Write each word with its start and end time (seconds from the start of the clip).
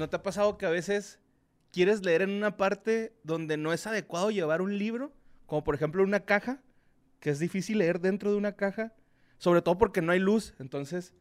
¿no 0.00 0.08
te 0.08 0.16
ha 0.16 0.22
pasado 0.22 0.58
que 0.58 0.66
a 0.66 0.70
veces 0.70 1.20
quieres 1.70 2.04
leer 2.04 2.22
en 2.22 2.30
una 2.30 2.56
parte 2.56 3.12
donde 3.22 3.56
no 3.56 3.72
es 3.72 3.86
adecuado 3.86 4.30
llevar 4.30 4.62
un 4.62 4.76
libro? 4.76 5.12
Como 5.46 5.62
por 5.62 5.76
ejemplo 5.76 6.02
una 6.02 6.20
caja, 6.20 6.60
que 7.20 7.30
es 7.30 7.38
difícil 7.38 7.78
leer 7.78 8.00
dentro 8.00 8.32
de 8.32 8.36
una 8.36 8.56
caja, 8.56 8.94
sobre 9.38 9.62
todo 9.62 9.78
porque 9.78 10.02
no 10.02 10.10
hay 10.10 10.18
luz, 10.18 10.54
entonces, 10.58 11.14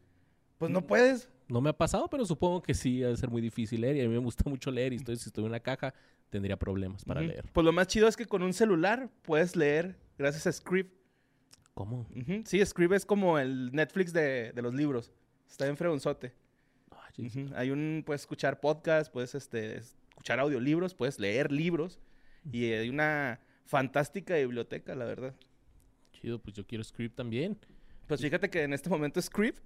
pues 0.57 0.71
no 0.71 0.88
puedes. 0.88 1.30
No 1.48 1.62
me 1.62 1.70
ha 1.70 1.78
pasado, 1.78 2.10
pero 2.10 2.26
supongo 2.26 2.62
que 2.62 2.73
sí, 2.73 3.04
ha 3.04 3.10
de 3.10 3.18
ser 3.18 3.30
muy 3.30 3.42
difícil 3.42 3.82
leer. 3.82 3.98
Y 3.98 4.02
a 4.02 4.04
mí 4.04 4.10
me 4.10 4.20
gusta 4.20 4.44
mucho 4.50 4.71
leer. 4.71 4.93
Y 4.93 4.98
estoy, 4.98 5.18
si 5.18 5.30
estoy 5.30 5.43
en 5.43 5.50
una 5.50 5.59
caja, 5.59 5.93
tendría 6.30 6.57
problemas 6.57 7.04
para 7.04 7.21
leer. 7.21 7.50
Pues 7.52 7.66
lo 7.66 7.71
más 7.71 7.88
chido 7.88 8.07
es 8.07 8.16
que 8.16 8.27
con 8.27 8.43
un 8.43 8.54
celular 8.54 9.09
puedes 9.23 9.55
leer 9.55 9.98
gracias 10.18 10.48
a 10.48 10.52
Script. 10.52 10.93
¿Cómo? 11.73 12.07
Sí, 12.46 12.64
Script 12.64 12.93
es 12.93 13.05
como 13.05 13.39
el 13.39 13.71
Netflix 13.73 14.14
de, 14.14 14.52
de 14.54 14.62
los 14.62 14.73
libros. 14.73 15.12
Está 15.50 15.66
en 15.66 15.76
fregonzote. 15.76 16.34
Hay 17.55 17.72
un, 17.72 18.04
puedes 18.05 18.22
escuchar 18.22 18.59
podcast, 18.59 19.12
puedes 19.12 19.36
este, 19.36 19.77
escuchar 19.77 20.40
audiolibros, 20.40 20.94
puedes 20.96 21.20
leer 21.20 21.52
libros. 21.52 22.00
Y 22.52 22.72
hay 22.72 22.90
una 22.90 23.40
fantástica 23.66 24.36
biblioteca, 24.36 24.96
la 24.96 25.05
verdad. 25.05 25.36
Chido, 26.13 26.40
pues 26.40 26.55
yo 26.55 26.66
quiero 26.66 26.84
script 26.84 27.16
también. 27.16 27.58
Pues 28.08 28.22
fíjate 28.22 28.50
que 28.50 28.63
en 28.63 28.74
este 28.74 28.90
momento 28.90 29.22
Script 29.22 29.60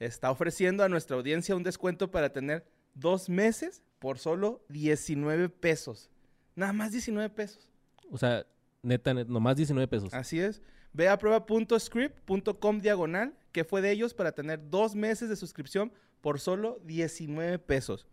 está 0.00 0.30
ofreciendo 0.30 0.82
a 0.82 0.88
nuestra 0.88 1.16
audiencia 1.16 1.54
un 1.54 1.62
descuento 1.62 2.10
para 2.10 2.32
tener 2.32 2.66
dos 2.94 3.28
meses 3.28 3.82
por 4.00 4.18
solo 4.18 4.64
19 4.68 5.48
pesos. 5.48 6.10
Nada 6.56 6.72
más 6.72 6.90
19 6.90 7.30
pesos. 7.30 7.70
O 8.10 8.18
sea, 8.18 8.46
neta, 8.82 9.14
net- 9.14 9.28
nomás 9.28 9.56
19 9.56 9.86
pesos. 9.86 10.12
Así 10.12 10.40
es. 10.40 10.60
Ve 10.92 11.08
a 11.08 11.16
prueba.script.com 11.18 12.80
diagonal, 12.80 13.36
que 13.52 13.64
fue 13.64 13.80
de 13.80 13.92
ellos 13.92 14.12
para 14.14 14.32
tener 14.32 14.70
dos 14.70 14.94
meses 14.94 15.28
de 15.28 15.36
suscripción 15.36 15.92
por 16.24 16.40
solo 16.40 16.80
19 16.86 17.58
pesos. 17.58 18.08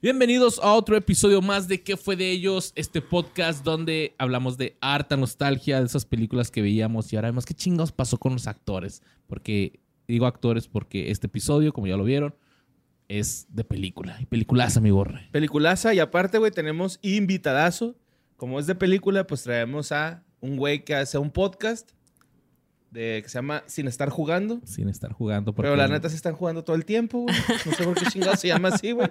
Bienvenidos 0.03 0.59
a 0.63 0.75
otro 0.75 0.95
episodio 0.97 1.41
más 1.41 1.69
de 1.69 1.83
¿Qué 1.83 1.97
fue 1.97 2.17
de 2.17 2.31
ellos? 2.31 2.73
Este 2.75 3.01
podcast 3.01 3.65
donde 3.65 4.15
hablamos 4.19 4.59
de 4.59 4.77
harta 4.83 5.17
nostalgia, 5.17 5.81
de 5.81 5.87
esas 5.87 6.05
películas 6.05 6.51
que 6.51 6.61
veíamos 6.61 7.11
y 7.11 7.17
ahora 7.17 7.29
vemos 7.29 7.47
qué 7.47 7.55
chingados 7.55 7.93
pasó 7.93 8.19
con 8.19 8.35
los 8.35 8.47
actores. 8.47 9.01
Porque, 9.27 9.81
digo 10.07 10.27
actores 10.27 10.69
porque 10.69 11.11
este 11.11 11.29
episodio, 11.29 11.73
como 11.73 11.87
ya 11.87 11.97
lo 11.97 12.05
vieron, 12.05 12.35
es 13.09 13.47
de 13.49 13.65
película. 13.65 14.19
Y 14.21 14.27
peliculaza, 14.27 14.83
mi 14.83 14.91
borre. 14.91 15.29
Peliculaza, 15.33 15.95
y 15.95 15.99
aparte, 15.99 16.37
güey, 16.37 16.51
tenemos 16.51 16.99
invitadazo. 17.01 17.97
Como 18.43 18.59
es 18.59 18.67
de 18.67 18.75
película, 18.75 19.25
pues 19.25 19.45
traemos 19.45 19.93
a 19.93 20.25
un 20.41 20.57
güey 20.57 20.85
que 20.85 20.97
hace 20.97 21.17
un 21.17 21.31
podcast 21.31 21.93
de, 22.91 23.21
que 23.23 23.29
se 23.29 23.39
llama 23.39 23.63
Sin 23.69 23.87
Estar 23.87 24.09
Jugando. 24.09 24.61
Sin 24.65 24.89
estar 24.89 25.13
jugando. 25.13 25.55
Porque 25.55 25.69
Pero 25.69 25.77
la 25.77 25.87
neta 25.87 26.09
se 26.09 26.17
están 26.17 26.35
jugando 26.35 26.65
todo 26.65 26.75
el 26.75 26.85
tiempo, 26.85 27.21
güey. 27.21 27.37
No 27.65 27.73
sé 27.73 27.85
por 27.85 27.95
qué 27.95 28.07
chingados 28.07 28.41
se 28.41 28.49
llama 28.49 28.71
así, 28.71 28.91
güey. 28.91 29.09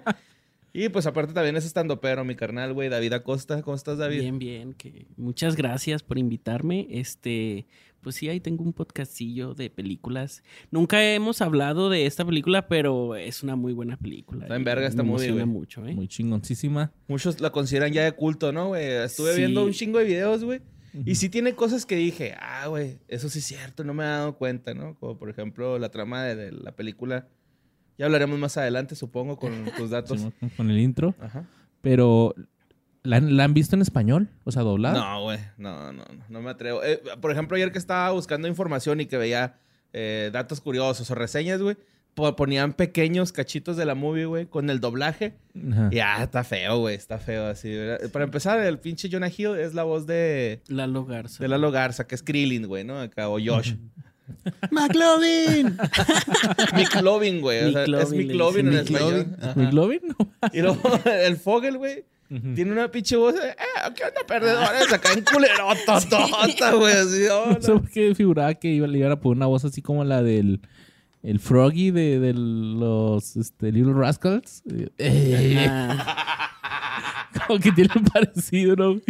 Y 0.73 0.89
pues 0.89 1.05
aparte 1.05 1.31
también 1.31 1.55
es 1.55 1.63
estando 1.63 2.01
pero 2.01 2.25
mi 2.25 2.35
carnal, 2.35 2.73
güey, 2.73 2.89
David 2.89 3.13
Acosta. 3.13 3.61
¿Cómo 3.61 3.75
estás, 3.75 3.97
David? 3.97 4.19
Bien, 4.19 4.37
bien. 4.37 4.73
Que 4.73 5.07
muchas 5.15 5.55
gracias 5.55 6.03
por 6.03 6.17
invitarme. 6.17 6.87
Este, 6.89 7.67
pues 8.01 8.15
sí, 8.15 8.27
ahí 8.29 8.39
tengo 8.39 8.63
un 8.63 8.73
podcastillo 8.73 9.53
de 9.53 9.69
películas. 9.69 10.43
Nunca 10.71 11.03
hemos 11.13 11.41
hablado 11.41 11.89
de 11.89 12.05
esta 12.05 12.25
película, 12.25 12.67
pero 12.67 13.15
es 13.15 13.43
una 13.43 13.55
muy 13.55 13.73
buena 13.73 13.97
película. 13.97 14.43
Está 14.45 14.55
en 14.55 14.63
verga 14.63 14.87
esta 14.87 15.03
me 15.03 15.09
movie, 15.09 15.27
emociona 15.27 15.43
güey. 15.45 15.59
mucho, 15.59 15.85
¿eh? 15.87 15.93
Muy 15.93 16.07
chingoncísima. 16.07 16.91
Muchos 17.07 17.39
la 17.41 17.51
consideran 17.51 17.93
ya 17.93 18.03
de 18.03 18.11
culto, 18.13 18.51
¿no, 18.51 18.69
güey? 18.69 18.83
Estuve 18.85 19.33
Sí. 19.33 19.39
viendo 19.39 19.63
un 19.63 19.71
chingo 19.71 19.99
de 19.99 20.05
videos, 20.05 20.43
güey. 20.43 20.61
Y 21.05 21.15
sí 21.15 21.29
tiene 21.29 21.53
cosas 21.55 21.85
que 21.85 21.95
dije, 21.95 22.35
ah, 22.39 22.67
güey, 22.67 22.99
eso 23.07 23.29
sí 23.29 23.39
es 23.39 23.45
cierto, 23.45 23.85
no 23.85 23.93
me 23.93 24.03
he 24.03 24.07
dado 24.07 24.35
cuenta, 24.37 24.73
¿no? 24.73 24.95
Como 24.99 25.17
por 25.17 25.29
ejemplo 25.29 25.79
la 25.79 25.89
trama 25.89 26.23
de, 26.25 26.35
de 26.35 26.51
la 26.51 26.75
película. 26.75 27.29
Ya 27.97 28.05
hablaremos 28.07 28.37
más 28.39 28.57
adelante, 28.57 28.95
supongo, 28.95 29.37
con 29.37 29.51
tus 29.77 29.89
datos. 29.91 30.17
Simón, 30.19 30.33
Con 30.57 30.69
el 30.69 30.79
intro. 30.79 31.15
Ajá. 31.19 31.47
Pero, 31.81 32.35
¿la, 33.03 33.17
han- 33.17 33.35
la 33.37 33.43
han 33.45 33.53
visto 33.53 33.75
en 33.75 33.81
español? 33.81 34.29
O 34.43 34.51
sea, 34.51 34.63
doblada. 34.63 34.99
No, 34.99 35.23
güey, 35.23 35.39
no, 35.57 35.91
no, 35.91 36.03
no, 36.05 36.23
no 36.29 36.41
me 36.41 36.49
atrevo. 36.49 36.83
Eh, 36.83 37.01
por 37.19 37.31
ejemplo, 37.31 37.55
ayer 37.57 37.71
que 37.71 37.77
estaba 37.79 38.11
buscando 38.11 38.47
información 38.47 39.01
y 39.01 39.05
que 39.05 39.17
veía 39.17 39.55
eh, 39.93 40.29
datos 40.33 40.61
curiosos 40.61 41.09
o 41.11 41.15
reseñas, 41.15 41.61
güey, 41.61 41.77
po- 42.13 42.35
ponían 42.35 42.73
pequeños 42.73 43.31
cachitos 43.31 43.77
de 43.77 43.85
la 43.85 43.95
movie, 43.95 44.25
güey, 44.25 44.45
con 44.45 44.69
el 44.69 44.79
doblaje. 44.79 45.33
Ajá. 45.71 45.89
Y 45.91 45.99
ah, 45.99 46.23
está 46.23 46.43
feo, 46.43 46.79
güey, 46.79 46.95
está 46.95 47.17
feo 47.17 47.47
así. 47.47 47.73
¿verdad? 47.75 48.09
Para 48.11 48.25
empezar, 48.25 48.59
el 48.59 48.79
pinche 48.79 49.09
Jonah 49.11 49.29
Hill 49.35 49.55
es 49.59 49.73
la 49.73 49.83
voz 49.83 50.05
de, 50.07 50.61
Lalo 50.67 51.05
Garza. 51.05 51.43
de 51.43 51.47
Lalo 51.47 51.71
Garza, 51.71 52.07
que 52.07 52.15
es 52.15 52.23
Krillin, 52.23 52.67
güey, 52.67 52.83
¿no? 52.83 52.99
Acá, 52.99 53.29
o 53.29 53.37
Josh. 53.43 53.73
¡McLovin! 54.71 55.77
McLovin, 56.73 57.41
güey. 57.41 57.63
O 57.65 57.71
sea, 57.71 57.83
es 58.01 58.11
McLovin, 58.13 58.67
en 58.69 58.73
español. 58.75 59.27
McLovin. 59.55 60.01
Y 60.53 60.61
luego 60.61 60.81
el 61.05 61.37
Fogel, 61.37 61.77
güey, 61.77 62.05
Ujú. 62.31 62.53
tiene 62.55 62.71
una 62.71 62.89
pinche 62.89 63.17
voz 63.17 63.35
de, 63.35 63.49
eh, 63.49 63.55
¿qué 63.95 64.05
onda, 64.05 64.21
perdedores? 64.25 64.93
Acá 64.93 65.11
en 65.11 65.23
culerototota, 65.25 66.71
güey, 66.75 66.93
así, 66.95 67.25
oh, 67.29 67.47
No 67.53 67.61
sé 67.61 67.71
por 67.73 67.89
qué 67.89 68.15
figuraba 68.15 68.53
que 68.53 68.69
iba, 68.69 68.87
le 68.87 68.99
iban 68.99 69.11
a 69.11 69.19
poner 69.19 69.37
una 69.37 69.47
voz 69.47 69.65
así 69.65 69.81
como 69.81 70.03
la 70.05 70.23
del 70.23 70.61
el 71.23 71.39
Froggy 71.39 71.91
de, 71.91 72.19
de 72.19 72.33
los 72.33 73.35
este, 73.35 73.71
Little 73.71 73.93
Rascals. 73.93 74.63
Eh, 74.97 75.67
como 77.47 77.59
que 77.59 77.71
tiene 77.71 77.91
parecido, 78.11 78.75
¿no? 78.75 79.01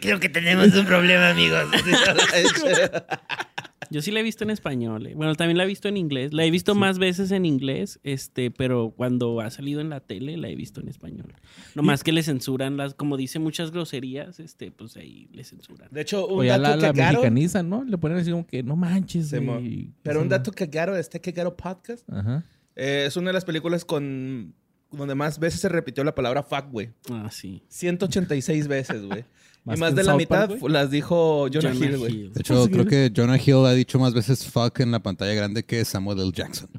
Creo 0.00 0.18
que 0.18 0.28
tenemos 0.28 0.74
un 0.74 0.86
problema, 0.86 1.30
amigos. 1.30 1.64
yo 3.90 4.02
sí 4.02 4.10
la 4.10 4.20
he 4.20 4.22
visto 4.22 4.44
en 4.44 4.50
español. 4.50 5.06
eh. 5.06 5.14
Bueno, 5.14 5.34
también 5.34 5.58
la 5.58 5.64
he 5.64 5.66
visto 5.66 5.88
en 5.88 5.96
inglés. 5.96 6.32
La 6.32 6.44
he 6.44 6.50
visto 6.50 6.74
más 6.74 6.98
veces 6.98 7.30
en 7.32 7.44
inglés, 7.44 8.00
este, 8.02 8.50
pero 8.50 8.92
cuando 8.96 9.40
ha 9.40 9.50
salido 9.50 9.80
en 9.80 9.90
la 9.90 10.00
tele 10.00 10.36
la 10.36 10.48
he 10.48 10.54
visto 10.54 10.80
en 10.80 10.88
español. 10.88 11.34
Nomás 11.74 12.02
que 12.04 12.12
le 12.12 12.22
censuran 12.22 12.76
las, 12.76 12.94
como 12.94 13.16
dice 13.16 13.38
muchas 13.38 13.70
groserías, 13.70 14.40
este, 14.40 14.70
pues 14.70 14.96
ahí 14.96 15.28
le 15.32 15.44
censuran. 15.44 15.88
De 15.90 16.00
hecho, 16.00 16.24
O 16.26 16.38
un 16.38 16.46
ya 16.46 16.58
dato 16.58 16.76
la, 16.80 16.86
la 16.88 16.92
mexicanizan, 16.92 17.68
¿no? 17.68 17.84
Le 17.84 17.98
ponen 17.98 18.18
así 18.18 18.30
como 18.30 18.46
que 18.46 18.62
no 18.62 18.76
manches. 18.76 19.32
Güey. 19.34 19.92
Pero 20.02 20.22
un 20.22 20.28
dato 20.28 20.52
cagaro 20.52 20.94
de 20.94 21.00
este 21.00 21.20
cagaro 21.20 21.56
podcast 21.56 22.08
Ajá. 22.10 22.44
eh, 22.76 23.04
es 23.06 23.16
una 23.16 23.28
de 23.30 23.34
las 23.34 23.44
películas 23.44 23.84
con 23.84 24.54
donde 24.92 25.14
más 25.14 25.38
veces 25.38 25.60
se 25.60 25.68
repitió 25.68 26.02
la 26.02 26.14
palabra 26.14 26.42
fuck, 26.42 26.70
güey. 26.70 26.90
Ah, 27.10 27.28
sí. 27.30 27.62
186 27.68 28.66
veces, 28.68 29.02
güey. 29.04 29.24
y 29.66 29.76
Más 29.78 29.94
de 29.94 30.00
en 30.00 30.06
la 30.06 30.12
South 30.12 30.18
mitad 30.18 30.48
Park, 30.48 30.62
las 30.68 30.90
dijo 30.90 31.48
Jonah, 31.52 31.72
Jonah 31.72 31.86
Hill, 31.86 31.98
güey. 31.98 32.28
De 32.30 32.40
hecho, 32.40 32.68
creo 32.70 32.86
que 32.86 33.12
Jonah 33.14 33.36
Hill 33.38 33.66
ha 33.66 33.72
dicho 33.72 33.98
más 33.98 34.14
veces 34.14 34.46
fuck 34.46 34.80
en 34.80 34.90
la 34.90 35.02
pantalla 35.02 35.34
grande 35.34 35.64
que 35.64 35.84
Samuel 35.84 36.18
L. 36.20 36.32
Jackson. 36.32 36.70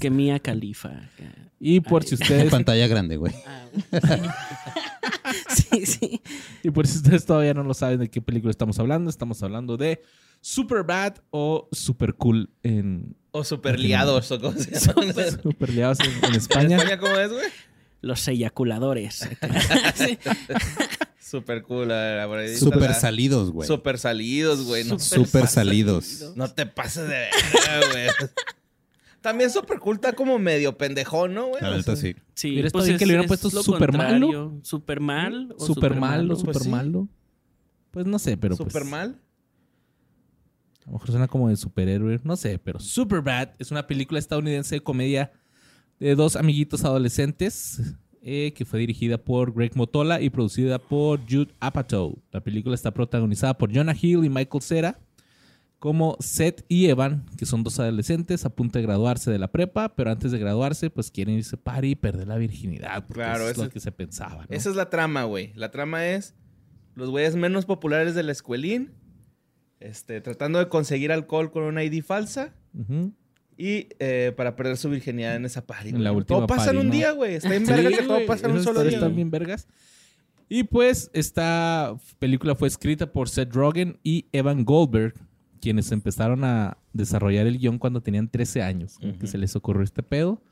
Que 0.00 0.10
Mia 0.10 0.38
Khalifa. 0.38 1.10
Y 1.58 1.80
por 1.80 2.04
si 2.04 2.14
En 2.14 2.22
ustedes 2.22 2.50
pantalla 2.50 2.86
grande, 2.86 3.16
güey. 3.16 3.32
Ah. 3.46 3.66
sí, 5.48 5.86
sí. 5.86 6.20
y 6.62 6.70
por 6.70 6.86
si 6.86 6.98
ustedes 6.98 7.24
todavía 7.24 7.54
no 7.54 7.62
lo 7.62 7.74
saben 7.74 8.00
de 8.00 8.08
qué 8.10 8.20
película 8.20 8.50
estamos 8.50 8.78
hablando, 8.78 9.10
estamos 9.10 9.42
hablando 9.42 9.76
de 9.76 10.02
Super 10.40 10.82
Bad 10.82 11.16
o 11.30 11.68
Super 11.72 12.14
Cool 12.14 12.50
en 12.62 13.16
O 13.30 13.44
super 13.44 13.78
liados, 13.78 14.30
o 14.32 14.40
cómo 14.40 14.58
se 14.58 14.70
llama. 14.78 15.12
Super 15.42 15.70
Liados 15.70 16.00
en, 16.00 16.10
en 16.10 16.24
¿En 16.24 16.34
España. 16.34 16.76
España 16.76 16.98
cómo 16.98 17.16
es, 17.16 17.32
güey? 17.32 17.46
Los 18.02 18.26
eyaculadores. 18.28 19.28
Sí. 19.94 20.18
Super 21.18 21.62
cool. 21.62 21.90
a 21.90 21.94
ver, 21.94 22.26
por 22.26 22.38
ahí 22.40 22.46
está 22.48 22.58
Super 22.58 22.90
la- 22.90 22.94
salidos, 22.94 23.50
güey. 23.52 23.66
Super 23.66 23.98
salidos, 23.98 24.66
güey. 24.66 24.84
No, 24.84 24.98
Super 24.98 25.46
salidos. 25.46 26.32
no 26.36 26.52
te 26.52 26.66
pases 26.66 27.08
de 27.08 27.14
verga, 27.54 27.90
güey. 27.90 28.06
También 29.22 29.50
super 29.50 29.78
cool 29.78 29.94
está 29.96 30.12
como 30.12 30.38
medio 30.38 30.76
pendejón, 30.76 31.32
¿no, 31.32 31.46
güey? 31.46 31.62
La 31.62 31.80
sea, 31.80 31.94
sí. 31.96 32.16
Sí, 32.34 32.58
estado 32.58 32.84
pues 32.84 32.98
que 32.98 33.06
le 33.06 33.12
hubieran 33.12 33.24
es 33.24 33.28
puesto 33.28 33.62
super 33.62 33.92
malo. 33.96 34.58
Super 34.62 34.98
mal 35.00 35.54
o 35.56 35.64
Super 35.64 35.94
malo, 35.94 36.34
Pues 36.34 36.40
super 36.40 36.62
sí. 36.62 36.68
malo. 36.68 37.08
Pues 37.92 38.04
no 38.04 38.18
sé, 38.18 38.36
pero 38.36 38.56
super 38.56 38.72
pues, 38.72 38.84
mal. 38.86 39.18
A 40.82 40.86
lo 40.86 40.92
mejor 40.94 41.10
suena 41.12 41.28
como 41.28 41.48
de 41.48 41.56
superhéroe, 41.56 42.20
no 42.24 42.36
sé, 42.36 42.58
pero 42.58 42.80
Superbad 42.80 43.50
es 43.60 43.70
una 43.70 43.86
película 43.86 44.18
estadounidense 44.18 44.74
de 44.74 44.80
comedia 44.82 45.30
de 46.02 46.16
dos 46.16 46.34
amiguitos 46.34 46.84
adolescentes 46.84 47.80
eh, 48.22 48.52
que 48.56 48.64
fue 48.64 48.80
dirigida 48.80 49.18
por 49.18 49.52
Greg 49.54 49.76
Motola 49.76 50.20
y 50.20 50.30
producida 50.30 50.80
por 50.80 51.20
Jude 51.20 51.54
Apatow. 51.60 52.18
La 52.32 52.40
película 52.40 52.74
está 52.74 52.92
protagonizada 52.92 53.56
por 53.56 53.72
Jonah 53.72 53.94
Hill 54.00 54.24
y 54.24 54.28
Michael 54.28 54.62
Cera, 54.62 55.00
como 55.78 56.16
Seth 56.18 56.64
y 56.68 56.86
Evan, 56.86 57.26
que 57.36 57.46
son 57.46 57.62
dos 57.62 57.78
adolescentes 57.78 58.44
a 58.44 58.50
punto 58.50 58.78
de 58.78 58.84
graduarse 58.84 59.30
de 59.30 59.38
la 59.38 59.52
prepa, 59.52 59.94
pero 59.94 60.10
antes 60.10 60.32
de 60.32 60.38
graduarse, 60.38 60.90
pues 60.90 61.10
quieren 61.10 61.36
irse 61.36 61.54
a 61.54 61.60
party 61.60 61.90
y 61.90 61.94
perder 61.94 62.26
la 62.28 62.36
virginidad. 62.36 63.06
Porque 63.06 63.22
Claro, 63.22 63.48
eso 63.48 63.62
es 63.62 63.68
lo 63.68 63.70
que 63.70 63.80
se 63.80 63.92
pensaba, 63.92 64.46
¿no? 64.48 64.56
Esa 64.56 64.70
es 64.70 64.76
la 64.76 64.90
trama, 64.90 65.24
güey. 65.24 65.52
La 65.54 65.70
trama 65.70 66.06
es 66.06 66.34
los 66.94 67.10
güeyes 67.10 67.36
menos 67.36 67.64
populares 67.64 68.16
del 68.16 68.28
escuelín, 68.28 68.92
este, 69.78 70.20
tratando 70.20 70.58
de 70.58 70.68
conseguir 70.68 71.12
alcohol 71.12 71.50
con 71.50 71.62
una 71.64 71.82
ID 71.82 72.02
falsa 72.02 72.54
Ujú. 72.74 73.12
Y 73.56 73.88
eh, 73.98 74.32
para 74.36 74.56
perder 74.56 74.76
su 74.76 74.88
virginidad 74.90 75.36
en 75.36 75.44
esa 75.44 75.66
party. 75.66 75.90
En 75.90 76.02
la 76.04 76.12
última 76.12 76.38
todo 76.38 76.46
pasa 76.46 76.70
en 76.70 76.78
un 76.78 76.86
¿no? 76.88 76.92
día, 76.92 77.12
güey. 77.12 77.34
Está 77.34 77.54
en 77.54 77.66
Sí, 77.66 77.72
verga 77.72 77.90
que 77.90 78.02
todo 78.02 78.26
pasa 78.26 78.46
en 78.46 78.52
un 78.52 78.62
solo 78.62 78.82
día. 78.82 78.92
Están 78.94 79.14
bien 79.14 79.30
vergas. 79.30 79.68
Y 80.48 80.64
pues 80.64 81.10
esta 81.14 81.96
película 82.18 82.54
fue 82.54 82.68
escrita 82.68 83.10
por 83.12 83.28
Seth 83.28 83.54
Rogen 83.54 83.98
y 84.02 84.26
Evan 84.32 84.64
Goldberg, 84.64 85.14
quienes 85.60 85.90
empezaron 85.92 86.44
a 86.44 86.76
desarrollar 86.92 87.46
el 87.46 87.58
guion 87.58 87.78
cuando 87.78 88.02
tenían 88.02 88.28
13 88.28 88.62
años, 88.62 88.98
como 88.98 89.12
que 89.12 89.18
Ujú. 89.24 89.26
se 89.28 89.38
les 89.38 89.56
ocurrió 89.56 89.82
este 89.82 90.02
pedo. 90.02 90.42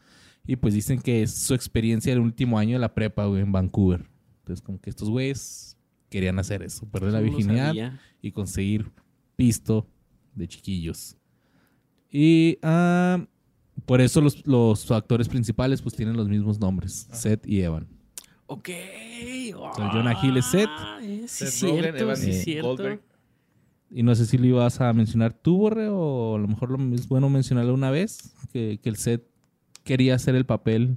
Y 0.46 0.56
pues 0.56 0.72
dicen 0.72 1.00
que 1.02 1.22
es 1.22 1.32
su 1.34 1.52
experiencia 1.54 2.12
del 2.12 2.20
último 2.22 2.58
año 2.58 2.76
de 2.76 2.78
la 2.78 2.94
prepa, 2.94 3.26
güey, 3.26 3.42
en 3.42 3.52
Vancouver. 3.52 4.06
Entonces 4.38 4.62
como 4.62 4.80
que 4.80 4.88
estos 4.88 5.10
güeyes 5.10 5.76
querían 6.08 6.38
hacer 6.38 6.62
eso, 6.62 6.88
perder 6.88 7.12
la 7.12 7.20
lo 7.20 7.24
virginidad 7.26 7.74
y 8.22 8.32
conseguir 8.32 8.90
pisto 9.36 9.86
de 10.34 10.48
chiquillos. 10.48 11.16
Y 12.10 12.58
ah, 12.62 13.24
por 13.86 14.00
eso 14.00 14.20
los, 14.20 14.46
los 14.46 14.90
actores 14.90 15.28
principales 15.28 15.80
pues 15.82 15.94
tienen 15.94 16.16
los 16.16 16.28
mismos 16.28 16.58
nombres, 16.60 17.08
Seth 17.12 17.46
y 17.46 17.60
Evan. 17.62 17.86
Ok. 18.46 18.68
sea, 18.68 19.90
Jonah 19.92 20.16
Hill 20.22 20.36
es 20.38 20.46
Seth. 20.46 20.68
Ah, 20.70 20.98
eh, 21.02 21.24
Sí, 21.28 21.46
Seth 21.46 21.48
cierto, 21.50 21.76
Rogen, 21.82 21.96
Evan 21.96 22.16
sí, 22.16 22.32
cierto. 22.32 22.68
Goldberg. 22.68 23.00
Y 23.92 24.02
no 24.02 24.14
sé 24.14 24.26
si 24.26 24.38
lo 24.38 24.46
ibas 24.46 24.80
a 24.80 24.92
mencionar 24.92 25.32
tú, 25.32 25.56
Borre, 25.56 25.88
o 25.88 26.36
a 26.36 26.38
lo 26.38 26.46
mejor 26.48 26.70
lo- 26.70 26.94
es 26.94 27.08
bueno 27.08 27.28
mencionarlo 27.28 27.74
una 27.74 27.90
vez, 27.90 28.34
que, 28.52 28.78
que 28.82 28.88
el 28.88 28.96
Seth 28.96 29.22
quería 29.84 30.14
hacer 30.14 30.34
el 30.36 30.46
papel 30.46 30.96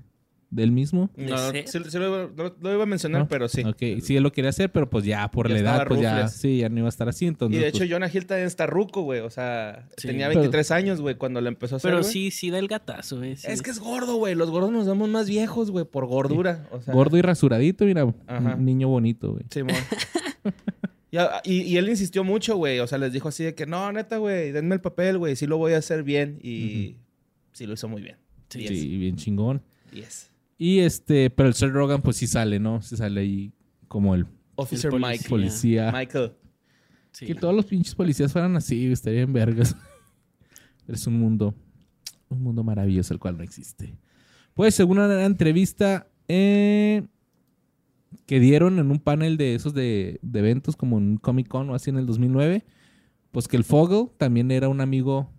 del 0.53 0.71
mismo. 0.71 1.09
¿De 1.15 1.25
No, 1.25 1.37
sí, 1.51 1.63
sí 1.65 1.97
lo, 1.99 2.07
iba, 2.07 2.29
lo- 2.35 2.55
lo 2.61 2.73
iba 2.73 2.83
a 2.83 2.85
mencionar, 2.85 3.21
¿no? 3.21 3.27
pero 3.27 3.47
sí. 3.47 3.63
Ok, 3.63 4.01
sí, 4.01 4.15
él 4.15 4.23
lo 4.23 4.31
quería 4.31 4.49
hacer, 4.49 4.71
pero 4.71 4.89
pues 4.89 5.03
ya 5.05 5.29
por 5.31 5.47
Ya 5.47 5.53
la 5.55 5.59
edad, 5.59 5.87
pues 5.87 6.01
ya, 6.01 6.27
sí, 6.27 6.57
ya 6.59 6.69
no 6.69 6.79
iba 6.79 6.87
a 6.87 6.89
estar 6.89 7.09
así. 7.09 7.25
Entonces, 7.25 7.57
Y 7.57 7.61
de 7.61 7.67
hecho, 7.69 7.79
pues, 7.79 7.91
Jonah 7.91 8.09
Hill 8.13 8.25
también 8.25 8.47
está 8.47 8.65
ruco, 8.67 9.01
güey. 9.01 9.21
O 9.21 9.29
sea, 9.29 9.87
Sí. 9.97 10.07
tenía 10.07 10.27
Pero- 10.27 10.41
23 10.41 10.71
años, 10.71 11.01
güey, 11.01 11.15
cuando 11.15 11.41
la 11.41 11.49
empezó 11.49 11.75
a 11.75 11.77
hacer. 11.77 11.89
Pero 11.91 12.01
güey. 12.01 12.11
sí, 12.11 12.31
sí 12.31 12.49
da 12.49 12.59
el 12.59 12.67
gatazo, 12.67 13.23
eh. 13.23 13.35
sí. 13.35 13.47
Es 13.49 13.61
que 13.61 13.71
es 13.71 13.79
gordo, 13.79 14.15
güey. 14.15 14.35
Los 14.35 14.49
gordos 14.51 14.71
nos 14.71 14.85
vemos 14.87 15.09
más 15.09 15.27
viejos, 15.29 15.71
güey, 15.71 15.85
por 15.85 16.05
gordura. 16.05 16.67
O 16.71 16.81
sea, 16.81 16.93
gordo 16.93 17.17
y 17.17 17.21
rasuradito, 17.21 17.85
mira, 17.85 18.13
Ajá. 18.27 18.55
un 18.55 18.65
niño 18.65 18.87
bonito, 18.87 19.31
güey. 19.33 19.43
Simón. 19.49 19.75
y, 21.11 21.17
y- 21.51 21.61
y 21.63 21.77
él 21.77 21.89
insistió 21.89 22.23
mucho, 22.23 22.55
güey. 22.57 22.79
O 22.79 22.87
sea, 22.87 22.97
les 22.97 23.13
dijo 23.13 23.29
así 23.29 23.43
de 23.43 23.53
que, 23.55 23.65
no, 23.65 23.91
neta, 23.91 24.17
güey, 24.17 24.51
denme 24.51 24.75
el 24.75 24.81
papel, 24.81 25.17
güey. 25.17 25.35
Sí 25.35 25.45
lo 25.47 25.57
voy 25.57 25.73
a 25.73 25.77
hacer 25.77 26.03
bien. 26.03 26.39
Y 26.41 26.97
sí 27.51 27.65
lo 27.65 27.73
hizo 27.73 27.87
muy 27.87 28.01
bien. 28.01 28.17
Sí. 28.49 28.67
Sí, 28.67 28.97
bien 28.97 29.15
chingón. 29.15 29.61
Diez. 29.91 30.31
Y 30.57 30.79
este, 30.79 31.29
pero 31.29 31.49
el 31.49 31.55
Seth 31.55 31.71
Rogen 31.71 32.01
pues 32.01 32.17
sí 32.17 32.27
sale, 32.27 32.59
¿no? 32.59 32.81
Sí 32.81 32.95
sale 32.95 33.21
ahí 33.21 33.53
como 33.87 34.15
el 34.15 34.25
Officer 34.55 34.93
El 34.93 35.01
Mike. 35.01 35.29
policía. 35.29 35.91
Michael. 35.91 36.33
Sí. 37.11 37.25
Que 37.25 37.35
todos 37.35 37.53
los 37.55 37.65
pinches 37.65 37.95
policías 37.95 38.31
fueran 38.31 38.55
así, 38.55 38.77
güey, 38.81 38.93
estaría 38.93 39.21
en 39.21 39.33
vergas. 39.33 39.75
Es 40.87 41.07
un 41.07 41.17
mundo, 41.17 41.55
un 42.27 42.41
mundo 42.43 42.61
maravilloso 42.61 43.13
el 43.13 43.19
cual 43.19 43.37
no 43.37 43.43
existe. 43.43 43.95
Pues 44.53 44.75
según 44.75 44.99
una 44.99 45.25
entrevista 45.25 46.07
eh, 46.27 47.07
que 48.25 48.39
dieron 48.41 48.79
en 48.79 48.91
un 48.91 48.99
panel 48.99 49.37
de 49.37 49.55
esos 49.55 49.73
de, 49.73 50.19
de 50.21 50.39
eventos 50.39 50.75
como 50.75 50.97
en 50.97 51.03
un 51.03 51.17
Comic 51.17 51.47
Con 51.47 51.69
o 51.69 51.73
así 51.75 51.89
en 51.89 51.97
el 51.97 52.05
2009, 52.05 52.65
pues 53.31 53.47
que 53.47 53.55
el 53.55 53.63
Fogel 53.63 54.09
también 54.17 54.51
era 54.51 54.67
un 54.67 54.81
amigo 54.81 55.31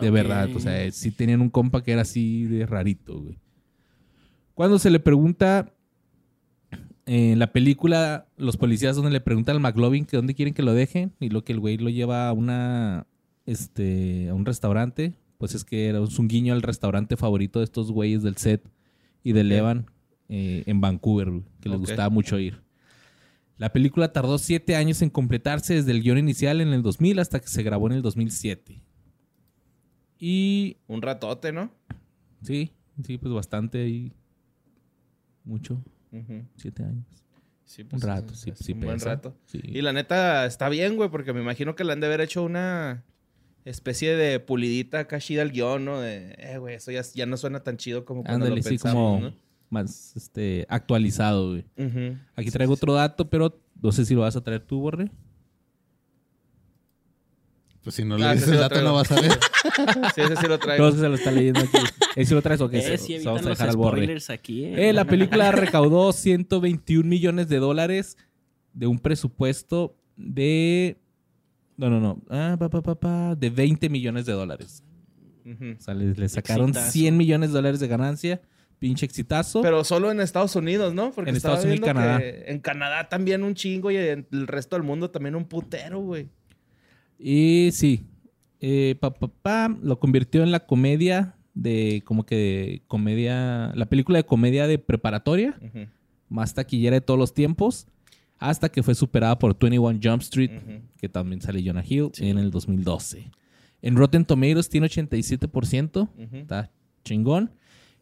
de 0.00 0.10
verdad. 0.10 0.48
O 0.54 0.58
sea, 0.58 0.90
sí 0.90 1.10
tenían 1.12 1.40
un 1.40 1.50
compa 1.50 1.82
que 1.82 1.92
era 1.92 2.02
así 2.02 2.44
de 2.44 2.66
rarito, 2.66 3.20
güey. 3.20 3.38
Cuando 4.54 4.78
se 4.78 4.90
le 4.90 5.00
pregunta 5.00 5.72
en 7.06 7.38
la 7.38 7.52
película, 7.52 8.28
los 8.36 8.56
policías 8.56 8.96
donde 8.96 9.10
le 9.10 9.20
preguntan 9.20 9.56
al 9.56 9.60
McLovin 9.60 10.06
que 10.06 10.16
dónde 10.16 10.34
quieren 10.34 10.54
que 10.54 10.62
lo 10.62 10.72
dejen 10.72 11.12
y 11.20 11.28
lo 11.28 11.44
que 11.44 11.52
el 11.52 11.60
güey 11.60 11.76
lo 11.76 11.90
lleva 11.90 12.28
a 12.28 12.32
una 12.32 13.06
este 13.46 14.28
a 14.30 14.34
un 14.34 14.46
restaurante, 14.46 15.14
pues 15.38 15.54
es 15.54 15.64
que 15.64 15.88
era 15.88 16.00
un 16.00 16.28
guiño 16.28 16.54
al 16.54 16.62
restaurante 16.62 17.16
favorito 17.16 17.58
de 17.58 17.66
estos 17.66 17.92
güeyes 17.92 18.22
del 18.22 18.36
set 18.36 18.66
y 19.22 19.32
del 19.32 19.48
Ok. 19.48 19.58
Evan 19.58 19.86
eh, 20.28 20.62
en 20.66 20.80
Vancouver, 20.80 21.42
que 21.60 21.68
les 21.68 21.78
gustaba 21.78 22.08
mucho 22.08 22.38
ir. 22.38 22.62
La 23.56 23.72
película 23.72 24.12
tardó 24.12 24.38
siete 24.38 24.74
años 24.74 25.02
en 25.02 25.10
completarse 25.10 25.74
desde 25.74 25.92
el 25.92 26.02
guion 26.02 26.18
inicial 26.18 26.60
en 26.60 26.72
el 26.72 26.82
2000 26.82 27.18
hasta 27.18 27.40
que 27.40 27.48
se 27.48 27.62
grabó 27.62 27.86
en 27.86 27.94
el 27.94 28.02
2007. 28.02 28.80
Y 30.18 30.78
Un 30.86 31.02
ratote, 31.02 31.52
¿no? 31.52 31.70
sí, 32.42 32.72
sí, 33.04 33.18
pues 33.18 33.32
bastante 33.32 33.88
y 33.88 34.12
mucho, 35.44 35.82
siete 36.56 36.82
años. 36.84 37.04
Sí, 37.64 37.82
Un 37.82 37.88
pues, 37.88 38.02
rato, 38.02 38.32
es- 38.34 38.40
sí, 38.58 38.72
un 38.72 38.80
buen 38.80 39.00
rato. 39.00 39.34
Sí. 39.46 39.60
Y 39.64 39.80
la 39.82 39.92
neta 39.92 40.44
está 40.46 40.68
bien, 40.68 40.96
güey, 40.96 41.08
porque 41.08 41.32
me 41.32 41.40
imagino 41.40 41.74
que 41.74 41.84
le 41.84 41.92
han 41.92 42.00
de 42.00 42.06
haber 42.06 42.20
hecho 42.20 42.42
una 42.42 43.04
especie 43.64 44.14
de 44.16 44.38
pulidita 44.40 45.00
acá 45.00 45.18
chida 45.18 45.40
al 45.42 45.50
guion, 45.50 45.84
¿no? 45.84 46.00
De, 46.00 46.34
eh, 46.38 46.58
güey, 46.58 46.74
eso 46.74 46.90
ya, 46.92 47.00
ya 47.14 47.24
no 47.26 47.36
suena 47.38 47.60
tan 47.60 47.78
chido 47.78 48.04
como 48.04 48.22
cuando 48.22 48.44
Ándale, 48.44 48.60
lo 48.60 48.68
pensamos, 48.68 49.20
como 49.22 49.34
más 49.70 50.14
este, 50.16 50.66
actualizado, 50.68 51.50
güey. 51.52 51.64
Aquí 52.36 52.50
traigo 52.50 52.74
otro 52.74 52.92
dato, 52.92 53.30
pero 53.30 53.58
no 53.80 53.92
sé 53.92 54.04
si 54.04 54.14
lo 54.14 54.20
vas 54.20 54.36
a 54.36 54.42
traer 54.42 54.60
tú, 54.60 54.80
Borre. 54.80 55.10
Pues 57.84 57.96
si 57.96 58.04
no 58.04 58.14
Ah, 58.16 58.18
le 58.18 58.32
dices 58.34 58.48
el 58.48 58.54
lo 58.54 58.60
dato 58.60 58.80
no 58.82 58.94
vas 58.94 59.12
a 59.12 59.20
ver. 59.20 59.30
Sí, 60.14 60.20
ese 60.22 60.36
sí 60.36 60.46
lo 60.48 60.58
traigo. 60.58 60.90
Que 60.90 60.96
se 60.98 61.08
lo 61.08 61.14
está 61.14 61.30
leyendo 61.30 61.60
aquí. 61.60 61.78
¿Ese 62.16 62.28
sí 62.30 62.34
lo 62.34 62.42
traes 62.42 62.60
o 62.60 62.68
qué? 62.68 62.78
Eh, 62.78 62.82
Se- 62.82 62.98
sí, 62.98 63.18
se 63.18 63.24
vamos 63.26 63.42
a 63.44 63.48
los 63.50 63.58
dejar 63.58 63.68
al 63.70 63.76
Borre. 63.76 64.18
aquí, 64.30 64.64
eh. 64.64 64.88
Eh, 64.88 64.92
la 64.92 65.04
película 65.04 65.52
recaudó 65.52 66.12
121 66.14 67.08
millones 67.08 67.48
de 67.48 67.58
dólares 67.58 68.16
de 68.72 68.86
un 68.86 68.98
presupuesto 68.98 69.96
de... 70.16 70.98
No, 71.76 71.90
no, 71.90 72.00
no. 72.00 72.22
Ah, 72.30 72.56
pa, 72.58 72.68
pa, 72.70 72.82
pa, 72.82 72.94
pa, 72.98 73.34
de 73.34 73.50
20 73.50 73.88
millones 73.88 74.26
de 74.26 74.32
dólares. 74.32 74.82
Ujú. 75.44 75.76
O 75.78 75.80
sea, 75.82 75.92
le, 75.94 76.14
le 76.14 76.28
sacaron 76.28 76.70
Exitazo. 76.70 76.92
100 76.92 77.16
millones 77.16 77.50
de 77.50 77.54
dólares 77.54 77.80
de 77.80 77.88
ganancia. 77.88 78.40
Pinche 78.78 79.04
exitazo. 79.06 79.60
Pero 79.62 79.82
solo 79.84 80.10
en 80.10 80.20
Estados 80.20 80.56
Unidos, 80.56 80.94
¿no? 80.94 81.10
Porque 81.12 81.30
En 81.30 81.36
Estados 81.36 81.64
Unidos 81.64 81.80
y 81.80 81.82
Canadá. 81.84 82.20
En 82.22 82.60
Canadá 82.60 83.08
también 83.08 83.42
un 83.42 83.54
chingo 83.54 83.90
y 83.90 83.96
en 83.96 84.26
el 84.32 84.46
resto 84.46 84.76
del 84.76 84.82
mundo 84.84 85.10
también 85.10 85.34
un 85.34 85.44
putero, 85.46 86.00
güey. 86.00 86.28
Y 87.26 87.70
sí, 87.72 88.04
eh, 88.60 88.96
pa, 89.00 89.14
pa, 89.14 89.28
pa, 89.28 89.76
lo 89.82 89.98
convirtió 89.98 90.42
en 90.42 90.50
la 90.52 90.66
comedia 90.66 91.36
de, 91.54 92.02
como 92.04 92.26
que 92.26 92.36
de 92.36 92.82
comedia, 92.86 93.72
la 93.74 93.86
película 93.86 94.18
de 94.18 94.24
comedia 94.26 94.66
de 94.66 94.78
preparatoria, 94.78 95.58
más 96.28 96.52
taquillera 96.52 96.96
de 96.96 97.00
todos 97.00 97.18
los 97.18 97.32
tiempos, 97.32 97.86
hasta 98.38 98.68
que 98.68 98.82
fue 98.82 98.94
superada 98.94 99.38
por 99.38 99.56
21 99.58 100.00
Jump 100.02 100.20
Street, 100.20 100.50
que 100.98 101.08
también 101.08 101.40
sale 101.40 101.64
Jonah 101.64 101.82
Hill 101.88 102.10
en 102.18 102.36
el 102.36 102.50
2012. 102.50 103.30
En 103.80 103.96
Rotten 103.96 104.26
Tomatoes 104.26 104.68
tiene 104.68 104.88
87%, 104.88 106.02
Ujú. 106.02 106.36
está 106.36 106.70
chingón. 107.04 107.50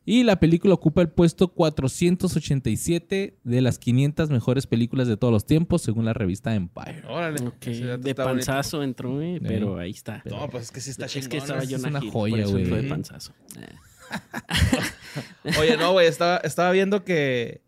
Y 0.04 0.24
la 0.24 0.40
película 0.40 0.74
ocupa 0.74 1.00
el 1.02 1.08
puesto 1.10 1.48
487 1.48 3.38
de 3.44 3.60
las 3.60 3.78
500 3.78 4.30
mejores 4.30 4.66
películas 4.66 5.06
de 5.08 5.16
todos 5.16 5.32
los 5.32 5.46
tiempos, 5.46 5.82
según 5.82 6.04
la 6.04 6.12
revista 6.12 6.54
Empire. 6.54 7.02
Órale. 7.08 7.38
De 7.40 7.96
bonito. 7.98 8.14
panzazo 8.24 8.82
entró, 8.82 9.22
eh, 9.22 9.40
pero 9.46 9.78
ahí 9.78 9.90
está. 9.92 10.22
No, 10.24 10.48
pues 10.50 10.64
es 10.64 10.70
que 10.72 10.80
sí 10.80 10.90
está 10.90 11.06
es 11.06 11.12
chingón. 11.12 11.30
que 11.30 11.36
estaba 11.38 11.60
¿no? 11.60 11.64
es 11.76 11.84
una 11.84 12.02
Hill, 12.02 12.10
joya, 12.10 12.46
güey. 12.46 12.64
de 12.64 12.82
panzazo. 12.88 13.32
Eh. 13.60 13.74
Oye, 15.60 15.76
no, 15.76 15.92
güey, 15.92 16.06
estaba, 16.06 16.38
estaba 16.38 16.70
viendo 16.72 17.04
que 17.04 17.62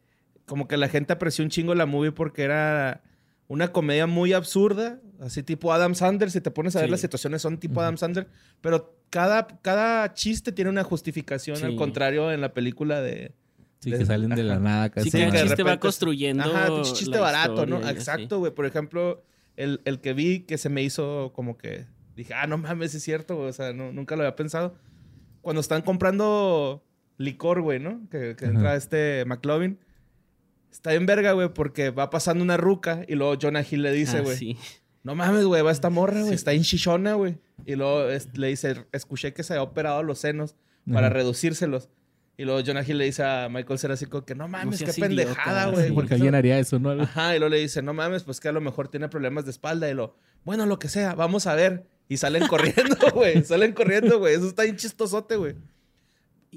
como 0.47 0.69
que 0.69 0.77
la 0.77 0.89
gente 0.89 1.13
apreció 1.13 1.45
un 1.45 1.51
chingo 1.51 1.75
la 1.75 1.87
movie 1.87 2.13
porque 2.13 2.43
era 2.43 3.03
una 3.49 3.69
comedia 3.73 4.07
muy 4.07 4.33
absurda, 4.33 5.01
así 5.21 5.43
tipo 5.43 5.73
Adam 5.73 5.95
Sandler, 5.95 6.31
si 6.31 6.41
te 6.41 6.51
pones 6.51 6.77
a 6.77 6.81
ver 6.81 6.89
Sí. 6.89 6.91
las 6.93 7.01
situaciones 7.01 7.43
son 7.43 7.59
tipo 7.59 7.81
Adam 7.81 7.97
Sandler, 7.97 8.29
pero 8.61 8.95
cada, 9.15 9.47
cada 9.63 10.13
chiste 10.13 10.51
tiene 10.51 10.71
una 10.71 10.83
justificación, 10.83 11.57
Sí. 11.57 11.65
al 11.65 11.77
contrario 11.77 12.33
en 12.33 12.41
la 12.41 12.53
película 12.53 13.01
de... 13.01 13.33
Sí, 13.79 13.93
de- 13.93 13.99
que 13.99 14.07
salen 14.07 14.31
de 14.31 14.43
la 14.43 14.55
ajá. 14.55 14.63
nada 14.63 14.91
casi. 14.91 15.09
Sí, 15.11 15.19
que 15.19 15.25
de 15.27 15.31
chiste 15.43 15.63
va 15.63 15.71
repente- 15.71 15.79
construyendo. 15.81 16.43
Ajá, 16.43 16.67
pinche 16.67 16.93
chiste 16.95 17.17
barato, 17.19 17.65
¿no? 17.67 17.77
historia 17.77 17.87
así. 17.91 17.97
Exacto, 17.99 18.39
güey. 18.41 18.53
Por 18.53 18.67
ejemplo, 18.67 19.23
el, 19.57 19.81
el 19.85 20.01
que 20.01 20.15
vi 20.15 20.41
que 20.41 20.59
se 20.59 20.69
me 20.69 20.83
hizo 20.83 21.33
como 21.33 21.57
que 21.57 21.87
dije, 22.17 22.35
ah, 22.35 22.49
no 22.49 22.59
mames, 22.59 22.93
es 22.95 23.03
cierto, 23.05 23.37
güey. 23.37 23.51
O 23.51 23.53
sea, 23.53 23.73
no, 23.73 23.93
nunca 23.93 24.17
lo 24.17 24.23
había 24.23 24.35
pensado. 24.35 24.75
Cuando 25.43 25.61
están 25.61 25.83
comprando 25.83 26.83
licor, 27.19 27.61
güey, 27.61 27.79
¿no? 27.79 28.01
Que, 28.11 28.35
que 28.37 28.47
Ajá. 28.47 28.55
entra 28.55 28.75
este 28.75 29.25
McLovin. 29.27 29.79
Está 30.73 30.95
en 30.95 31.07
verga, 31.07 31.33
güey, 31.33 31.55
porque 31.55 31.91
va 31.91 32.11
pasando 32.11 32.43
una 32.43 32.57
ruca 32.57 33.05
y 33.07 33.15
luego 33.15 33.37
Jonah 33.41 33.65
Hill 33.71 33.83
le 33.83 33.93
dice, 33.93 34.19
Ah, 34.19 34.23
güey, 34.23 34.37
sí. 34.37 34.57
No 35.05 35.15
mames, 35.15 35.45
güey, 35.45 35.63
va 35.63 35.71
esta 35.71 35.91
morra, 35.91 36.23
güey, 36.23 36.35
está 36.35 36.53
en 36.53 36.63
chichona, 36.63 37.15
güey. 37.15 37.39
Y 37.67 37.77
luego 37.77 38.09
es- 38.09 38.29
le 38.37 38.49
dice, 38.49 38.85
escuché 38.93 39.33
que 39.33 39.43
se 39.45 39.53
había 39.53 39.63
operado 39.63 40.03
los 40.03 40.19
senos 40.19 40.57
para 40.93 41.07
Ajá. 41.07 41.15
reducírselos. 41.15 41.89
Y 42.37 42.45
luego 42.45 42.61
Jonah 42.67 42.83
Hill 42.85 42.99
le 42.99 43.05
dice 43.05 43.23
a 43.23 43.49
Michael 43.49 43.79
Cera 43.79 43.95
así 43.95 44.07
como 44.07 44.25
que 44.25 44.35
no 44.35 44.49
mames, 44.49 44.81
qué 44.81 44.87
seas 44.87 44.99
idiota". 44.99 45.09
pendejada, 45.09 45.67
güey. 45.71 45.85
Sí, 45.85 45.89
¿por 45.93 45.95
porque 46.03 46.09
qué 46.09 46.15
alguien 46.17 46.35
haría 46.35 46.59
eso, 46.59 46.81
¿no? 46.81 46.91
Ajá, 46.91 47.37
y 47.37 47.39
luego 47.39 47.55
le 47.55 47.61
dice, 47.61 47.81
no 47.81 47.95
mames, 47.95 48.25
pues 48.25 48.41
que 48.41 48.49
a 48.49 48.53
lo 48.53 48.61
mejor 48.61 48.89
tiene 48.89 49.09
problemas 49.09 49.45
de 49.45 49.53
espalda. 49.53 49.89
Y 49.89 49.95
lo, 49.95 50.17
bueno, 50.45 50.67
lo 50.67 50.81
que 50.81 50.89
sea, 50.89 51.15
vamos 51.15 51.47
a 51.47 51.55
ver. 51.55 51.87
Y 52.09 52.17
salen 52.17 52.47
corriendo, 52.49 52.97
güey. 53.15 53.45
Salen 53.45 53.73
corriendo, 53.73 54.19
güey. 54.19 54.35
Eso 54.35 54.49
está 54.49 54.65
bien 54.65 54.77
chistosote, 54.77 55.37
güey. 55.37 55.55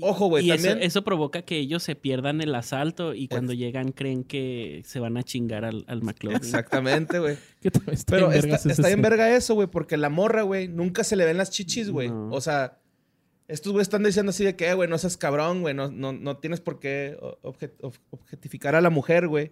Ojo, 0.02 0.28
güey, 0.28 0.46
Y 0.46 0.52
eso, 0.52 0.66
también- 0.68 0.86
eso 0.88 1.04
provoca 1.04 1.42
que 1.44 1.58
ellos 1.58 1.84
se 1.84 1.96
pierdan 1.96 2.42
el 2.42 2.54
asalto 2.56 3.14
y 3.14 3.28
cuando 3.28 3.54
llegan 3.54 3.92
creen 3.92 4.24
que 4.24 4.82
se 4.86 5.00
van 5.00 5.18
a 5.18 5.24
chingar 5.24 5.66
al, 5.66 5.84
al 5.88 6.02
McLovin. 6.02 6.38
Exactamente, 6.38 7.20
güey. 7.20 7.38
Pero 7.62 8.32
está, 8.32 8.56
está 8.56 8.68
bien 8.68 8.70
escena. 8.72 9.02
verga 9.10 9.36
eso, 9.36 9.54
güey, 9.56 9.68
porque 9.68 9.98
la 9.98 10.10
morra, 10.10 10.42
güey, 10.44 10.68
nunca 10.68 11.04
se 11.04 11.16
le 11.16 11.26
ven 11.26 11.38
las 11.38 11.52
chichis, 11.52 11.90
güey. 11.90 12.10
No. 12.10 12.30
O 12.32 12.42
sea, 12.42 12.80
estos 13.48 13.72
güeyes 13.72 13.88
están 13.88 14.04
diciendo 14.04 14.30
así 14.32 14.44
de 14.44 14.56
que, 14.56 14.68
"Eh, 14.70 14.74
güey, 14.74 14.90
no 14.90 14.98
seas 14.98 15.16
cabrón, 15.18 15.62
güey, 15.62 15.74
no, 15.74 15.90
no, 15.90 16.12
no 16.14 16.38
tienes 16.38 16.60
por 16.62 16.80
qué 16.80 17.18
objetificar 18.12 18.76
a 18.76 18.82
la 18.82 18.90
mujer, 18.90 19.28
güey. 19.28 19.52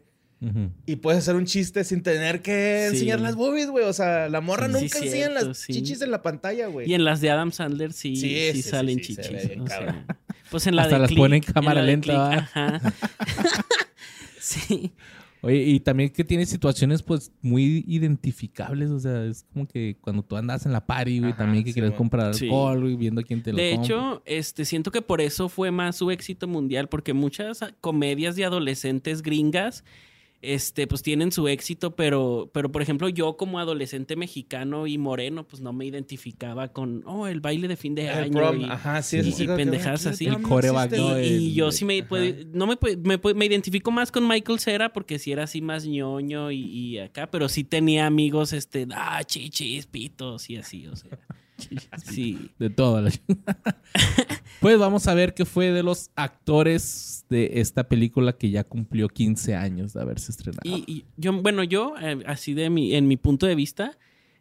Y 0.86 0.98
puedes 0.98 1.20
hacer 1.20 1.34
un 1.36 1.46
chiste 1.46 1.84
sin 1.84 2.04
tener 2.04 2.44
que 2.44 2.88
Sí. 2.90 2.96
enseñar 2.98 3.20
las 3.20 3.36
boobies, 3.36 3.68
güey. 3.72 3.84
O 3.86 3.94
sea, 3.94 4.30
la 4.30 4.42
morra 4.42 4.68
Sí, 4.68 4.74
nunca 4.74 5.00
sí, 5.00 5.06
enseña 5.06 5.28
cierto, 5.28 5.48
las 5.48 5.58
sí. 5.58 5.74
chichis 5.74 6.02
en 6.04 6.12
la 6.12 6.22
pantalla, 6.22 6.68
güey. 6.68 6.88
Y 6.88 6.94
en 6.94 7.04
las 7.04 7.20
de 7.22 7.32
Adam 7.32 7.52
Sandler 7.52 7.94
sí, 7.94 8.16
Sí, 8.16 8.30
sí, 8.30 8.52
sí, 8.52 8.62
sí, 8.62 8.70
salen 8.70 9.00
sí, 9.04 9.16
se 9.16 9.22
chichis. 9.24 9.42
ve 9.42 9.48
bien 9.48 9.62
o 9.62 9.68
sea, 9.68 9.78
cabrón. 9.78 10.06
Pues 10.52 10.68
en 10.68 10.76
la 10.76 10.84
Hasta 10.84 10.96
de 10.96 11.02
las 11.02 11.08
Click, 11.10 11.20
pone 11.20 11.36
en 11.38 11.44
cámara 11.44 11.82
lenta. 11.82 12.34
Ajá. 12.34 12.82
sí. 14.40 14.92
Oye, 15.42 15.58
y 15.62 15.80
también 15.80 16.10
que 16.10 16.24
tiene 16.24 16.46
situaciones 16.48 17.04
pues 17.04 17.32
muy 17.44 17.84
identificables, 17.88 18.90
o 18.90 19.00
sea, 19.00 19.26
es 19.26 19.46
como 19.54 19.68
que 19.68 19.96
cuando 20.02 20.24
tú 20.24 20.36
andas 20.38 20.66
en 20.66 20.72
la 20.72 20.88
party, 20.88 21.20
güey, 21.20 21.32
Ajá, 21.34 21.44
también 21.44 21.64
que 21.64 21.70
sí, 21.70 21.76
quieres 21.76 21.92
comprar 21.94 22.34
Sí. 22.34 22.46
alcohol, 22.46 22.82
güey, 22.82 22.96
viendo 22.96 23.22
quién 23.22 23.44
te 23.44 23.52
lo 23.52 23.58
De 23.58 23.76
compra. 23.76 23.86
hecho, 23.86 24.24
este, 24.26 24.66
siento 24.66 24.90
que 24.90 25.04
por 25.04 25.22
eso 25.22 25.48
fue 25.48 25.70
más 25.70 25.98
su 25.98 26.10
éxito 26.10 26.48
mundial, 26.48 26.90
porque 26.90 27.14
muchas 27.14 27.60
comedias 27.80 28.36
de 28.36 28.46
adolescentes 28.46 29.22
gringas, 29.22 29.84
este, 30.42 30.86
pues 30.86 31.02
tienen 31.02 31.32
su 31.32 31.48
éxito, 31.48 31.96
pero, 31.96 32.52
pero 32.54 32.72
por 32.72 32.82
ejemplo, 32.82 33.10
yo 33.10 33.36
como 33.36 33.58
adolescente 33.60 34.16
mexicano 34.16 34.86
y 34.86 34.98
moreno, 34.98 35.48
pues 35.48 35.62
no 35.62 35.74
me 35.74 35.86
identificaba 35.86 36.68
con, 36.68 37.02
oh, 37.08 37.26
el 37.28 37.40
baile 37.42 37.68
de 37.68 37.76
fin 37.76 37.96
de 37.96 38.08
El 38.10 38.26
año. 38.26 38.32
prom, 38.34 38.62
y- 38.62 38.66
ajá, 38.66 39.02
sí, 39.02 39.18
y- 39.24 39.44
y 39.44 39.48
pendejadas 39.48 40.06
"Aquí 40.06 40.14
así. 40.14 40.26
el 40.26 40.34
El 40.34 40.38
prom 40.42 40.50
coreback, 40.52 40.92
existe". 40.94 41.10
¿no? 41.10 41.20
Y, 41.20 41.26
el- 41.26 41.42
y 41.42 41.54
yo 41.54 41.72
sí 41.72 41.84
me, 41.86 42.04
puede- 42.04 42.46
no 42.54 42.68
me, 42.68 42.78
puede- 42.78 42.98
me, 42.98 43.18
puede- 43.18 43.36
me 43.36 43.46
identifico 43.46 43.90
más 43.92 44.12
con 44.12 44.28
Michael 44.28 44.60
Cera 44.60 44.94
porque 44.94 45.18
sí 45.18 45.32
era 45.32 45.44
así 45.46 45.62
más 45.62 45.86
ñoño 45.88 46.52
y, 46.52 46.60
y 46.62 47.00
acá, 47.00 47.32
pero 47.32 47.50
sí 47.50 47.64
tenía 47.64 48.06
amigos, 48.06 48.54
este, 48.54 48.88
ah, 48.94 49.24
chichis, 49.24 49.88
pitos 49.88 50.50
y 50.50 50.58
así, 50.58 50.86
o 50.88 50.96
sea. 50.96 51.18
Sí. 52.06 52.52
De 52.60 52.70
todo. 52.70 53.02
pues 54.60 54.78
vamos 54.80 55.08
a 55.08 55.14
ver 55.14 55.34
qué 55.34 55.46
fue 55.46 55.72
de 55.72 55.84
los 55.84 56.12
actores 56.16 57.26
de 57.30 57.52
esta 57.56 57.88
película 57.88 58.38
que 58.38 58.50
ya 58.50 58.64
cumplió 58.64 59.08
15 59.08 59.56
años 59.56 59.94
de 59.94 60.02
haberse 60.02 60.32
estrenado. 60.32 60.62
Y, 60.64 60.84
y 60.88 61.06
yo, 61.18 61.34
bueno, 61.42 61.64
yo, 61.64 61.96
eh, 62.02 62.24
así 62.26 62.54
de 62.54 62.70
mi, 62.70 62.96
en 62.96 63.08
mi 63.08 63.18
punto 63.18 63.46
de 63.46 63.56
vista, 63.56 63.98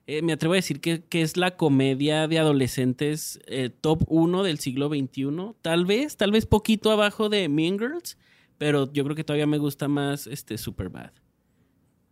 eh, 0.06 0.20
me 0.20 0.34
atrevo 0.34 0.52
a 0.52 0.56
decir 0.56 0.80
que, 0.80 1.02
que 1.04 1.22
es 1.22 1.36
la 1.36 1.56
comedia 1.56 2.28
de 2.28 2.38
adolescentes 2.38 3.40
eh, 3.46 3.70
top 3.70 4.04
1 4.08 4.42
del 4.42 4.58
siglo 4.58 4.88
XXI. 4.88 5.54
Tal 5.62 5.86
vez, 5.86 6.16
tal 6.16 6.30
vez 6.30 6.44
poquito 6.44 6.90
abajo 6.90 7.28
de 7.28 7.48
Mean 7.48 7.78
Girls, 7.78 8.18
pero 8.58 8.92
yo 8.92 9.04
creo 9.04 9.16
que 9.16 9.24
todavía 9.24 9.46
me 9.46 9.58
gusta 9.58 9.88
más 9.88 10.26
este 10.26 10.58
Superbad. 10.58 11.12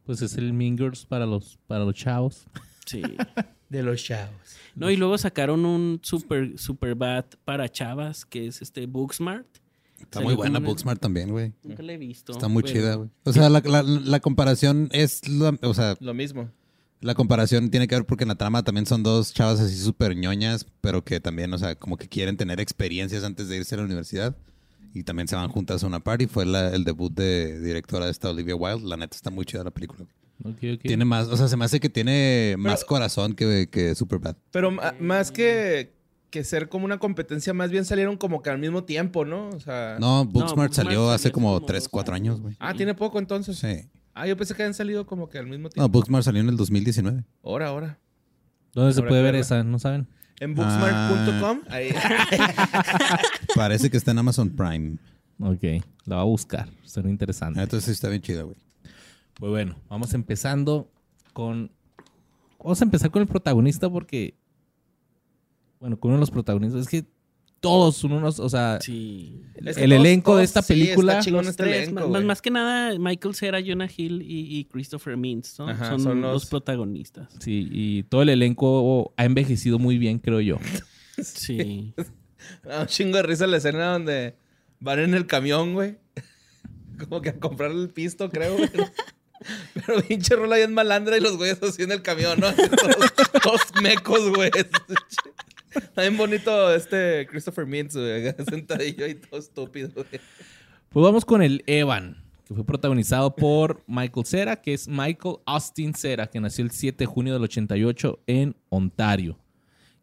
Pues 0.04 0.23
es 0.23 0.37
el 0.37 0.52
Mean 0.52 0.76
Girls 0.78 1.04
para 1.04 1.26
los, 1.26 1.59
para 1.66 1.85
los 1.85 1.94
chavos. 1.94 2.47
Sí. 2.87 3.02
De 3.72 3.82
los 3.82 4.02
chavos. 4.04 4.34
No, 4.74 4.90
y 4.90 4.96
luego 4.96 5.16
sacaron 5.16 5.64
un 5.64 5.98
super, 6.02 6.58
Superbad 6.58 7.24
para 7.44 7.68
chavas, 7.70 8.24
que 8.26 8.46
es 8.46 8.60
este 8.62 8.86
Booksmart. 8.86 9.46
Está 9.98 10.18
Salió 10.18 10.28
muy 10.28 10.36
buena 10.36 10.58
Booksmart 10.58 11.00
también, 11.00 11.30
güey. 11.30 11.52
Nunca 11.62 11.82
la 11.82 11.92
he 11.92 11.96
visto. 11.96 12.32
Está 12.32 12.48
muy 12.48 12.62
pero- 12.62 12.74
chida, 12.74 12.94
güey. 12.96 13.08
O 13.24 13.32
sea, 13.32 13.48
la, 13.48 13.60
la- 13.60 13.82
la 13.82 14.20
comparación 14.20 14.88
es... 14.92 15.26
la- 15.28 15.56
o 15.62 15.72
sea, 15.74 15.96
Lo 16.00 16.12
mismo. 16.12 16.50
la 17.00 17.14
comparación 17.14 17.70
tiene 17.70 17.88
que 17.88 17.94
ver 17.94 18.04
porque 18.04 18.24
en 18.24 18.28
la 18.28 18.34
trama 18.34 18.62
también 18.62 18.84
son 18.86 19.02
dos 19.02 19.32
chavas 19.32 19.58
así 19.60 19.76
súper 19.76 20.16
ñoñas, 20.16 20.66
pero 20.80 21.02
que 21.04 21.18
también, 21.20 21.52
o 21.54 21.58
sea, 21.58 21.74
como 21.76 21.96
que 21.96 22.08
quieren 22.08 22.36
tener 22.36 22.60
experiencias 22.60 23.24
antes 23.24 23.48
de 23.48 23.56
irse 23.56 23.74
a 23.74 23.78
la 23.78 23.84
universidad. 23.84 24.36
Y 24.94 25.04
también 25.04 25.28
se 25.28 25.36
van 25.36 25.48
juntas 25.48 25.82
a 25.82 25.86
una 25.86 26.00
party. 26.00 26.26
Fue 26.26 26.44
la- 26.44 26.74
el 26.74 26.84
debut 26.84 27.10
de 27.14 27.58
directora 27.60 28.04
de 28.04 28.10
esta 28.10 28.28
Olivia 28.28 28.54
Wilde. 28.54 28.86
La 28.86 28.98
neta 28.98 29.16
está 29.16 29.30
muy 29.30 29.46
chida 29.46 29.64
la 29.64 29.70
película. 29.70 30.04
Tiene 30.82 31.04
más, 31.04 31.28
o 31.28 31.37
sea, 31.37 31.49
se 31.49 31.56
me 31.56 31.64
hace 31.64 31.80
que 31.80 31.88
tiene 31.88 32.56
más 32.58 32.84
corazón 32.84 33.34
que, 33.34 33.68
que 33.70 33.94
Superbad. 33.94 34.37
Pero 34.50 34.70
más 34.99 35.30
que, 35.30 35.94
que 36.30 36.44
ser 36.44 36.68
como 36.68 36.84
una 36.84 36.99
competencia, 36.99 37.52
más 37.54 37.70
bien 37.70 37.84
salieron 37.84 38.16
como 38.16 38.42
que 38.42 38.50
al 38.50 38.58
mismo 38.58 38.84
tiempo, 38.84 39.25
¿no? 39.25 39.49
O 39.50 39.61
sea. 39.61 39.96
No, 40.00 40.25
Booksmart 40.25 40.32
Booksmart 40.32 40.72
salió 40.72 40.90
salió 40.90 41.11
hace 41.11 41.30
como 41.30 41.54
como 41.54 41.66
3, 41.66 41.82
dos 41.84 41.88
4 41.88 42.14
años. 42.14 42.40
güey. 42.40 42.56
Ah, 42.58 42.75
tiene 42.75 42.94
poco 42.94 43.18
entonces. 43.18 43.58
Sí. 43.58 43.88
Ah, 44.14 44.26
yo 44.26 44.37
pensé 44.37 44.54
que 44.54 44.62
habían 44.62 44.75
salido 44.75 45.06
como 45.06 45.28
que 45.28 45.38
al 45.38 45.46
mismo 45.46 45.64
No, 45.64 45.70
tiempo. 45.70 45.88
Booksmart 45.90 46.25
salió 46.25 46.40
en 46.40 46.49
el 46.49 46.56
2019. 46.56 47.25
Ahora, 47.42 47.68
ahora. 47.68 47.99
¿Dónde 48.75 48.94
se 48.94 49.02
puede 49.02 49.22
ver 49.22 49.34
esa? 49.34 49.62
¿No 49.64 49.78
saben? 49.78 50.06
En 50.40 50.54
booksmart.com. 50.54 51.61
Ahí. 51.68 51.90
Parece 53.54 53.90
que 53.90 53.96
está 53.96 54.11
en 54.11 54.18
Amazon 54.18 54.50
Prime. 54.50 54.96
Ok, 55.38 55.84
la 56.04 56.16
va 56.16 56.22
a 56.22 56.25
buscar. 56.25 56.68
Será 56.84 57.08
interesante. 57.08 57.61
Entonces 57.61 57.84
sí 57.87 57.92
está 57.92 58.08
bien 58.08 58.22
chida, 58.22 58.42
güey. 58.42 58.56
Pues 59.34 59.50
bueno, 59.50 59.76
vamos 59.88 60.14
empezando 60.14 60.90
con. 61.32 61.70
Vamos 62.58 62.80
a 62.80 62.84
empezar 62.84 63.10
con 63.10 63.22
el 63.22 63.28
protagonista 63.28 63.90
porque. 63.90 64.34
Bueno, 65.80 65.98
con 65.98 66.10
uno 66.10 66.18
de 66.18 66.20
los 66.22 66.30
protagonistas. 66.30 66.82
Es 66.82 66.88
que 66.88 67.04
todos 67.60 67.96
son 67.96 68.12
unos. 68.12 68.38
O 68.38 68.48
sea, 68.48 68.78
Sí. 68.80 69.40
Es 69.56 69.76
que 69.76 69.84
el 69.84 69.90
todos- 69.90 70.00
elenco 70.00 70.36
de 70.36 70.44
esta 70.44 70.62
sí, 70.62 70.72
película. 70.74 71.12
está 71.14 71.24
chingón 71.24 71.44
Los 71.44 71.50
este 71.50 71.62
tres, 71.64 71.88
elenco, 71.88 72.08
más, 72.08 72.24
más 72.24 72.42
que 72.42 72.50
nada, 72.50 72.96
Michael 72.98 73.34
Cera, 73.34 73.58
Jonah 73.64 73.88
Hill 73.96 74.22
y, 74.22 74.58
y 74.58 74.64
Christopher 74.66 75.16
Mintz 75.16 75.58
¿no? 75.58 75.68
Ajá, 75.68 75.90
son, 75.90 76.00
son 76.00 76.20
los... 76.20 76.32
los- 76.34 76.46
protagonistas. 76.46 77.34
Sí, 77.40 77.68
y 77.70 78.02
todo 78.04 78.22
el 78.22 78.28
elenco 78.28 79.12
ha 79.16 79.24
envejecido 79.24 79.78
muy 79.78 79.98
bien, 79.98 80.18
creo 80.18 80.40
yo. 80.40 80.58
Sí. 81.22 81.94
Un 82.64 82.86
chingo 82.86 83.16
de 83.18 83.22
risa 83.22 83.46
la 83.46 83.58
escena 83.58 83.92
donde 83.92 84.34
van 84.80 84.98
en 84.98 85.14
el 85.14 85.26
camión, 85.26 85.74
güey. 85.74 85.98
Como 87.08 87.20
que 87.20 87.28
a 87.30 87.38
comprar 87.38 87.70
el 87.70 87.90
pisto, 87.90 88.30
creo, 88.30 88.56
güey. 88.56 88.70
Pero 89.75 90.02
pinche 90.02 90.37
rola 90.37 90.56
bien 90.56 90.75
malandra 90.75 91.16
y 91.16 91.20
los 91.20 91.37
güeyes 91.37 91.62
así 91.62 91.82
en 91.82 91.92
el 91.92 92.02
camión, 92.02 92.40
¿no? 92.40 92.52
Todos, 92.54 93.12
todos 93.42 93.82
mecos, 93.82 94.30
güey. 94.34 94.50
Está 95.75 96.02
bien 96.02 96.16
bonito 96.16 96.75
este 96.75 97.26
Christopher 97.30 97.66
Mintz, 97.66 97.96
güey. 97.96 98.34
Sentadillo 98.49 99.06
y 99.06 99.14
todo 99.14 99.40
estúpido, 99.40 99.90
güey. 99.94 100.20
Pues 100.90 101.02
vamos 101.02 101.25
con 101.25 101.42
el 101.42 101.62
Evan, 101.66 102.22
que 102.46 102.54
fue 102.54 102.64
protagonizado 102.64 103.34
por 103.34 103.82
Michael 103.87 104.26
Cera, 104.26 104.56
que 104.56 104.75
es 104.75 104.87
Michael 104.87 105.37
Austin 105.46 105.94
Cera, 105.94 106.26
que 106.26 106.40
nació 106.40 106.64
el 106.64 106.70
7 106.70 106.99
de 106.99 107.06
junio 107.06 107.32
del 107.32 107.42
88 107.42 108.20
en 108.26 108.54
Ontario. 108.68 109.38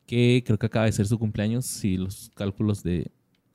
Que 0.08 0.44
creo 0.44 0.58
que 0.58 0.66
acaba 0.66 0.86
de 0.86 0.92
ser 0.92 1.06
su 1.06 1.20
cumpleaños, 1.20 1.66
si 1.66 1.98
los 1.98 2.32
cálculos 2.34 2.82
de 2.82 3.12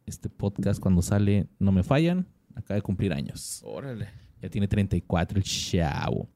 este 0.07 0.29
podcast 0.29 0.81
cuando 0.81 1.03
sale 1.03 1.49
no 1.59 1.73
me 1.73 1.83
fallan. 1.83 2.29
Acaba 2.55 2.77
de 2.77 2.83
cumplir 2.83 3.13
años. 3.13 3.61
Órale. 3.65 4.24
Ya 4.45 4.51
tiene 4.51 4.69
34 4.69 5.39
el 5.39 5.43
chavo. 5.43 6.29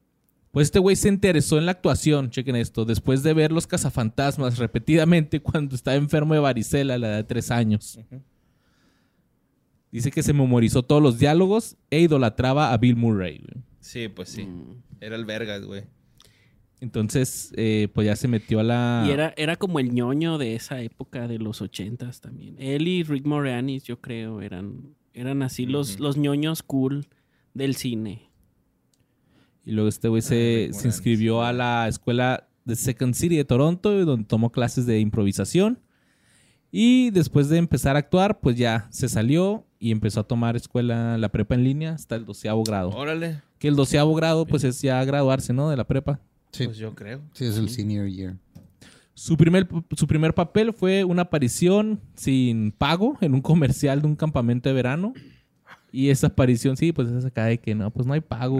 Pues 0.49 0.65
este 0.65 0.79
güey 0.79 0.95
se 0.95 1.09
interesó 1.09 1.59
en 1.59 1.67
la 1.67 1.73
actuación, 1.73 2.31
chequen 2.31 2.55
esto, 2.55 2.83
después 2.83 3.21
de 3.21 3.35
ver 3.35 3.51
Los 3.51 3.67
Cazafantasmas 3.67 4.57
repetidamente 4.57 5.39
cuando 5.43 5.75
estaba 5.75 5.95
enfermo 5.95 6.33
de 6.33 6.39
varicela 6.39 6.95
a 6.95 6.97
la 6.97 7.07
edad 7.09 7.17
de 7.17 7.23
3 7.25 7.51
años. 7.51 7.99
Dice 9.91 10.09
que 10.09 10.23
se 10.23 10.33
memorizó 10.33 10.81
todos 10.81 11.03
los 11.03 11.19
diálogos 11.19 11.77
e 11.91 11.99
idolatraba 11.99 12.73
a 12.73 12.77
Bill 12.77 12.95
Murray. 12.95 13.43
güey. 13.47 13.63
Sí, 13.79 14.07
pues 14.07 14.29
sí. 14.29 14.45
Mm. 14.45 14.81
Era 15.01 15.15
el 15.15 15.25
vergas, 15.25 15.63
güey. 15.63 15.83
Entonces, 16.81 17.53
eh, 17.57 17.89
pues 17.93 18.07
ya 18.07 18.15
se 18.15 18.27
metió 18.27 18.59
a 18.59 18.63
la... 18.63 19.03
Y 19.07 19.11
era, 19.11 19.35
era 19.37 19.55
como 19.55 19.79
el 19.79 19.93
ñoño 19.93 20.39
de 20.39 20.55
esa 20.55 20.81
época 20.81 21.27
de 21.27 21.37
los 21.37 21.61
ochentas 21.61 22.21
también. 22.21 22.55
Él 22.57 22.87
y 22.87 23.03
Rick 23.03 23.27
Moranis, 23.27 23.83
yo 23.83 24.01
creo, 24.01 24.41
eran, 24.41 24.95
eran 25.13 25.43
así 25.43 25.67
los, 25.67 25.99
los 25.99 26.17
ñoños 26.17 26.63
cool 26.63 27.05
del 27.53 27.75
cine. 27.75 28.29
Y 29.65 29.71
luego 29.71 29.89
este 29.89 30.07
güey 30.07 30.21
Ah, 30.21 30.25
se, 30.25 30.69
se 30.73 30.87
inscribió 30.87 31.43
a 31.43 31.53
la 31.53 31.87
escuela 31.87 32.47
de 32.65 32.75
Second 32.75 33.13
City 33.13 33.35
de 33.37 33.45
Toronto, 33.45 33.91
donde 34.05 34.25
tomó 34.25 34.51
clases 34.51 34.85
de 34.85 34.99
improvisación. 34.99 35.79
Y 36.71 37.09
después 37.11 37.49
de 37.49 37.57
empezar 37.57 37.95
a 37.95 37.99
actuar, 37.99 38.39
pues 38.39 38.55
ya 38.55 38.87
se 38.91 39.09
salió 39.09 39.65
y 39.79 39.91
empezó 39.91 40.19
a 40.19 40.23
tomar 40.23 40.55
escuela, 40.55 41.17
la 41.17 41.29
prepa 41.29 41.55
en 41.55 41.63
línea 41.63 41.93
hasta 41.93 42.15
el 42.15 42.25
doceavo 42.25 42.63
grado. 42.63 42.89
Órale. 42.91 43.41
Que 43.57 43.67
el 43.67 43.75
doceavo 43.75 44.13
grado, 44.13 44.45
pues 44.45 44.63
es 44.63 44.81
ya 44.81 45.03
graduarse, 45.03 45.51
¿no? 45.53 45.69
De 45.69 45.77
la 45.77 45.85
prepa. 45.85 46.19
Sí, 46.51 46.65
Pues 46.65 46.77
yo 46.77 46.93
creo. 46.95 47.21
sí 47.33 47.45
es 47.45 47.57
el 47.57 47.69
senior 47.69 48.07
year. 48.07 48.37
Su 49.13 49.35
primer, 49.35 49.67
su 49.95 50.07
primer 50.07 50.33
papel 50.33 50.73
fue 50.73 51.03
una 51.03 51.23
aparición 51.23 51.99
sin 52.15 52.71
pago 52.71 53.17
en 53.21 53.33
un 53.33 53.41
comercial 53.41 54.01
de 54.01 54.07
un 54.07 54.15
campamento 54.15 54.69
de 54.69 54.73
verano. 54.75 55.13
Y 55.91 56.09
esa 56.09 56.27
aparición, 56.27 56.77
sí, 56.77 56.91
pues 56.91 57.09
es 57.09 57.25
acá 57.25 57.45
de 57.45 57.57
que 57.57 57.73
no, 57.75 57.89
pues 57.91 58.05
no 58.05 58.13
hay 58.13 58.21
pago. 58.21 58.59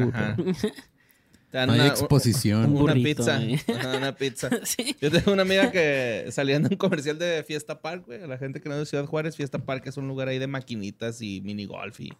Te 1.52 1.58
dan 1.58 1.68
No 1.68 1.74
hay 1.74 1.80
una- 1.80 1.90
exposición. 1.90 2.66
Un 2.66 2.72
Una 2.82 2.94
burrito, 2.94 3.24
pizza. 3.24 3.44
eh. 3.44 3.60
Ajá, 3.80 3.98
una 3.98 4.16
pizza. 4.16 4.50
Sí. 4.64 4.96
Yo 5.02 5.10
tengo 5.12 5.32
una 5.34 5.42
amiga 5.42 5.72
que 5.72 6.26
salía 6.32 6.58
en 6.58 6.66
un 6.66 6.76
comercial 6.78 7.18
de 7.18 7.44
Fiesta 7.44 7.82
Park, 7.82 8.04
güey. 8.06 8.22
A 8.24 8.28
la 8.28 8.38
gente 8.38 8.62
que 8.62 8.70
no 8.70 8.76
es 8.76 8.82
de 8.82 8.86
Ciudad 8.86 9.06
Juárez, 9.06 9.36
Fiesta 9.36 9.60
Park 9.60 9.88
es 9.88 9.98
un 9.98 10.08
lugar 10.08 10.28
ahí 10.28 10.38
de 10.40 10.48
maquinitas 10.48 11.22
y 11.22 11.42
mini 11.42 11.66
golf 11.66 12.00
y 12.02 12.12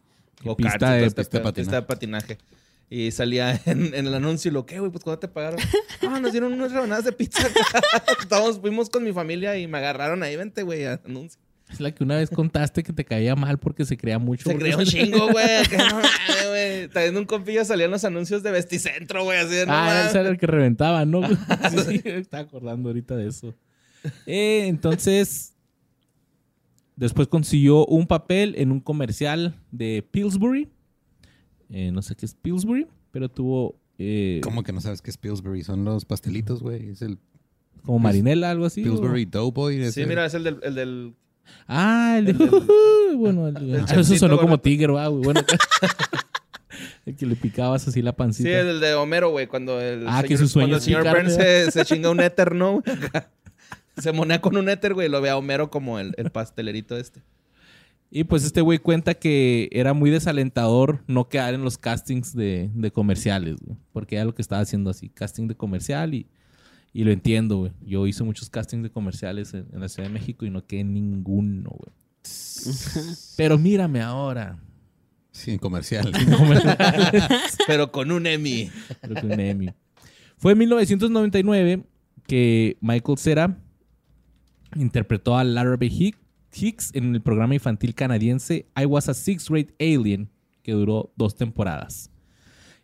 pista 0.58 0.98
y 0.98 1.02
de- 1.02 1.06
todo 1.06 1.06
este 1.08 1.22
pista 1.22 1.38
de 1.38 1.42
pedo, 1.42 1.44
patinaje. 1.44 1.54
pista 1.54 1.76
de 1.76 1.82
patinaje. 1.84 2.38
Y 2.92 3.12
salía 3.12 3.52
en, 3.66 3.94
en 3.94 4.08
el 4.08 4.14
anuncio 4.16 4.50
y 4.50 4.54
lo, 4.54 4.66
¿qué, 4.66 4.80
güey? 4.80 4.92
Pues 4.92 5.04
¿cuándo 5.04 5.20
te 5.20 5.28
pagaron? 5.28 5.60
Ah, 6.08 6.20
nos 6.20 6.32
dieron 6.32 6.54
unas 6.54 6.72
rebanadas 6.72 7.06
de 7.06 7.12
pizza. 7.12 7.48
Todos 8.30 8.60
fuimos 8.60 8.90
con 8.90 9.04
mi 9.04 9.12
familia 9.14 9.58
y 9.60 9.68
me 9.68 9.78
agarraron 9.78 10.24
ahí, 10.24 10.36
vente, 10.36 10.64
güey, 10.64 10.86
anuncio. 10.86 11.40
Es 11.70 11.80
la 11.80 11.92
que 11.94 12.04
una 12.04 12.16
vez 12.18 12.30
contaste 12.30 12.82
que 12.84 12.94
te 12.94 13.06
caía 13.06 13.36
mal 13.36 13.60
porque 13.60 13.86
se 13.86 13.96
creía 13.96 14.18
mucho. 14.20 14.50
Se 14.50 14.58
creó 14.58 14.80
un 14.80 14.86
chingo, 14.86 15.28
güey. 15.32 16.88
También 16.90 17.18
un 17.18 17.26
compillo 17.26 17.64
salían 17.64 17.92
los 17.92 18.04
anuncios 18.04 18.42
de 18.44 18.52
Vesticentro, 18.52 19.24
güey. 19.24 19.38
Así 19.40 19.54
de 19.56 19.66
no 19.66 19.74
Ah, 19.74 19.86
mames. 19.86 20.08
ese 20.08 20.20
era 20.20 20.30
el 20.30 20.38
que 20.38 20.48
reventaba, 20.48 21.06
¿no? 21.06 21.22
sí, 21.88 22.02
estaba 22.06 22.44
acordando 22.44 22.90
ahorita 22.90 23.16
de 23.16 23.28
eso. 23.28 23.54
Eh, 24.26 24.66
entonces, 24.68 25.54
después 26.96 27.28
consiguió 27.28 27.86
un 27.86 28.08
papel 28.08 28.56
en 28.58 28.72
un 28.72 28.80
comercial 28.80 29.56
de 29.72 30.06
Pillsbury. 30.10 30.70
Eh, 31.70 31.92
no 31.92 32.02
sé 32.02 32.16
qué 32.16 32.26
es 32.26 32.34
Pillsbury, 32.34 32.88
pero 33.12 33.30
tuvo 33.30 33.80
eh, 34.00 34.40
¿Cómo 34.44 34.64
que 34.64 34.72
no 34.74 34.82
sabes 34.82 35.02
qué 35.02 35.12
es 35.12 35.18
Pillsbury? 35.18 35.64
Son 35.64 35.84
los 35.86 36.06
pastelitos, 36.06 36.62
güey. 36.64 36.90
Es 36.90 37.02
el 37.02 37.20
como 37.84 38.00
marinela, 38.00 38.50
algo 38.50 38.66
así. 38.66 38.82
o- 38.82 38.86
Pillsbury 38.86 39.26
Doughboy. 39.26 39.76
Sí, 39.78 39.84
ese. 39.84 40.06
mira, 40.08 40.26
es 40.26 40.34
el 40.34 40.44
del... 40.44 40.60
El 40.64 40.76
del 40.76 41.14
Ah, 41.68 42.16
el 42.18 42.26
de... 42.26 42.32
El 42.32 43.16
bueno, 43.18 43.48
el- 43.48 43.76
ah, 43.80 43.86
eso 44.00 44.16
sonó 44.18 44.36
como 44.38 44.50
bueno. 44.50 44.62
tigre, 44.62 44.88
va, 44.94 45.08
güey. 45.08 45.24
Bueno, 45.24 45.42
el 47.06 47.16
que 47.16 47.26
le 47.26 47.36
picabas 47.36 47.88
así 47.88 48.02
la 48.02 48.14
pancita. 48.16 48.50
sí, 48.50 48.54
el 48.56 48.80
de 48.80 48.94
Homero, 48.96 49.30
güey. 49.32 49.48
Cuando 49.48 49.80
el 49.82 50.06
Ah, 50.08 50.22
que 50.22 50.30
señor, 50.38 50.40
su 50.40 50.48
sueño 50.48 50.68
cuando 50.70 50.76
el 50.76 50.80
es 50.80 50.84
señor 50.84 51.04
Burns 51.04 51.38
¿verdad? 51.38 51.66
se, 51.66 51.72
se 51.72 51.86
chinga 51.86 52.10
un 52.10 52.20
éter, 52.20 52.56
¿no? 52.56 52.82
se 53.98 54.12
monea 54.12 54.42
con 54.42 54.56
un 54.58 54.70
éter, 54.70 54.94
güey. 54.94 55.08
y 55.08 55.10
Lo 55.12 55.22
ve 55.22 55.30
a 55.30 55.38
Homero 55.38 55.70
como 55.70 56.00
el, 56.00 56.14
el 56.18 56.30
pastelerito 56.32 56.98
este. 56.98 57.22
Y 58.12 58.24
pues 58.24 58.44
este 58.44 58.62
güey 58.62 58.80
cuenta 58.80 59.14
que 59.14 59.70
era 59.72 59.94
muy 59.94 60.10
desalentador 60.10 61.04
no 61.06 61.30
quedar 61.30 61.54
en 61.54 61.64
los 61.64 61.78
castings 61.78 62.36
de, 62.36 62.72
de 62.74 62.92
comerciales, 62.92 63.58
güey. 63.62 63.78
Porque 63.92 64.16
era 64.16 64.26
lo 64.26 64.34
que 64.34 64.42
estaba 64.42 64.62
haciendo 64.62 64.90
así, 64.90 65.10
casting 65.10 65.48
de 65.48 65.56
comercial 65.56 66.16
y, 66.16 66.26
y 66.94 67.04
lo 67.04 67.12
entiendo, 67.12 67.58
güey. 67.58 67.72
Yo 67.86 68.06
hice 68.08 68.24
muchos 68.24 68.50
castings 68.50 68.84
de 68.84 68.90
comerciales 68.92 69.54
en, 69.54 69.68
en 69.72 69.80
la 69.80 69.90
Ciudad 69.90 70.08
de 70.10 70.14
México 70.14 70.46
y 70.46 70.50
no 70.50 70.66
quedé 70.66 70.84
ninguno, 70.84 71.70
güey. 71.72 71.94
Pero 73.38 73.58
mírame 73.58 74.02
ahora. 74.02 74.60
Sí, 75.32 75.52
en 75.52 75.58
comercial. 75.60 76.12
Pero 77.68 77.92
con 77.92 78.12
un 78.12 78.26
Emmy. 78.28 78.70
Creo 79.02 79.16
que 79.16 79.26
un 79.28 79.40
Emmy. 79.40 79.70
Fue 80.38 80.54
en 80.54 80.58
1999 80.58 81.84
que 82.28 82.78
Michael 82.82 83.18
Cera 83.18 83.58
interpretó 84.76 85.38
a. 85.38 85.44
Hick- 85.44 86.18
Hicks 86.54 86.92
en 86.96 87.14
el 87.14 87.22
programa 87.22 87.54
infantil 87.54 87.94
canadiense 87.94 88.68
I 88.76 88.86
Was 88.86 89.08
a 89.08 89.14
Sixth 89.14 89.50
Grade 89.50 89.74
Alien, 89.80 90.30
que 90.64 90.72
duró 90.72 91.14
dos 91.16 91.36
temporadas. 91.36 92.10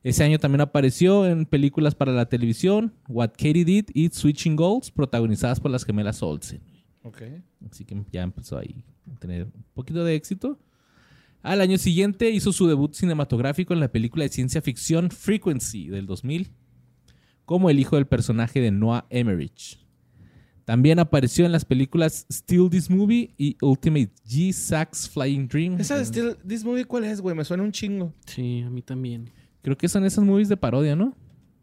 Ese 0.06 0.24
año 0.24 0.38
también 0.38 0.62
apareció 0.62 1.26
en 1.26 1.48
películas 1.48 1.96
para 1.96 2.12
la 2.12 2.28
televisión, 2.28 2.94
What 3.08 3.32
Katie 3.32 3.66
Did 3.66 3.86
y 3.92 4.08
Switching 4.10 4.56
Goals, 4.56 4.92
protagonizadas 4.92 5.60
por 5.60 5.72
las 5.72 5.84
gemelas 5.84 6.22
Olsen. 6.22 6.62
Ok. 7.02 7.24
Así 7.72 7.86
que 7.86 8.00
ya 8.12 8.22
empezó 8.22 8.60
ahí 8.60 8.84
a 9.12 9.18
tener 9.18 9.46
un 9.46 9.66
poquito 9.74 10.04
de 10.04 10.14
éxito. 10.14 10.60
Al 11.42 11.60
año 11.60 11.80
siguiente 11.80 12.30
hizo 12.30 12.54
su 12.54 12.68
debut 12.68 12.94
cinematográfico 12.94 13.74
en 13.74 13.80
la 13.80 13.92
película 13.92 14.26
de 14.26 14.30
ciencia 14.30 14.62
ficción 14.62 15.10
Frequency 15.10 15.88
del 15.88 16.06
2000, 16.06 16.52
como 17.46 17.72
el 17.72 17.80
hijo 17.80 17.96
del 17.96 18.06
personaje 18.06 18.62
de 18.62 18.70
Noah 18.70 19.08
Emmerich. 19.10 19.80
También 20.66 21.00
apareció 21.00 21.48
en 21.48 21.52
las 21.52 21.66
películas 21.66 22.28
Still 22.32 22.70
This 22.70 22.92
Movie 22.92 23.34
y 23.40 23.58
Ultimate 23.60 24.12
G 24.24 24.54
Sax 24.54 25.10
Flying 25.10 25.48
Dream. 25.48 25.80
¿Esa 25.80 25.98
de 25.98 26.06
Still 26.06 26.38
This 26.48 26.64
Movie 26.64 26.86
cuál 26.86 27.06
es, 27.06 27.22
güey? 27.22 27.36
Me 27.36 27.44
suena 27.44 27.64
un 27.64 27.72
chingo. 27.72 28.14
Sí, 28.28 28.62
a 28.62 28.70
mí 28.70 28.84
también. 28.84 29.32
Creo 29.66 29.76
que 29.80 29.90
son 29.90 30.06
esas 30.06 30.24
movies 30.24 30.48
de 30.48 30.58
parodia, 30.58 30.96
¿no? 30.96 31.16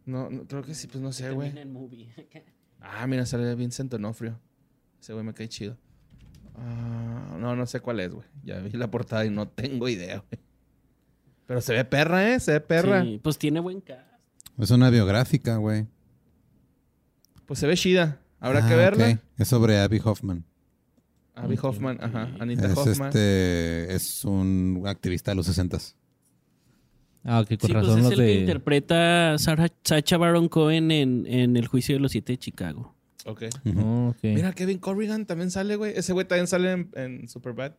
No, 0.06 0.28
no, 0.28 0.44
creo 0.44 0.62
que 0.64 0.74
sí, 0.74 0.88
pues 0.88 1.00
no 1.00 1.12
sé, 1.12 1.30
güey. 1.30 1.52
Ah, 2.80 3.06
mira, 3.06 3.24
sale 3.26 3.54
Vincent 3.54 3.94
Onofrio. 3.94 4.40
Ese 5.00 5.12
güey 5.12 5.24
me 5.24 5.32
cae 5.32 5.48
chido. 5.48 5.78
Ah, 6.56 7.36
no, 7.38 7.54
no 7.54 7.64
sé 7.64 7.78
cuál 7.78 8.00
es, 8.00 8.12
güey. 8.12 8.26
Ya 8.42 8.58
vi 8.58 8.70
la 8.72 8.90
portada 8.90 9.24
y 9.24 9.30
no 9.30 9.46
tengo 9.46 9.88
idea, 9.88 10.16
güey. 10.18 10.42
Pero 11.46 11.60
se 11.60 11.74
ve 11.74 11.84
perra, 11.84 12.28
¿eh? 12.34 12.40
Se 12.40 12.50
ve 12.54 12.60
perra. 12.60 13.02
Sí, 13.04 13.20
pues 13.22 13.38
tiene 13.38 13.60
buen 13.60 13.80
cast. 13.82 14.00
Es 14.58 14.72
una 14.72 14.90
biográfica, 14.90 15.58
güey. 15.58 15.86
Pues 17.46 17.60
se 17.60 17.68
ve 17.68 17.76
chida. 17.76 18.20
Habrá 18.40 18.66
que 18.66 18.74
Ah, 18.74 18.76
verla. 18.76 19.10
ok. 19.12 19.18
Es 19.38 19.46
sobre 19.46 19.78
Abby 19.78 20.00
Hoffman. 20.04 20.44
Abby 21.36 21.56
Hoffman, 21.62 21.98
ajá. 22.02 22.34
Anita 22.40 22.66
Es, 22.66 22.76
Hoffman. 22.76 23.08
este, 23.10 23.94
es 23.94 24.24
un 24.24 24.82
activista 24.86 25.30
de 25.30 25.36
los 25.36 25.46
60 25.46 25.78
Ah, 27.24 27.40
ok, 27.40 27.48
con 27.58 27.68
Sí, 27.68 27.72
razón 27.72 27.92
pues 27.92 27.96
es 27.98 28.10
los 28.10 28.12
el 28.12 28.26
que 28.26 28.40
interpreta 28.40 29.38
Sarah, 29.38 29.68
Sacha 29.84 30.16
Baron 30.16 30.48
Cohen 30.48 30.90
en, 30.90 31.24
en 31.26 31.56
El 31.56 31.66
Juicio 31.68 31.94
de 31.94 32.00
los 32.00 32.12
Siete 32.12 32.32
de 32.32 32.38
Chicago. 32.38 32.94
Ok. 33.24 33.44
Oh, 33.76 34.08
ok. 34.08 34.18
Mira, 34.24 34.52
Kevin 34.52 34.78
Corrigan 34.78 35.26
también 35.26 35.50
sale, 35.52 35.76
güey. 35.76 35.92
Ese 35.96 36.12
güey 36.12 36.26
también 36.26 36.48
sale 36.48 36.72
en, 36.72 36.90
en 36.94 37.28
Superbad. 37.28 37.72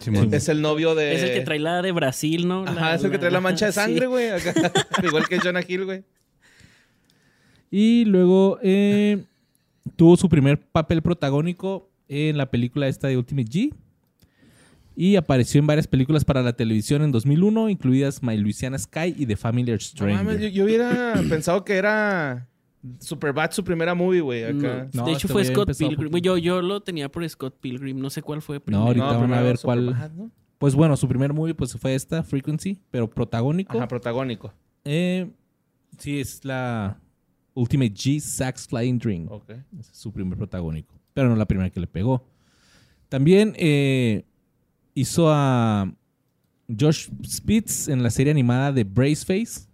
Simón. 0.00 0.32
Es 0.32 0.48
el 0.48 0.62
novio 0.62 0.94
de... 0.94 1.14
Es 1.14 1.22
el 1.22 1.34
que 1.34 1.40
trae 1.42 1.58
la 1.58 1.82
de 1.82 1.92
Brasil, 1.92 2.48
¿no? 2.48 2.62
Ajá, 2.64 2.80
La- 2.80 2.94
es 2.94 3.04
el 3.04 3.10
que 3.10 3.18
trae 3.18 3.30
la 3.30 3.42
mancha 3.42 3.66
de 3.66 3.72
sangre, 3.72 4.06
güey. 4.06 4.28
Igual 5.04 5.28
que 5.28 5.38
Jonah 5.38 5.60
Hill, 5.66 5.84
güey. 5.84 6.02
Y 7.70 8.04
luego 8.06 8.58
eh, 8.62 9.22
tuvo 9.96 10.16
su 10.16 10.28
primer 10.28 10.58
papel 10.60 11.02
protagónico 11.02 11.90
en 12.08 12.36
la 12.36 12.50
película 12.50 12.88
esta 12.88 13.08
de 13.08 13.16
Ultimate 13.18 13.48
G. 13.50 13.74
Y 14.94 15.16
apareció 15.16 15.58
en 15.58 15.66
varias 15.66 15.86
películas 15.86 16.24
para 16.24 16.42
la 16.42 16.52
televisión 16.52 17.02
en 17.02 17.12
2001, 17.12 17.68
incluidas 17.70 18.22
My 18.22 18.36
Louisiana 18.36 18.78
Sky 18.78 19.14
y 19.16 19.26
The 19.26 19.36
Familiar 19.36 19.76
No 19.76 19.80
Stranger. 19.80 20.16
mames, 20.16 20.40
yo, 20.40 20.48
yo 20.48 20.64
hubiera 20.64 21.14
pensado 21.28 21.64
que 21.64 21.74
era 21.76 22.48
Superbad 22.98 23.52
su 23.52 23.64
primera 23.64 23.94
movie, 23.94 24.20
güey. 24.20 24.44
Acá. 24.44 24.88
No, 24.92 25.00
No, 25.02 25.06
de 25.06 25.12
hecho 25.12 25.26
este 25.28 25.32
fue 25.32 25.44
Scott 25.44 25.70
Pilgrim. 25.78 26.12
Yo, 26.18 26.36
yo 26.36 26.60
lo 26.60 26.80
tenía 26.82 27.10
por 27.10 27.26
Scott 27.28 27.56
Pilgrim. 27.60 27.98
No 28.00 28.10
sé 28.10 28.22
cuál 28.22 28.42
fue 28.42 28.60
primero. 28.60 28.84
ahorita 28.86 29.16
van 29.16 29.32
a 29.32 29.40
ver 29.40 29.58
cuál- 29.62 29.86
Superbad, 29.86 30.10
¿no? 30.12 30.30
Pues 30.58 30.74
bueno, 30.76 30.96
su 30.96 31.08
primer 31.08 31.32
movie 31.32 31.54
pues 31.54 31.72
fue 31.76 31.94
esta, 31.94 32.22
Frequency, 32.22 32.78
pero 32.90 33.08
protagónico. 33.10 33.76
Ajá, 33.78 33.88
protagónico. 33.88 34.52
Eh, 34.84 35.28
sí, 35.98 36.20
es 36.20 36.44
la 36.44 37.00
Ultimate 37.54 37.92
G 37.94 38.20
Sax 38.20 38.68
Flying 38.68 38.98
Dream. 38.98 39.26
Ok. 39.28 39.50
Es 39.80 39.86
su 39.92 40.12
primer 40.12 40.36
protagónico. 40.38 40.94
Pero 41.14 41.28
no 41.28 41.36
la 41.36 41.46
primera 41.46 41.68
que 41.70 41.80
le 41.80 41.86
pegó. 41.88 42.24
También 43.08 43.54
eh, 43.58 44.24
hizo 44.94 45.30
a 45.32 45.92
Josh 46.78 47.08
Spitz 47.26 47.88
en 47.88 48.02
la 48.02 48.10
serie 48.10 48.30
animada 48.30 48.72
de 48.72 48.84
Braceface. 48.84 49.68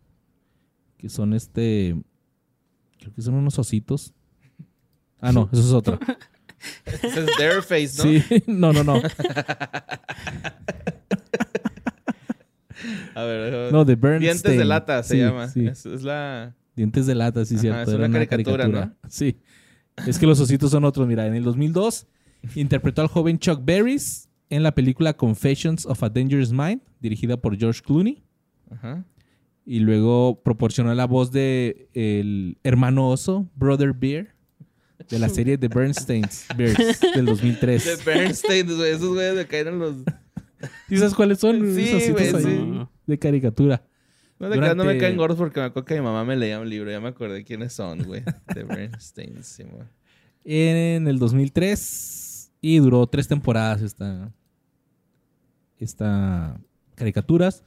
Que 0.96 1.08
son 1.08 1.32
este. 1.34 1.94
Creo 2.98 3.14
que 3.14 3.22
son 3.22 3.34
unos 3.34 3.58
ositos. 3.58 4.12
Ah, 5.20 5.32
no, 5.32 5.48
eso 5.52 5.62
es 5.62 5.72
otro. 5.72 5.98
Ese 6.84 7.20
es 7.20 7.26
Dareface, 7.38 7.92
¿no? 7.98 8.02
Sí, 8.04 8.22
no, 8.48 8.72
no, 8.72 8.82
no. 8.82 9.00
A 13.14 13.22
ver. 13.24 13.72
No, 13.72 13.84
de 13.84 13.94
Bernstein. 13.96 14.20
Dientes 14.32 14.58
de 14.58 14.64
lata 14.64 15.02
se 15.02 15.14
Sí, 15.14 15.20
llama. 15.20 15.48
sí. 15.48 15.66
Es, 15.66 15.86
es 15.86 16.02
la. 16.02 16.54
Dientes 16.76 17.06
de 17.06 17.14
lata, 17.14 17.44
sí, 17.44 17.54
Ajá, 17.54 17.60
cierto. 17.62 17.82
es 17.82 17.88
Era 17.98 18.06
una 18.06 18.26
caricatura, 18.26 18.96
Sí. 19.08 19.38
Es 20.06 20.18
que 20.18 20.26
los 20.26 20.38
ositos 20.38 20.70
son 20.70 20.84
otros. 20.84 21.08
Mira, 21.08 21.26
en 21.26 21.34
el 21.34 21.42
2002 21.42 22.06
interpretó 22.54 23.02
al 23.02 23.08
joven 23.08 23.38
Chuck 23.40 23.60
Berries 23.64 24.27
en 24.50 24.62
la 24.62 24.74
película 24.74 25.14
Confessions 25.16 25.84
of 25.86 26.02
a 26.02 26.08
Dangerous 26.08 26.52
Mind, 26.52 26.80
dirigida 27.00 27.36
por 27.36 27.56
George 27.56 27.80
Clooney. 27.82 28.22
Ajá. 28.70 29.04
Y 29.64 29.80
luego 29.80 30.40
proporcionó 30.42 30.94
la 30.94 31.04
voz 31.06 31.30
de 31.30 31.88
el 31.92 32.56
hermano 32.62 33.10
oso, 33.10 33.50
Brother 33.54 33.92
Bear, 33.92 34.34
de 35.10 35.18
la 35.18 35.28
serie 35.28 35.58
The 35.58 35.68
Bernsteins 35.68 36.46
Bears 36.56 37.00
del 37.14 37.26
De 37.26 37.30
2003. 37.32 38.04
Bernstein, 38.04 38.66
güey. 38.76 38.90
Esos 38.92 39.08
güeyes 39.14 39.36
de 39.36 39.46
caer 39.46 39.68
en 39.68 39.78
los. 39.78 39.96
¿Sí 40.88 40.96
sabes 40.96 41.14
cuáles 41.14 41.38
son? 41.38 41.56
Sí, 41.74 41.82
Esos 41.82 42.20
ahí 42.20 42.42
sí. 42.42 42.86
De 43.06 43.18
caricatura. 43.18 43.84
No, 44.38 44.48
de 44.48 44.56
creas, 44.56 44.76
no 44.76 44.84
me 44.84 44.92
Durante- 44.94 45.00
caen 45.00 45.16
gordos 45.16 45.36
porque 45.38 45.60
me 45.60 45.66
acuerdo 45.66 45.84
que 45.86 45.94
mi 45.96 46.00
mamá 46.00 46.24
me 46.24 46.36
leía 46.36 46.58
un 46.60 46.68
libro. 46.70 46.90
Ya 46.90 47.00
me 47.00 47.08
acordé 47.08 47.44
quiénes 47.44 47.72
son, 47.72 48.02
güey. 48.04 48.22
De 48.54 48.64
Bernstein, 48.64 49.42
sí, 49.42 49.64
en 50.44 51.06
el 51.08 51.18
2003 51.18 52.17
y 52.60 52.78
duró 52.78 53.06
tres 53.06 53.28
temporadas 53.28 53.82
esta, 53.82 54.32
esta 55.78 56.60
caricaturas. 56.94 57.62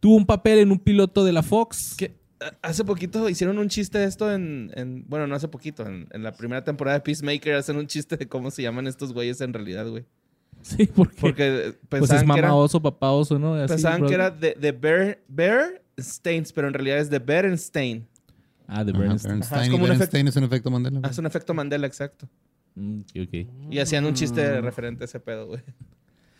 Tuvo 0.00 0.16
un 0.16 0.26
papel 0.26 0.58
en 0.58 0.70
un 0.72 0.78
piloto 0.78 1.24
de 1.24 1.32
la 1.32 1.42
Fox. 1.42 1.94
Que 1.96 2.16
hace 2.60 2.84
poquito 2.84 3.28
hicieron 3.28 3.58
un 3.58 3.68
chiste 3.68 3.98
de 3.98 4.04
esto 4.06 4.32
en, 4.32 4.70
en- 4.74 5.04
bueno, 5.08 5.26
no 5.26 5.34
hace 5.34 5.48
poquito, 5.48 5.86
en, 5.86 6.08
en 6.10 6.22
la 6.22 6.32
primera 6.32 6.64
temporada 6.64 6.98
de 6.98 7.02
Peacemaker 7.02 7.54
hacen 7.54 7.76
un 7.76 7.86
chiste 7.86 8.16
de 8.16 8.26
cómo 8.28 8.50
se 8.50 8.62
llaman 8.62 8.86
estos 8.86 9.12
güeyes 9.12 9.40
en 9.40 9.52
realidad, 9.52 9.88
güey. 9.88 10.04
Sí, 10.62 10.86
porque, 10.86 11.16
Porque 11.20 11.74
pues 11.88 12.10
es 12.12 12.20
que, 12.20 12.26
mamá 12.26 12.38
era, 12.38 12.54
oso, 12.54 12.80
papá 12.80 13.10
oso, 13.10 13.36
¿no? 13.38 13.54
Así, 13.54 13.68
pensaban 13.74 14.00
bro- 14.02 14.08
que 14.08 14.14
era 14.14 14.30
de, 14.30 14.54
de 14.60 14.70
Bear, 14.72 15.18
Bear 15.26 15.82
Stains, 15.98 16.52
pero 16.52 16.68
en 16.68 16.74
realidad 16.74 16.98
es 16.98 17.10
de 17.10 17.18
Berenstein. 17.18 18.06
Ah, 18.68 18.84
de 18.84 18.92
Ajá, 18.92 19.00
Bernstein. 19.00 19.32
Bernstein. 19.34 19.54
Ajá, 19.58 19.62
es 19.62 19.68
y 19.68 19.70
como 19.72 19.84
un 19.84 19.90
Bernstein 19.90 20.28
es 20.28 20.36
un 20.36 20.44
efecto 20.44 20.70
Mandela. 20.70 21.00
Hace 21.02 21.20
un 21.20 21.26
efecto 21.26 21.52
Mandela, 21.52 21.86
exacto. 21.86 22.28
Mm. 22.74 23.00
Y 23.70 23.78
hacían 23.78 24.04
un 24.06 24.14
chiste 24.14 24.60
Mm. 24.60 24.64
referente 24.64 25.04
a 25.04 25.06
ese 25.06 25.20
pedo, 25.20 25.46
güey. 25.46 25.60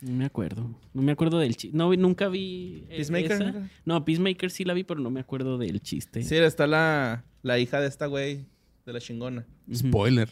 No 0.00 0.12
me 0.16 0.24
acuerdo. 0.24 0.68
No 0.94 1.02
me 1.02 1.12
acuerdo 1.12 1.38
del 1.38 1.56
chiste. 1.56 1.76
No, 1.76 1.94
nunca 1.94 2.28
vi. 2.28 2.84
eh, 2.88 2.96
Peacemaker, 2.96 3.32
esa. 3.32 3.68
¿no? 3.84 4.04
Peacemaker 4.04 4.50
sí 4.50 4.64
la 4.64 4.74
vi, 4.74 4.82
pero 4.84 4.98
no 5.00 5.10
me 5.10 5.20
acuerdo 5.20 5.58
del 5.58 5.80
chiste. 5.80 6.22
Sí, 6.22 6.36
está 6.36 6.66
la, 6.66 7.24
la 7.42 7.58
hija 7.60 7.80
de 7.80 7.86
esta 7.86 8.06
güey, 8.06 8.44
de 8.84 8.92
la 8.92 9.00
chingona. 9.00 9.46
Spoiler. 9.72 10.28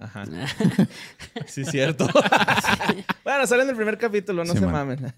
Ajá. 0.00 0.24
sí, 1.46 1.64
cierto. 1.64 2.08
bueno, 3.24 3.46
sale 3.46 3.62
en 3.62 3.68
el 3.70 3.76
primer 3.76 3.96
capítulo, 3.98 4.44
no 4.44 4.52
Sí, 4.52 4.58
se 4.58 4.66
man. 4.66 4.72
mamen. 4.88 5.12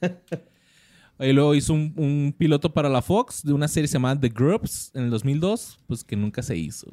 Y 1.19 1.33
luego 1.33 1.55
hizo 1.55 1.73
un, 1.73 1.95
un 1.97 2.35
piloto 2.37 2.73
para 2.75 2.89
la 2.91 3.01
Fox 3.01 3.43
de 3.43 3.53
una 3.55 3.69
serie 3.69 3.89
llamada 3.89 4.21
The 4.21 4.29
Groups 4.29 4.91
en 4.95 5.05
el 5.05 5.11
2002, 5.11 5.79
pues 5.87 6.05
que 6.05 6.15
nunca 6.15 6.43
se 6.43 6.57
hizo. 6.59 6.87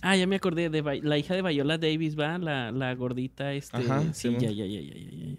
Ah, 0.00 0.16
ya 0.16 0.26
me 0.28 0.36
acordé 0.36 0.70
de 0.70 0.80
Vi- 0.80 1.00
la 1.00 1.18
hija 1.18 1.34
de 1.34 1.42
Viola 1.42 1.76
Davis, 1.76 2.16
¿va? 2.16 2.38
La, 2.38 2.70
la 2.70 2.94
gordita, 2.94 3.52
este. 3.52 3.76
Ajá, 3.76 4.02
sí, 4.12 4.28
Simón. 4.28 4.40
ya, 4.40 4.50
ya, 4.52 4.64
ya, 4.66 4.80
ya, 4.80 4.94
ya, 4.94 5.26
ya. 5.34 5.36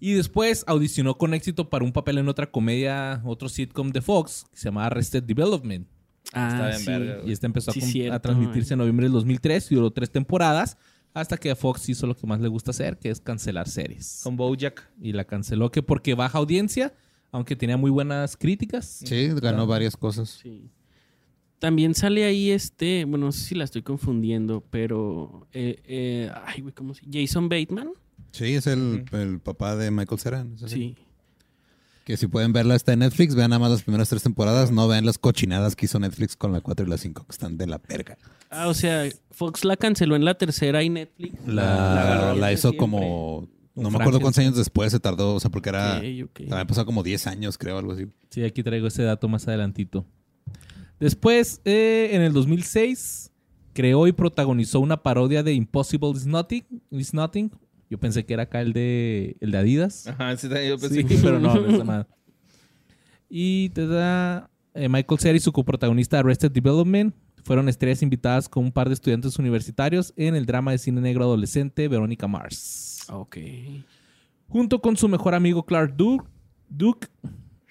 Y 0.00 0.12
después 0.12 0.62
audicionó 0.68 1.16
con 1.18 1.34
éxito 1.34 1.70
para 1.70 1.84
un 1.84 1.92
papel 1.92 2.18
en 2.18 2.28
otra 2.28 2.50
comedia, 2.50 3.20
otro 3.24 3.48
sitcom 3.48 3.90
de 3.90 4.00
Fox, 4.00 4.44
que 4.52 4.56
se 4.58 4.64
llamaba 4.66 4.86
Arrested 4.88 5.22
Development. 5.24 5.88
Ah, 6.34 6.66
bien 6.68 6.78
sí. 6.80 6.86
verga. 6.86 7.20
Y 7.24 7.32
este 7.32 7.46
empezó 7.46 7.70
a 7.70 7.74
Sí, 7.74 7.80
com- 7.80 7.88
a, 7.88 7.92
cierto, 7.92 8.20
transmitirse 8.20 8.74
en 8.74 8.78
noviembre 8.78 9.06
del 9.06 9.12
2003 9.14 9.72
y 9.72 9.74
duró 9.74 9.90
tres 9.90 10.10
temporadas, 10.10 10.76
hasta 11.20 11.36
que 11.36 11.54
Fox 11.54 11.88
hizo 11.88 12.06
lo 12.06 12.16
que 12.16 12.26
más 12.26 12.40
le 12.40 12.48
gusta 12.48 12.70
hacer, 12.70 12.98
que 12.98 13.10
es 13.10 13.20
cancelar 13.20 13.68
series. 13.68 14.20
Con 14.22 14.36
Bojack. 14.36 14.88
Y 15.00 15.12
la 15.12 15.24
canceló 15.24 15.70
que 15.70 15.82
porque 15.82 16.14
baja 16.14 16.38
audiencia, 16.38 16.94
aunque 17.30 17.56
tenía 17.56 17.76
muy 17.76 17.90
buenas 17.90 18.36
críticas. 18.36 19.02
Sí, 19.04 19.28
ganó 19.40 19.66
varias 19.66 19.96
cosas. 19.96 20.40
Sí. 20.42 20.70
También 21.58 21.94
sale 21.94 22.24
ahí 22.24 22.50
este, 22.50 23.04
bueno, 23.04 23.26
no 23.26 23.32
sé 23.32 23.40
si 23.40 23.54
la 23.54 23.64
estoy 23.64 23.82
confundiendo, 23.82 24.64
pero 24.70 25.48
eh, 25.52 25.80
eh, 25.84 26.30
ay, 26.46 26.60
güey, 26.60 26.72
¿cómo 26.72 26.94
se 26.94 27.02
Jason 27.10 27.48
Bateman. 27.48 27.90
Sí, 28.30 28.54
es 28.54 28.66
el, 28.66 29.04
el 29.12 29.40
papá 29.40 29.74
de 29.74 29.90
Michael 29.90 30.20
Cera. 30.20 30.46
¿es 30.54 30.62
así? 30.62 30.74
Sí. 30.74 30.96
Que 32.04 32.16
si 32.16 32.26
pueden 32.26 32.54
verla 32.54 32.74
está 32.74 32.94
en 32.94 33.00
Netflix, 33.00 33.34
vean 33.34 33.50
nada 33.50 33.60
más 33.60 33.70
las 33.70 33.82
primeras 33.82 34.08
tres 34.08 34.22
temporadas, 34.22 34.70
no 34.70 34.88
vean 34.88 35.04
las 35.04 35.18
cochinadas 35.18 35.76
que 35.76 35.84
hizo 35.84 35.98
Netflix 35.98 36.36
con 36.36 36.52
la 36.52 36.62
4 36.62 36.86
y 36.86 36.88
la 36.88 36.96
5, 36.96 37.24
que 37.24 37.32
están 37.32 37.58
de 37.58 37.66
la 37.66 37.78
perga. 37.78 38.16
Ah, 38.50 38.68
o 38.68 38.74
sea, 38.74 39.04
Fox 39.30 39.64
la 39.64 39.76
canceló 39.76 40.16
en 40.16 40.24
la 40.24 40.34
tercera 40.34 40.82
y 40.82 40.88
Netflix. 40.88 41.34
La, 41.46 42.34
la 42.36 42.52
hizo 42.52 42.68
siempre. 42.70 42.78
como... 42.78 43.48
No 43.74 43.90
me 43.90 43.98
acuerdo 43.98 44.18
cuántos 44.20 44.38
años 44.40 44.56
después 44.56 44.90
se 44.90 44.98
tardó, 44.98 45.34
o 45.36 45.40
sea, 45.40 45.50
porque 45.50 45.68
era... 45.68 45.98
Ok, 45.98 46.04
ok. 46.30 46.52
Había 46.52 46.66
pasado 46.66 46.84
como 46.86 47.02
10 47.04 47.26
años, 47.28 47.56
creo, 47.56 47.78
algo 47.78 47.92
así. 47.92 48.06
Sí, 48.30 48.42
aquí 48.42 48.62
traigo 48.64 48.88
ese 48.88 49.04
dato 49.04 49.28
más 49.28 49.46
adelantito. 49.46 50.04
Después, 50.98 51.60
eh, 51.64 52.08
en 52.12 52.22
el 52.22 52.32
2006, 52.32 53.30
creó 53.74 54.08
y 54.08 54.12
protagonizó 54.12 54.80
una 54.80 55.00
parodia 55.02 55.44
de 55.44 55.52
Impossible 55.52 56.10
is 56.10 56.26
Nothing. 56.26 56.64
Is 56.90 57.14
Nothing. 57.14 57.52
Yo 57.88 57.98
pensé 57.98 58.26
que 58.26 58.34
era 58.34 58.42
acá 58.44 58.60
el 58.62 58.72
de, 58.72 59.36
el 59.40 59.52
de 59.52 59.58
Adidas. 59.58 60.08
Ajá, 60.08 60.36
sí, 60.36 60.48
yo 60.48 60.76
pensé 60.78 60.96
Sí, 60.96 61.04
que- 61.04 61.16
pero 61.22 61.38
no, 61.38 61.54
no 61.54 61.68
es 61.76 61.84
madre. 61.84 62.08
Y 63.30 63.68
te 63.70 63.86
da 63.86 64.50
eh, 64.74 64.88
Michael 64.88 65.20
Cera 65.20 65.36
y 65.36 65.40
su 65.40 65.52
coprotagonista 65.52 66.18
Arrested 66.18 66.50
Development 66.50 67.14
fueron 67.48 67.66
estrellas 67.70 68.02
invitadas 68.02 68.46
con 68.46 68.62
un 68.62 68.70
par 68.72 68.88
de 68.88 68.94
estudiantes 68.94 69.38
universitarios 69.38 70.12
en 70.16 70.36
el 70.36 70.44
drama 70.44 70.70
de 70.72 70.76
cine 70.76 71.00
negro 71.00 71.24
adolescente 71.24 71.88
Verónica 71.88 72.28
Mars. 72.28 73.06
Ok. 73.10 73.38
Junto 74.48 74.82
con 74.82 74.98
su 74.98 75.08
mejor 75.08 75.34
amigo 75.34 75.64
Clark 75.64 75.96
Duke, 75.96 76.26
Duke 76.68 77.08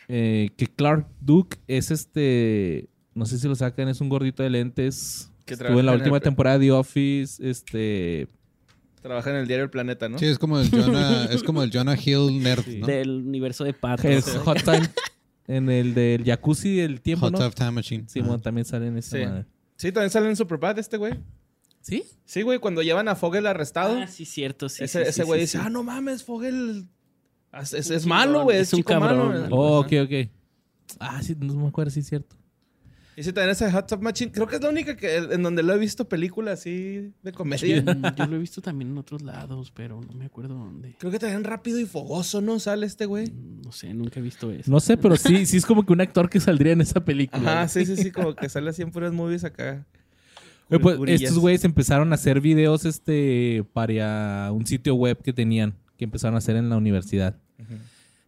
eh, 0.07 0.49
que 0.57 0.65
Clark 0.65 1.05
Duke 1.21 1.57
es 1.67 1.91
este, 1.91 2.89
no 3.13 3.27
sé 3.27 3.37
si 3.37 3.47
lo 3.47 3.53
sacan, 3.53 3.87
es 3.87 4.01
un 4.01 4.09
gordito 4.09 4.41
de 4.41 4.49
lentes. 4.49 5.31
Que 5.45 5.53
Estuvo 5.53 5.67
trabaja 5.67 5.79
en 5.79 5.85
la 5.85 5.91
en 5.91 5.95
el 5.95 6.01
última 6.01 6.19
temporada 6.21 6.57
de 6.57 6.65
The 6.65 6.71
Office, 6.71 7.47
este, 7.47 8.27
Trabaja 9.03 9.29
en 9.29 9.35
el 9.35 9.47
diario 9.47 9.63
El 9.63 9.69
Planeta, 9.69 10.09
¿no? 10.09 10.17
Sí, 10.17 10.25
es 10.25 10.39
como 10.39 10.59
el 10.59 10.71
Jonah, 10.71 11.25
es 11.31 11.43
como 11.43 11.61
el 11.61 11.69
Jonah 11.71 11.95
Hill 12.03 12.41
nerd, 12.41 12.63
Sí. 12.63 12.79
¿no? 12.79 12.87
Del 12.87 13.11
universo 13.27 13.63
de 13.63 13.73
patos. 13.73 14.05
es 14.05 14.25
Hot 14.37 14.63
Time 14.63 14.89
en 15.47 15.69
el 15.69 15.93
del 15.93 16.23
jacuzzi 16.25 16.77
del 16.77 16.99
tiempo, 16.99 17.29
Hot 17.29 17.53
Time 17.53 17.71
Machine. 17.71 18.05
Simón 18.07 18.31
Ajá. 18.35 18.41
también 18.41 18.65
sale 18.65 18.87
en 18.87 18.97
esa 18.97 19.17
Sí. 19.19 19.23
madre. 19.23 19.45
Sí, 19.77 19.91
también 19.91 20.09
sale 20.09 20.27
en 20.29 20.35
Superbad 20.35 20.77
este 20.79 20.97
güey. 20.97 21.13
¿Sí? 21.81 22.03
Sí, 22.25 22.41
güey, 22.41 22.59
cuando 22.59 22.81
llevan 22.81 23.07
a 23.07 23.15
Fogel 23.15 23.47
arrestado. 23.47 23.97
Ah, 23.97 24.07
sí, 24.07 24.25
cierto. 24.25 24.67
Sí, 24.67 24.83
ese 24.83 25.03
sí, 25.03 25.09
ese 25.09 25.21
sí, 25.21 25.27
güey 25.27 25.39
sí, 25.39 25.41
dice, 25.45 25.57
sí. 25.59 25.63
ah, 25.65 25.69
no 25.69 25.83
mames, 25.83 26.23
Fogel 26.23 26.89
es, 27.53 27.73
es- 27.73 28.05
malo, 28.05 28.43
güey, 28.43 28.57
es 28.57 28.67
es, 28.67 28.73
un 28.73 28.77
chico 28.79 28.89
cabrón, 28.89 29.27
malo. 29.29 29.55
Oh, 29.55 29.79
ok, 29.79 29.93
ok. 30.03 30.29
Ah, 30.99 31.21
sí, 31.23 31.35
no 31.39 31.53
me 31.55 31.67
acuerdo, 31.67 31.91
sí 31.91 32.01
es 32.01 32.07
cierto. 32.07 32.35
Y 33.17 33.23
sí, 33.23 33.33
también 33.33 33.49
ese 33.49 33.71
Hot 33.71 33.87
Tub 33.87 33.99
Machine, 33.99 34.31
creo 34.31 34.45
que 34.45 34.57
es 34.57 34.61
la 34.61 34.69
única 34.69 34.95
que, 34.95 35.17
en 35.17 35.41
donde 35.41 35.63
lo 35.63 35.73
he 35.73 35.79
visto 35.79 36.07
película 36.07 36.51
así 36.51 37.11
de 37.23 37.31
comedia. 37.31 37.81
Mm, 37.81 38.03
Yo 38.15 38.27
lo 38.27 38.35
he 38.35 38.39
visto 38.39 38.61
también 38.61 38.91
en 38.91 38.97
otros 38.99 39.23
lados, 39.23 39.71
pero 39.71 39.99
no 39.99 40.13
me 40.13 40.25
acuerdo 40.25 40.53
dónde. 40.53 40.93
Creo 40.99 41.11
que 41.11 41.17
también 41.17 41.43
rápido 41.43 41.79
y 41.79 41.85
fogoso, 41.87 42.41
¿no? 42.41 42.59
Sale 42.59 42.85
este 42.85 43.07
güey. 43.07 43.31
Mm, 43.31 43.61
No 43.65 43.71
sé, 43.71 43.91
nunca 43.91 44.19
he 44.19 44.23
visto 44.23 44.51
eso. 44.51 44.69
No 44.69 44.79
sé, 44.79 44.97
pero 44.97 45.15
sí, 45.17 45.47
sí 45.47 45.57
es 45.57 45.65
como 45.65 45.83
que 45.83 45.93
un 45.93 46.01
actor 46.01 46.29
que 46.29 46.39
saldría 46.39 46.73
en 46.73 46.81
esa 46.81 47.03
película. 47.03 47.61
Ajá, 47.61 47.67
sí, 47.67 47.87
sí, 47.87 47.97
sí, 47.97 48.11
como 48.11 48.35
que 48.35 48.49
sale 48.49 48.69
así 48.69 48.83
en 48.83 48.91
puras 48.91 49.11
movies 49.11 49.43
acá. 49.43 49.83
Oye, 50.69 50.79
pues, 50.79 50.99
estos 51.21 51.39
güeyes 51.39 51.63
empezaron 51.63 52.11
a 52.11 52.15
hacer 52.15 52.39
videos 52.39 52.85
este 52.85 53.65
para 53.73 54.51
un 54.51 54.63
sitio 54.67 54.93
web 54.93 55.19
que 55.23 55.33
tenían, 55.33 55.73
que 55.97 56.05
empezaron 56.05 56.35
a 56.35 56.37
hacer 56.37 56.55
en 56.55 56.69
la 56.69 56.77
universidad. 56.77 57.35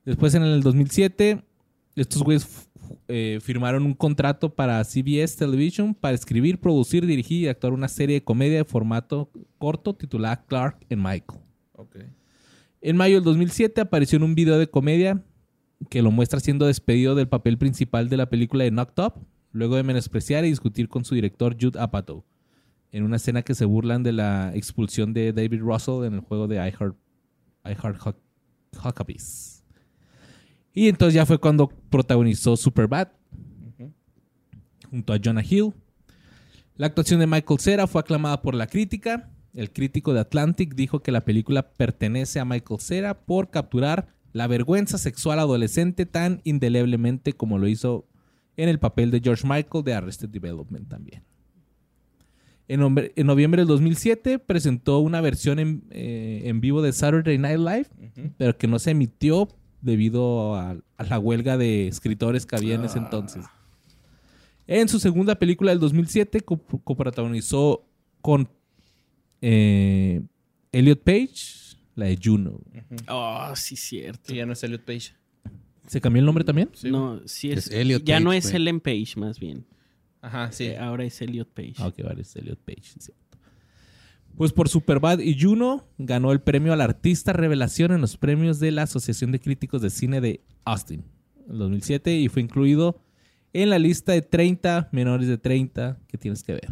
Después, 0.04 0.34
en 0.34 0.42
el 0.42 0.64
2007, 0.64 1.44
estos 1.96 2.24
güeyes 2.24 2.69
eh, 3.10 3.40
firmaron 3.42 3.84
un 3.86 3.94
contrato 3.94 4.54
para 4.56 4.82
CBS 4.84 5.36
Television 5.36 5.94
para 5.94 6.16
escribir, 6.16 6.60
producir, 6.60 7.06
dirigir 7.06 7.42
y 7.44 7.48
actuar 7.48 7.74
una 7.74 7.88
serie 7.88 8.16
de 8.16 8.24
comedia 8.24 8.58
de 8.60 8.66
formato 8.66 9.30
corto 9.58 9.96
titulada 9.96 10.46
Clark 10.46 10.78
and 10.90 11.02
Michael. 11.02 11.42
En 12.82 12.96
mayo 12.96 13.16
del 13.16 13.24
2007 13.26 13.82
apareció 13.82 14.18
en 14.18 14.24
un 14.24 14.36
video 14.36 14.58
de 14.58 14.68
comedia 14.70 15.22
que 15.90 16.02
lo 16.02 16.12
muestra 16.12 16.40
siendo 16.40 16.66
despedido 16.68 17.16
del 17.16 17.28
papel 17.28 17.58
principal 17.58 18.10
de 18.10 18.18
la 18.18 18.30
película 18.30 18.64
de 18.64 18.70
Knocked 18.72 19.04
Up, 19.04 19.14
luego 19.52 19.76
de 19.76 19.84
menospreciar 19.84 20.46
y 20.46 20.50
discutir 20.50 20.88
con 20.88 21.04
su 21.04 21.16
director 21.16 21.58
Jude 21.60 21.80
Apatow, 21.80 22.24
en 22.92 23.04
una 23.04 23.16
escena 23.16 23.42
que 23.42 23.56
se 23.56 23.66
burlan 23.66 24.04
de 24.04 24.12
la 24.12 24.52
expulsión 24.56 25.14
de 25.14 25.34
David 25.34 25.62
Russell 25.62 26.06
en 26.06 26.14
el 26.14 26.20
juego 26.22 26.48
de 26.48 26.58
I 26.58 26.72
Heart, 26.72 26.96
I 27.66 27.70
Heart 27.76 27.98
Huck- 28.02 28.86
Huckabees. 28.86 29.59
Y 30.74 30.88
entonces 30.88 31.16
ya 31.16 31.26
fue 31.26 31.40
cuando 31.40 31.70
protagonizó 31.90 32.56
Superbad 32.56 33.10
Ujú. 33.68 33.92
junto 34.90 35.14
a 35.14 35.20
Jonah 35.24 35.44
Hill. 35.48 35.74
La 36.76 36.88
actuación 36.88 37.20
de 37.20 37.28
Michael 37.28 37.60
Cera 37.60 37.88
fue 37.88 38.02
aclamada 38.02 38.42
por 38.42 38.56
la 38.56 38.68
crítica. 38.68 39.30
El 39.54 39.72
crítico 39.72 40.14
de 40.14 40.22
Atlantic 40.22 40.76
dijo 40.76 41.02
que 41.02 41.12
la 41.12 41.26
película 41.26 41.72
pertenece 41.72 42.40
a 42.40 42.46
Michael 42.46 42.80
Cera 42.80 43.20
por 43.20 43.50
capturar 43.50 44.08
la 44.32 44.48
vergüenza 44.48 44.98
sexual 44.98 45.40
adolescente 45.40 46.06
tan 46.06 46.42
indeleblemente 46.44 47.34
como 47.34 47.58
lo 47.58 47.68
hizo 47.68 48.08
en 48.56 48.70
el 48.70 48.80
papel 48.80 49.12
de 49.12 49.22
George 49.22 49.48
Michael 49.48 49.84
de 49.84 49.94
Arrested 49.94 50.30
Development 50.30 50.88
también. 50.88 51.24
En, 52.68 52.80
noviembre 53.26 53.62
del 53.62 53.68
2007 53.68 54.38
presentó 54.38 55.00
una 55.00 55.22
versión 55.22 55.58
en, 55.58 55.84
eh, 55.90 56.44
en 56.46 56.62
vivo 56.62 56.84
de 56.84 56.94
Saturday 56.94 57.40
Night 57.40 57.58
Live, 57.58 57.88
pero 58.38 58.58
que 58.58 58.68
no 58.68 58.78
se 58.78 58.92
emitió 58.92 59.50
debido 59.82 60.56
a, 60.56 60.78
a 60.98 61.04
la 61.04 61.20
huelga 61.20 61.58
de 61.58 61.88
escritores 61.88 62.46
que 62.46 62.56
había 62.56 62.76
en 62.76 62.86
ese 62.86 62.98
entonces. 63.00 63.46
En 64.68 64.88
su 64.88 65.00
segunda 65.00 65.36
película 65.36 65.72
del 65.72 65.80
2007 65.80 66.42
co- 66.42 66.60
coprotagonizó 66.84 67.86
con 68.22 68.50
eh, 69.42 70.22
Elliot 70.72 71.02
Page, 71.04 71.78
la 71.96 72.06
de 72.06 72.20
Juno. 72.24 72.60
Oh, 73.08 73.52
sí, 73.56 73.76
cierto. 73.76 74.34
Y 74.34 74.38
ya 74.38 74.46
no 74.46 74.54
es 74.54 74.64
Elliot 74.64 74.84
Page. 74.84 75.14
¿Se 75.88 76.00
cambió 76.00 76.20
el 76.20 76.26
nombre 76.26 76.44
también? 76.44 76.70
Sí. 76.74 76.92
no, 76.92 77.20
sí 77.28 77.52
es. 77.52 77.68
Es 77.68 77.72
Elliot 77.74 78.04
ya 78.04 78.20
no 78.20 78.32
es. 78.32 78.54
Ellen 78.54 78.80
Page, 78.80 79.14
más 79.18 79.40
bien. 79.40 79.66
Ajá, 80.22 80.52
sí. 80.52 80.66
Eh, 80.66 80.78
ahora 80.78 81.04
es 81.06 81.20
Elliot 81.22 81.50
Page. 81.50 81.74
Ah, 81.78 81.88
ok, 81.88 82.04
vale, 82.04 82.22
es 82.22 82.36
Elliot 82.36 82.60
Page, 82.60 82.84
sí. 83.00 83.12
Pues 84.36 84.54
por 84.54 84.70
Superbad 84.70 85.20
y 85.20 85.40
Juno 85.40 85.86
ganó 85.98 86.32
el 86.32 86.42
premio 86.42 86.72
al 86.72 86.82
artista 86.82 87.34
revelación 87.34 87.92
en 87.92 88.02
los 88.02 88.18
premios 88.18 88.60
de 88.60 88.72
la 88.72 88.84
Asociación 88.84 89.32
de 89.32 89.40
Críticos 89.40 89.82
de 89.82 89.90
Cine 89.90 90.22
de 90.22 90.42
Austin 90.64 91.04
en 91.50 91.58
2007 91.58 92.16
y 92.16 92.30
fue 92.30 92.42
incluido 92.42 93.02
en 93.54 93.70
la 93.70 93.80
lista 93.80 94.14
de 94.14 94.22
30 94.22 94.90
menores 94.92 95.28
de 95.28 95.38
30 95.38 96.00
que 96.08 96.18
tienes 96.18 96.44
que 96.44 96.54
ver. 96.54 96.70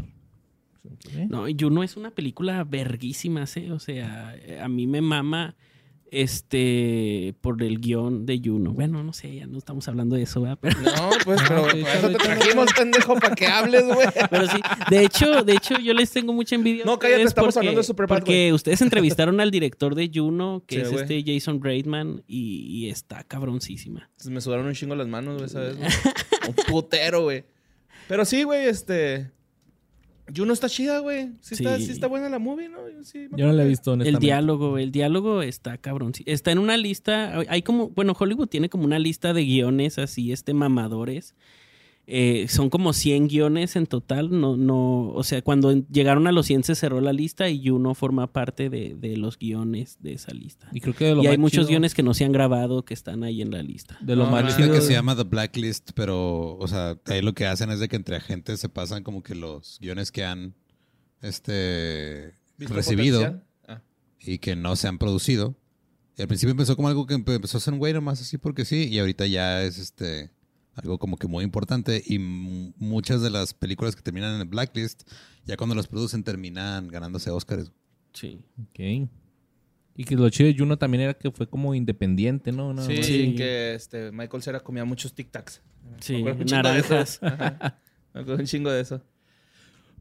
No, 1.27 1.45
Juno 1.59 1.83
es 1.83 1.97
una 1.97 2.11
película 2.11 2.63
verguísima, 2.63 3.45
¿sí? 3.45 3.69
O 3.71 3.79
sea, 3.79 4.35
a 4.61 4.69
mí 4.69 4.87
me 4.87 5.01
mama 5.01 5.55
este 6.11 7.35
por 7.41 7.61
el 7.61 7.79
guion 7.79 8.25
de 8.25 8.41
Juno. 8.43 8.71
Bueno, 8.73 9.03
no 9.03 9.13
sé, 9.13 9.35
ya 9.35 9.47
no 9.47 9.57
estamos 9.57 9.87
hablando 9.87 10.15
de 10.15 10.23
eso, 10.23 10.41
¿verdad? 10.41 10.57
Pero, 10.61 10.79
No, 10.81 11.09
pues, 11.23 11.39
pero 11.47 11.69
sí, 11.69 11.81
por 11.81 11.89
eso 11.89 12.07
te 12.09 12.15
trajimos, 12.15 12.73
pendejo, 12.73 13.15
para 13.15 13.35
que 13.35 13.47
hables, 13.47 13.85
güey. 13.85 14.07
pero 14.29 14.47
sí, 14.47 14.57
de 14.89 15.03
hecho, 15.03 15.43
de 15.43 15.53
hecho, 15.53 15.79
yo 15.79 15.93
les 15.93 16.11
tengo 16.11 16.33
mucha 16.33 16.55
envidia. 16.55 16.83
No, 16.85 16.99
cállate, 16.99 17.23
estamos 17.23 17.53
porque- 17.53 17.59
hablando 17.59 17.81
de 17.81 17.83
Superbad, 17.85 18.19
Porque 18.19 18.53
ustedes 18.53 18.81
entrevistaron 18.81 19.39
al 19.39 19.51
director 19.51 19.95
de 19.95 20.09
Juno, 20.13 20.63
que 20.67 20.75
Sí, 20.85 20.95
es 20.95 21.01
este 21.01 21.23
Jason 21.25 21.61
Reitman, 21.63 22.23
y, 22.27 22.65
y 22.85 22.89
está 22.89 23.23
cabroncísima. 23.23 24.01
Entonces 24.11 24.31
me 24.31 24.41
sudaron 24.41 24.65
un 24.67 24.73
chingo 24.73 24.95
las 24.95 25.07
manos, 25.07 25.37
güey, 25.37 25.49
¿sabes? 25.49 25.75
un 26.47 26.55
putero, 26.67 27.23
güey. 27.23 27.45
Pero 28.07 28.25
sí, 28.25 28.43
güey, 28.43 28.65
este... 28.67 29.31
Juno 30.35 30.53
está 30.53 30.67
chida, 30.69 30.99
güey. 30.99 31.29
Sí, 31.41 31.55
Está, 31.55 31.77
Sí. 31.77 31.85
sí 31.85 31.91
está 31.91 32.07
buena 32.07 32.27
la 32.29 32.39
movie, 32.39 32.67
¿no? 32.69 32.77
Yo, 32.89 33.03
sí 33.03 33.27
no 33.29 33.51
la 33.53 33.63
he 33.63 33.67
visto, 33.67 33.91
El 33.91 34.01
honestamente. 34.01 34.25
diálogo, 34.25 34.77
el 34.77 34.91
diálogo 34.91 35.41
está 35.41 35.77
cabrón. 35.77 36.13
Sí, 36.13 36.23
Está 36.25 36.51
en 36.51 36.59
una 36.59 36.75
lista, 36.77 37.39
hay 37.47 37.61
como, 37.61 37.89
bueno, 37.89 38.13
Hollywood 38.17 38.47
tiene 38.47 38.69
como 38.69 38.83
una 38.85 38.99
lista 38.99 39.33
de 39.33 39.43
guiones 39.45 39.97
así, 39.99 40.31
este, 40.31 40.53
mamadores. 40.53 41.33
Eh, 42.09 42.47
son 42.47 42.69
como 42.69 42.93
100 42.93 43.27
guiones 43.27 43.75
en 43.75 43.85
total, 43.85 44.29
no, 44.31 44.55
no, 44.55 45.09
o 45.09 45.23
sea, 45.25 45.41
cuando 45.41 45.73
llegaron 45.89 46.25
a 46.27 46.31
los 46.31 46.45
100 46.45 46.63
se 46.63 46.73
cerró 46.75 47.01
la 47.01 47.11
lista 47.11 47.49
y 47.49 47.67
Juno 47.67 47.95
forma 47.95 48.31
parte 48.31 48.69
de, 48.69 48.95
de 48.95 49.17
los 49.17 49.37
guiones 49.37 49.97
de 49.99 50.13
esa 50.13 50.33
lista. 50.33 50.69
Y 50.71 50.79
creo 50.79 50.95
que 50.95 51.03
de 51.03 51.15
lo 51.15 51.23
Y 51.23 51.27
hay 51.27 51.37
muchos 51.37 51.65
chido- 51.65 51.67
guiones 51.71 51.93
que 51.93 52.03
no 52.03 52.13
se 52.13 52.23
han 52.23 52.31
grabado 52.31 52.85
que 52.85 52.93
están 52.93 53.25
ahí 53.25 53.41
en 53.41 53.51
la 53.51 53.61
lista. 53.61 53.97
De 53.99 54.15
lo 54.15 54.23
No, 54.23 54.31
más 54.31 54.55
chido. 54.55 54.71
que 54.71 54.79
se 54.79 54.93
llama 54.93 55.17
The 55.17 55.23
Blacklist, 55.23 55.91
pero, 55.95 56.55
o 56.57 56.67
sea, 56.69 56.97
ahí 57.07 57.21
lo 57.21 57.33
que 57.33 57.45
hacen 57.45 57.71
es 57.71 57.81
de 57.81 57.89
que 57.89 57.97
entre 57.97 58.15
agentes 58.15 58.61
se 58.61 58.69
pasan 58.69 59.03
como 59.03 59.21
que 59.21 59.35
los 59.35 59.77
guiones 59.81 60.09
que 60.13 60.23
han 60.23 60.55
este 61.21 62.33
¿Visto 62.57 62.73
recibido? 62.73 63.41
Ah. 63.67 63.81
y 64.19 64.37
que 64.37 64.55
no 64.55 64.75
se 64.75 64.87
han 64.87 64.97
producido. 64.97 65.55
Y 66.17 66.21
al 66.21 66.27
principio 66.27 66.51
empezó 66.51 66.75
como 66.75 66.87
algo 66.87 67.05
que 67.05 67.15
empe- 67.15 67.35
empezó 67.35 67.57
a 67.57 67.61
ser 67.61 67.73
un 67.73 67.79
güey 67.79 67.93
nomás 67.93 68.21
así 68.21 68.37
porque 68.37 68.65
sí, 68.65 68.87
y 68.89 68.97
ahorita 68.99 69.27
ya 69.27 69.61
es 69.63 69.77
este 69.77 70.31
algo 70.77 70.97
como 70.97 71.17
que 71.17 71.27
muy 71.27 71.43
importante 71.43 72.01
y 72.05 72.17
muchas 72.19 73.21
de 73.21 73.29
las 73.29 73.53
películas 73.53 73.95
que 73.95 74.01
terminan 74.01 74.35
en 74.35 74.41
el 74.41 74.47
Blacklist, 74.47 75.03
ya 75.45 75.57
cuando 75.57 75.75
las 75.75 75.87
producen 75.87 76.23
terminan 76.23 76.87
ganándose 76.87 77.29
Oscars. 77.31 77.71
Sí. 78.13 78.39
Ok. 78.61 79.09
Y 79.99 80.03
que 80.03 80.15
lo 80.15 80.29
chido 80.29 80.47
de 80.51 80.55
Juno 80.57 80.77
también 80.77 81.01
era 81.01 81.13
que 81.15 81.31
fue 81.31 81.49
como 81.49 81.73
independiente, 81.73 82.51
¿no? 82.51 82.69
Una- 82.69 82.83
Sí, 82.83 83.01
Sí. 83.03 83.35
que 83.35 83.73
este, 83.73 84.11
Michael 84.11 84.43
Cera 84.43 84.59
comía 84.59 84.85
muchos 84.85 85.13
Tic 85.13 85.31
Tacs. 85.31 85.61
Sí, 85.99 86.21
Me 86.23 86.31
un 86.33 86.37
chingo 86.45 86.45
de 86.45 86.51
naranjas. 86.51 87.15
eso. 87.15 87.25
Ajá. 87.25 87.79
Me 88.13 88.21
acuerdo 88.21 88.41
un 88.41 88.45
chingo 88.47 88.69
de 88.71 88.81
eso. 88.81 89.01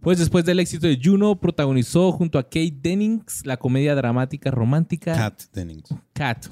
Pues 0.00 0.18
después 0.18 0.44
del 0.44 0.60
éxito 0.60 0.86
de 0.86 1.00
Juno, 1.02 1.40
protagonizó 1.40 2.12
junto 2.12 2.38
a 2.38 2.42
Kate 2.44 2.74
Dennings 2.82 3.46
la 3.46 3.56
comedia 3.56 3.94
dramática 3.94 4.50
romántica 4.50 5.14
Kat 5.14 5.40
Dennings. 5.54 5.88
Cat. 6.12 6.46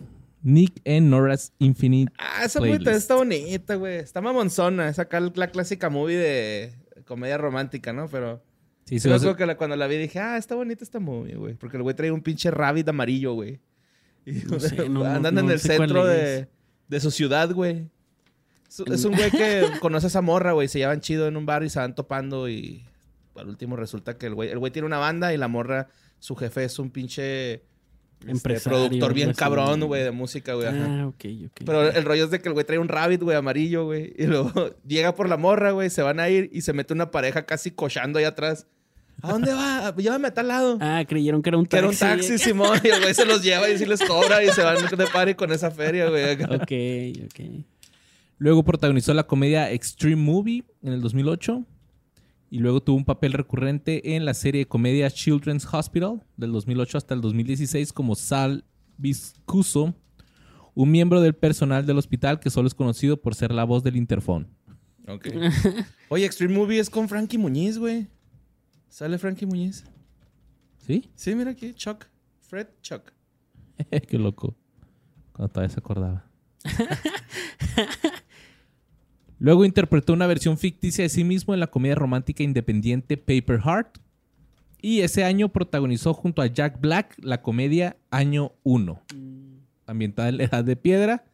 Nick 0.45 0.81
and 0.87 1.09
Nora's 1.09 1.53
Infinite. 1.59 2.13
Ah, 2.19 2.45
esa 2.45 2.61
Playlist. 2.61 2.87
está 2.87 3.15
bonita, 3.17 3.75
güey. 3.75 3.97
Está 3.97 4.21
mamonzona. 4.21 4.89
Es 4.89 4.99
acá 5.01 5.19
la 5.19 5.49
clásica 5.49 5.89
movie 5.91 6.17
de 6.19 6.75
comedia 7.07 7.37
romántica, 7.39 7.93
¿no? 7.93 8.07
Pero... 8.09 8.43
Sí, 8.87 8.97
Sí, 8.97 9.01
sí, 9.01 9.09
me 9.09 9.15
o 9.15 9.19
sea, 9.19 9.31
acuerdo 9.31 9.37
que 9.39 9.47
la- 9.47 9.57
cuando 9.57 9.77
la 9.77 9.87
vi 9.87 9.97
dije, 9.97 10.19
ah, 10.21 10.37
está 10.37 10.55
bonita 10.55 10.85
esta 10.85 11.01
movie, 11.01 11.37
güey. 11.37 11.55
Porque 11.55 11.79
el 11.79 11.83
güey 11.83 11.97
trae 11.97 12.13
un 12.13 12.21
pinche 12.21 12.51
rabbit 12.51 12.87
amarillo, 12.87 13.33
güey. 13.33 13.59
Y 14.27 14.33
No 14.33 14.61
sé, 14.61 14.89
no, 14.91 15.03
andan 15.05 15.35
no, 15.35 15.41
en 15.41 15.47
no 15.47 15.53
el 15.53 15.59
centro 15.61 16.05
de, 16.07 16.49
de 16.89 17.01
su 17.01 17.11
ciudad, 17.11 17.51
güey. 17.51 17.89
Es, 18.69 18.81
es 18.81 19.05
un 19.07 19.15
güey 19.15 19.31
que 19.31 19.65
conoce 19.81 20.07
a 20.07 20.09
esa 20.09 20.21
morra, 20.21 20.53
güey. 20.53 20.69
Se 20.69 20.79
llevan 20.79 21.01
chido 21.01 21.27
en 21.29 21.39
un 21.39 21.47
bar 21.47 21.63
y 21.65 21.71
se 21.71 21.79
van 21.79 21.95
topando 21.95 22.47
y 22.51 22.85
al 23.37 23.49
último 23.49 23.75
resulta 23.77 24.19
que 24.19 24.27
el 24.27 24.35
güey, 24.35 24.51
el 24.51 24.59
güey 24.59 24.71
tiene 24.71 24.85
una 24.87 24.99
banda 24.99 25.33
y 25.33 25.39
la 25.39 25.49
morra, 25.49 25.89
su 26.19 26.37
jefe 26.37 26.65
es 26.65 26.79
un 26.79 26.91
pinche 26.91 27.63
este, 28.27 28.33
Empresario, 28.33 28.79
productor 28.79 29.15
bien 29.15 29.33
cabrón, 29.33 29.81
güey, 29.81 30.03
de 30.03 30.11
música, 30.11 30.55
güey. 30.55 30.69
ajá. 30.69 30.87
Ah, 31.03 31.07
ok, 31.09 31.25
ok. 31.47 31.61
Pero 31.65 31.91
el 31.91 32.05
rollo 32.05 32.25
es 32.25 32.31
de 32.31 32.41
que 32.41 32.49
el 32.49 32.53
güey 32.55 32.65
trae 32.67 32.79
un 32.79 32.89
rabbit, 32.89 33.23
güey, 33.23 33.37
amarillo, 33.37 33.85
güey. 33.87 34.13
Y 34.19 34.27
luego 34.27 34.71
llega 34.87 35.15
por 35.15 35.29
la 35.29 35.37
morra, 35.37 35.71
güey, 35.73 35.91
se 35.91 36.03
van 36.03 36.21
a 36.21 36.29
ir 36.29 36.51
y 36.53 36.63
se 36.63 36.73
mete 36.73 36.93
una 36.95 37.11
pareja 37.11 37.47
casi 37.47 37.71
cochando 37.71 38.19
ahí 38.19 38.25
atrás. 38.25 38.67
¿A 39.23 39.33
dónde 39.33 39.53
va? 39.55 39.95
Llévame 39.97 40.29
a 40.29 40.35
tal 40.35 40.49
lado. 40.49 40.79
Ah, 40.81 41.05
creyeron 41.09 41.41
que 41.41 41.49
era 41.51 41.57
un 41.57 41.65
que 41.65 41.81
taxi. 41.81 42.05
era 42.05 42.13
un 42.13 42.19
taxi, 42.19 42.39
Simón. 42.39 42.79
Y 42.83 42.89
el 42.89 43.01
güey 43.01 43.15
se 43.15 43.25
los 43.25 43.43
lleva 43.43 43.71
y 43.71 43.79
sí 43.79 43.87
les 43.87 44.01
cobra 44.03 44.43
y 44.45 44.49
se 44.51 44.63
van 44.63 44.77
de 44.85 45.07
party 45.07 45.35
con 45.35 45.53
esa 45.53 45.71
feria, 45.71 46.11
güey. 46.11 46.25
Ok, 46.45 47.27
ok. 47.27 47.65
Luego 48.39 48.65
protagonizó 48.65 49.15
la 49.15 49.23
comedia 49.23 49.71
Extreme 49.71 50.17
Movie 50.17 50.65
en 50.83 50.93
el 50.93 51.01
2008. 51.01 51.65
Y 52.51 52.59
luego 52.59 52.83
tuvo 52.83 52.97
un 52.97 53.05
papel 53.05 53.33
recurrente 53.33 54.15
en 54.15 54.25
la 54.25 54.35
serie 54.35 54.61
de 54.61 54.69
comedia 54.69 55.11
Children's 55.11 55.67
Hospital 55.73 56.23
del 56.37 56.53
2008 56.53 56.99
hasta 56.99 57.15
el 57.15 57.21
2016 57.21 57.93
como 57.93 58.15
Sal 58.15 58.65
Viscuso, 58.97 59.95
un 60.75 60.91
miembro 60.91 61.21
del 61.21 61.35
personal 61.35 61.87
del 61.87 61.99
hospital 61.99 62.39
que 62.41 62.51
solo 62.51 62.69
es 62.69 62.75
conocido 62.75 63.21
por 63.21 63.35
ser 63.35 63.53
la 63.53 63.65
voz 63.65 63.83
del 63.83 63.97
interfón. 63.97 64.49
Ok. 65.07 65.29
Oye, 66.09 66.25
Extreme 66.25 66.55
Movie 66.55 66.79
es 66.79 66.91
con 66.91 67.09
Frankie 67.09 67.39
Muñiz, 67.39 67.79
güey. 67.79 68.09
¿Sale 68.89 69.19
Frankie 69.19 69.47
Muñiz? 69.47 69.85
¿Sí? 70.79 71.11
Sí, 71.15 71.35
mira 71.35 71.51
aquí, 71.51 71.75
Chuck. 71.75 72.07
Fred 72.41 72.69
Chuck. 72.83 73.13
Qué 74.09 74.19
loco. 74.19 74.55
Cuando 75.33 75.53
todavía 75.53 75.75
se 75.75 75.81
acordaba. 75.81 76.25
Luego 79.45 79.67
interpretó 79.67 80.15
una 80.15 80.27
versión 80.27 80.57
ficticia 80.57 81.03
de 81.05 81.11
sí 81.11 81.23
mismo 81.23 81.53
en 81.53 81.61
la 81.61 81.67
comedia 81.67 81.97
romántica 81.97 82.43
independiente 82.43 83.19
Paper 83.19 83.61
Heart. 83.61 83.99
Y 84.81 85.01
ese 85.01 85.23
año 85.23 85.51
protagonizó 85.51 86.15
junto 86.15 86.41
a 86.41 86.47
Jack 86.47 86.81
Black 86.81 87.15
la 87.23 87.43
comedia 87.43 87.99
Año 88.11 88.53
1, 88.63 89.03
ambientada 89.87 90.31
en 90.31 90.39
la 90.39 90.45
Edad 90.45 90.65
de 90.65 90.77
Piedra. 90.77 91.25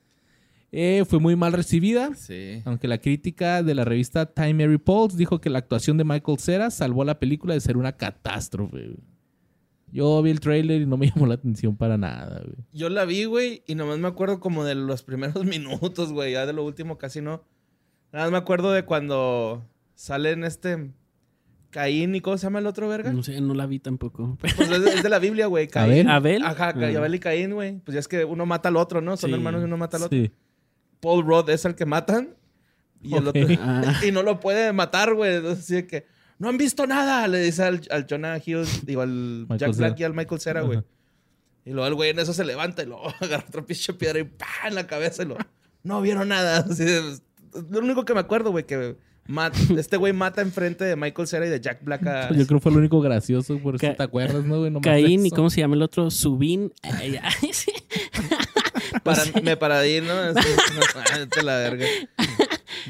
Eh, 0.73 1.05
fue 1.09 1.21
muy 1.21 1.37
mal 1.37 1.53
recibida, 1.53 2.13
Sí. 2.17 2.63
aunque 2.65 2.89
la 2.89 2.99
crítica 2.99 3.63
de 3.63 3.77
la 3.77 3.85
revista 3.85 4.27
Time 4.27 4.67
Reports 4.67 5.17
dijo 5.17 5.41
que 5.41 5.49
la 5.49 5.59
actuación 5.61 5.97
de 5.97 6.03
Michael 6.03 6.39
Cera 6.41 6.71
salvó 6.73 7.03
a 7.03 7.05
la 7.05 7.21
película 7.21 7.55
de 7.55 7.61
ser 7.61 7.77
una 7.77 7.93
catástrofe. 7.93 8.97
Yo 9.93 10.21
vi 10.21 10.31
el 10.33 10.41
trailer 10.41 10.83
y 10.83 10.87
no 10.87 10.97
me 10.97 11.07
llamó 11.15 11.27
la 11.27 11.35
atención 11.35 11.77
para 11.77 11.97
nada. 11.97 12.41
güey. 12.45 12.57
Yo 12.73 12.89
la 12.89 13.05
vi, 13.05 13.25
güey, 13.27 13.63
y 13.69 13.77
nomás 13.77 14.01
me 14.01 14.09
acuerdo 14.09 14.41
como 14.41 14.65
de 14.65 14.75
los 14.75 15.05
primeros 15.05 15.45
minutos, 15.45 16.13
güey. 16.13 16.33
Ya 16.33 16.45
de 16.45 16.53
lo 16.53 16.65
último 16.65 16.99
casi 16.99 17.21
no. 17.21 17.45
Nada 18.13 18.25
más 18.27 18.33
me 18.33 18.39
acuerdo 18.39 18.73
de 18.73 18.85
cuando 18.85 19.65
salen 19.95 20.45
este 20.45 20.91
Caín 21.71 22.15
y 22.17 22.21
¿cómo 22.21 22.37
se 22.39 22.45
llama 22.47 22.59
el 22.59 22.67
otro 22.67 22.89
verga? 22.89 23.13
No 23.13 23.23
sé, 23.23 23.41
no 23.41 23.55
la 23.55 23.67
vi 23.67 23.79
tampoco. 23.79 24.37
Pues 24.41 24.59
es 24.59 24.69
de, 24.69 24.91
es 24.91 25.03
de 25.03 25.09
la 25.09 25.19
Biblia, 25.21 25.47
güey. 25.47 25.69
Abel. 25.75 25.89
Caín. 25.95 26.09
¿Abel? 26.09 26.45
Ajá, 26.45 26.69
Ah. 26.77 26.87
Abel 26.97 27.15
y 27.15 27.21
Caín, 27.21 27.55
güey. 27.55 27.79
Pues 27.79 27.95
ya 27.95 28.01
es 28.01 28.09
que 28.09 28.25
uno 28.25 28.45
mata 28.47 28.69
al 28.69 28.77
otro, 28.77 29.01
¿no? 29.01 29.17
Son 29.17 29.31
Sí. 29.31 29.35
hermanos 29.35 29.61
y 29.63 29.65
uno 29.65 29.77
mata 29.77 29.97
al 29.97 30.05
otro. 30.05 30.19
Sí. 30.19 30.33
Paul 31.01 31.25
Rudd 31.25 31.49
es 31.51 31.65
el 31.65 31.75
que 31.77 31.87
matan. 31.87 32.35
Y 33.03 33.15
el 33.15 33.29
otro. 33.29 33.47
Ah. 33.61 34.01
y 34.07 34.11
no 34.11 34.23
lo 34.23 34.41
puede 34.41 34.73
matar, 34.73 35.15
güey. 35.15 35.37
Entonces, 35.37 35.65
así 35.65 35.75
de 35.77 35.87
que. 35.87 36.07
No 36.39 36.49
han 36.49 36.57
visto 36.59 36.87
nada, 36.87 37.29
le 37.29 37.39
dice 37.39 37.63
al, 37.65 37.83
al 37.91 38.07
Jonah 38.09 38.39
Hill, 38.45 38.65
digo, 38.85 39.03
al 39.03 39.47
Michael 39.49 39.59
Jack 39.59 39.77
Black 39.77 39.91
Cera. 39.93 40.01
y 40.01 40.05
al 40.05 40.15
Michael 40.15 40.41
Cera, 40.41 40.61
güey. 40.63 40.81
Y 41.67 41.71
luego 41.73 41.87
el 41.87 41.95
güey 41.95 42.11
en 42.11 42.19
eso 42.19 42.33
se 42.33 42.45
levanta 42.45 42.83
y 42.83 42.87
lo 42.87 42.99
agarra 43.21 43.45
otra 43.47 43.63
pinche 43.63 43.93
piedra 43.93 44.19
y 44.21 44.25
¡pah! 44.25 44.47
en 44.69 44.75
la 44.75 44.87
cabeza 44.87 45.23
y 45.23 45.27
lo. 45.27 45.37
No 45.83 46.01
vieron 46.01 46.29
nada. 46.29 46.59
Así 46.61 46.83
de- 46.85 47.19
lo 47.71 47.79
único 47.81 48.05
que 48.05 48.15
me 48.15 48.21
acuerdo, 48.21 48.51
güey, 48.51 48.67
que 48.67 48.97
mat- 49.27 49.55
este 49.77 49.97
güey 49.97 50.13
mata 50.13 50.43
enfrente 50.43 50.85
de 50.85 50.97
Michael 50.97 51.29
Cera 51.29 51.47
y 51.47 51.51
de 51.51 51.61
Jack 51.61 51.85
Black 51.85 52.07
a. 52.07 52.29
Pues 52.29 52.41
yo 52.41 52.47
creo 52.47 52.59
que 52.59 52.63
fue 52.63 52.73
lo 52.73 52.79
único 52.79 53.01
gracioso, 53.01 53.59
por 53.59 53.77
eso 53.77 53.87
Ca- 53.87 53.95
te 53.97 54.03
acuerdas, 54.03 54.45
¿no, 54.45 54.59
güey? 54.59 54.71
Nomás 54.71 54.85
Caín 54.85 55.25
y 55.25 55.29
eso. 55.29 55.37
¿cómo 55.37 55.51
se 55.51 55.61
llama 55.61 55.77
el 55.77 55.83
otro? 55.83 56.11
Sí. 56.11 56.29
Para, 59.05 59.23
me 59.43 59.57
paradí, 59.57 60.01
¿no? 60.01 60.13
Así, 60.13 60.49
no, 61.37 61.43
la 61.43 61.57
verga. 61.59 61.87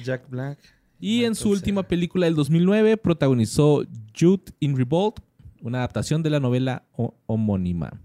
Jack 0.04 0.28
Black. 0.28 0.58
Y 0.98 1.24
en 1.24 1.34
su 1.34 1.50
última 1.50 1.82
película 1.82 2.26
del 2.26 2.34
2009 2.34 2.96
protagonizó 2.96 3.84
Youth 4.14 4.50
in 4.60 4.76
Revolt, 4.76 5.20
una 5.62 5.78
adaptación 5.78 6.22
de 6.22 6.30
la 6.30 6.40
novela 6.40 6.84
ho- 6.92 7.14
homónima. 7.26 8.00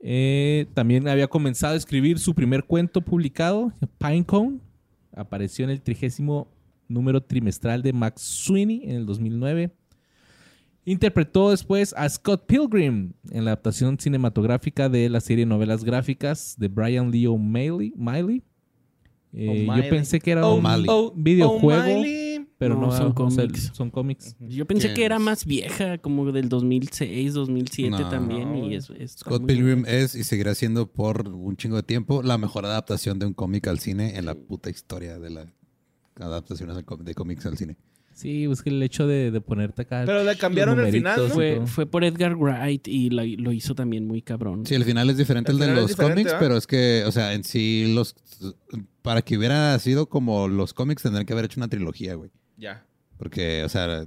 Eh, 0.00 0.66
también 0.74 1.08
había 1.08 1.28
comenzado 1.28 1.74
a 1.74 1.76
escribir 1.76 2.18
su 2.18 2.34
primer 2.34 2.64
cuento 2.64 3.00
publicado, 3.00 3.72
Pinecone. 3.98 4.58
Apareció 5.14 5.64
en 5.64 5.70
el 5.70 5.82
trigésimo 5.82 6.48
número 6.88 7.22
trimestral 7.22 7.82
de 7.82 7.92
Max 7.92 8.22
Sweeney 8.22 8.82
en 8.84 8.96
el 8.96 9.06
2009. 9.06 9.70
Interpretó 10.84 11.50
después 11.50 11.94
a 11.96 12.08
Scott 12.08 12.44
Pilgrim 12.46 13.12
en 13.30 13.44
la 13.44 13.52
adaptación 13.52 13.98
cinematográfica 13.98 14.88
de 14.88 15.08
la 15.08 15.20
serie 15.20 15.44
de 15.44 15.48
novelas 15.48 15.84
gráficas 15.84 16.56
de 16.58 16.68
Brian 16.68 17.10
Lee 17.10 17.26
O'Malley. 17.26 17.92
Miley. 17.96 18.42
Eh, 19.32 19.66
yo 19.66 19.88
pensé 19.88 20.20
que 20.20 20.32
era 20.32 20.46
un 20.46 20.62
videojuego, 21.14 21.82
O'Malley. 21.82 22.31
Pero 22.62 22.74
no, 22.76 22.86
No, 22.86 22.92
son 22.96 23.12
o 23.16 23.30
sea, 23.30 23.44
cómics. 23.44 23.70
son 23.74 23.90
cómics. 23.90 24.36
Yo 24.40 24.66
pensé 24.66 24.88
¿Quién 24.88 24.96
que 24.96 25.04
era 25.04 25.18
más 25.18 25.44
vieja, 25.44 25.98
como 25.98 26.30
del 26.32 26.48
2006, 26.48 27.34
2007 27.34 27.90
No. 27.90 28.08
también. 28.08 28.54
Y 28.56 28.74
es, 28.74 28.88
es- 28.90 29.12
Scott 29.18 29.44
Pilgrim 29.46 29.84
es 29.86 30.14
y 30.14 30.24
seguirá 30.24 30.54
siendo 30.54 30.86
por 30.86 31.28
un 31.28 31.56
chingo 31.56 31.76
de 31.76 31.82
tiempo 31.82 32.22
la 32.22 32.38
mejor 32.38 32.64
adaptación 32.66 33.18
de 33.18 33.26
un 33.26 33.34
cómic 33.34 33.66
al 33.66 33.78
cine 33.80 34.16
en 34.16 34.26
la 34.26 34.34
puta 34.34 34.70
historia 34.70 35.18
de 35.18 35.30
las 35.30 35.46
adaptaciones 36.20 36.76
de 36.76 37.14
cómics 37.14 37.46
al 37.46 37.56
cine. 37.58 37.76
Sí, 38.14 38.44
es 38.44 38.62
que 38.62 38.68
el 38.68 38.82
hecho 38.82 39.06
de, 39.06 39.30
de 39.30 39.40
ponerte 39.40 39.82
acá. 39.82 40.02
Pero 40.04 40.22
le 40.22 40.36
cambiaron 40.36 40.78
el 40.78 40.92
final, 40.92 41.28
¿no? 41.30 41.66
Fue, 41.66 41.86
por 41.86 42.04
Edgar 42.04 42.36
Wright 42.36 42.86
y 42.86 43.08
la- 43.08 43.24
lo 43.24 43.52
hizo 43.52 43.74
también 43.74 44.06
muy 44.06 44.20
cabrón. 44.20 44.66
Sí, 44.66 44.74
el 44.74 44.84
final 44.84 45.08
es 45.08 45.16
diferente 45.16 45.50
El 45.50 45.62
al 45.62 45.74
de 45.74 45.80
los 45.80 45.96
cómics, 45.96 46.34
pero 46.38 46.56
es 46.58 46.66
que, 46.66 47.04
o 47.06 47.10
sea, 47.12 47.32
en 47.32 47.42
sí 47.42 47.90
los 47.94 48.14
para 49.00 49.22
que 49.22 49.36
hubiera 49.38 49.76
sido 49.78 50.06
como 50.10 50.46
los 50.46 50.74
cómics 50.74 51.02
tendrían 51.02 51.24
que 51.26 51.32
haber 51.32 51.46
hecho 51.46 51.58
una 51.58 51.68
trilogía, 51.68 52.14
güey. 52.14 52.30
Ya. 52.62 52.84
Porque, 53.18 53.64
o 53.64 53.68
sea, 53.68 54.06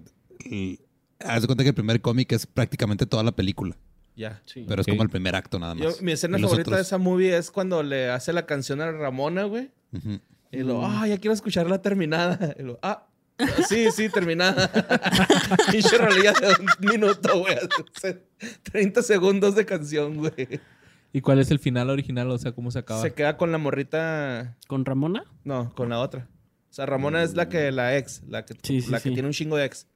haz 1.20 1.42
de 1.42 1.48
cuenta 1.48 1.64
que 1.64 1.70
el 1.70 1.76
primer 1.76 2.00
cómic 2.02 2.32
es 2.32 2.46
prácticamente 2.48 3.06
toda 3.06 3.22
la 3.24 3.34
película, 3.34 3.76
Ya. 4.16 4.42
Sí. 4.46 4.66
pero 4.68 4.82
es 4.82 4.88
como 4.88 5.04
el 5.04 5.10
primer 5.10 5.36
acto 5.36 5.60
nada 5.60 5.76
Yo- 5.76 5.86
más. 5.90 6.02
mi 6.02 6.14
escena 6.14 6.40
favorita 6.40 6.76
de 6.78 6.82
esa 6.82 6.98
movie 6.98 7.36
es 7.38 7.52
cuando 7.52 7.84
le 7.84 8.10
hace 8.10 8.32
la 8.34 8.46
canción 8.46 8.80
a 8.82 8.92
Ramona, 8.92 9.44
güey. 9.44 9.72
Y 10.52 10.60
lo, 10.60 10.86
ah, 10.86 11.06
ya 11.08 11.18
quiero 11.18 11.34
escucharla 11.34 11.82
terminada. 11.82 12.56
Y 12.58 12.64
lo, 12.64 12.80
ah, 12.82 13.08
Sí, 13.68 13.92
sí, 13.92 14.08
terminada. 14.08 14.72
Pinche 15.72 15.98
rolilla 15.98 16.32
de 16.32 16.48
un 16.58 16.90
minuto, 16.92 17.40
güey. 17.40 17.58
30 18.64 19.04
segundos 19.04 19.56
de 19.56 19.66
canción, 19.66 20.16
güey. 20.16 20.62
¿Y 21.12 21.20
cuál 21.20 21.40
es 21.40 21.52
el 21.52 21.60
final 21.60 21.90
original? 21.90 22.30
O 22.32 22.38
sea, 22.38 22.54
¿cómo 22.54 22.72
se 22.72 22.80
acaba? 22.80 23.02
Se 23.02 23.14
queda 23.14 23.36
con 23.36 23.52
la 23.52 23.58
morrita. 23.58 24.56
¿Con 24.68 24.86
Ramona? 24.86 25.26
No, 25.44 25.74
con 25.76 25.90
la 25.90 26.00
otra. 26.00 26.30
O 26.76 26.78
sea, 26.78 26.86
Ramona 26.86 27.24
es 27.24 27.36
la 27.36 27.48
que 27.48 27.72
la 27.72 27.98
ex, 27.98 28.22
la 28.28 28.44
que, 28.44 28.54
Sí, 28.62 28.82
sí, 28.82 28.92
la 28.92 28.98
que 29.00 29.08
sí. 29.08 29.14
tiene 29.14 29.30
un 29.30 29.32
chingo 29.32 29.56
de 29.56 29.64
ex. 29.64 29.88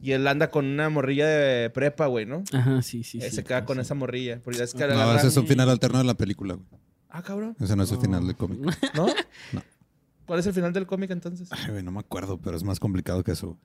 Y 0.00 0.10
él 0.10 0.26
anda 0.26 0.50
con 0.50 0.66
una 0.66 0.88
morrilla 0.90 1.28
de 1.28 1.70
prepa, 1.70 2.06
güey, 2.06 2.26
¿no? 2.26 2.42
Ajá, 2.52 2.82
sí, 2.82 3.04
sí. 3.04 3.18
Eh, 3.18 3.30
sí, 3.30 3.36
se 3.36 3.44
queda 3.44 3.60
sí. 3.60 3.66
con 3.66 3.78
esa 3.78 3.94
morrilla. 3.94 4.40
Porque 4.42 4.64
es 4.64 4.74
que 4.74 4.84
No, 4.84 5.14
ese 5.14 5.28
es 5.28 5.36
un 5.36 5.46
final 5.46 5.70
alterno 5.70 5.98
de 5.98 6.04
la 6.04 6.14
película, 6.14 6.54
güey. 6.54 6.66
Ah, 7.08 7.22
cabrón. 7.22 7.56
Ese 7.60 7.76
no 7.76 7.84
es 7.84 7.92
el 7.92 7.98
final 7.98 8.26
del 8.26 8.34
cómic. 8.36 8.58
¿No? 8.96 9.06
No. 9.52 9.62
¿Cuál 10.26 10.40
es 10.40 10.46
el 10.48 10.54
final 10.54 10.72
del 10.72 10.88
cómic 10.88 11.12
entonces? 11.12 11.48
Ay, 11.52 11.70
güey, 11.70 11.84
no 11.84 11.92
me 11.92 12.00
acuerdo, 12.00 12.36
pero 12.40 12.56
es 12.56 12.64
más 12.64 12.80
complicado 12.80 13.22
que 13.22 13.30
eso. 13.30 13.56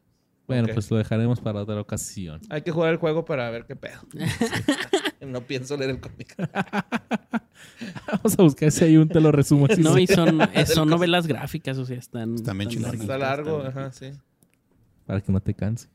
Bueno, 0.45 0.67
pues 0.75 0.91
lo 0.91 0.97
dejaremos 0.97 1.41
para 1.41 1.61
otra 1.63 1.81
ocasión. 1.81 2.39
Hay 2.51 2.61
que 2.61 2.69
jugar 2.71 2.91
el 2.91 2.97
juego 2.97 3.25
para 3.25 3.49
ver 3.49 3.65
qué 3.65 3.75
pedo. 3.75 3.99
no 5.25 5.41
pienso 5.41 5.77
leer 5.77 5.91
el 5.91 5.99
cómic. 5.99 6.35
Vamos 8.07 8.39
a 8.39 8.43
buscar 8.43 8.71
si 8.71 8.83
hay 8.85 8.97
un 8.97 9.07
te 9.09 9.19
lo 9.19 9.31
resumo 9.31 9.67
así. 9.69 9.81
No, 9.81 9.95
sí. 9.95 10.03
y 10.03 10.07
son, 10.07 10.41
eh, 10.53 10.65
son 10.65 10.89
novelas 10.89 11.27
gráficas, 11.27 11.77
o 11.77 11.85
sea, 11.85 11.97
están. 11.97 12.35
Están 12.35 12.57
bien. 12.57 12.69
Está 12.71 13.17
largo, 13.17 13.65
están- 13.65 13.83
ajá, 13.83 13.91
sí. 13.91 14.11
Para 15.05 15.21
que 15.21 15.31
no 15.31 15.39
te 15.39 15.53
canse. 15.53 15.87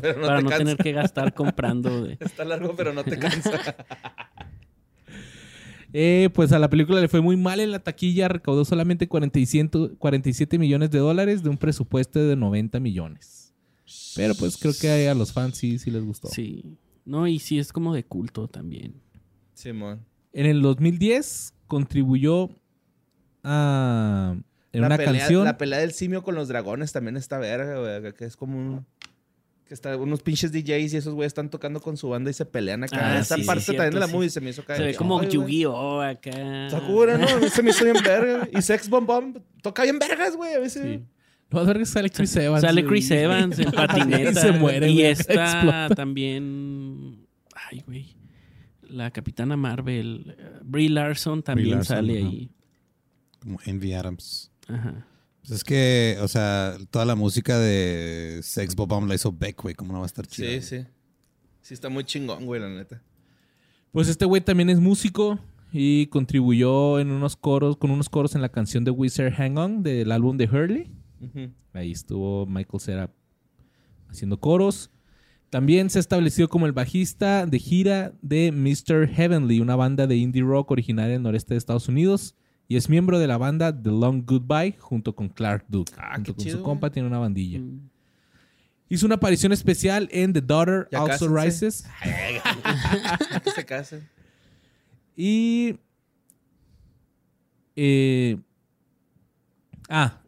Pero 0.00 0.20
no 0.20 0.26
para 0.26 0.38
te 0.38 0.42
no 0.42 0.48
cansa. 0.50 0.58
tener 0.58 0.76
que 0.78 0.92
gastar 0.92 1.34
comprando. 1.34 2.04
De... 2.04 2.16
Está 2.20 2.44
largo, 2.44 2.74
pero 2.76 2.92
no 2.92 3.04
te 3.04 3.18
cansa. 3.18 3.76
Eh, 5.92 6.30
pues 6.34 6.52
a 6.52 6.58
la 6.58 6.70
película 6.70 7.00
le 7.00 7.08
fue 7.08 7.20
muy 7.20 7.36
mal 7.36 7.60
en 7.60 7.70
la 7.72 7.80
taquilla. 7.80 8.28
Recaudó 8.28 8.64
solamente 8.64 9.08
47, 9.08 9.92
47 9.98 10.58
millones 10.58 10.90
de 10.90 10.98
dólares 10.98 11.42
de 11.42 11.50
un 11.50 11.56
presupuesto 11.58 12.20
de 12.20 12.36
90 12.36 12.80
millones. 12.80 13.52
Pero 14.16 14.34
pues 14.34 14.56
creo 14.56 14.72
que 14.80 15.08
a 15.08 15.14
los 15.14 15.32
fans 15.32 15.56
sí, 15.56 15.78
sí 15.78 15.90
les 15.90 16.04
gustó. 16.04 16.28
Sí. 16.28 16.76
No, 17.04 17.26
y 17.26 17.38
sí 17.38 17.58
es 17.58 17.72
como 17.72 17.94
de 17.94 18.04
culto 18.04 18.48
también. 18.48 19.00
Simón. 19.54 20.04
En 20.32 20.46
el 20.46 20.62
2010 20.62 21.54
contribuyó 21.66 22.50
a... 23.42 24.36
En 24.72 24.80
la 24.80 24.86
una 24.86 24.96
pelea, 24.96 25.12
canción... 25.22 25.44
La 25.44 25.58
pelea 25.58 25.80
del 25.80 25.92
simio 25.92 26.22
con 26.22 26.34
los 26.34 26.48
dragones 26.48 26.92
también 26.92 27.16
está 27.16 27.38
verga, 27.38 27.78
güey. 27.80 28.12
Que 28.14 28.24
es 28.24 28.36
como 28.36 28.56
un... 28.58 28.86
Que 29.66 29.74
está 29.74 29.96
unos 29.96 30.22
pinches 30.22 30.50
DJs 30.50 30.94
y 30.94 30.96
esos 30.96 31.14
güeyes 31.14 31.30
están 31.30 31.48
tocando 31.48 31.80
con 31.80 31.96
su 31.96 32.08
banda 32.08 32.28
y 32.30 32.32
se 32.34 32.44
pelean 32.44 32.82
acá. 32.82 33.14
Ah, 33.14 33.18
Esa 33.20 33.36
sí, 33.36 33.42
sí, 33.42 33.46
parte 33.46 33.62
cierto, 33.62 33.82
también 33.82 33.94
de 33.94 34.00
la 34.00 34.06
sí. 34.08 34.12
movie 34.12 34.30
se 34.30 34.40
me 34.40 34.50
hizo 34.50 34.64
caer. 34.64 34.80
Se 34.80 34.86
ve 34.86 34.94
como. 34.96 35.22
Yu-Gi-Oh! 35.22 36.00
acá. 36.00 36.66
Está 36.66 36.80
cura, 36.84 37.16
¿no? 37.16 37.26
Se 37.48 37.62
me 37.62 37.70
hizo 37.70 37.84
bien 37.84 37.96
verga. 38.02 38.48
Y 38.52 38.62
Sex 38.62 38.88
Bomb 38.88 39.06
Bomb 39.06 39.38
toca 39.62 39.84
bien 39.84 40.00
vergas, 40.00 40.34
güey. 40.34 40.54
A 40.54 40.58
veces. 40.58 40.82
Sí. 40.82 41.04
No, 41.52 41.60
a 41.60 41.62
ver 41.62 41.78
que 41.78 41.86
sale 41.86 42.10
Chris 42.10 42.34
Evans. 42.34 42.62
Sale. 42.62 42.84
Chris 42.84 43.10
Evans 43.12 43.58
en 43.60 43.70
patineta. 43.70 44.30
Y 44.32 44.34
se 44.34 44.52
muere, 44.52 44.90
Y 44.90 45.02
esta 45.02 45.34
Explota. 45.34 45.94
también. 45.94 46.79
Ay, 47.70 47.82
güey. 47.86 48.16
La 48.82 49.10
capitana 49.10 49.56
Marvel. 49.56 50.34
eh, 50.36 50.58
Brie 50.64 50.88
Larson 50.88 51.42
también 51.42 51.76
Larson, 51.76 51.96
sale 51.96 52.18
ajá. 52.20 52.28
ahí. 52.28 52.50
Como 53.40 53.58
Envy 53.64 53.92
Adams. 53.92 54.50
Ajá. 54.68 55.06
Pues 55.40 55.52
es 55.52 55.64
que, 55.64 56.18
o 56.20 56.28
sea, 56.28 56.76
toda 56.90 57.04
la 57.04 57.14
música 57.14 57.58
de 57.58 58.40
Sex 58.42 58.74
Bob 58.76 58.88
Bomb 58.88 59.08
la 59.08 59.14
hizo 59.14 59.32
Beck, 59.32 59.62
güey. 59.62 59.74
¿Cómo 59.74 59.92
no 59.92 60.00
va 60.00 60.04
a 60.04 60.06
estar 60.06 60.26
chido? 60.26 60.48
Sí, 60.48 60.60
sí. 60.60 60.84
Sí, 61.62 61.74
está 61.74 61.88
muy 61.88 62.04
chingón, 62.04 62.44
güey, 62.46 62.60
la 62.60 62.68
neta. 62.68 63.02
Pues 63.92 64.08
este 64.08 64.24
güey 64.24 64.40
también 64.42 64.68
es 64.70 64.78
músico 64.80 65.38
y 65.72 66.06
contribuyó 66.06 66.98
en 67.00 67.10
unos 67.10 67.36
coros, 67.36 67.76
con 67.76 67.90
unos 67.90 68.08
coros 68.08 68.34
en 68.34 68.42
la 68.42 68.48
canción 68.50 68.84
de 68.84 68.90
Wizard 68.90 69.32
Hang 69.34 69.56
On 69.56 69.82
del 69.82 70.12
álbum 70.12 70.36
de 70.36 70.44
Hurley. 70.46 70.90
Ahí 71.72 71.92
estuvo 71.92 72.46
Michael 72.46 72.80
Cera 72.80 73.10
haciendo 74.08 74.38
coros. 74.40 74.90
También 75.50 75.90
se 75.90 75.98
ha 75.98 76.00
establecido 76.00 76.48
como 76.48 76.66
el 76.66 76.72
bajista 76.72 77.44
de 77.44 77.58
gira 77.58 78.12
de 78.22 78.52
Mr. 78.52 79.08
Heavenly, 79.08 79.58
una 79.58 79.74
banda 79.74 80.06
de 80.06 80.16
indie 80.16 80.42
rock 80.42 80.70
originaria 80.70 81.14
del 81.14 81.22
noreste 81.22 81.54
de 81.54 81.58
Estados 81.58 81.88
Unidos. 81.88 82.36
Y 82.68 82.76
es 82.76 82.88
miembro 82.88 83.18
de 83.18 83.26
la 83.26 83.36
banda 83.36 83.72
The 83.72 83.90
Long 83.90 84.24
Goodbye 84.24 84.76
junto 84.78 85.12
con 85.12 85.28
Clark 85.28 85.64
Duke. 85.66 85.92
Ah, 85.98 86.14
junto 86.14 86.36
con 86.36 86.44
chido, 86.44 86.58
su 86.58 86.62
compa 86.62 86.90
tiene 86.90 87.08
una 87.08 87.18
bandilla. 87.18 87.58
Mm. 87.58 87.90
Hizo 88.88 89.06
una 89.06 89.16
aparición 89.16 89.52
especial 89.52 90.08
en 90.12 90.32
The 90.32 90.40
Daughter 90.40 90.88
Ya 90.92 91.00
Also 91.00 91.32
cásense. 91.34 91.44
Rises. 91.44 91.84
que 93.44 93.50
se 93.50 93.66
casen. 93.66 94.08
Y. 95.16 95.76
eh, 97.76 98.38
ah, 99.88 100.22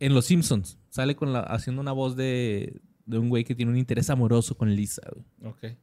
en 0.00 0.14
Los 0.14 0.24
Simpsons. 0.24 0.78
Sale 0.88 1.14
con 1.14 1.32
la, 1.32 1.40
haciendo 1.40 1.80
una 1.80 1.92
voz 1.92 2.16
de, 2.16 2.80
de 3.10 3.18
un 3.18 3.28
güey 3.28 3.44
que 3.44 3.54
tiene 3.54 3.70
un 3.72 3.78
interés 3.78 4.08
amoroso 4.10 4.56
con 4.56 4.74
Lisa. 4.74 5.02
güey. 5.12 5.52
Ok. 5.52 5.76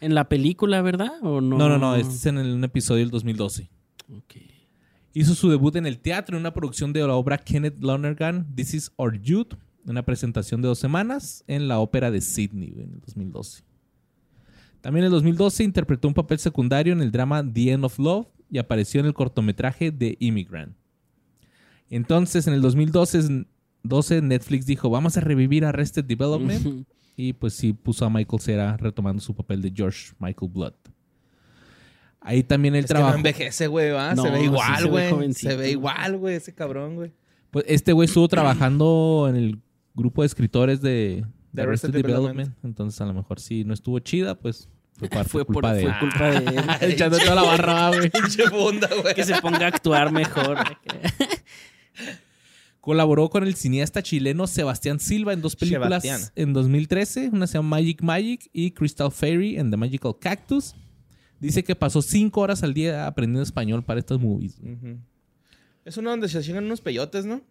En 0.00 0.14
la 0.14 0.28
película, 0.28 0.82
¿verdad? 0.82 1.12
¿O 1.22 1.40
no? 1.40 1.56
No, 1.58 1.68
no, 1.68 1.78
no. 1.78 1.96
Este 1.96 2.14
es 2.14 2.26
en 2.26 2.38
el- 2.38 2.52
un 2.54 2.64
episodio 2.64 3.00
del 3.02 3.10
2012. 3.10 3.70
Ok. 4.14 4.34
Hizo 5.14 5.34
su 5.34 5.48
debut 5.50 5.74
en 5.76 5.86
el 5.86 5.98
teatro 5.98 6.36
en 6.36 6.40
una 6.42 6.52
producción 6.52 6.92
de 6.92 7.00
la 7.00 7.14
obra 7.14 7.38
Kenneth 7.38 7.82
Lonergan, 7.82 8.54
This 8.54 8.74
Is 8.74 8.92
Our 8.96 9.18
Youth. 9.20 9.54
Una 9.86 10.04
presentación 10.04 10.60
de 10.62 10.68
dos 10.68 10.78
semanas 10.78 11.44
en 11.46 11.68
la 11.68 11.78
ópera 11.78 12.10
de 12.10 12.20
Sydney 12.20 12.70
güey, 12.70 12.84
en 12.84 12.92
el 12.94 13.00
2012. 13.00 13.62
También 14.82 15.04
en 15.04 15.06
el 15.06 15.12
2012 15.12 15.64
interpretó 15.64 16.08
un 16.08 16.14
papel 16.14 16.38
secundario 16.38 16.92
en 16.92 17.00
el 17.00 17.10
drama 17.10 17.42
The 17.50 17.70
End 17.72 17.84
of 17.84 17.98
Love 17.98 18.26
y 18.50 18.58
apareció 18.58 19.00
en 19.00 19.06
el 19.06 19.14
cortometraje 19.14 19.90
The 19.90 20.16
Immigrant. 20.20 20.76
Entonces, 21.88 22.46
en 22.46 22.54
el 22.54 22.60
2012 22.60 23.46
12, 23.88 24.22
Netflix 24.22 24.66
dijo, 24.66 24.90
vamos 24.90 25.16
a 25.16 25.20
revivir 25.20 25.64
Arrested 25.64 26.04
Development. 26.04 26.86
Y 27.16 27.32
pues 27.32 27.54
sí 27.54 27.72
puso 27.72 28.04
a 28.04 28.10
Michael 28.10 28.40
Cera 28.42 28.76
retomando 28.76 29.22
su 29.22 29.34
papel 29.34 29.62
de 29.62 29.72
George 29.74 30.12
Michael 30.18 30.50
Blood. 30.52 30.74
Ahí 32.20 32.42
también 32.42 32.74
el 32.74 32.80
Es 32.84 32.88
que 32.88 32.94
no 32.94 32.98
trabajo. 33.00 33.16
envejece, 33.18 33.66
güey, 33.68 33.90
¿va? 33.90 34.14
No, 34.14 34.22
se 34.24 34.30
ve 34.30 34.38
sí 34.38 34.44
igual, 34.44 34.76
se 34.76 34.82
ve 34.90 35.10
güey. 35.12 35.32
Se 35.34 35.56
ve 35.56 35.70
igual, 35.70 36.16
güey, 36.18 36.34
ese 36.36 36.52
cabrón, 36.54 36.96
güey. 36.96 37.12
Pues 37.50 37.64
este 37.68 37.92
güey 37.92 38.06
estuvo 38.06 38.26
trabajando 38.28 39.26
en 39.30 39.36
el 39.36 39.58
grupo 39.94 40.22
de 40.22 40.26
escritores 40.26 40.82
de, 40.82 40.90
de 40.90 41.24
De 41.52 41.62
Arrested, 41.62 41.90
Arrested 41.90 41.92
Development. 41.92 42.36
Development. 42.38 42.64
Entonces 42.64 43.00
a 43.00 43.06
lo 43.06 43.14
mejor 43.14 43.40
si 43.40 43.64
no 43.64 43.72
estuvo 43.72 43.98
chida, 44.00 44.34
pues 44.34 44.68
fue, 44.98 45.08
parte, 45.08 45.28
Fue, 45.30 45.44
por, 45.44 45.54
culpa 45.54 45.72
de 45.72 45.82
fue 45.82 45.90
él. 45.90 45.96
culpa 46.00 46.30
de 46.30 46.36
él. 46.58 46.64
Echando 46.92 47.18
toda 47.18 47.34
la 47.36 47.42
barra, 47.42 47.88
güey. 47.96 48.10
Pinche 48.10 48.48
bunda, 48.50 48.88
güey. 49.00 49.14
que 49.14 49.24
se 49.24 49.40
ponga 49.40 49.64
a 49.64 49.68
actuar 49.68 50.10
mejor. 50.12 50.58
Colaboró 52.86 53.28
con 53.30 53.42
el 53.42 53.56
cineasta 53.56 54.00
chileno 54.00 54.46
Sebastián 54.46 55.00
Silva 55.00 55.32
en 55.32 55.42
dos 55.42 55.56
películas 55.56 56.04
Sebastián. 56.04 56.20
en 56.36 56.52
2013. 56.52 57.30
Una 57.32 57.48
se 57.48 57.54
llama 57.54 57.78
Magic 57.78 58.00
Magic 58.00 58.48
y 58.52 58.70
Crystal 58.70 59.10
Fairy 59.10 59.58
and 59.58 59.72
the 59.72 59.76
Magical 59.76 60.14
Cactus. 60.20 60.76
Dice 61.40 61.64
que 61.64 61.74
pasó 61.74 62.00
cinco 62.00 62.42
horas 62.42 62.62
al 62.62 62.74
día 62.74 63.08
aprendiendo 63.08 63.42
español 63.42 63.82
para 63.82 63.98
estas 63.98 64.20
movies. 64.20 64.60
Es 65.84 65.96
uno 65.96 66.10
donde 66.10 66.28
se 66.28 66.40
chingan 66.42 66.64
unos 66.64 66.80
peyotes, 66.80 67.26
¿no? 67.26 67.42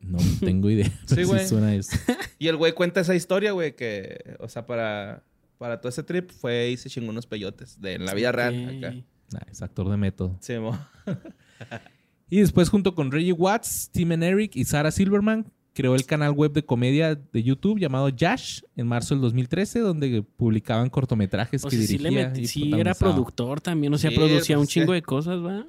No 0.00 0.16
tengo 0.40 0.70
idea. 0.70 0.90
Sí, 1.06 1.24
güey. 1.24 1.46
suena 1.46 1.74
eso. 1.74 1.94
Y 2.38 2.48
el 2.48 2.56
güey 2.56 2.72
cuenta 2.72 3.00
esa 3.00 3.14
historia, 3.14 3.52
güey, 3.52 3.76
que, 3.76 4.36
o 4.38 4.48
sea, 4.48 4.64
para, 4.64 5.22
para 5.58 5.82
todo 5.82 5.90
ese 5.90 6.02
trip 6.02 6.30
fue 6.30 6.70
y 6.70 6.78
se 6.78 6.88
chingó 6.88 7.10
unos 7.10 7.26
peyotes 7.26 7.78
de 7.78 7.92
en 7.92 8.06
la 8.06 8.14
vida 8.14 8.32
real. 8.32 8.78
Acá. 8.78 8.94
Nah, 9.34 9.50
es 9.50 9.60
actor 9.60 9.90
de 9.90 9.98
método. 9.98 10.38
Sí, 10.40 10.54
mo. 10.58 10.78
Y 12.32 12.40
después, 12.40 12.70
junto 12.70 12.94
con 12.94 13.10
Reggie 13.12 13.32
Watts, 13.32 13.90
Tim 13.92 14.12
and 14.12 14.22
Eric 14.24 14.56
y 14.56 14.64
Sarah 14.64 14.90
Silverman, 14.90 15.44
creó 15.74 15.94
el 15.94 16.06
canal 16.06 16.32
web 16.32 16.52
de 16.52 16.64
comedia 16.64 17.14
de 17.14 17.42
YouTube 17.42 17.78
llamado 17.78 18.08
Yash 18.08 18.62
en 18.74 18.86
marzo 18.86 19.14
del 19.14 19.20
2013, 19.20 19.80
donde 19.80 20.22
publicaban 20.22 20.88
cortometrajes 20.88 21.62
O 21.62 21.68
que 21.68 21.76
sea, 21.76 21.86
sí, 21.86 21.98
dirigía. 21.98 22.10
le 22.10 22.32
metí- 22.32 22.40
y 22.40 22.46
sí 22.46 22.72
era 22.74 22.94
productor 22.94 23.60
también, 23.60 23.92
o 23.92 23.98
sea, 23.98 24.08
Sí, 24.08 24.16
producía 24.16 24.58
un 24.58 24.66
chingo 24.66 24.92
sí. 24.92 24.94
de 24.94 25.02
cosas, 25.02 25.44
¿va? 25.44 25.66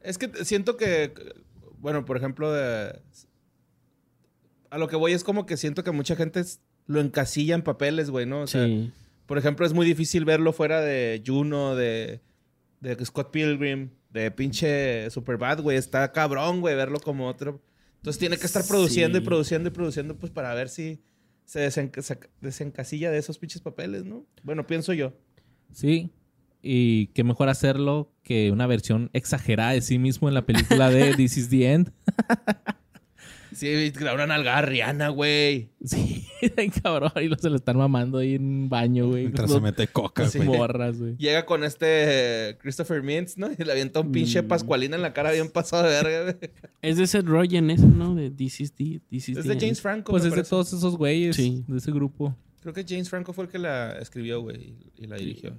Es 0.00 0.16
que 0.16 0.30
siento 0.46 0.78
que, 0.78 1.12
bueno, 1.80 2.06
por 2.06 2.16
ejemplo, 2.16 2.50
de, 2.50 2.98
a 4.70 4.78
lo 4.78 4.88
que 4.88 4.96
voy 4.96 5.12
es 5.12 5.22
como 5.22 5.44
que 5.44 5.58
siento 5.58 5.84
que 5.84 5.90
mucha 5.90 6.16
gente 6.16 6.42
lo 6.86 7.00
encasilla 7.02 7.54
en 7.54 7.62
papeles, 7.62 8.08
güey, 8.08 8.24
¿no? 8.24 8.40
O 8.40 8.46
sea, 8.46 8.64
sí. 8.64 8.90
por 9.26 9.36
ejemplo, 9.36 9.66
es 9.66 9.74
muy 9.74 9.84
difícil 9.86 10.24
verlo 10.24 10.54
fuera 10.54 10.80
de 10.80 11.22
Juno, 11.26 11.74
de, 11.76 12.20
de 12.80 13.04
Scott 13.04 13.30
Pilgrim, 13.30 13.90
de 14.14 14.30
pinche 14.30 15.10
Superbad, 15.10 15.60
güey. 15.60 15.76
Está 15.76 16.10
cabrón, 16.12 16.62
güey, 16.62 16.74
verlo 16.74 16.98
como 17.00 17.28
otro. 17.28 17.60
Entonces 17.96 18.18
tiene 18.18 18.38
que 18.38 18.46
estar 18.46 18.64
produciendo 18.66 19.18
Sí. 19.18 19.22
y 19.22 19.26
produciendo 19.26 19.68
y 19.68 19.72
produciendo, 19.72 20.16
pues 20.16 20.32
para 20.32 20.54
ver 20.54 20.68
si 20.70 21.00
se 21.44 21.60
desenca- 21.68 22.00
se 22.00 22.18
desencasilla 22.40 23.10
de 23.10 23.18
esos 23.18 23.38
pinches 23.38 23.60
papeles, 23.60 24.04
¿no? 24.04 24.24
Bueno, 24.42 24.66
pienso 24.66 24.92
yo. 24.94 25.12
Sí. 25.72 26.10
Y 26.62 27.08
qué 27.08 27.24
mejor 27.24 27.50
hacerlo 27.50 28.10
que 28.22 28.50
una 28.50 28.66
versión 28.66 29.10
exagerada 29.12 29.72
de 29.72 29.82
sí 29.82 29.98
mismo 29.98 30.28
en 30.28 30.34
la 30.34 30.46
película 30.46 30.88
de 30.88 31.14
This 31.16 31.36
is 31.36 31.48
the 31.50 31.70
End. 31.72 31.92
Sí, 33.54 33.90
da 33.92 34.14
una 34.14 34.26
nalgada 34.26 34.58
a 34.58 34.62
Rihanna, 34.62 35.08
güey. 35.10 35.70
Sí, 35.84 36.26
cabrón. 36.82 37.12
Y 37.22 37.28
lo 37.28 37.36
se 37.38 37.48
lo 37.50 37.56
están 37.56 37.76
mamando 37.78 38.18
ahí 38.18 38.34
en 38.34 38.44
un 38.44 38.68
baño, 38.68 39.06
güey. 39.08 39.22
Mientras 39.22 39.48
Los- 39.48 39.58
se 39.58 39.62
mete 39.62 39.86
coca, 39.88 40.28
güey. 40.34 40.46
morras, 40.48 40.98
güey. 40.98 41.16
Llega 41.16 41.46
con 41.46 41.64
este 41.64 42.58
Christopher 42.60 43.02
Mintz, 43.02 43.38
¿no? 43.38 43.48
Y 43.50 43.56
le 43.64 43.72
avienta 43.72 44.00
un 44.00 44.12
pinche 44.12 44.42
Mm. 44.42 44.48
pascualina 44.48 44.96
en 44.96 45.02
la 45.02 45.12
cara 45.12 45.30
bien 45.32 45.48
pasado 45.50 45.84
de 45.84 45.90
verga, 45.90 46.22
güey. 46.32 46.50
Es 46.82 46.96
de 46.96 47.06
Seth 47.06 47.26
Rogen 47.26 47.70
eso, 47.70 47.86
¿no? 47.86 48.14
De 48.14 48.30
This 48.30 48.60
is 48.60 48.72
the... 48.72 49.00
This 49.08 49.28
is 49.28 49.38
Es 49.38 49.44
the 49.44 49.54
de. 49.54 49.60
James 49.60 49.80
Franco. 49.80 50.12
Pues 50.12 50.24
es 50.24 50.34
de 50.34 50.42
todos 50.44 50.72
esos 50.72 50.96
güeyes 50.96 51.36
Sí. 51.36 51.64
de 51.66 51.78
ese 51.78 51.90
grupo. 51.92 52.36
Creo 52.60 52.74
que 52.74 52.84
James 52.88 53.08
Franco 53.10 53.32
fue 53.32 53.44
el 53.44 53.50
que 53.50 53.58
la 53.58 53.92
escribió, 53.98 54.40
güey, 54.40 54.74
y 54.96 55.06
la 55.06 55.16
dirigió. 55.16 55.56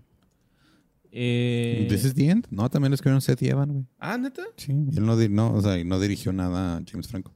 Eh, 1.18 1.86
¿This 1.90 2.04
is 2.06 2.14
the 2.14 2.30
end? 2.30 2.46
No, 2.50 2.70
también 2.70 2.92
lo 2.92 2.96
escribieron 2.96 3.22
Seth 3.22 3.42
y 3.44 3.48
Evan, 3.50 3.72
güey. 3.72 3.86
Ah, 4.00 4.18
¿neta? 4.18 4.44
Sí, 4.58 4.72
él 4.72 5.06
no, 5.06 5.16
no, 5.16 5.54
o 5.54 5.62
sea, 5.62 5.82
no 5.84 6.00
dirigió 6.00 6.34
nada 6.34 6.78
a 6.78 6.82
James 6.90 7.08
Franco. 7.08 7.32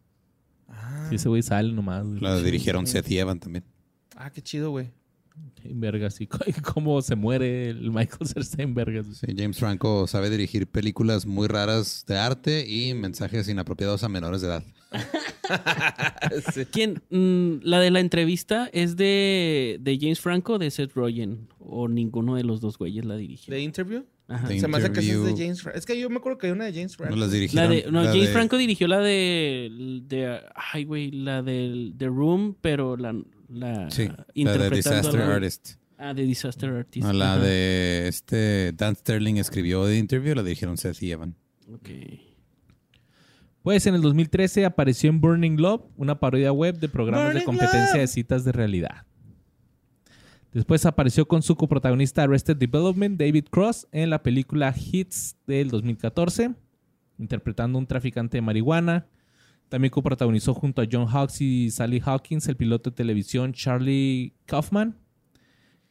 Sí, 1.10 1.16
ese 1.16 1.30
güey 1.30 1.42
sale 1.42 1.72
nomás. 1.74 2.06
güey. 2.06 2.20
La 2.20 2.38
dirigieron 2.42 2.86
Seth 2.88 3.10
y 3.12 3.18
Evan 3.18 3.40
también. 3.40 3.64
ah 4.16 4.30
qué 4.32 4.42
chido, 4.42 4.72
güey. 4.72 4.88
En 5.64 5.80
verga, 5.80 6.10
sí. 6.10 6.28
Cómo 6.74 7.02
se 7.02 7.16
muere 7.16 7.70
el 7.70 7.92
Michael 7.92 8.28
Serstein, 8.28 8.74
vergas. 8.74 9.06
Sí, 9.14 9.28
James 9.38 9.58
Franco 9.58 10.06
sabe 10.08 10.30
dirigir 10.30 10.68
películas 10.68 11.26
muy 11.26 11.48
raras 11.48 12.04
de 12.08 12.18
arte 12.18 12.66
y 12.68 12.94
mensajes 12.94 13.48
inapropiados 13.48 14.04
a 14.04 14.10
menores 14.10 14.42
de 14.42 14.48
edad. 14.48 14.64
Sí. 16.54 16.66
¿Quién? 16.66 17.02
Mm, 17.10 17.62
la 17.64 17.80
de 17.80 17.90
la 17.90 18.00
entrevista 18.02 18.70
es 18.72 18.96
de, 18.96 19.78
de 19.82 19.98
James 20.00 20.20
Franco 20.20 20.54
o 20.54 20.60
de 20.60 20.70
Seth 20.70 20.94
Rogen. 20.94 21.48
O 21.58 21.88
ninguno 21.88 22.36
de 22.36 22.44
los 22.44 22.62
dos 22.62 22.78
güeyes 22.78 23.04
la 23.04 23.16
dirigió. 23.18 23.52
¿De 23.52 23.62
Interview? 23.62 24.06
Ajá. 24.30 24.48
Se 24.48 24.68
me 24.68 24.78
hace 24.78 24.92
que 24.92 25.00
esa 25.00 25.12
es 25.14 25.24
de. 25.24 25.32
James 25.44 25.62
Franco. 25.62 25.78
Es 25.80 25.86
que 25.86 26.00
yo 26.00 26.10
me 26.10 26.18
acuerdo 26.18 26.38
que 26.38 26.48
hay 26.48 26.54
una 26.54 26.66
de 26.66 26.74
James 26.74 26.92
No 26.92 26.98
Franco. 26.98 27.16
las 27.16 27.54
La 27.54 27.68
de, 27.68 27.86
no, 27.92 28.04
la 28.04 28.10
James 28.12 28.28
de- 28.28 28.34
Franco 28.34 28.58
dirigió 28.58 28.88
la 28.88 29.00
de, 29.00 30.02
de 30.08 30.40
ay 30.56 30.84
güey, 30.86 31.12
la 31.12 31.42
del 31.42 31.96
The 31.98 32.06
Room, 32.08 32.56
pero 32.62 32.96
la, 32.96 33.16
la 33.50 33.90
Sí, 33.90 34.08
la 34.36 34.58
de 34.58 34.70
Disaster 34.70 35.22
Artist. 35.22 35.72
Ah, 35.98 36.14
de 36.14 36.24
Disaster 36.24 36.70
Artist. 36.70 37.06
No, 37.06 37.12
la 37.12 37.34
Ajá. 37.34 37.44
de 37.44 38.08
este 38.08 38.72
Dan 38.74 38.96
Sterling 38.96 39.36
escribió 39.36 39.84
de 39.86 39.98
Interview, 39.98 40.36
la 40.36 40.44
dirigieron 40.44 40.78
Seth 40.78 41.02
y 41.04 41.12
Evan. 41.12 41.36
Ok. 41.74 41.90
Pues 43.64 43.86
en 43.88 43.96
el 43.96 44.02
2013 44.02 44.64
apareció 44.66 45.10
en 45.10 45.20
Burning 45.20 45.58
Love, 45.60 45.82
una 45.98 46.20
parodia 46.20 46.52
web 46.54 46.80
de 46.80 46.88
programas 46.88 47.34
de 47.34 47.44
competencia 47.44 47.92
Love. 47.94 48.02
de 48.02 48.08
citas 48.08 48.44
de 48.46 48.52
realidad. 48.54 49.06
Después 50.54 50.86
apareció 50.86 51.28
con 51.28 51.44
su 51.44 51.56
coprotagonista 51.56 52.24
Arrested 52.24 52.58
Development, 52.58 53.20
David 53.20 53.46
Cross, 53.52 53.88
en 53.92 54.10
la 54.10 54.24
película 54.24 54.74
Hits 54.76 55.38
del 55.46 55.70
2014, 55.70 56.56
interpretando 57.20 57.78
un 57.78 57.86
traficante 57.86 58.38
de 58.38 58.42
marihuana. 58.42 59.08
También 59.70 59.92
coprotagonizó 59.92 60.56
junto 60.56 60.82
a 60.82 60.88
John 60.92 61.06
Hawkes 61.06 61.42
y 61.42 61.70
Sally 61.70 62.02
Hawkins 62.04 62.48
el 62.48 62.58
piloto 62.58 62.90
de 62.90 62.96
televisión 62.96 63.54
Charlie 63.54 64.34
Kaufman, 64.48 64.98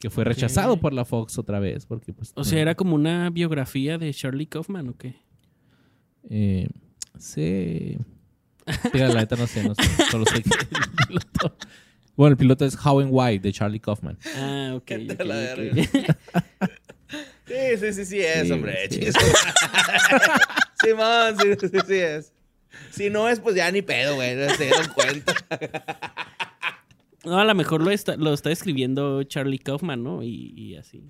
que 0.01 0.11
fue 0.11 0.25
rechazado 0.25 0.81
por 0.81 0.93
la 0.93 1.05
Fox 1.05 1.39
otra 1.39 1.61
vez. 1.61 1.87
Porque, 1.87 2.13
pues, 2.13 2.33
O 2.35 2.43
sea, 2.43 2.61
era 2.61 2.75
como 2.75 2.97
una 2.97 3.31
biografía 3.31 3.97
de 3.97 4.13
Charlie 4.13 4.47
Kaufman, 4.47 4.89
¿o 4.89 4.97
qué? 4.97 5.15
Eh, 6.29 6.69
sí. 7.17 7.97
La 8.93 9.15
neta 9.15 9.37
no 9.37 9.47
sé, 9.47 9.67
no 9.67 9.75
sé. 9.77 9.83
Solo 10.11 10.25
sé 10.27 10.43
que 10.43 10.51
el 10.51 11.07
piloto. 11.07 11.57
Bueno, 12.19 12.33
el 12.33 12.37
piloto 12.37 12.65
es 12.67 12.77
How 12.85 12.99
and 13.01 13.11
Why 13.13 13.39
de 13.39 13.53
Charlie 13.53 13.79
Kaufman. 13.79 14.19
Ah, 14.37 14.73
ok. 14.75 14.89
Vete 14.89 15.13
a 15.13 15.15
ok, 15.15 15.25
la 15.25 15.35
ok. 15.37 15.57
verga. 15.57 16.19
Sí, 17.47 17.55
sí, 17.81 17.93
sí, 17.95 18.05
sí 18.05 18.21
es, 18.21 18.47
Sí, 18.49 18.53
hombre. 18.53 18.77
sí. 18.91 19.01
Simón, 20.83 21.37
sí, 21.41 21.69
sí, 21.69 21.79
sí 21.87 21.95
es. 21.95 22.33
Si 22.91 23.09
no 23.09 23.27
es, 23.29 23.41
pues 23.41 23.57
ya 23.57 23.71
ni 23.71 23.81
pedo, 23.81 24.17
güey. 24.17 24.37
No 24.37 24.51
se 24.55 24.65
dieron 24.65 24.89
cuenta. 24.95 25.33
No, 27.25 27.39
a 27.39 27.45
lo 27.45 27.55
mejor 27.55 27.83
lo 27.83 27.91
está, 27.91 28.17
lo 28.17 28.33
está 28.33 28.51
escribiendo 28.51 29.23
Charlie 29.25 29.59
Kaufman, 29.59 30.03
¿no? 30.03 30.23
Y, 30.23 30.55
y 30.57 30.77
así. 30.77 31.03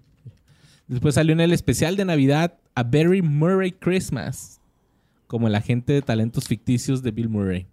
Después 0.89 1.15
salió 1.15 1.33
en 1.33 1.41
el 1.41 1.53
especial 1.53 1.97
de 1.97 2.05
Navidad 2.07 2.55
A 2.75 2.83
Very 2.83 3.23
Murray 3.23 3.73
Christmas, 3.73 4.59
como 5.27 5.47
el 5.49 5.55
agente 5.55 5.93
de 5.93 6.03
talentos 6.03 6.49
ficticios 6.49 7.03
de 7.03 7.11
Bill 7.13 7.29
Murray. 7.29 7.67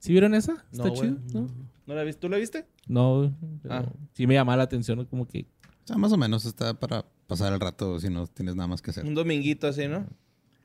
¿Sí 0.00 0.12
vieron 0.12 0.34
esa? 0.34 0.64
¿Está 0.72 0.92
chido? 0.92 1.18
¿No? 1.32 1.48
¿No 1.88 1.94
la 1.94 2.04
viste? 2.04 2.20
¿Tú 2.20 2.28
la 2.28 2.36
viste? 2.36 2.66
No, 2.86 3.34
pero 3.62 3.74
Ah. 3.74 3.84
sí 4.12 4.26
me 4.26 4.34
llamaba 4.34 4.58
la 4.58 4.62
atención, 4.64 5.04
como 5.06 5.26
que 5.26 5.46
O 5.84 5.86
sea, 5.88 5.96
más 5.96 6.12
o 6.12 6.18
menos 6.18 6.44
está 6.44 6.74
para 6.78 7.06
pasar 7.26 7.50
el 7.54 7.58
rato 7.60 7.98
si 7.98 8.10
no 8.10 8.26
tienes 8.26 8.54
nada 8.54 8.66
más 8.66 8.82
que 8.82 8.90
hacer. 8.90 9.06
Un 9.06 9.14
dominguito 9.14 9.66
así, 9.66 9.88
¿no? 9.88 10.06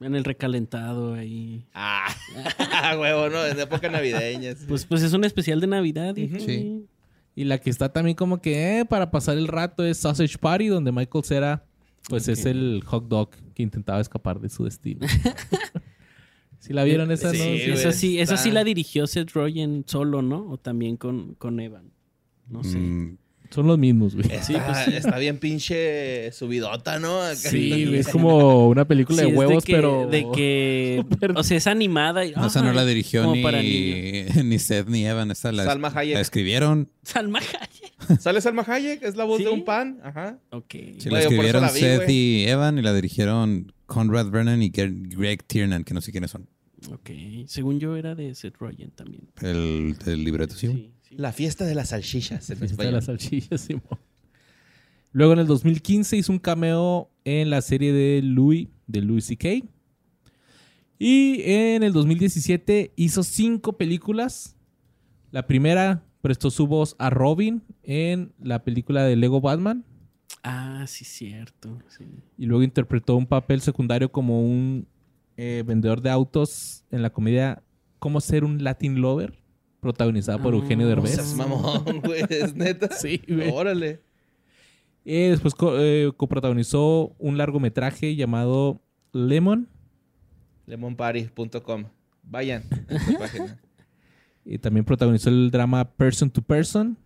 En 0.02 0.16
el 0.16 0.26
recalentado 0.26 1.14
ahí. 1.14 1.66
Ah, 1.74 2.14
huevo, 3.00 3.30
¿no? 3.30 3.46
En 3.46 3.58
época 3.58 3.90
navideña. 3.90 4.54
sí. 4.54 4.66
Pues, 4.68 4.86
pues 4.86 5.02
es 5.02 5.14
un 5.14 5.24
especial 5.24 5.62
de 5.62 5.68
Navidad, 5.68 6.14
hijo. 6.18 6.38
Sí. 6.40 6.86
Y 7.36 7.46
la 7.46 7.58
que 7.60 7.70
está 7.70 7.88
también 7.94 8.16
como 8.18 8.42
que 8.42 8.80
eh, 8.82 8.86
para 8.86 9.10
pasar 9.10 9.38
el 9.38 9.48
rato 9.48 9.86
es 9.86 9.98
Sausage 10.00 10.38
Party, 10.38 10.68
donde 10.68 10.92
Michael 10.92 11.24
Cera, 11.24 11.66
pues 12.10 12.28
es 12.28 12.46
el 12.46 12.84
hot 12.86 13.08
dog 13.08 13.30
que 13.56 13.64
intentaba 13.64 14.02
escapar 14.02 14.42
de 14.42 14.50
su 14.50 14.66
destino. 14.66 15.08
¿Sí 16.66 16.72
la 16.74 16.84
vieron 16.86 17.12
esa? 17.12 17.32
Sí, 17.32 17.38
no? 17.68 17.74
Esa 17.74 17.92
sí, 17.92 18.20
esa 18.20 18.38
sí 18.38 18.50
la 18.52 18.64
dirigió 18.64 19.06
Seth 19.06 19.32
Rogen 19.32 19.84
solo, 19.86 20.22
¿no? 20.22 20.50
O 20.50 20.58
también 20.58 20.96
con, 20.96 21.36
con 21.36 21.60
Evan. 21.60 21.92
No 22.50 22.64
sé. 22.64 22.78
Mm, 22.78 23.18
Son 23.50 23.68
los 23.68 23.78
mismos, 23.78 24.16
güey. 24.16 24.28
Está, 24.32 24.44
Sí, 24.44 24.54
pues 24.66 24.78
sí. 24.86 24.92
está 24.96 25.18
bien 25.18 25.38
pinche 25.40 26.32
subidota, 26.32 27.00
¿no? 27.00 27.22
Acá. 27.22 27.36
Sí, 27.36 27.70
güey, 27.86 27.98
es 27.98 28.08
como 28.08 28.68
una 28.70 28.86
película 28.86 29.18
Sí, 29.20 29.26
de 29.26 29.32
es 29.32 29.38
huevos, 29.38 29.64
que, 29.66 29.74
pero... 29.74 30.08
De 30.10 30.26
que... 30.34 31.04
Súper- 31.10 31.34
O 31.38 31.44
sea, 31.44 31.58
es 31.58 31.68
animada. 31.68 32.26
Y, 32.26 32.32
no, 32.32 32.48
esa 32.48 32.62
no 32.62 32.72
la 32.72 32.86
dirigió 32.86 33.34
ni, 33.36 33.44
ni 34.44 34.58
Seth 34.60 34.88
ni 34.88 35.06
Evan. 35.06 35.32
Esta 35.32 35.52
la, 35.52 35.66
Salma 35.66 35.92
Hayek. 35.94 36.14
la 36.16 36.22
escribieron. 36.22 36.90
Salma 37.04 37.40
Hayek. 37.40 38.20
¿Sale 38.22 38.40
Salma 38.42 38.64
Hayek? 38.66 39.04
Es 39.04 39.16
la 39.18 39.26
voz 39.26 39.38
¿Sí? 39.40 39.44
de 39.44 39.50
un 39.50 39.66
pan. 39.66 40.00
Ajá. 40.04 40.40
Ok. 40.52 40.76
Sí, 40.98 41.10
la 41.10 41.20
escribieron 41.22 41.62
la 41.62 41.72
vi, 41.72 41.80
Seth 41.80 42.04
güey. 42.06 42.16
y 42.16 42.44
Evan 42.48 42.78
y 42.78 42.82
la 42.82 42.94
dirigieron 42.94 43.72
Conrad 43.94 44.32
Brennan 44.32 44.62
y 44.64 44.70
Greg 44.70 45.44
Tiernan, 45.44 45.84
que 45.84 45.94
no 45.94 46.02
sé 46.02 46.12
quiénes 46.12 46.32
son. 46.32 46.50
Ok. 46.92 47.12
Según 47.46 47.80
yo 47.80 47.96
era 47.96 48.16
de 48.16 48.34
Seth 48.34 48.58
Rogen 48.58 48.92
también. 48.92 49.30
El, 49.42 49.96
el 50.06 50.24
libreto, 50.24 50.56
sí. 50.56 50.68
Sí, 50.68 50.92
sí. 51.08 51.16
La 51.16 51.32
fiesta 51.32 51.66
de 51.66 51.76
las 51.76 51.90
salchichas 51.90 52.50
en 52.50 52.58
Fiesta 52.58 52.84
de 52.84 52.92
las 52.92 53.06
salchichas, 53.06 53.62
Simón. 53.62 54.00
Luego 55.12 55.34
en 55.34 55.40
el 55.40 55.48
2015 55.48 56.18
hizo 56.18 56.32
un 56.32 56.40
cameo 56.40 57.12
en 57.24 57.52
la 57.52 57.62
serie 57.62 57.94
de 57.94 58.22
Louis, 58.24 58.70
de 58.88 59.02
Louis 59.02 59.24
C.K. 59.24 59.68
Y 60.98 61.42
en 61.44 61.84
el 61.84 61.94
2017 61.94 62.94
hizo 62.96 63.24
cinco 63.24 63.78
películas. 63.78 64.56
La 65.30 65.46
primera 65.46 66.04
prestó 66.22 66.50
su 66.50 66.66
voz 66.66 66.96
a 66.98 67.12
Robin 67.12 67.62
en 67.84 68.34
la 68.42 68.64
película 68.64 69.04
de 69.04 69.16
Lego 69.16 69.40
Batman. 69.40 69.86
Ah, 70.42 70.86
sí, 70.88 71.06
cierto. 71.06 71.80
sí. 71.88 72.06
Y 72.38 72.46
luego 72.46 72.64
interpretó 72.64 73.16
un 73.16 73.26
papel 73.28 73.62
secundario 73.62 74.12
como 74.12 74.42
un 74.44 74.88
eh, 75.38 75.64
vendedor 75.66 76.02
de 76.02 76.10
autos 76.10 76.84
en 76.92 77.02
la 77.02 77.10
comedia 77.12 77.62
Cómo 78.00 78.20
ser 78.20 78.44
un 78.44 78.62
Latin 78.64 79.00
Lover, 79.00 79.40
protagonizada 79.80 80.38
por 80.42 80.54
Ah, 80.54 80.58
Eugenio 80.58 80.86
No 80.86 80.90
Derbez. 80.90 81.16
seas 81.16 81.36
mamón, 81.36 82.02
güey. 82.04 82.24
Es 82.30 82.54
neta. 82.56 82.90
Sí, 82.98 83.22
güey. 83.28 83.50
Órale. 83.50 84.02
Y 85.06 85.28
después 85.30 85.56
co- 85.56 85.80
eh, 85.80 86.12
coprotagonizó 86.18 87.16
un 87.20 87.38
largometraje 87.38 88.16
llamado 88.18 88.82
Lemon. 89.14 89.70
Lemonparty.com. 90.66 91.86
Vayan 92.24 92.64
a 92.90 92.94
esta 92.96 93.20
página. 93.20 93.62
Y 94.46 94.58
también 94.58 94.84
protagonizó 94.86 95.30
el 95.30 95.52
drama 95.52 95.86
Person 95.92 96.30
to 96.30 96.42
Person. 96.42 96.98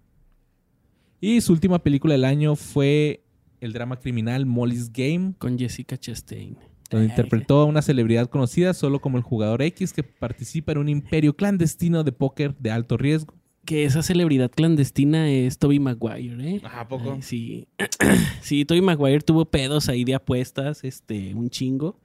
Y 1.20 1.42
su 1.42 1.54
última 1.54 1.80
película 1.80 2.14
del 2.14 2.26
año 2.26 2.56
fue 2.56 3.24
el 3.60 3.74
drama 3.74 3.98
criminal 4.00 4.46
Molly's 4.46 4.92
Game, 4.94 5.34
Con 5.40 5.58
Jessica 5.58 5.98
Chastain. 5.98 6.58
donde 6.92 7.06
Ay, 7.08 7.10
interpretó 7.10 7.62
a 7.62 7.66
una 7.66 7.82
celebridad 7.82 8.28
conocida 8.30 8.74
solo 8.74 9.00
como 9.00 9.18
el 9.18 9.24
jugador 9.24 9.62
X 9.64 9.94
que 9.94 10.04
participa 10.04 10.72
en 10.74 10.78
un 10.78 10.90
imperio 10.90 11.36
clandestino 11.36 12.04
de 12.04 12.12
póker 12.12 12.56
de 12.60 12.72
alto 12.72 12.98
riesgo. 12.98 13.34
Que 13.66 13.84
esa 13.84 14.02
celebridad 14.04 14.50
clandestina 14.52 15.30
es 15.30 15.58
Toby 15.58 15.80
Maguire, 15.80 16.50
¿eh? 16.56 16.62
Ajá, 16.64 16.82
¿a 16.82 16.88
poco? 16.88 17.12
Ay, 17.14 17.22
sí. 17.22 17.68
sí, 18.42 18.64
Toby 18.64 18.80
Maguire 18.82 19.20
tuvo 19.20 19.44
pedos 19.46 19.90
ahí 19.90 20.06
de 20.06 20.16
apuestas, 20.16 20.84
este, 20.86 21.34
un 21.34 21.50
chingo. 21.50 22.00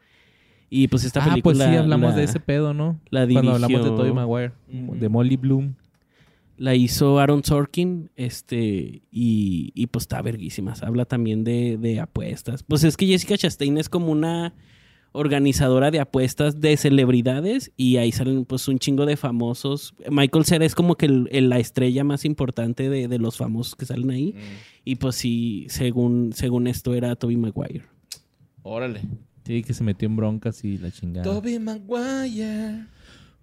Y 0.71 0.89
pues 0.89 1.05
esta 1.05 1.21
ah, 1.21 1.25
pues 1.25 1.59
película. 1.59 1.71
sí, 1.71 1.77
hablamos 1.77 2.11
la- 2.13 2.17
de 2.17 2.25
ese 2.25 2.41
pedo, 2.41 2.73
¿no? 2.73 2.99
la 3.11 3.29
Cuando 3.29 3.53
hablamos 3.53 3.69
de 3.83 3.91
dirigió- 3.91 3.95
Tobey 3.97 4.13
Maguire, 4.13 4.53
de 4.69 5.09
Molly 5.11 5.37
Bloom. 5.37 5.75
La 6.57 6.75
hizo 6.75 7.19
Aaron 7.19 7.43
Sorkin, 7.43 8.11
este, 8.15 9.03
y, 9.11 9.73
y 9.75 9.87
pues 9.89 10.05
está 10.05 10.23
verguísimas. 10.23 10.83
Habla 10.83 11.05
también 11.07 11.45
de, 11.45 11.77
de 11.79 11.99
apuestas. 12.01 12.63
Pues 12.63 12.85
es 12.85 12.97
que 12.97 13.07
Jessica 13.07 13.37
Chastain 13.37 13.79
es 13.79 13.89
como 13.89 14.13
una 14.13 14.55
organizadora 15.15 15.91
de 15.91 16.01
apuestas 16.01 16.61
de 16.61 16.75
celebridades 16.77 17.71
y 17.77 17.97
ahí 17.99 18.13
salen 18.13 18.45
pues 18.47 18.67
un 18.69 18.79
chingo 18.79 19.05
de 19.07 19.17
famosos. 19.17 19.95
Michael 20.11 20.45
Cera 20.47 20.65
es 20.65 20.75
como 20.75 20.95
que 20.97 21.07
el- 21.07 21.29
el- 21.33 21.49
la 21.51 21.59
estrella 21.59 22.03
más 22.05 22.25
importante 22.25 22.89
de, 22.89 23.09
de 23.09 23.19
los 23.19 23.37
famosos 23.37 23.75
que 23.75 23.85
salen 23.85 24.11
ahí. 24.11 24.33
Mm. 24.33 24.39
Y 24.85 24.95
pues 24.97 25.17
sí, 25.17 25.67
según, 25.69 26.33
según 26.33 26.67
esto 26.67 26.95
era 26.95 27.15
Toby 27.17 27.37
Maguire. 27.37 27.83
Órale. 28.63 29.03
Sí, 29.45 29.63
que 29.63 29.75
se 29.75 29.83
metió 29.85 30.07
en 30.07 30.17
broncas 30.17 30.65
y 30.65 30.79
la 30.79 30.91
chingada. 30.91 31.25
Toby 31.25 31.59
Maguire. 31.59 32.87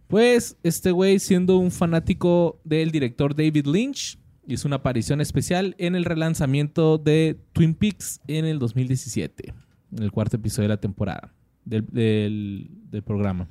Pues 0.09 0.57
este 0.63 0.89
güey, 0.89 1.19
siendo 1.19 1.57
un 1.59 1.69
fanático 1.69 2.59
del 2.63 2.89
director 2.89 3.35
David 3.35 3.67
Lynch, 3.67 4.17
hizo 4.47 4.67
una 4.67 4.77
aparición 4.77 5.21
especial 5.21 5.75
en 5.77 5.95
el 5.95 6.03
relanzamiento 6.03 6.97
de 6.97 7.39
Twin 7.53 7.75
Peaks 7.75 8.19
en 8.25 8.45
el 8.45 8.57
2017, 8.57 9.53
en 9.91 10.03
el 10.03 10.11
cuarto 10.11 10.37
episodio 10.37 10.63
de 10.63 10.73
la 10.73 10.81
temporada 10.81 11.31
del, 11.63 12.71
programa. 13.05 13.47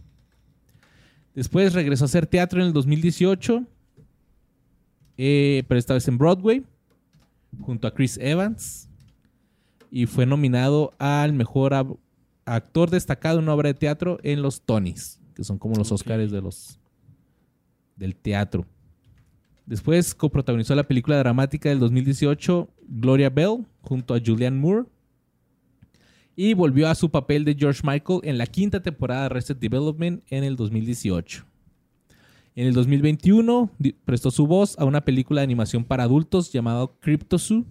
Después 1.32 1.74
regresó 1.74 2.02
a 2.02 2.06
hacer 2.06 2.26
teatro 2.26 2.60
en 2.60 2.66
el 2.66 2.72
2018, 2.72 3.64
eh, 5.16 5.62
pero 5.68 5.78
esta 5.78 5.94
vez 5.94 6.08
en 6.08 6.18
Broadway, 6.18 6.64
junto 7.60 7.86
a 7.86 7.94
Chris 7.94 8.18
Evans, 8.18 8.88
y 9.92 10.06
fue 10.06 10.26
nominado 10.26 10.92
al 10.98 11.34
mejor 11.34 11.72
actor 12.44 12.90
destacado 12.90 13.38
en 13.38 13.44
una 13.44 13.54
obra 13.54 13.68
de 13.68 13.74
teatro 13.74 14.18
en 14.24 14.42
los 14.42 14.62
Tonys, 14.62 15.20
que 15.38 15.44
son 15.44 15.56
como 15.56 15.76
los. 15.76 15.92
Oscars 15.92 16.32
de 16.32 16.42
los 16.42 16.80
del 17.94 18.16
teatro. 18.16 18.66
Después 19.66 20.14
coprotagonizó 20.16 20.74
la 20.74 20.82
película 20.82 21.16
dramática 21.18 21.68
del 21.68 21.78
2018 21.78 22.68
Gloria 22.88 23.30
Bell 23.30 23.64
junto 23.82 24.14
a 24.14 24.20
Julianne 24.24 24.58
Moore 24.58 24.86
y 26.34 26.54
volvió 26.54 26.88
a 26.88 26.94
su 26.96 27.08
papel 27.10 27.44
de 27.44 27.54
George 27.54 27.82
Michael 27.84 28.20
en 28.24 28.36
la 28.36 28.46
quinta 28.46 28.82
temporada 28.82 29.20
de 29.20 29.26
Arrested 29.26 29.56
Development 29.56 30.22
en 30.28 30.42
el 30.42 30.56
2018. 30.56 31.44
En 32.56 32.66
el 32.66 32.74
2021 32.74 33.70
di- 33.78 33.92
prestó 33.92 34.32
su 34.32 34.44
voz 34.46 34.76
a 34.78 34.84
una 34.84 35.04
película 35.04 35.40
de 35.40 35.44
animación 35.44 35.84
para 35.84 36.02
adultos 36.02 36.50
llamado 36.50 36.96
Crypto 36.98 37.38
Zoo. 37.38 37.64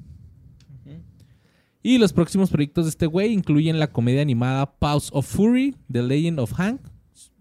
Y 1.83 1.97
los 1.97 2.11
próximos 2.13 2.49
proyectos 2.49 2.85
de 2.85 2.89
este 2.91 3.05
güey 3.05 3.33
incluyen 3.33 3.79
la 3.79 3.91
comedia 3.91 4.21
animada 4.21 4.77
Pause 4.77 5.09
of 5.13 5.25
Fury, 5.25 5.75
The 5.91 6.01
Legend 6.03 6.39
of 6.39 6.53
Hank. 6.53 6.81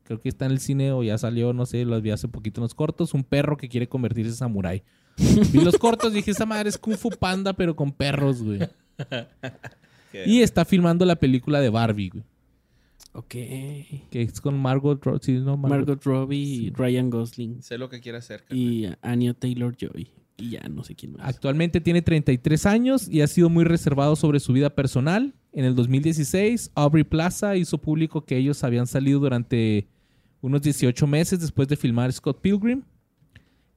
Creo 0.07 0.20
que 0.20 0.28
está 0.28 0.46
en 0.46 0.52
el 0.52 0.61
cine 0.61 0.92
o 0.92 1.02
ya 1.02 1.18
salió, 1.18 1.52
no 1.52 1.66
sé, 1.66 1.84
los 1.84 2.00
vi 2.00 2.11
hace 2.11 2.28
poquito 2.28 2.61
en 2.61 2.62
los 2.62 2.74
cortos. 2.74 3.12
Un 3.12 3.24
perro 3.24 3.57
que 3.57 3.68
quiere 3.68 3.88
convertirse 3.88 4.30
en 4.30 4.36
samurái. 4.36 4.82
Vi 5.16 5.61
los 5.61 5.76
cortos 5.78 6.12
y 6.12 6.16
dije, 6.16 6.30
esa 6.30 6.46
madre 6.46 6.68
es 6.68 6.78
Kung 6.78 6.96
Fu 6.96 7.11
Panda, 7.11 7.52
pero 7.52 7.74
con 7.74 7.92
perros, 7.92 8.42
güey. 8.42 8.61
Y 10.24 10.40
está 10.40 10.64
filmando 10.64 11.04
la 11.04 11.16
película 11.16 11.61
de 11.61 11.68
Barbie, 11.68 12.09
güey. 12.09 12.24
Ok. 13.12 13.28
Que 13.28 14.22
es 14.22 14.40
con 14.40 14.59
Margot 14.59 15.02
Robbie. 15.04 15.20
Sí, 15.22 15.32
no, 15.32 15.57
Margot. 15.57 15.70
Margot 15.70 16.04
Robbie 16.04 16.38
y 16.38 16.70
Ryan 16.70 17.11
Gosling. 17.11 17.62
Sé 17.62 17.76
lo 17.76 17.88
que 17.88 18.00
quiere 18.00 18.18
hacer. 18.18 18.44
carnal. 18.44 18.59
Y 18.59 18.88
Anya 19.02 19.34
Taylor-Joy. 19.34 20.11
Y 20.38 20.50
ya 20.50 20.61
no 20.68 20.84
sé 20.84 20.94
quién 20.94 21.12
más. 21.12 21.22
Actualmente 21.26 21.80
tiene 21.80 22.02
33 22.02 22.66
años 22.66 23.09
y 23.09 23.22
ha 23.22 23.26
sido 23.26 23.48
muy 23.48 23.64
reservado 23.64 24.16
sobre 24.16 24.40
su 24.40 24.52
vida 24.52 24.70
personal. 24.70 25.34
En 25.52 25.64
el 25.64 25.74
2016, 25.74 26.72
Aubrey 26.74 27.04
Plaza 27.04 27.57
hizo 27.57 27.78
público 27.78 28.24
que 28.24 28.36
ellos 28.36 28.62
habían 28.62 28.86
salido 28.86 29.20
durante 29.20 29.88
unos 30.47 30.62
18 30.62 31.07
meses 31.09 31.40
después 31.40 31.66
de 31.66 31.76
filmar 31.76 32.12
Scott 32.12 32.40
Pilgrim 32.40 32.82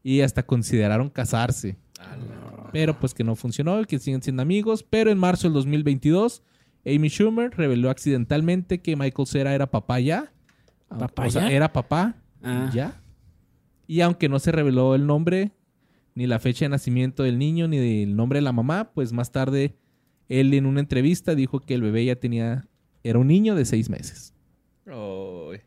y 0.04 0.22
hasta 0.22 0.44
consideraron 0.46 1.10
casarse. 1.10 1.78
Pero 2.72 2.98
pues 3.00 3.14
que 3.16 3.24
no 3.24 3.36
funcionó 3.36 3.82
y 3.82 3.86
que 3.86 3.98
siguen 3.98 4.22
siendo 4.22 4.44
amigos. 4.44 4.84
Pero 4.88 5.10
en 5.10 5.18
marzo 5.18 5.48
del 5.48 5.54
2022, 5.56 6.44
Amy 6.86 7.10
Schumer 7.10 7.52
reveló 7.58 7.90
accidentalmente 7.90 8.82
que 8.82 8.96
Michael 8.96 9.28
Cera 9.28 9.56
era 9.56 9.72
papá 9.72 10.00
ya. 10.00 10.32
¿Papá 10.88 11.26
o 11.26 11.32
sea, 11.32 11.50
ya? 11.50 11.52
era 11.56 11.74
papá 11.74 12.16
Ah. 12.44 12.70
ya. 12.74 13.02
Y 13.88 14.02
aunque 14.02 14.30
no 14.30 14.38
se 14.38 14.52
reveló 14.52 14.94
el 14.94 15.08
nombre, 15.08 15.52
ni 16.14 16.28
la 16.28 16.38
fecha 16.38 16.66
de 16.66 16.70
nacimiento 16.70 17.24
del 17.24 17.40
niño, 17.40 17.68
ni 17.68 18.04
el 18.04 18.16
nombre 18.16 18.38
de 18.38 18.44
la 18.44 18.52
mamá, 18.54 18.92
pues 18.94 19.12
más 19.12 19.32
tarde 19.32 19.76
él 20.30 20.54
en 20.54 20.68
una 20.68 20.80
entrevista 20.80 21.34
dijo 21.34 21.60
que 21.62 21.74
el 21.74 21.82
bebé 21.82 22.06
ya 22.06 22.16
tenía, 22.16 22.68
era 23.04 23.18
un 23.18 23.28
niño 23.28 23.56
de 23.56 23.66
seis 23.66 23.90
meses. 23.90 24.36
Ay. 24.86 25.62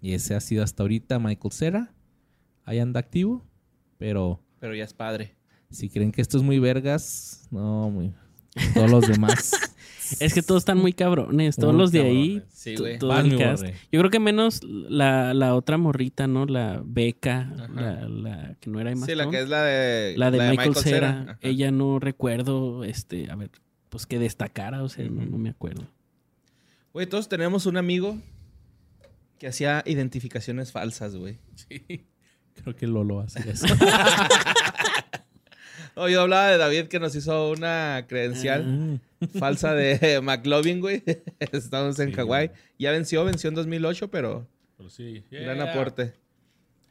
Y 0.00 0.14
ese 0.14 0.34
ha 0.34 0.40
sido 0.40 0.62
hasta 0.64 0.82
ahorita 0.82 1.18
Michael 1.18 1.52
Cera. 1.52 1.94
Ahí 2.64 2.78
anda 2.78 3.00
activo. 3.00 3.44
Pero 3.98 4.40
Pero 4.60 4.74
ya 4.74 4.84
es 4.84 4.94
padre. 4.94 5.36
si 5.70 5.88
creen 5.88 6.12
que 6.12 6.22
esto 6.22 6.38
es 6.38 6.42
muy 6.42 6.58
vergas, 6.58 7.46
no, 7.50 7.90
muy... 7.90 8.12
Todos 8.74 8.90
los 8.90 9.06
demás. 9.06 9.52
Es 10.18 10.34
que 10.34 10.42
todos 10.42 10.62
están 10.62 10.78
muy 10.78 10.92
cabrones. 10.92 11.54
Todos 11.54 11.72
Muy 11.72 11.82
los 11.82 11.92
de 11.92 12.00
ahí. 12.00 12.42
Sí, 12.48 12.74
güey. 12.74 12.98
Yo 12.98 14.00
creo 14.00 14.10
que 14.10 14.18
menos 14.18 14.60
la, 14.64 15.34
la 15.34 15.54
otra 15.54 15.78
morrita, 15.78 16.26
¿no? 16.26 16.46
La 16.46 16.82
Beca. 16.84 17.52
La, 17.72 18.08
la 18.08 18.56
que 18.58 18.70
no 18.70 18.80
era 18.80 18.90
Emma 18.90 19.06
Sí, 19.06 19.14
la 19.14 19.30
que 19.30 19.40
es 19.40 19.48
la 19.48 19.62
de, 19.62 20.14
La 20.16 20.32
de 20.32 20.50
Michael, 20.50 20.74
Cera. 20.74 21.38
Ella 21.42 21.70
no 21.70 22.00
recuerdo, 22.00 22.82
este, 22.82 23.30
a 23.30 23.36
ver, 23.36 23.50
pues 23.88 24.06
que 24.06 24.18
destacara, 24.18 24.82
o 24.82 24.88
sea, 24.88 25.08
no, 25.08 25.24
no 25.24 25.38
me 25.38 25.50
acuerdo. 25.50 25.86
Güey, 26.92 27.06
todos 27.06 27.28
tenemos 27.28 27.66
un 27.66 27.76
amigo 27.76 28.18
que 29.40 29.48
hacía 29.48 29.82
identificaciones 29.86 30.70
falsas, 30.70 31.16
güey. 31.16 31.38
Sí. 31.56 32.04
Creo 32.62 32.76
que 32.76 32.86
Lolo 32.86 33.18
hace 33.20 33.50
eso. 33.50 33.66
Oh, 35.96 36.08
yo 36.08 36.22
hablaba 36.22 36.46
de 36.48 36.56
David 36.56 36.84
que 36.86 37.00
nos 37.00 37.14
hizo 37.16 37.50
una 37.50 38.06
credencial 38.08 39.00
falsa 39.38 39.74
de 39.74 40.20
McLovin, 40.22 40.80
güey. 40.80 41.02
Estamos 41.52 41.98
en 41.98 42.10
Sí, 42.10 42.14
Hawái. 42.14 42.46
güey. 42.48 42.58
Ya 42.78 42.92
venció, 42.92 43.24
venció 43.24 43.48
en 43.48 43.54
2008, 43.56 44.08
pero 44.08 44.46
Pero 44.78 44.88
sí. 44.88 45.24
gran 45.30 45.60
aporte. 45.60 46.14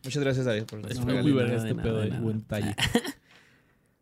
Muchas 0.03 0.21
gracias, 0.21 0.45
David. 0.45 0.63
por 0.65 0.79
Es 0.91 0.99
No, 0.99 1.05
muy 1.05 1.31
nada, 1.31 1.55
este 1.55 1.73
nada, 1.73 1.81
pedo, 1.83 2.01
de 2.01 2.09
buen 2.19 2.39
detalle. 2.39 2.75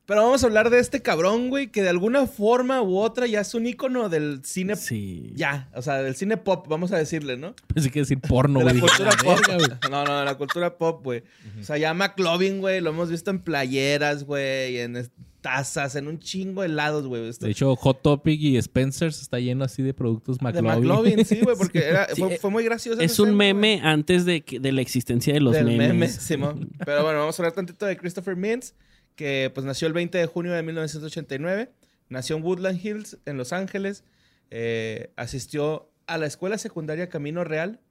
Pero 0.07 0.23
vamos 0.23 0.41
a 0.41 0.47
hablar 0.47 0.69
de 0.69 0.79
este 0.79 1.01
cabrón, 1.01 1.49
güey, 1.49 1.67
que 1.67 1.81
de 1.83 1.89
alguna 1.89 2.25
forma 2.27 2.81
u 2.81 2.97
otra 2.97 3.27
ya 3.27 3.41
es 3.41 3.53
un 3.53 3.67
ícono 3.67 4.07
del 4.09 4.39
cine. 4.43 4.75
Sí. 4.77 5.33
Ya, 5.35 5.69
o 5.75 5.81
sea, 5.81 6.01
del 6.01 6.15
cine 6.15 6.37
pop, 6.37 6.65
vamos 6.69 6.91
a 6.93 6.97
decirle, 6.97 7.35
¿no? 7.37 7.53
Pensé 7.73 7.91
que 7.91 7.99
decir 7.99 8.19
porno, 8.19 8.59
de 8.59 8.65
la 8.65 8.71
güey. 8.71 8.81
cultura 8.81 9.11
pop. 9.11 9.25
"La 9.25 9.57
verga, 9.57 9.57
güey". 9.57 9.79
No, 9.91 10.05
no, 10.05 10.19
de 10.19 10.25
la 10.25 10.35
cultura 10.35 10.77
pop, 10.77 11.03
güey. 11.03 11.23
O 11.59 11.63
sea, 11.63 11.77
ya 11.77 11.93
McLovin, 11.93 12.61
güey, 12.61 12.79
lo 12.81 12.91
hemos 12.91 13.09
visto 13.11 13.31
en 13.31 13.39
playeras, 13.39 14.23
güey, 14.23 14.77
en 14.79 15.09
tazas, 15.41 15.95
en 15.95 16.07
un 16.07 16.19
chingo 16.19 16.61
de 16.61 16.67
helados, 16.67 17.05
güey. 17.05 17.27
Esto- 17.27 17.45
De 17.45 17.51
hecho, 17.51 17.75
Hot 17.75 18.01
Topic 18.01 18.39
y 18.41 18.57
Spencer's 18.57 19.21
está 19.21 19.39
lleno 19.39 19.65
así 19.65 19.83
de 19.83 19.93
productos 19.93 20.37
de 20.39 20.43
McLovin. 20.43 20.87
McLovin, 20.87 21.25
sí, 21.25 21.39
güey, 21.41 21.55
porque 21.57 21.79
era- 21.79 22.07
Sí, 22.15 22.21
fue, 22.21 22.33
eh, 22.33 22.37
fue 22.39 22.49
muy 22.49 22.63
gracioso. 22.63 23.01
Es 23.01 23.19
un 23.19 23.35
meme 23.35 23.81
antes 23.83 24.23
de, 24.25 24.41
que- 24.41 24.59
de 24.61 24.71
la 24.71 24.79
existencia 24.81 25.33
de 25.33 25.41
los 25.41 25.53
del 25.53 25.65
memes. 25.65 25.87
meme, 25.89 26.07
Simón. 26.09 26.69
Pero 26.85 27.03
bueno, 27.03 27.19
vamos 27.19 27.37
a 27.37 27.43
hablar 27.43 27.53
tantito 27.53 27.85
de 27.85 27.97
Christopher 27.97 28.35
Mintz, 28.37 28.73
que 29.17 29.51
pues 29.53 29.65
nació 29.65 29.87
el 29.87 29.93
20 29.93 30.17
de 30.17 30.25
junio 30.27 30.53
de 30.53 30.63
1989. 30.63 31.73
Nació 32.07 32.37
en 32.37 32.43
Woodland 32.43 32.79
Hills, 32.81 33.17
en 33.25 33.35
Los 33.35 33.51
Ángeles. 33.51 34.05
Eh, 34.49 35.11
asistió 35.17 35.91
a 36.05 36.17
la 36.17 36.27
escuela 36.27 36.57
secundaria 36.57 37.09
Camino 37.09 37.43
Real. 37.43 37.81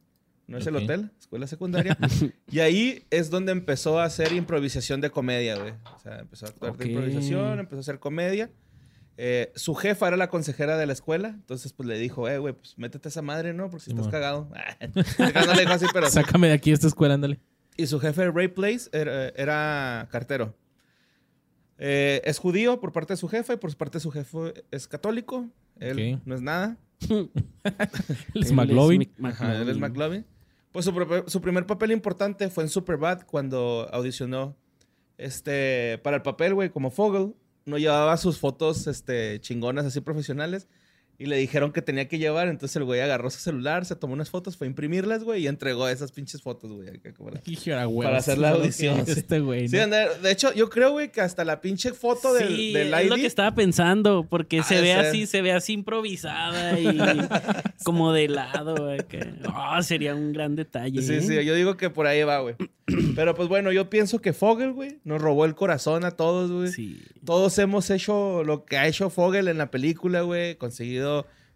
No 0.47 0.59
es 0.59 0.67
el 0.69 0.77
hotel, 0.77 1.11
escuela 1.19 1.49
secundaria. 1.49 1.99
y 2.51 2.61
ahí 2.61 3.05
es 3.11 3.31
donde 3.31 3.51
empezó 3.51 3.99
a 3.99 4.05
hacer 4.05 4.33
improvisación 4.33 5.01
de 5.01 5.11
comedia, 5.11 5.59
güey. 5.59 5.73
O 5.97 5.99
sea, 5.99 6.21
empezó 6.21 6.47
a 6.47 6.51
actuar 6.51 6.77
de 6.77 6.87
improvisación, 6.87 7.59
empezó 7.59 7.79
a 7.79 7.81
hacer 7.81 7.99
comedia. 7.99 8.49
Eh, 9.19 9.51
su 9.57 9.75
jefa 9.75 10.07
era 10.07 10.17
la 10.17 10.29
consejera 10.29 10.77
de 10.77 10.87
la 10.87 10.93
escuela, 10.93 11.31
entonces 11.31 11.73
pues 11.73 11.89
le 11.89 11.99
dijo, 11.99 12.29
eh, 12.29 12.39
güey, 12.39 12.55
pues 12.55 12.79
métete 12.79 13.09
a 13.09 13.11
esa 13.11 13.23
madre, 13.23 13.55
¿no? 13.55 13.71
Porque 13.71 13.87
si 13.87 13.91
estás 13.91 14.07
cagado. 14.07 14.49
no 15.19 15.55
le 15.55 15.63
dijo 15.63 15.73
así, 15.73 15.87
pero... 15.93 16.09
Sácame 16.09 16.47
de 16.47 16.55
aquí 16.55 16.71
esta 16.71 16.87
escuela, 16.87 17.15
ándale. 17.15 17.41
Y 17.77 17.89
su 17.89 17.99
jefe, 17.99 18.31
Ray 18.31 18.49
Place, 18.49 18.89
era, 18.93 19.31
era 19.31 20.07
cartero. 20.13 20.55
Eh, 21.79 22.23
es 22.25 22.39
judío 22.39 22.81
por 22.81 22.93
parte 22.93 23.13
de 23.13 23.17
su 23.19 23.29
jefe 23.29 23.55
y 23.55 23.57
por 23.57 23.75
parte 23.77 23.99
de 23.99 24.01
su 24.01 24.11
jefe 24.11 24.65
es 24.71 24.89
católico. 24.89 25.49
Él 25.79 26.21
no 26.25 26.35
es 26.35 26.43
nada. 26.43 26.79
Él 27.11 27.31
es 28.35 28.53
McLovin. 28.53 29.13
Ajá, 29.23 29.61
él 29.61 29.69
es 29.69 29.77
McLovin. 29.77 30.25
Pues 30.73 30.87
su, 30.87 31.25
su 31.27 31.41
primer 31.41 31.67
papel 31.67 31.91
importante 31.91 32.49
fue 32.49 32.65
en 32.65 32.71
Superbad 32.71 33.23
cuando 33.27 33.89
audicionó 33.93 34.57
este, 35.19 35.99
para 36.03 36.17
el 36.17 36.23
papel, 36.23 36.55
güey, 36.55 36.71
como 36.71 36.91
Fogel. 36.91 37.35
No 37.65 37.79
llevaba 37.79 38.17
sus 38.17 38.39
fotos 38.39 38.87
este, 38.87 39.41
chingonas 39.41 39.85
así 39.85 40.01
profesionales. 40.01 40.69
Y 41.19 41.27
le 41.27 41.37
dijeron 41.39 41.73
que 41.73 41.81
tenía 41.83 42.09
que 42.09 42.19
llevar. 42.19 42.49
Entonces 42.49 42.77
el 42.77 42.85
güey 42.85 43.01
agarró 43.01 43.31
su 43.31 43.39
celular, 43.39 43.85
se 43.87 43.97
tomó 43.97 44.13
unas 44.15 44.29
fotos, 44.31 44.57
fue 44.57 44.67
a 44.67 44.71
imprimirlas, 44.71 45.25
güey, 45.25 45.45
y 45.45 45.47
entregó 45.47 45.89
esas 45.89 46.13
pinches 46.13 46.43
fotos, 46.43 46.71
güey. 46.73 46.89
huevos, 47.67 48.05
Para 48.05 48.19
hacer 48.19 48.39
la 48.39 48.51
audición, 48.51 48.97
que 49.05 49.13
es 49.13 49.15
sí. 49.15 49.21
Este 49.21 49.41
güey, 49.41 49.69
Sí, 49.69 49.77
¿no? 49.77 49.83
ande- 49.85 50.19
de 50.21 50.31
hecho, 50.31 50.53
yo 50.53 50.69
creo, 50.69 50.91
güey, 50.93 51.11
que 51.11 51.21
hasta 51.23 51.45
la 51.45 51.61
pinche 51.61 51.93
foto 51.93 52.35
del, 52.35 52.49
Sí, 52.49 52.73
del 52.73 52.93
es 52.93 53.09
lo 53.09 53.17
que 53.17 53.27
estaba 53.27 53.55
pensando, 53.55 54.27
porque 54.29 54.63
se 54.63 54.81
ve 54.81 54.89
ser. 54.95 54.99
así, 55.07 55.27
se 55.27 55.41
ve 55.43 55.53
así 55.53 55.73
improvisada 55.73 56.79
y 56.79 56.87
como 57.85 58.13
de 58.13 58.29
lado. 58.29 58.91
acá. 58.93 59.19
Ah, 59.53 59.83
sería 59.83 60.15
un 60.15 60.33
gran 60.33 60.55
detalle. 60.57 61.01
Sí, 61.03 61.15
¿eh? 61.15 61.23
sí, 61.23 61.45
yo 61.45 61.55
digo 61.55 61.77
que 61.77 61.91
por 61.91 62.07
ahí 62.07 62.23
va, 62.25 62.41
güey. 62.41 62.57
Pero 63.17 63.35
pues 63.35 63.49
bueno, 63.49 63.73
yo 63.73 63.91
pienso 63.91 64.21
que 64.21 64.33
Fogel, 64.33 64.73
güey, 64.73 64.99
nos 65.05 65.21
robó 65.21 65.45
el 65.45 65.55
corazón 65.55 66.05
a 66.05 66.13
todos, 66.13 66.51
güey. 66.53 66.69
Sí. 66.69 67.01
Todos 67.25 67.59
hemos 67.59 67.91
hecho 67.91 68.45
lo 68.45 68.65
que 68.65 68.77
ha 68.77 68.87
hecho 68.87 69.11
Fogel 69.11 69.49
en 69.49 69.59
la 69.59 69.71
película, 69.71 70.21
güey. 70.21 70.55
Conseguido 70.57 71.06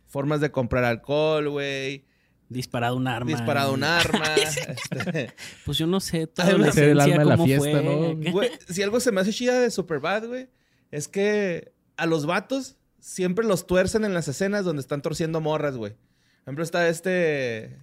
formas 0.07 0.41
de 0.41 0.51
comprar 0.51 0.85
alcohol, 0.85 1.49
güey. 1.51 2.05
Disparado 2.49 2.97
un 2.97 3.07
arma. 3.07 3.31
Disparado 3.31 3.73
un 3.73 3.85
arma. 3.85 4.25
este, 4.35 5.33
Pues 5.65 5.79
yo 5.79 5.87
no 5.87 6.01
sé, 6.01 6.27
toda 6.27 6.49
Además, 6.49 6.75
ser 6.75 6.89
el 6.91 7.01
adolescencia 7.01 7.15
alma 7.15 7.23
de 7.23 7.29
la 7.29 7.37
cómo 7.37 7.47
fiesta, 7.47 7.83
fue. 7.83 8.25
¿no? 8.25 8.31
güey, 8.33 8.51
si 8.69 8.83
algo 8.83 8.99
se 9.01 9.13
me 9.13 9.21
hace 9.21 9.33
chida 9.33 9.61
de 9.61 9.71
Superbad, 9.71 10.27
güey, 10.27 10.49
es 10.91 11.07
que 11.07 11.73
a 11.97 12.07
los 12.07 12.27
vatos 12.27 12.77
siempre 12.99 13.47
los 13.47 13.67
tuercen 13.67 14.05
en 14.05 14.15
las 14.15 14.27
escenas 14.27 14.65
donde 14.65 14.81
están 14.81 15.01
torciendo 15.01 15.41
morras, 15.41 15.77
güey. 15.77 15.93
Por 15.93 16.43
ejemplo, 16.47 16.65
está 16.65 16.89
este. 16.89 17.79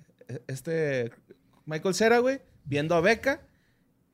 Este. 0.48 1.12
Michael 1.66 1.96
Cera, 1.96 2.20
güey, 2.20 2.42
viendo 2.66 2.96
a 2.96 3.02
Becca, 3.02 3.47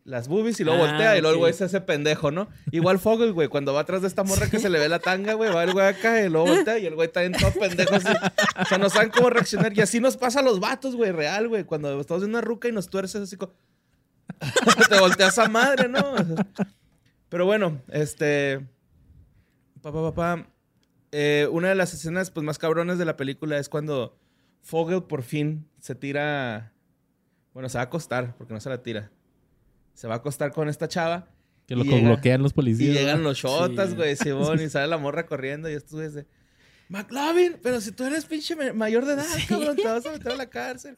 las 0.05 0.27
boobies 0.27 0.59
y 0.59 0.63
luego 0.65 0.83
Ah, 0.83 0.87
voltea 0.89 1.17
y 1.17 1.21
luego 1.21 1.35
el 1.35 1.39
güey 1.39 1.53
se 1.53 1.63
hace 1.63 1.79
pendejo, 1.79 2.29
¿no? 2.29 2.49
Igual 2.71 2.99
Fogel, 2.99 3.31
güey, 3.31 3.47
cuando 3.47 3.73
va 3.73 3.81
atrás 3.81 4.01
de 4.01 4.09
esta 4.09 4.23
morra 4.23 4.49
que 4.49 4.59
se 4.59 4.69
le 4.69 4.77
ve 4.79 4.89
la 4.89 4.99
tanga, 4.99 5.33
güey, 5.33 5.53
va 5.53 5.63
el 5.63 5.71
güey 5.71 5.85
acá 5.85 6.21
y 6.21 6.29
luego 6.29 6.47
voltea 6.47 6.77
y 6.77 6.85
el 6.85 6.95
güey 6.95 7.07
está 7.07 7.23
en 7.23 7.31
todo 7.31 7.51
pendejo 7.53 7.95
así. 7.95 8.13
O 8.59 8.65
sea, 8.65 8.77
no 8.77 8.89
saben 8.89 9.11
cómo 9.11 9.29
reaccionar. 9.29 9.71
Y 9.77 9.81
así 9.81 9.99
nos 10.01 10.17
pasa 10.17 10.41
a 10.41 10.43
los 10.43 10.59
vatos, 10.59 10.95
güey, 10.95 11.11
real, 11.11 11.47
güey. 11.47 11.63
Cuando 11.63 11.99
estamos 12.01 12.21
viendo 12.23 12.37
una 12.37 12.45
ruca 12.45 12.67
y 12.67 12.73
nos 12.73 12.89
tuerces 12.89 13.21
así 13.21 13.37
como... 13.37 13.53
Te 14.89 14.99
volteas 14.99 15.37
a 15.39 15.47
madre, 15.47 15.87
¿no? 15.87 16.15
Pero 17.29 17.45
bueno, 17.45 17.81
este... 17.89 18.59
Papá, 19.81 20.01
papá. 20.11 20.47
eh, 21.11 21.47
una 21.51 21.69
de 21.69 21.75
las 21.75 21.93
escenas 21.93 22.29
pues, 22.31 22.43
más 22.45 22.57
cabronas 22.57 22.97
de 22.97 23.05
la 23.05 23.15
película 23.15 23.57
es 23.57 23.69
cuando 23.69 24.17
Fogel 24.61 25.03
por 25.03 25.23
fin 25.23 25.65
se 25.79 25.95
tira... 25.95 26.73
Bueno, 27.53 27.69
se 27.69 27.77
va 27.77 27.83
a 27.83 27.85
acostar, 27.85 28.35
porque 28.37 28.53
no 28.53 28.59
se 28.59 28.69
la 28.69 28.81
tira. 28.83 29.11
Se 29.93 30.07
va 30.07 30.15
a 30.15 30.17
acostar 30.17 30.51
con 30.51 30.69
esta 30.69 30.87
chava. 30.87 31.27
Que 31.67 31.75
lo 31.75 31.85
Y 31.85 32.01
bloquean 32.03 32.41
los 32.41 32.51
Y 32.51 32.55
policías. 32.55 32.95
llegan 32.95 33.19
¿no? 33.23 33.29
los 33.29 33.37
shotas, 33.37 33.91
Sí. 33.91 33.95
güey, 33.95 34.15
Simón, 34.17 34.61
y 34.61 34.69
sale 34.69 34.87
la 34.87 34.97
morra 34.97 35.25
corriendo 35.25 35.69
y 35.69 35.73
estos 35.73 35.93
güeyes 35.93 36.13
de... 36.13 36.25
McLovin, 36.89 37.57
pero 37.63 37.79
si 37.81 37.91
tú 37.91 38.03
eres 38.03 38.25
pinche 38.25 38.55
ma- 38.55 38.73
mayor 38.73 39.05
de 39.05 39.13
edad, 39.13 39.25
cabrón, 39.47 39.75
te 39.75 39.83
vas 39.87 40.05
a 40.05 40.11
meter 40.11 40.33
a 40.33 40.35
la 40.35 40.47
cárcel. 40.49 40.97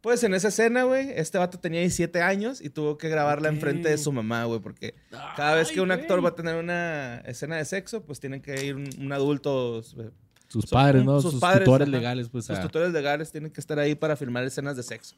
Pues 0.00 0.24
en 0.24 0.32
esa 0.32 0.48
escena, 0.48 0.84
güey, 0.84 1.10
este 1.14 1.36
vato 1.36 1.58
tenía 1.58 1.80
17 1.80 2.22
años 2.22 2.62
y 2.62 2.70
tuvo 2.70 2.96
que 2.96 3.10
grabarla 3.10 3.48
enfrente 3.50 3.90
de 3.90 3.98
su 3.98 4.10
mamá, 4.12 4.44
güey, 4.44 4.58
porque 4.60 4.94
cada 5.36 5.54
vez 5.56 5.70
que 5.70 5.82
un 5.82 5.90
actor 5.92 6.24
va 6.24 6.30
a 6.30 6.34
tener 6.34 6.56
una 6.56 7.18
escena 7.26 7.56
de 7.56 7.66
sexo, 7.66 8.02
pues 8.02 8.18
tienen 8.18 8.40
que 8.40 8.64
ir 8.64 8.76
un, 8.76 8.88
un 8.98 9.12
adulto, 9.12 9.80
eh, 9.98 10.10
Sus 10.48 10.64
padres, 10.66 11.04
¿no? 11.04 11.20
sus 11.20 11.32
Sus, 11.32 11.40
padres, 11.40 11.66
tutores 11.66 11.88
legales, 11.88 12.30
pues. 12.30 12.46
sus 12.46 12.56
a- 12.58 12.62
tutores 12.62 12.90
legales 12.92 13.30
tienen 13.30 13.50
que 13.52 13.60
estar 13.60 13.78
ahí 13.78 13.94
para 13.94 14.16
filmar 14.16 14.42
escenas 14.44 14.74
de 14.74 14.82
sexo. 14.82 15.16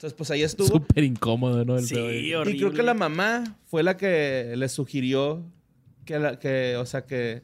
Entonces, 0.00 0.16
pues 0.16 0.30
ahí 0.30 0.42
estuvo. 0.42 0.66
Súper 0.66 1.04
incómodo, 1.04 1.62
¿no? 1.62 1.76
El 1.76 1.84
Sí, 1.84 2.32
horrible. 2.32 2.56
Y 2.56 2.58
creo 2.58 2.72
que 2.72 2.82
la 2.82 2.94
mamá 2.94 3.58
fue 3.66 3.82
la 3.82 3.98
que 3.98 4.54
le 4.56 4.66
sugirió 4.70 5.44
que, 6.06 6.18
la, 6.18 6.38
que 6.38 6.78
o 6.78 6.86
sea, 6.86 7.04
que, 7.04 7.42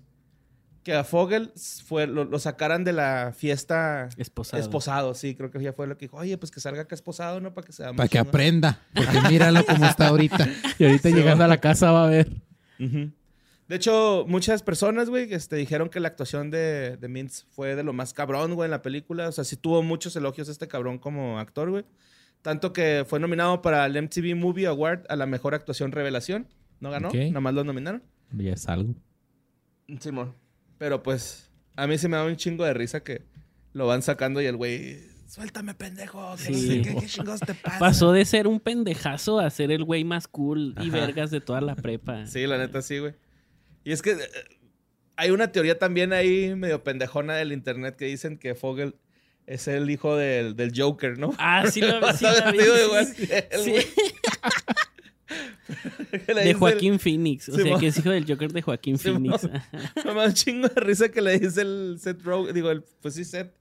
que 0.83 0.95
a 0.95 1.05
Fogel 1.05 1.53
fue, 1.85 2.07
lo, 2.07 2.25
lo 2.25 2.39
sacaran 2.39 2.83
de 2.83 2.95
la 2.95 3.35
fiesta 3.37 4.09
Esposado. 4.17 4.63
esposado. 4.63 5.15
Sí, 5.15 5.35
creo 5.35 5.51
que 5.51 5.59
ella 5.59 5.75
fue 5.75 5.87
lo 5.87 5.99
que 5.99 6.07
dijo, 6.07 6.17
oye, 6.17 6.39
pues 6.39 6.51
que 6.51 6.61
salga 6.61 6.81
acá 6.81 6.95
esposado, 6.95 7.41
¿no? 7.41 7.53
Para 7.53 7.67
que 7.67 7.75
sea 7.75 7.93
Para 7.93 8.09
que 8.09 8.19
aprenda. 8.19 8.81
Porque 8.95 9.21
míralo 9.29 9.63
cómo 9.67 9.85
está 9.85 10.09
ahorita. 10.09 10.49
Y 10.79 10.85
ahorita 10.85 11.11
llegando 11.11 11.45
a 11.45 11.49
la 11.49 11.61
casa 11.61 11.93
va 11.93 12.07
a 12.07 12.09
ver. 12.09 12.31
De 12.79 13.77
hecho, 13.77 14.25
muchas 14.27 14.63
personas, 14.63 15.11
güey, 15.11 15.31
este, 15.31 15.57
dijeron 15.57 15.91
que 15.91 16.01
la 16.01 16.09
actuación 16.09 16.51
de, 16.51 16.97
de 16.97 17.09
Mintz 17.09 17.45
fue 17.51 17.77
de 17.77 17.83
lo 17.83 17.93
más 17.93 18.15
cabrón, 18.15 18.55
güey, 18.55 18.67
en 18.67 18.71
la 18.71 18.81
película. 18.81 19.29
O 19.29 19.33
sea, 19.33 19.45
sí 19.45 19.57
tuvo 19.57 19.83
muchos 19.83 20.17
elogios 20.17 20.49
este 20.49 20.67
cabrón 20.69 20.97
como 20.97 21.39
actor, 21.39 21.69
güey. 21.69 21.85
Tanto 22.47 22.73
que 22.73 23.05
fue 23.09 23.19
nominado 23.19 23.61
para 23.61 23.85
el 23.85 24.01
MTV 24.01 24.37
Movie 24.37 24.69
Award 24.69 25.01
a 25.09 25.17
la 25.17 25.27
mejor 25.27 25.53
actuación 25.57 25.91
revelación. 25.91 26.47
No 26.79 26.93
ganó, 26.93 27.09
Ok. 27.09 27.15
nada 27.17 27.41
más 27.41 27.55
lo 27.55 27.65
nominaron. 27.65 28.05
Ya 28.31 28.53
es 28.53 28.69
algo. 28.69 28.95
Simón. 29.99 30.33
Pero 30.79 31.03
pues, 31.03 31.51
a 31.75 31.89
mí 31.89 31.99
se 31.99 32.09
me 32.09 32.17
da 32.17 32.25
un 32.25 32.37
chingo 32.37 32.65
de 32.65 32.73
risa 32.73 33.03
que 33.03 33.23
lo 33.73 33.89
van 33.89 34.01
sacando 34.03 34.41
y 34.41 34.47
el 34.47 34.55
güey, 34.57 35.01
suéltame, 35.27 35.75
pendejo. 35.75 36.37
Que 36.37 36.53
no 36.53 36.57
Sí. 36.59 36.67
sé 36.69 36.83
qué, 36.83 36.95
qué 37.01 37.07
chingados 37.07 37.41
te 37.41 37.55
pasa. 37.55 37.81
Pasó 37.81 38.13
de 38.13 38.25
ser 38.25 38.47
un 38.47 38.61
pendejazo 38.61 39.41
a 39.41 39.51
ser 39.51 39.73
el 39.73 39.83
güey 39.83 40.05
más 40.05 40.29
cool 40.29 40.77
y 40.81 40.89
vergas 40.91 41.33
de 41.33 41.41
toda 41.41 41.61
la 41.61 41.75
prepa. 41.75 42.27
Sí, 42.27 42.47
la 42.47 42.59
neta 42.59 42.81
sí, 42.81 43.01
güey. 43.01 43.15
Y 43.83 43.91
es 43.91 44.03
que 44.03 44.13
eh, 44.13 44.19
hay 45.17 45.33
una 45.33 45.51
teoría 45.51 45.81
también 45.81 46.13
ahí 46.13 46.55
medio 46.55 46.85
pendejona 46.85 47.35
del 47.35 47.51
internet 47.53 47.97
que 47.97 48.05
dicen 48.05 48.39
que 48.39 48.55
Fogel 48.55 48.95
es 49.47 49.69
el 49.69 49.89
hijo 49.91 50.17
del, 50.17 50.57
del 50.57 50.73
Joker, 50.75 51.19
¿no? 51.19 51.33
Ah, 51.39 51.65
sí 51.71 51.81
lo 51.81 52.01
sí 52.13 52.25
la 52.25 52.51
vi. 52.53 52.59
Sí. 53.63 53.75
le 56.29 56.45
De 56.45 56.55
Joaquín 56.55 56.99
Phoenix. 56.99 57.49
O 57.49 57.57
Sí, 57.57 57.63
sea, 57.63 57.79
que 57.79 57.89
es 57.89 57.99
hijo 57.99 58.11
del 58.11 58.27
Joker 58.27 58.53
de 58.53 58.63
Joaquín 58.63 58.99
Sí, 58.99 59.11
Phoenix. 59.11 59.43
da 60.05 60.27
un 60.27 60.33
chingo 60.35 60.69
de 60.69 60.81
risa 60.81 61.09
que 61.09 61.21
le 61.21 61.39
dice 61.39 61.63
el 61.63 61.99
Seth 62.01 62.23
Rogen. 62.23 62.55
Digo, 62.55 62.71
el, 62.71 62.83
pues 63.01 63.15
sí, 63.15 63.25
Seth. 63.25 63.53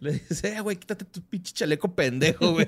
Le 0.00 0.12
dice, 0.12 0.54
eh, 0.56 0.60
güey, 0.60 0.76
quítate 0.76 1.04
tu 1.04 1.20
pinche 1.22 1.52
chaleco 1.52 1.94
pendejo, 1.94 2.52
güey. 2.52 2.66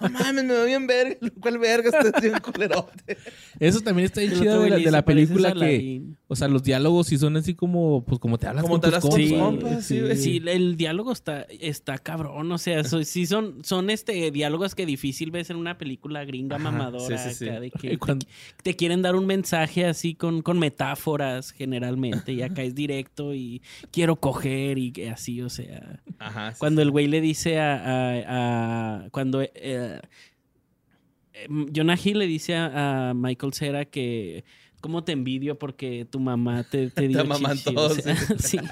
no 0.00 0.08
mames, 0.10 0.44
me 0.44 0.52
veo 0.54 0.64
bien 0.66 0.86
verga. 0.86 1.16
¿Cuál 1.40 1.58
verga? 1.58 1.90
Estás 1.98 2.20
bien 2.22 2.34
culerote. 2.40 3.16
Eso 3.60 3.80
también 3.80 4.06
está 4.06 4.20
bien 4.20 4.32
chido 4.32 4.60
de 4.62 4.70
la, 4.70 4.76
güey 4.76 4.84
de 4.84 4.90
la 4.90 4.98
dice, 4.98 5.02
"Pareces 5.02 5.28
película 5.28 5.52
que... 5.52 5.58
Aladín". 5.58 6.16
O 6.28 6.34
sea, 6.36 6.48
los 6.48 6.62
diálogos 6.62 7.06
sí 7.08 7.18
son 7.18 7.36
así 7.36 7.54
como... 7.54 8.04
Pues 8.04 8.18
como 8.18 8.38
te 8.38 8.46
hablas 8.46 8.62
Como 8.62 8.74
con 8.74 8.80
te 8.80 8.86
tus 8.88 8.96
hablas 9.04 9.10
con 9.14 9.20
tus 9.22 9.32
compas. 9.38 9.84
sí. 9.84 10.00
Sí, 10.16 10.42
el 10.46 10.76
diálogo 10.76 11.12
está, 11.12 11.42
está 11.60 11.98
cabrón. 11.98 12.50
O 12.50 12.58
sea, 12.58 12.84
so- 12.84 13.04
sí 13.04 13.26
son, 13.26 13.64
son 13.64 13.90
este 13.90 14.30
diálogos 14.30 14.74
que 14.74 14.86
difícil 14.86 15.30
ves 15.30 15.50
en 15.50 15.56
una 15.56 15.76
película 15.78 16.24
gringa 16.24 16.56
Ajá, 16.56 16.70
mamadora. 16.70 17.18
sí, 17.18 17.28
sí, 17.30 17.34
sí. 17.36 17.48
acá, 17.48 17.60
de 17.60 17.70
que 17.70 17.98
cuando- 17.98 18.24
te, 18.26 18.32
te 18.62 18.76
quieren 18.76 19.02
dar 19.02 19.14
un 19.14 19.26
mensaje 19.26 19.84
así 19.84 20.14
con, 20.14 20.42
con 20.42 20.58
metáforas 20.58 21.50
generalmente. 21.52 22.32
Y 22.32 22.42
acá 22.42 22.62
es 22.62 22.74
directo 22.74 23.34
y 23.34 23.60
quiero 23.90 24.16
coger 24.16 24.78
y 24.78 24.90
que 24.92 25.10
así, 25.10 25.42
o 25.42 25.50
sea. 25.50 26.00
Ajá. 26.18 26.31
Sí, 26.52 26.58
Cuando 26.58 26.82
el 26.82 26.90
güey 26.90 27.06
le 27.06 27.20
dice 27.20 27.58
a. 27.60 27.74
a- 27.76 29.04
a- 29.04 29.10
cuando. 29.10 29.42
eh, 29.42 29.50
eh, 29.54 31.48
Jonah 31.74 31.96
Hill 32.02 32.18
le 32.18 32.26
dice 32.26 32.54
a, 32.56 33.10
a 33.10 33.14
Michael 33.14 33.52
Cera 33.54 33.84
que. 33.84 34.44
¿Cómo 34.80 35.04
te 35.04 35.12
envidio 35.12 35.58
porque 35.58 36.06
tu 36.10 36.18
mamá 36.18 36.64
te, 36.64 36.90
te 36.90 37.06
dio 37.08 37.20
amamantó, 37.20 37.70
chichi?" 37.70 37.76
O 37.76 37.90
sea, 37.94 38.16
sí. 38.38 38.58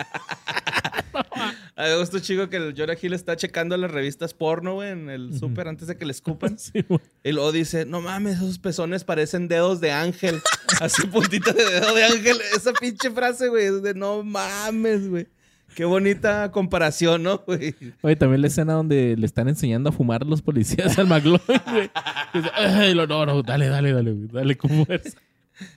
A 1.76 1.84
me 1.84 1.96
gustó 1.98 2.18
chico 2.18 2.48
que 2.48 2.56
el 2.56 2.74
Jonah 2.76 2.94
Hill 3.00 3.14
está 3.14 3.36
checando 3.36 3.76
las 3.76 3.90
revistas 3.90 4.34
porno, 4.34 4.74
güey, 4.74 4.90
en 4.90 5.08
el 5.08 5.38
súper 5.38 5.66
antes 5.68 5.88
de 5.88 5.96
que 5.96 6.04
le 6.04 6.12
escupan. 6.12 6.58
Sí. 6.58 6.84
Y 7.24 7.32
luego 7.32 7.52
dice, 7.52 7.86
no 7.86 8.00
mames, 8.00 8.36
esos 8.36 8.58
pezones 8.58 9.04
parecen 9.04 9.48
dedos 9.48 9.80
de 9.80 9.90
ángel. 9.92 10.40
Así 10.80 11.06
puntitas 11.06 11.54
de 11.54 11.64
dedo 11.64 11.94
de 11.94 12.04
ángel. 12.04 12.36
Esa 12.54 12.72
pinche 12.74 13.11
frase, 13.11 13.48
güey, 13.48 13.66
es 13.66 13.82
de 13.82 13.94
no 13.94 14.22
mames, 14.22 15.08
güey. 15.08 15.26
Qué 15.75 15.85
bonita 15.85 16.51
comparación, 16.51 17.23
¿no, 17.23 17.39
güey? 17.47 17.75
Oye, 18.03 18.16
también 18.16 18.43
la 18.43 18.49
escena 18.49 18.73
donde 18.75 19.16
le 19.16 19.27
están 19.27 19.49
enseñando 19.49 19.91
a 19.91 19.93
fumar 19.93 20.27
los 20.27 20.43
policías 20.43 20.99
al 20.99 21.07
McLovin, 21.07 21.41
güey. 21.71 21.91
Dice, 22.35 22.51
Ay, 22.55 22.95
no, 22.95 23.07
no, 23.07 23.43
dale, 23.43 23.68
dale, 23.68 23.93
dale, 23.93 24.12
güey, 24.12 24.29
dale 24.33 24.57
con 24.57 24.85
fuerza. 24.85 25.18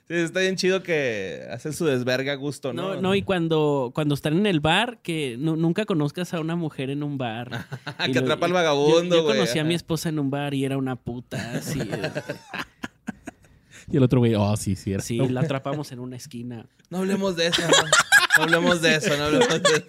Sí, 0.08 0.14
está 0.14 0.40
bien 0.40 0.56
chido 0.56 0.82
que 0.82 1.42
hacen 1.52 1.74
su 1.74 1.86
desverga 1.86 2.32
a 2.32 2.36
gusto, 2.36 2.72
¿no? 2.72 2.96
No, 2.96 3.02
no, 3.02 3.16
y 3.16 3.22
cuando, 3.22 3.92
cuando 3.94 4.16
están 4.16 4.38
en 4.38 4.46
el 4.46 4.62
bar, 4.62 5.00
que 5.04 5.36
nu- 5.38 5.58
nunca 5.58 5.86
conozcas 5.86 6.34
a 6.34 6.40
una 6.40 6.56
mujer 6.56 6.90
en 6.90 7.04
un 7.04 7.18
bar. 7.18 7.50
Que 8.06 8.14
lo- 8.14 8.22
atrapa 8.22 8.46
al 8.46 8.54
vagabundo, 8.54 9.04
Yo, 9.04 9.16
yo 9.18 9.24
güey. 9.24 9.36
conocí 9.38 9.60
a 9.60 9.64
mi 9.66 9.74
esposa 9.74 10.08
en 10.10 10.20
un 10.20 10.30
bar 10.32 10.54
y 10.54 10.64
era 10.64 10.78
una 10.78 10.96
puta. 10.96 11.52
Así, 11.58 11.80
Y 13.92 13.98
el 13.98 14.04
otro 14.04 14.20
güey, 14.20 14.34
oh, 14.36 14.56
sí, 14.56 14.78
sí, 14.78 14.94
era. 14.94 15.04
sí, 15.04 15.18
la 15.18 15.42
atrapamos 15.42 15.92
en 15.92 16.00
una 16.00 16.16
esquina. 16.16 16.66
No 16.90 17.00
hablemos 17.00 17.36
de 17.36 17.48
eso, 17.48 17.62
no, 17.62 17.68
No 18.38 18.44
hablemos 18.44 18.82
de 18.82 18.96
eso, 18.96 19.18
no 19.18 19.24
hablemos 19.26 19.62
de 19.62 19.70
eso. 19.70 19.86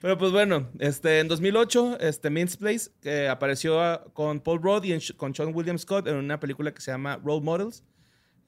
Pero 0.00 0.18
pues 0.18 0.32
bueno, 0.32 0.68
este, 0.80 1.20
en 1.20 1.28
2008, 1.28 1.98
este, 2.00 2.28
Mintz 2.28 2.56
Place 2.56 2.90
que 3.00 3.28
apareció 3.28 3.80
ah, 3.80 4.04
con 4.12 4.40
Paul 4.40 4.60
Rudd 4.60 4.82
y 4.84 4.92
en- 4.92 5.00
con 5.16 5.32
Sean 5.34 5.54
William 5.54 5.78
Scott 5.78 6.08
en 6.08 6.16
una 6.16 6.40
película 6.40 6.74
que 6.74 6.80
se 6.80 6.90
llama 6.90 7.20
Role 7.24 7.42
Models. 7.44 7.84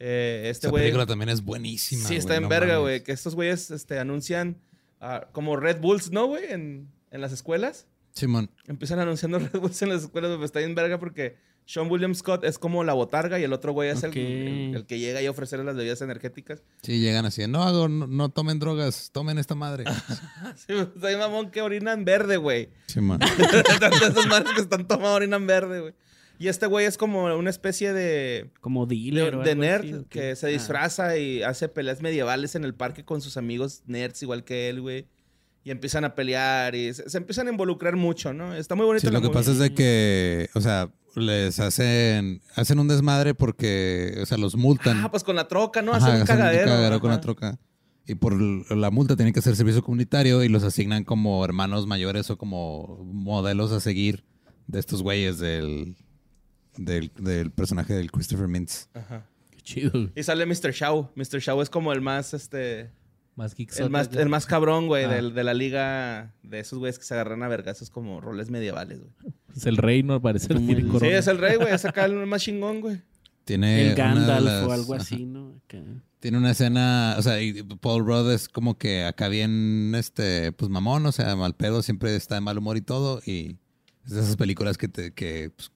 Eh, 0.00 0.48
este 0.50 0.68
película 0.70 1.06
también 1.06 1.28
es 1.28 1.42
buenísima. 1.42 2.06
Sí, 2.08 2.16
está 2.16 2.34
en 2.34 2.42
no 2.42 2.48
verga, 2.48 2.78
güey. 2.78 3.04
Que 3.04 3.12
estos 3.12 3.36
güeyes 3.36 3.70
este, 3.70 4.00
anuncian 4.00 4.58
ah, 5.00 5.28
como 5.30 5.56
Red 5.56 5.80
Bulls, 5.80 6.10
¿no, 6.10 6.26
güey? 6.26 6.44
En, 6.50 6.90
en 7.12 7.20
las 7.20 7.32
escuelas. 7.32 7.86
Simón. 8.12 8.50
Empiezan 8.66 8.98
anunciando 8.98 9.38
Red 9.52 9.60
Bulls 9.60 9.80
en 9.82 9.90
las 9.90 10.02
escuelas, 10.02 10.32
güey. 10.32 10.44
Está 10.44 10.60
en 10.60 10.74
verga 10.74 10.98
porque 10.98 11.36
Sean 11.66 11.90
William 11.90 12.14
Scott 12.14 12.44
es 12.44 12.58
como 12.58 12.84
la 12.84 12.92
botarga 12.92 13.38
y 13.40 13.42
el 13.44 13.52
otro 13.54 13.72
güey 13.72 13.88
es 13.88 14.02
el- 14.02 14.16
el, 14.16 14.74
el 14.76 14.86
que 14.86 14.98
llega 14.98 15.22
y 15.22 15.26
a 15.26 15.30
ofrecerles 15.30 15.64
las 15.64 15.76
bebidas 15.76 16.02
energéticas. 16.02 16.62
Sí, 16.82 17.00
llegan 17.00 17.24
así. 17.24 17.46
No 17.48 17.62
hago, 17.62 17.88
no, 17.88 18.06
no 18.06 18.28
tomen 18.28 18.58
drogas, 18.58 19.10
tomen 19.12 19.38
esta 19.38 19.54
madre. 19.54 19.84
Sí, 20.56 20.74
pues, 20.92 21.02
hay 21.04 21.16
mamón 21.16 21.50
que 21.50 21.62
orinan 21.62 22.04
verde, 22.04 22.36
güey. 22.36 22.68
Simón. 22.86 23.18
Tantas 23.18 24.02
esas 24.02 24.26
madres 24.26 24.52
que 24.54 24.60
están 24.60 24.86
tomando 24.86 25.14
orinan 25.14 25.46
verde, 25.46 25.80
güey. 25.80 25.94
Y 26.38 26.48
este 26.48 26.66
güey 26.66 26.84
es 26.84 26.98
como 26.98 27.24
una 27.36 27.48
especie 27.50 27.92
de, 27.92 28.50
Como 28.60 28.86
de, 28.86 28.96
dealer. 28.96 29.36
de 29.38 29.54
nerd 29.54 29.84
así, 29.84 30.04
que 30.10 30.34
se 30.36 30.46
Ah. 30.48 30.50
disfraza 30.50 31.16
y 31.16 31.42
hace 31.44 31.68
peleas 31.68 32.02
medievales 32.02 32.54
en 32.56 32.64
el 32.64 32.74
parque 32.74 33.04
con 33.04 33.20
sus 33.22 33.36
amigos 33.36 33.82
nerds 33.86 34.20
igual 34.22 34.44
que 34.44 34.68
él, 34.68 34.80
güey. 34.80 35.06
Y 35.62 35.70
empiezan 35.70 36.04
a 36.04 36.14
pelear 36.14 36.74
y 36.74 36.92
se, 36.92 37.08
se 37.08 37.16
empiezan 37.18 37.46
a 37.46 37.50
involucrar 37.50 37.96
mucho, 37.96 38.34
¿no? 38.34 38.54
Está 38.54 38.74
muy 38.74 38.84
bonito. 38.84 39.06
Sí, 39.06 39.12
lo 39.12 39.22
que 39.22 39.30
pasa 39.30 39.52
es 39.52 39.58
de 39.58 39.72
que, 39.72 40.50
o 40.54 40.60
sea, 40.60 40.90
les 41.16 41.60
hacen, 41.60 42.42
hacen 42.54 42.78
un 42.78 42.88
desmadre 42.88 43.34
porque, 43.34 44.18
o 44.22 44.26
sea, 44.26 44.38
los 44.38 44.56
multan. 44.56 45.00
Ah, 45.02 45.10
pues 45.10 45.24
con 45.24 45.36
la 45.36 45.48
troca, 45.48 45.82
¿no? 45.82 45.92
Ajá, 45.92 45.98
Hacen 46.06 46.16
un 46.16 46.22
hacen 46.22 46.36
cagadero. 46.36 47.00
con 47.00 47.10
la 47.10 47.20
troca. 47.20 47.58
Y 48.06 48.16
por 48.16 48.34
la 48.40 48.90
multa 48.90 49.16
tienen 49.16 49.32
que 49.32 49.40
hacer 49.40 49.56
servicio 49.56 49.82
comunitario 49.82 50.44
y 50.44 50.48
los 50.48 50.62
asignan 50.62 51.04
como 51.04 51.42
hermanos 51.44 51.86
mayores 51.86 52.28
o 52.30 52.36
como 52.36 52.98
modelos 53.04 53.72
a 53.72 53.80
seguir 53.80 54.24
de 54.66 54.78
estos 54.78 55.02
güeyes 55.02 55.38
del, 55.38 55.96
del, 56.76 57.10
del 57.18 57.50
personaje 57.50 57.94
del 57.94 58.10
Christopher 58.10 58.46
Mintz. 58.48 58.88
Ajá. 58.92 59.26
Qué 59.50 59.60
chido. 59.62 60.10
Y 60.14 60.22
sale 60.22 60.44
Mr. 60.44 60.72
Shaw. 60.72 61.12
Mr. 61.14 61.38
Shaw 61.40 61.62
es 61.62 61.70
como 61.70 61.92
el 61.92 62.02
más, 62.02 62.34
este... 62.34 62.90
Más 63.36 63.54
geeks. 63.54 63.80
El 63.80 63.90
más, 63.90 64.10
el 64.14 64.28
más 64.28 64.46
cabrón, 64.46 64.86
güey, 64.86 65.04
Ah. 65.04 65.08
de, 65.20 65.44
la 65.44 65.54
liga 65.54 66.34
de 66.42 66.60
esos 66.60 66.78
güeyes 66.78 66.98
que 66.98 67.04
se 67.04 67.14
agarran 67.14 67.42
a 67.42 67.48
vergazos 67.48 67.90
como 67.90 68.20
roles 68.20 68.48
medievales, 68.50 69.00
güey. 69.00 69.12
Es 69.56 69.66
el 69.66 69.76
rey, 69.76 70.02
no 70.02 70.20
parece 70.22 70.52
el- 70.52 70.86
corona. 70.86 71.00
Sí, 71.00 71.06
es 71.08 71.26
el 71.26 71.38
rey, 71.38 71.56
güey. 71.56 71.72
Es 71.74 71.84
acá 71.84 72.04
el 72.04 72.14
más 72.26 72.42
chingón, 72.42 72.80
güey. 72.80 73.00
Tiene 73.44 73.88
el 73.90 73.94
Gandalf 73.94 74.44
las- 74.44 74.64
o 74.66 74.72
algo 74.72 74.94
ajá. 74.94 75.02
así, 75.02 75.26
¿no? 75.26 75.60
Acá. 75.64 75.78
Tiene 76.20 76.38
una 76.38 76.52
escena, 76.52 77.16
o 77.18 77.22
sea, 77.22 77.42
y 77.42 77.62
Paul 77.62 78.06
Rudd 78.06 78.32
es 78.32 78.48
como 78.48 78.78
que 78.78 79.04
acá 79.04 79.28
bien, 79.28 79.92
este, 79.94 80.52
pues 80.52 80.70
mamón, 80.70 81.04
o 81.04 81.12
sea, 81.12 81.36
mal 81.36 81.54
pedo, 81.54 81.82
siempre 81.82 82.16
está 82.16 82.36
de 82.36 82.40
mal 82.40 82.56
humor 82.56 82.76
y 82.78 82.80
todo. 82.80 83.20
Y 83.26 83.58
es 84.06 84.12
de 84.12 84.20
esas 84.22 84.36
películas 84.36 84.78
que, 84.78 84.88
te, 84.88 85.12
que 85.12 85.50
pues, 85.54 85.70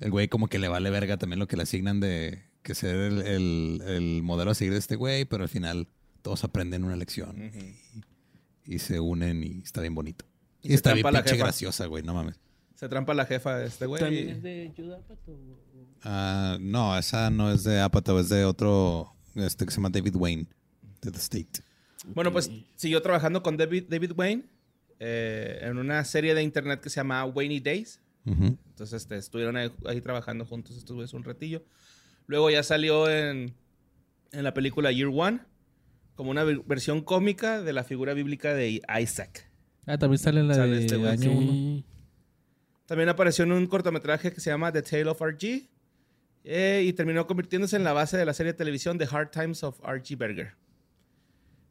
el 0.00 0.10
güey 0.10 0.28
como 0.28 0.46
que 0.48 0.58
le 0.58 0.68
vale 0.68 0.88
verga 0.90 1.18
también 1.18 1.38
lo 1.40 1.46
que 1.48 1.56
le 1.58 1.64
asignan 1.64 2.00
de 2.00 2.42
que 2.62 2.74
ser 2.74 2.94
el, 2.96 3.22
el- 3.22 3.82
el 3.86 4.22
modelo 4.22 4.52
a 4.52 4.54
seguir 4.54 4.72
de 4.72 4.78
este 4.78 4.96
güey, 4.96 5.24
pero 5.26 5.42
al 5.42 5.48
final 5.50 5.88
todos 6.22 6.44
aprenden 6.44 6.84
una 6.84 6.96
lección 6.96 7.50
y, 8.66 8.74
y 8.74 8.78
se 8.78 9.00
unen 9.00 9.42
y 9.42 9.60
está 9.62 9.80
bien 9.80 9.94
bonito. 9.94 10.24
Y 10.62 10.68
Y, 10.68 10.68
se 10.70 10.74
está 10.76 10.92
bien 10.94 11.02
trampa 11.02 11.18
la 11.18 11.22
pinche 11.24 11.34
jefa. 11.36 11.44
graciosa, 11.46 11.86
güey, 11.86 12.02
no 12.02 12.14
mames. 12.14 12.40
Se 12.76 12.88
trampa 12.88 13.14
la 13.14 13.26
jefa 13.26 13.58
de 13.58 13.66
este 13.66 13.86
güey. 13.86 14.00
¿También 14.02 14.28
es 14.28 14.42
de 14.42 14.72
Judah 14.76 14.96
Apatow? 14.96 15.38
Ah, 16.04 16.56
no, 16.60 16.96
esa 16.98 17.30
no 17.30 17.52
es 17.52 17.64
de 17.64 17.80
Apatow, 17.80 18.18
es 18.18 18.28
de 18.28 18.44
otro, 18.44 19.12
este 19.34 19.64
que 19.64 19.70
se 19.70 19.76
llama 19.76 19.90
David 19.90 20.16
Wayne, 20.16 20.46
de 21.00 21.10
The 21.10 21.18
State. 21.18 21.60
Bueno, 22.14 22.32
pues 22.32 22.50
siguió 22.76 23.00
trabajando 23.02 23.42
con 23.42 23.56
David, 23.56 23.84
David 23.88 24.12
Wayne 24.16 24.44
eh, 24.98 25.58
en 25.62 25.78
una 25.78 26.04
serie 26.04 26.34
de 26.34 26.42
internet 26.42 26.80
que 26.80 26.90
se 26.90 26.96
llama 26.96 27.24
Wayne 27.24 27.60
Days. 27.60 28.00
Ujú. 28.24 28.56
Entonces 28.70 29.02
este, 29.02 29.16
estuvieron 29.16 29.56
ahí, 29.56 29.70
ahí 29.86 30.00
trabajando 30.00 30.44
juntos 30.44 30.76
estos 30.76 30.94
güeyes 30.96 31.12
un 31.14 31.22
ratillo. 31.24 31.64
Luego 32.26 32.50
ya 32.50 32.62
salió 32.64 33.08
en, 33.08 33.54
en 34.32 34.44
la 34.44 34.54
película 34.54 34.90
Year 34.92 35.10
One 35.12 35.40
como 36.14 36.30
una 36.30 36.44
ver- 36.44 36.62
versión 36.66 37.00
cómica 37.02 37.62
de 37.62 37.72
la 37.72 37.84
figura 37.84 38.14
bíblica 38.14 38.54
de 38.54 38.80
Isaac. 39.00 39.48
Ah, 39.86 39.98
también 39.98 40.18
sale 40.18 40.40
en 40.40 40.48
la 40.48 40.54
Sale 40.54 40.76
de 40.76 40.80
este 40.86 40.94
año 41.08 41.22
sí. 41.22 41.28
uno. 41.28 41.82
También 42.86 43.08
apareció 43.08 43.44
en 43.44 43.52
un 43.52 43.66
cortometraje 43.66 44.32
que 44.32 44.40
se 44.40 44.50
llama 44.50 44.70
The 44.72 44.82
Tale 44.82 45.08
of 45.08 45.20
RG 45.20 45.68
eh, 46.44 46.84
y 46.86 46.92
terminó 46.92 47.26
convirtiéndose 47.26 47.76
en 47.76 47.84
la 47.84 47.92
base 47.92 48.16
de 48.16 48.24
la 48.26 48.34
serie 48.34 48.52
de 48.52 48.58
televisión 48.58 48.98
The 48.98 49.08
Hard 49.10 49.30
Times 49.30 49.62
of 49.62 49.80
RG 49.80 50.16
Berger. 50.16 50.54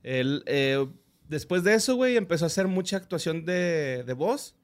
Él, 0.04 0.44
eh, 0.48 0.88
después 1.30 1.64
de 1.64 1.74
eso, 1.76 1.96
güey, 1.96 2.18
empezó 2.18 2.46
a 2.46 2.48
hacer 2.48 2.68
mucha 2.68 2.98
actuación 2.98 3.46
de, 3.46 4.04
de 4.06 4.14
voz. 4.14 4.56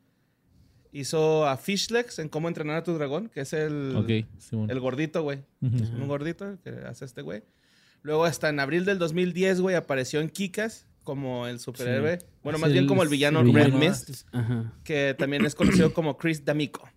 Hizo 0.91 1.45
a 1.45 1.57
Fishlegs 1.57 2.17
en 2.19 2.29
Cómo 2.29 2.47
entrenar 2.47 2.77
a 2.77 2.83
tu 2.83 2.93
dragón, 2.93 3.29
que 3.29 3.41
es 3.41 3.53
el, 3.53 3.93
Ok, 3.95 4.25
Simón. 4.39 4.71
el 4.71 4.79
gordito, 4.79 5.21
güey. 5.21 5.43
Ujú. 5.61 5.75
Es 5.83 5.89
un 5.89 6.07
gordito 6.07 6.57
que 6.63 6.69
hace 6.71 7.05
este 7.05 7.21
güey. 7.21 7.43
Luego, 8.01 8.25
hasta 8.25 8.49
en 8.49 8.59
abril 8.59 8.85
del 8.85 8.99
2010, 8.99 9.61
güey, 9.61 9.75
apareció 9.75 10.21
en 10.21 10.29
Kikas 10.29 10.85
como 11.03 11.47
el 11.47 11.59
superhéroe. 11.59 12.19
Bueno, 12.43 12.57
Es 12.57 12.61
más 12.61 12.71
bien 12.71 12.87
como 12.87 13.03
el 13.03 13.09
villano 13.09 13.43
villano. 13.43 13.65
Red 13.65 13.73
Mist, 13.89 14.09
Ajá. 14.33 14.73
que 14.83 15.15
también 15.17 15.45
es 15.45 15.55
conocido 15.55 15.93
como 15.93 16.17
Chris 16.17 16.43
D'Amico. 16.43 16.89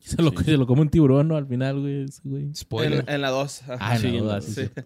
Se 0.00 0.20
lo, 0.22 0.32
se 0.32 0.56
lo 0.56 0.66
come 0.66 0.82
un 0.82 0.88
tiburón, 0.88 1.28
¿no? 1.28 1.36
Al 1.36 1.46
final, 1.46 1.80
güey. 2.24 2.54
Spoiler. 2.54 3.04
En, 3.06 3.14
en 3.16 3.20
la 3.20 3.28
2. 3.30 3.62
Ah, 3.68 3.98
Sí, 3.98 4.06
dos, 4.06 4.14
en 4.20 4.26
la 4.26 4.34
ah, 4.36 4.40
sí, 4.40 4.52
Sí. 4.52 4.62
sí. 4.74 4.82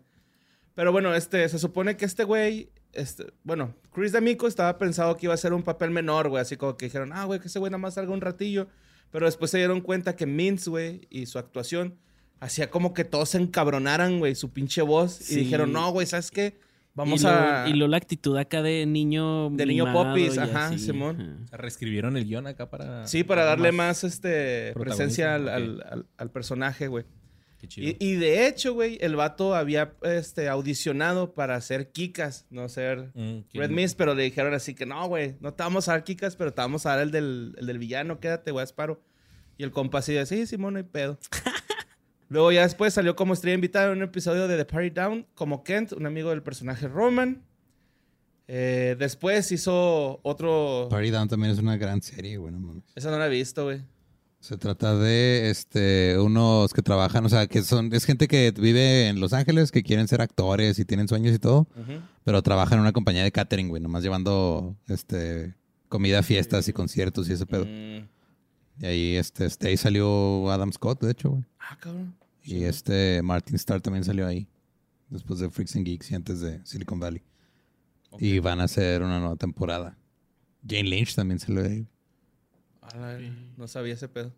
Pero 0.75 0.91
bueno, 0.93 1.15
este, 1.15 1.49
se 1.49 1.59
supone 1.59 1.97
que 1.97 2.05
este 2.05 2.25
güey, 2.25 2.71
este, 2.93 3.27
bueno, 3.45 3.75
Chris 3.93 4.11
D'Amico 4.13 4.49
estaba 4.49 4.77
pensado 4.77 5.17
que 5.17 5.27
iba 5.27 5.35
a 5.35 5.39
ser 5.39 5.53
un 5.53 5.63
papel 5.63 5.91
menor, 5.93 6.29
güey, 6.29 6.43
así 6.43 6.57
como 6.57 6.77
que 6.77 6.87
dijeron, 6.87 7.13
ah, 7.13 7.25
güey, 7.27 7.39
que 7.39 7.47
ese 7.47 7.61
güey 7.61 7.71
nada 7.71 7.79
más 7.79 7.95
salga 7.95 8.13
un 8.13 8.21
ratillo. 8.21 8.67
Pero 9.13 9.27
después 9.27 9.53
se 9.53 9.59
dieron 9.59 9.81
cuenta 9.81 10.17
que 10.17 10.27
Mintz, 10.27 10.67
güey, 10.67 11.07
y 11.11 11.27
su 11.27 11.39
actuación 11.39 11.97
hacía 12.41 12.71
como 12.71 12.93
que 12.95 13.05
todos 13.05 13.31
se 13.31 13.39
encabronaran, 13.39 14.19
güey, 14.19 14.35
su 14.35 14.51
pinche 14.53 14.83
voz. 14.83 15.13
Sí. 15.13 15.35
Y 15.35 15.45
dijeron, 15.45 15.73
no, 15.73 15.91
güey, 15.91 16.07
¿sabes 16.07 16.31
qué? 16.31 16.59
Vamos 16.97 17.23
y 17.25 17.27
a... 17.27 17.65
Y 17.69 17.73
luego 17.73 17.91
la 17.91 17.97
actitud 17.97 18.37
acá 18.37 18.63
de 18.63 18.87
niño. 18.87 19.51
De 19.51 19.67
niño 19.67 19.93
popis, 19.93 20.39
ajá, 20.39 20.69
así, 20.69 20.79
Simón. 20.79 21.21
ajá. 21.21 21.45
O 21.45 21.49
sea, 21.49 21.59
reescribieron 21.59 22.17
el 22.17 22.25
guion 22.25 22.47
acá 22.47 22.71
para... 22.71 23.07
Sí, 23.09 23.25
para 23.25 23.45
darle 23.45 23.73
más 23.73 24.05
más, 24.05 24.05
este, 24.05 24.73
presencia 24.75 25.35
al, 25.35 25.49
al- 25.49 25.83
al- 25.91 26.07
al 26.17 26.31
personaje, 26.31 26.87
güey. 26.87 27.05
Qué 27.59 27.67
chido. 27.67 27.89
Y, 27.89 27.97
y 27.99 28.15
de 28.17 28.47
hecho, 28.47 28.75
güey, 28.75 28.99
el 29.01 29.17
vato 29.17 29.55
había 29.57 29.95
este, 30.03 30.49
audicionado 30.49 31.35
para 31.35 31.57
hacer 31.57 31.91
Kikas, 31.91 32.47
no 32.51 32.69
ser 32.69 33.11
Mm, 33.15 33.39
Red 33.55 33.71
Mist, 33.71 33.97
pero 33.99 34.15
le 34.15 34.23
dijeron 34.23 34.55
así 34.55 34.75
que 34.75 34.87
no, 34.87 35.05
güey, 35.09 35.35
no 35.41 35.53
te 35.55 35.63
vamos 35.65 35.89
a 35.89 35.93
dar 35.93 36.05
Kikas, 36.05 36.37
pero 36.37 36.53
te 36.53 36.61
vamos 36.61 36.87
a 36.87 36.91
dar 36.91 37.01
el 37.01 37.11
del, 37.11 37.57
el 37.59 37.67
del 37.67 37.79
villano, 37.79 38.21
quédate, 38.21 38.51
güey, 38.53 38.63
Asparo. 38.63 39.03
Y 39.57 39.65
el 39.65 39.71
compa 39.73 39.99
así 39.99 40.13
de, 40.13 40.27
sí, 40.27 40.47
Simón, 40.47 40.75
no 40.75 40.79
hay 40.79 40.85
pedo. 40.85 41.19
Luego 42.29 42.53
ya 42.53 42.63
después 42.63 42.95
salió 42.95 43.17
como 43.17 43.35
estrella 43.35 43.55
invitada 43.55 43.87
en 43.87 43.99
un 43.99 44.03
episodio 44.03 44.49
de 44.49 44.57
The 44.57 44.65
Party 44.65 44.91
Down, 44.91 45.27
como 45.35 45.63
Kent, 45.63 45.93
un 45.93 46.07
amigo 46.07 46.31
del 46.31 46.43
personaje 46.43 46.89
Roman. 46.89 47.43
Eh, 48.47 48.97
después 48.99 49.51
hizo 49.53 50.21
otro... 50.23 50.89
Party 50.91 51.11
Down 51.11 51.29
también 51.29 51.53
es 51.53 51.59
una 51.59 51.77
gran 51.77 52.03
serie, 52.03 52.37
güey, 52.37 52.53
no 52.53 52.61
mames. 52.61 52.85
Esa 52.95 53.11
no 53.11 53.19
la 53.19 53.27
he 53.27 53.31
visto, 53.31 53.65
güey. 53.65 53.83
Se 54.45 54.59
trata 54.59 54.95
de 54.95 55.49
este 55.49 56.19
unos 56.19 56.75
que 56.75 56.83
trabajan, 56.83 57.25
o 57.25 57.31
sea, 57.31 57.47
que 57.47 57.63
son 57.63 57.91
es 57.95 58.05
gente 58.05 58.29
que 58.29 58.53
vive 58.55 59.09
en 59.09 59.19
Los 59.19 59.33
Ángeles, 59.33 59.73
que 59.73 59.83
quieren 59.83 60.07
ser 60.07 60.21
actores 60.21 60.79
y 60.79 60.85
tienen 60.85 61.09
sueños 61.09 61.35
y 61.35 61.39
todo, 61.39 61.67
pero 62.25 62.43
trabajan 62.43 62.77
en 62.77 62.83
una 62.83 62.93
compañía 62.93 63.23
de 63.23 63.33
catering, 63.33 63.71
güey, 63.71 63.81
nomás 63.81 64.03
llevando 64.03 64.77
este 64.87 65.55
comida, 65.89 66.19
a 66.19 66.23
fiestas 66.23 66.69
y 66.69 66.75
conciertos 66.75 67.27
y 67.31 67.33
ese 67.33 67.47
pedo. 67.47 67.65
Mm. 67.65 68.07
Y 68.83 68.87
ahí 68.87 69.17
este, 69.17 69.47
este 69.47 69.69
ahí 69.69 69.79
salió 69.79 70.51
Adam 70.51 70.71
Scott, 70.75 71.01
de 71.01 71.13
hecho, 71.13 71.31
güey. 71.31 71.45
Ah, 71.69 71.77
cabrón. 71.81 72.15
Y 72.43 72.65
este 72.65 73.23
Martin 73.23 73.57
Starr 73.57 73.81
también 73.81 74.05
salió 74.05 74.27
ahí. 74.27 74.47
Después 75.09 75.41
de 75.41 75.49
Freaks 75.51 75.77
and 75.77 75.87
Geeks 75.87 76.11
y 76.11 76.15
antes 76.15 76.41
de 76.41 76.65
Silicon 76.65 77.01
Valley. 77.01 77.23
Y 78.19 78.39
van 78.39 78.61
a 78.61 78.65
hacer 78.65 79.03
una 79.03 79.19
nueva 79.19 79.37
temporada. 79.37 79.97
Jane 80.67 80.85
Lynch 80.85 81.15
también 81.15 81.39
salió 81.39 81.65
ahí. 81.65 81.87
No 83.57 83.67
sabía 83.67 83.95
ese 83.95 84.09
pedo. 84.09 84.33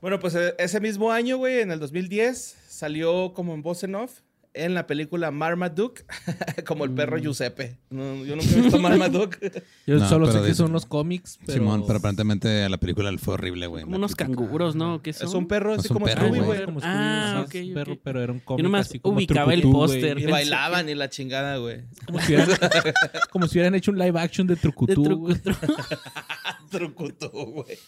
Bueno, 0.00 0.20
pues 0.20 0.34
eh, 0.34 0.54
ese 0.58 0.80
mismo 0.80 1.10
año, 1.10 1.38
güey, 1.38 1.60
en 1.60 1.72
el 1.72 1.80
2010, 1.80 2.56
salió 2.68 3.32
como 3.32 3.54
en 3.54 3.62
voz 3.62 3.82
en 3.82 3.96
off 3.96 4.20
en 4.64 4.74
la 4.74 4.86
película 4.86 5.30
Marmaduke, 5.30 6.04
como 6.66 6.84
el 6.84 6.90
perro 6.90 7.18
Giuseppe. 7.18 7.78
No, 7.90 8.24
yo 8.24 8.36
nunca 8.36 8.50
he 8.50 8.60
visto 8.60 8.78
Marmaduke. 8.80 9.62
Yo 9.86 9.98
No, 9.98 10.08
solo 10.08 10.30
sé 10.32 10.42
que 10.42 10.54
son 10.54 10.70
unos 10.70 10.86
cómics, 10.86 11.38
pero... 11.46 11.58
Simón, 11.58 11.84
pero 11.86 11.98
aparentemente 11.98 12.68
la 12.68 12.76
película 12.76 13.10
le 13.10 13.18
fue 13.18 13.34
horrible, 13.34 13.66
güey. 13.66 13.84
Como 13.84 13.96
unos 13.96 14.14
canguros, 14.16 14.74
¿no? 14.74 15.00
¿Qué 15.02 15.10
es 15.10 15.18
son? 15.18 15.36
un 15.36 15.48
perro 15.48 15.74
Es 15.74 15.80
así 15.80 15.88
como 15.88 16.06
perro, 16.06 16.26
Scooby, 16.26 16.40
güey, 16.40 16.60
Ah, 16.82 17.44
ok, 17.46 17.54
un 17.62 17.74
perro, 17.74 17.98
pero 18.02 18.22
era 18.22 18.32
un 18.32 18.40
cómic 18.40 18.64
nomás 18.64 18.88
así 18.88 18.98
como 18.98 19.16
ubicaba 19.16 19.54
el 19.54 19.62
póster. 19.62 20.18
Y 20.18 20.26
bailaban 20.26 20.88
y 20.88 20.94
la 20.94 21.08
chingada, 21.08 21.56
güey. 21.58 21.82
Como 22.06 22.20
si, 22.20 22.34
hubieran, 22.34 22.58
como 23.30 23.46
si 23.46 23.58
hubieran 23.58 23.74
hecho 23.74 23.90
un 23.90 23.98
live 23.98 24.18
action 24.18 24.46
de 24.46 24.54
De 24.54 24.60
Trucutú, 24.60 25.34
truco. 25.42 25.66
Trucutú, 26.68 27.28
güey. 27.30 27.78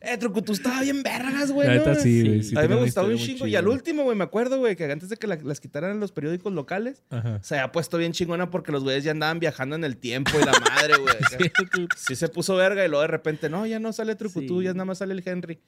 Eh, 0.00 0.16
Trucutú 0.18 0.52
estaba 0.52 0.80
bien 0.82 1.02
vergas, 1.02 1.50
güey. 1.52 1.68
La 1.68 1.84
¿no? 1.84 1.94
sí, 1.94 2.22
güey. 2.22 2.42
Sí. 2.42 2.50
sí 2.50 2.58
a 2.58 2.62
mí 2.62 2.68
me 2.68 2.76
gustaba 2.76 3.08
un 3.08 3.16
chingo. 3.16 3.46
Y 3.46 3.56
al 3.56 3.68
último, 3.68 4.02
güey, 4.04 4.16
me 4.16 4.24
acuerdo, 4.24 4.58
güey, 4.58 4.76
que 4.76 4.90
antes 4.90 5.08
de 5.08 5.16
que 5.16 5.26
la- 5.26 5.36
las 5.36 5.60
quitaran 5.60 5.90
en 5.92 6.00
los 6.00 6.12
periódicos 6.12 6.52
locales, 6.52 7.02
Ajá. 7.10 7.42
se 7.42 7.54
había 7.58 7.72
puesto 7.72 7.98
bien 7.98 8.12
chingona 8.12 8.50
porque 8.50 8.72
los 8.72 8.82
güeyes 8.82 9.04
ya 9.04 9.10
andaban 9.12 9.38
viajando 9.40 9.76
en 9.76 9.84
el 9.84 9.96
tiempo 9.96 10.30
y 10.40 10.44
la 10.44 10.52
madre, 10.52 10.94
güey. 10.98 11.14
acá. 11.24 11.86
Sí 11.96 12.16
se 12.16 12.28
puso 12.28 12.56
verga 12.56 12.84
y 12.84 12.88
luego 12.88 13.02
de 13.02 13.08
repente, 13.08 13.48
no, 13.48 13.66
ya 13.66 13.78
no 13.78 13.92
sale 13.92 14.14
Trucutú, 14.16 14.60
Sí. 14.60 14.64
ya 14.66 14.72
nada 14.72 14.84
más 14.84 14.98
sale 14.98 15.14
el 15.14 15.22
Henry. 15.26 15.60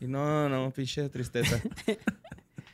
Y 0.00 0.06
no, 0.06 0.48
no, 0.48 0.70
pinche 0.72 1.08
tristeza. 1.08 1.60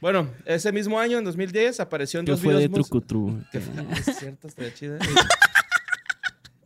bueno, 0.01 0.30
ese 0.47 0.72
mismo 0.72 0.99
año, 0.99 1.18
en 1.18 1.24
2010, 1.24 1.78
apareció 1.80 2.20
en 2.20 2.26
¿Qué 2.26 2.32
dos 2.32 2.40
fue 2.40 2.53
de 2.55 2.61
videos 2.61 2.70
mus- 2.78 2.88
trucutru? 2.88 3.43
Que 3.53 3.61
fue- 3.61 3.74
Es 4.12 4.16
cierto, 4.18 4.49
estaría 4.49 4.72
chida. 4.74 4.99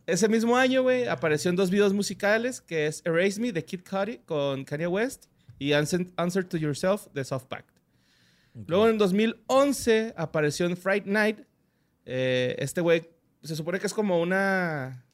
Ese 0.07 0.29
mismo 0.29 0.55
año, 0.55 0.83
güey, 0.83 1.05
apareció 1.07 1.49
en 1.49 1.57
dos 1.57 1.69
videos 1.69 1.93
musicales, 1.93 2.61
que 2.61 2.87
es 2.87 3.01
Erase 3.05 3.41
Me, 3.41 3.51
de 3.51 3.65
Kid 3.65 3.81
Cudi, 3.87 4.19
con 4.19 4.63
Kanye 4.63 4.87
West, 4.87 5.25
y 5.59 5.73
Answer, 5.73 6.45
to 6.45 6.55
Yourself, 6.55 7.07
de 7.13 7.25
Soft 7.25 7.45
Pact. 7.47 7.77
Luego, 8.67 8.87
en 8.87 8.97
2011, 8.97 10.13
apareció 10.15 10.65
en 10.65 10.77
Fright 10.77 11.05
Night. 11.05 11.39
Eh, 12.05 12.55
este 12.57 12.79
güey, 12.79 13.09
se 13.43 13.55
supone 13.55 13.79
que 13.79 13.87
es 13.87 13.93
como 13.93 14.21
una... 14.21 15.05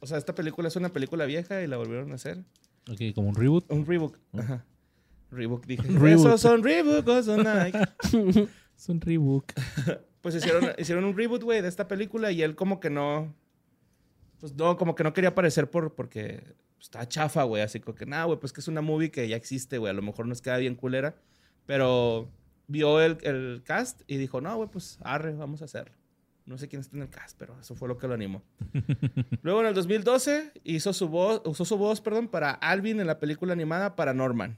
O 0.00 0.06
sea, 0.06 0.18
esta 0.18 0.34
película 0.34 0.66
es 0.66 0.74
una 0.74 0.92
película 0.92 1.24
vieja 1.24 1.62
y 1.62 1.68
la 1.68 1.76
volvieron 1.76 2.10
a 2.10 2.16
hacer. 2.16 2.44
Ok, 2.90 3.14
como 3.14 3.28
un 3.28 3.36
reboot. 3.36 3.70
Un 3.70 3.86
rebook. 3.86 4.18
Ajá. 4.36 4.64
Rebook, 5.30 5.64
dije. 5.64 5.88
Un 5.88 5.94
reboot. 6.00 6.26
Esos 6.26 6.40
son 6.40 6.62
Reebok 6.62 7.06
o 7.06 7.22
son 7.22 7.44
Nike. 7.44 7.78
Es 8.76 8.88
un 8.88 9.00
reboot. 9.00 9.52
Pues 10.20 10.34
hicieron, 10.34 10.72
hicieron 10.76 11.04
un 11.04 11.16
reboot, 11.16 11.44
güey, 11.44 11.62
de 11.62 11.68
esta 11.68 11.86
película 11.86 12.32
y 12.32 12.42
él 12.42 12.56
como 12.56 12.80
que 12.80 12.90
no... 12.90 13.32
Pues 14.46 14.54
no, 14.54 14.76
como 14.76 14.94
que 14.94 15.02
no 15.02 15.12
quería 15.12 15.30
aparecer 15.30 15.68
por, 15.68 15.96
porque 15.96 16.54
está 16.80 17.08
chafa, 17.08 17.42
güey. 17.42 17.64
Así 17.64 17.80
como 17.80 17.96
que, 17.96 18.06
nada, 18.06 18.26
güey, 18.26 18.38
pues 18.38 18.52
que 18.52 18.60
es 18.60 18.68
una 18.68 18.80
movie 18.80 19.10
que 19.10 19.26
ya 19.26 19.34
existe, 19.34 19.76
güey. 19.78 19.90
A 19.90 19.92
lo 19.92 20.02
mejor 20.02 20.28
nos 20.28 20.40
queda 20.40 20.56
bien 20.58 20.76
culera. 20.76 21.16
Pero 21.66 22.30
vio 22.68 23.00
el, 23.00 23.18
el 23.22 23.62
cast 23.64 24.02
y 24.06 24.18
dijo, 24.18 24.40
no, 24.40 24.54
güey, 24.54 24.68
pues 24.68 25.00
arre, 25.02 25.32
vamos 25.34 25.62
a 25.62 25.64
hacerlo. 25.64 25.96
No 26.44 26.58
sé 26.58 26.68
quién 26.68 26.78
está 26.78 26.94
en 26.96 27.02
el 27.02 27.10
cast, 27.10 27.36
pero 27.36 27.58
eso 27.58 27.74
fue 27.74 27.88
lo 27.88 27.98
que 27.98 28.06
lo 28.06 28.14
animó. 28.14 28.44
Luego 29.42 29.62
en 29.62 29.66
el 29.66 29.74
2012 29.74 30.52
hizo 30.62 30.92
su 30.92 31.08
voz, 31.08 31.42
usó 31.44 31.64
su 31.64 31.76
voz, 31.76 32.00
perdón, 32.00 32.28
para 32.28 32.52
Alvin 32.52 33.00
en 33.00 33.08
la 33.08 33.18
película 33.18 33.52
animada 33.52 33.96
Paranorman. 33.96 34.56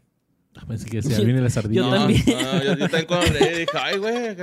Ah, 0.54 0.64
Pensé 0.68 0.90
que 0.90 1.00
se 1.00 1.24
viene 1.24 1.40
la 1.40 1.48
sardina. 1.48 1.80
Yo 1.80 1.90
también. 1.90 2.22
No, 2.26 2.62
yo, 2.62 2.72
yo 2.74 2.88
también 2.90 3.06
cuando 3.06 3.32
leí 3.32 3.60
dije, 3.60 3.78
ay, 3.80 3.96
güey. 3.96 4.36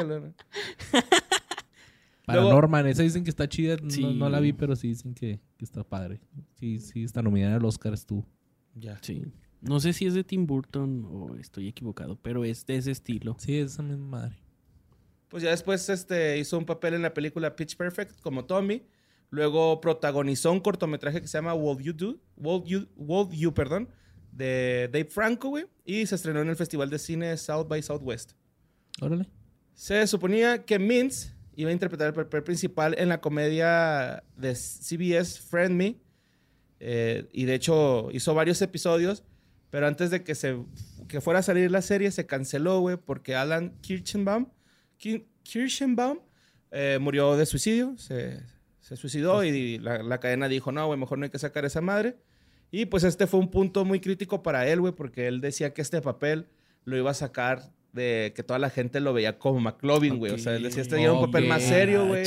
Para 2.25 2.41
Luego- 2.41 2.55
Norman, 2.55 2.87
esa 2.87 3.03
dicen 3.03 3.23
que 3.23 3.29
está 3.29 3.47
chida. 3.47 3.77
No- 3.81 3.89
Sí. 3.89 4.03
No, 4.15 4.29
la 4.29 4.39
vi, 4.39 4.53
pero 4.53 4.75
sí 4.75 4.89
dicen 4.89 5.13
que, 5.13 5.39
que 5.57 5.65
está 5.65 5.83
padre. 5.83 6.19
Sí, 6.59 6.79
sí, 6.79 7.03
está 7.03 7.21
nominada 7.21 7.55
al 7.57 7.65
Oscar, 7.65 7.97
tú. 7.99 8.25
Ya. 8.73 8.97
Sí. 9.01 9.23
No 9.61 9.79
sé 9.79 9.93
si 9.93 10.05
es 10.05 10.13
de 10.13 10.23
Tim 10.23 10.45
Burton 10.45 11.05
o 11.09 11.35
estoy 11.37 11.67
equivocado, 11.67 12.17
pero 12.21 12.43
es 12.45 12.65
de 12.65 12.77
ese 12.77 12.91
estilo. 12.91 13.35
Sí, 13.39 13.57
es 13.57 13.73
esa 13.73 13.83
misma 13.83 14.05
madre. 14.07 14.35
Pues 15.29 15.43
ya 15.43 15.49
después 15.49 15.89
este, 15.89 16.37
hizo 16.37 16.57
un 16.57 16.65
papel 16.65 16.93
en 16.93 17.01
la 17.01 17.13
película 17.13 17.55
Pitch 17.55 17.75
Perfect 17.75 18.19
como 18.21 18.45
Tommy. 18.45 18.83
Luego 19.31 19.81
protagonizó 19.81 20.51
un 20.51 20.59
cortometraje 20.59 21.19
que 21.19 21.27
se 21.27 21.37
llama 21.37 21.53
What 21.55 21.79
You 21.79 21.93
Do, 21.93 22.19
What 22.37 22.65
You, 22.65 22.87
What 22.95 23.31
You, 23.31 23.53
perdón, 23.53 23.89
de 24.31 24.87
Dave 24.93 25.05
Franco, 25.09 25.49
güey. 25.49 25.65
Y 25.83 26.05
se 26.05 26.15
estrenó 26.15 26.41
en 26.41 26.49
el 26.49 26.55
Festival 26.55 26.89
de 26.89 26.99
Cine 26.99 27.35
South 27.37 27.67
by 27.67 27.81
Southwest. 27.81 28.33
Órale. 29.01 29.27
Se 29.73 30.05
suponía 30.07 30.63
que 30.63 30.77
Mintz 30.79 31.34
iba 31.55 31.69
a 31.69 31.73
interpretar 31.73 32.07
el 32.07 32.13
papel 32.13 32.43
principal 32.43 32.95
en 32.97 33.09
la 33.09 33.21
comedia 33.21 34.23
de 34.37 34.55
CBS 34.55 35.39
Friend 35.41 35.75
Me. 35.75 35.97
Eh, 36.79 37.27
y 37.31 37.45
de 37.45 37.55
hecho 37.55 38.09
hizo 38.11 38.33
varios 38.33 38.61
episodios. 38.61 39.23
Pero 39.69 39.87
antes 39.87 40.09
de 40.09 40.23
que, 40.23 40.35
se, 40.35 40.57
que 41.07 41.19
fuera 41.21 41.39
a 41.39 41.43
salir 41.43 41.69
la 41.71 41.81
serie, 41.81 42.09
se 42.11 42.25
canceló, 42.25 42.79
güey, 42.79 42.97
porque 42.97 43.35
Alan 43.35 43.73
Kirchenbaum, 43.81 44.47
Ki- 44.97 45.27
Kirchenbaum 45.43 46.19
eh, 46.71 46.97
murió 47.01 47.35
de 47.35 47.45
suicidio. 47.45 47.97
Se, 47.97 48.39
se 48.79 48.95
suicidó 48.95 49.43
y 49.43 49.79
la, 49.79 50.01
la 50.03 50.19
cadena 50.19 50.47
dijo, 50.47 50.71
no, 50.71 50.85
güey, 50.87 50.97
mejor 50.99 51.17
no 51.17 51.25
hay 51.25 51.29
que 51.31 51.39
sacar 51.39 51.65
esa 51.65 51.81
madre. 51.81 52.15
Y 52.71 52.85
pues 52.85 53.03
este 53.03 53.27
fue 53.27 53.39
un 53.39 53.49
punto 53.51 53.83
muy 53.85 53.99
crítico 53.99 54.43
para 54.43 54.67
él, 54.67 54.79
güey, 54.81 54.93
porque 54.93 55.27
él 55.27 55.41
decía 55.41 55.73
que 55.73 55.81
este 55.81 56.01
papel 56.01 56.47
lo 56.83 56.95
iba 56.97 57.11
a 57.11 57.15
sacar 57.15 57.71
de 57.95 58.33
que 58.35 58.43
toda 58.43 58.59
la 58.59 58.69
gente 58.69 58.99
lo 58.99 59.13
veía 59.13 59.39
como 59.39 59.59
McLovin, 59.61 60.17
güey. 60.17 60.33
O 60.33 60.37
sea, 60.37 60.55
él 60.55 60.63
decía, 60.63 60.81
este 60.81 61.01
era 61.01 61.13
un 61.13 61.25
papel 61.25 61.47
más 61.47 61.63
serio, 61.63 62.01
Ah, 62.03 62.07
güey. 62.07 62.23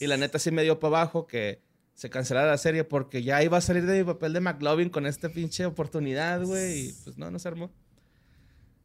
Y 0.00 0.06
la 0.06 0.16
neta 0.16 0.38
sí 0.38 0.50
me 0.50 0.62
dio 0.62 0.80
para 0.80 0.96
abajo 1.02 1.26
que 1.26 1.60
se 1.94 2.08
cancelara 2.08 2.48
la 2.48 2.56
serie 2.58 2.84
porque 2.84 3.22
ya 3.22 3.42
iba 3.44 3.58
a 3.58 3.60
salir 3.60 3.84
de 3.84 3.98
mi 3.98 4.04
papel 4.04 4.32
de 4.32 4.40
McLovin 4.40 4.88
con 4.88 5.06
esta 5.06 5.28
pinche 5.28 5.66
oportunidad, 5.66 6.42
güey. 6.42 6.88
Y 6.88 6.92
pues 7.04 7.18
no, 7.18 7.30
no 7.30 7.38
se 7.38 7.46
armó. 7.48 7.70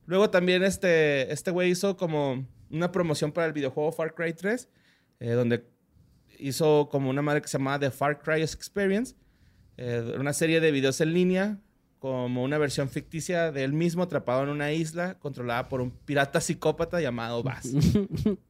Luego 0.05 0.29
también 0.29 0.63
este 0.63 1.31
este 1.31 1.51
güey 1.51 1.71
hizo 1.71 1.95
como 1.95 2.45
una 2.69 2.91
promoción 2.91 3.31
para 3.31 3.47
el 3.47 3.53
videojuego 3.53 3.93
Far 3.93 4.13
Cry 4.13 4.33
3, 4.33 4.69
eh, 5.21 5.31
donde 5.31 5.65
hizo 6.37 6.89
como 6.91 7.09
una 7.09 7.21
madre 7.21 7.41
que 7.41 7.47
se 7.47 7.57
llamaba 7.57 7.79
The 7.79 7.91
Far 7.91 8.21
Cry 8.21 8.41
Experience, 8.41 9.15
eh, 9.77 10.13
una 10.19 10.33
serie 10.33 10.59
de 10.59 10.71
videos 10.71 10.99
en 10.99 11.13
línea 11.13 11.57
como 11.99 12.43
una 12.43 12.57
versión 12.57 12.89
ficticia 12.89 13.51
de 13.51 13.63
él 13.63 13.73
mismo 13.73 14.03
atrapado 14.03 14.43
en 14.43 14.49
una 14.49 14.71
isla 14.71 15.15
controlada 15.19 15.67
por 15.67 15.81
un 15.81 15.91
pirata 15.91 16.39
psicópata 16.41 17.01
llamado 17.01 17.43
Bass. 17.43 17.73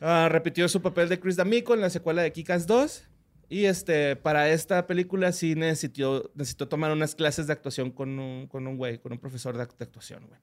Ah, 0.00 0.28
repitió 0.30 0.68
su 0.68 0.82
papel 0.82 1.08
de 1.08 1.18
Chris 1.18 1.36
D'Amico 1.36 1.72
en 1.72 1.80
la 1.80 1.88
secuela 1.88 2.20
de 2.22 2.32
Kick-Ass 2.32 2.66
2. 2.66 3.04
Y 3.48 3.64
este, 3.66 4.16
para 4.16 4.50
esta 4.50 4.86
película 4.86 5.32
sí 5.32 5.54
necesitó, 5.54 6.30
necesitó 6.34 6.68
tomar 6.68 6.92
unas 6.92 7.14
clases 7.14 7.46
de 7.46 7.52
actuación 7.52 7.90
con 7.90 8.18
un, 8.18 8.46
con 8.46 8.66
un 8.66 8.76
güey, 8.76 8.98
con 8.98 9.12
un 9.12 9.18
profesor 9.18 9.56
de, 9.56 9.62
act- 9.62 9.78
de 9.78 9.84
actuación, 9.84 10.26
güey. 10.26 10.40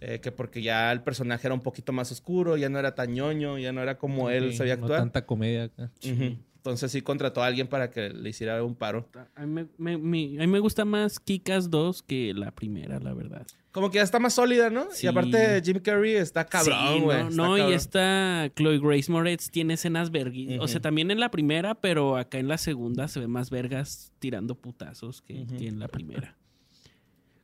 Eh, 0.00 0.20
que 0.20 0.30
porque 0.32 0.62
ya 0.62 0.90
el 0.92 1.02
personaje 1.02 1.46
era 1.46 1.54
un 1.54 1.62
poquito 1.62 1.92
más 1.92 2.10
oscuro, 2.12 2.56
ya 2.56 2.68
no 2.68 2.78
era 2.78 2.94
tan 2.94 3.12
ñoño, 3.12 3.58
ya 3.58 3.72
no 3.72 3.82
era 3.82 3.98
como 3.98 4.30
él 4.30 4.54
sabía 4.54 4.76
no 4.76 4.82
actuar. 4.84 5.00
tanta 5.00 5.24
comedia 5.26 5.64
acá. 5.64 5.90
Ujú. 6.04 6.36
Entonces 6.62 6.92
sí 6.92 7.02
contrató 7.02 7.42
a 7.42 7.46
alguien 7.46 7.66
para 7.66 7.90
que 7.90 8.10
le 8.10 8.30
hiciera 8.30 8.62
un 8.62 8.76
paro. 8.76 9.08
A 9.34 9.44
mí 9.44 9.66
me, 9.78 9.94
a 9.94 9.98
mí 9.98 10.46
me 10.46 10.60
gusta 10.60 10.84
más 10.84 11.18
Kikas 11.18 11.70
2 11.70 12.04
que 12.04 12.32
la 12.34 12.52
primera, 12.52 13.00
la 13.00 13.12
verdad. 13.14 13.44
Como 13.72 13.90
que 13.90 13.96
ya 13.96 14.02
está 14.04 14.20
más 14.20 14.34
sólida, 14.34 14.70
¿no? 14.70 14.86
Sí. 14.92 15.06
Y 15.06 15.08
aparte 15.08 15.60
Jim 15.64 15.80
Carrey 15.80 16.12
está 16.12 16.44
cabrón, 16.46 16.78
Sí, 16.94 17.00
güey. 17.00 17.24
no, 17.24 17.30
no, 17.30 17.68
y 17.68 17.72
esta 17.72 18.48
Chloe 18.54 18.78
Grace 18.78 19.10
Moretz 19.10 19.50
tiene 19.50 19.74
escenas 19.74 20.12
vergui. 20.12 20.56
O 20.60 20.68
sea, 20.68 20.80
también 20.80 21.10
en 21.10 21.18
la 21.18 21.32
primera, 21.32 21.74
pero 21.74 22.16
acá 22.16 22.38
en 22.38 22.46
la 22.46 22.58
segunda 22.58 23.08
se 23.08 23.18
ve 23.18 23.26
más 23.26 23.50
vergas 23.50 24.12
tirando 24.20 24.54
putazos 24.54 25.20
que, 25.20 25.40
en 25.40 25.80
la 25.80 25.88
primera. 25.88 26.36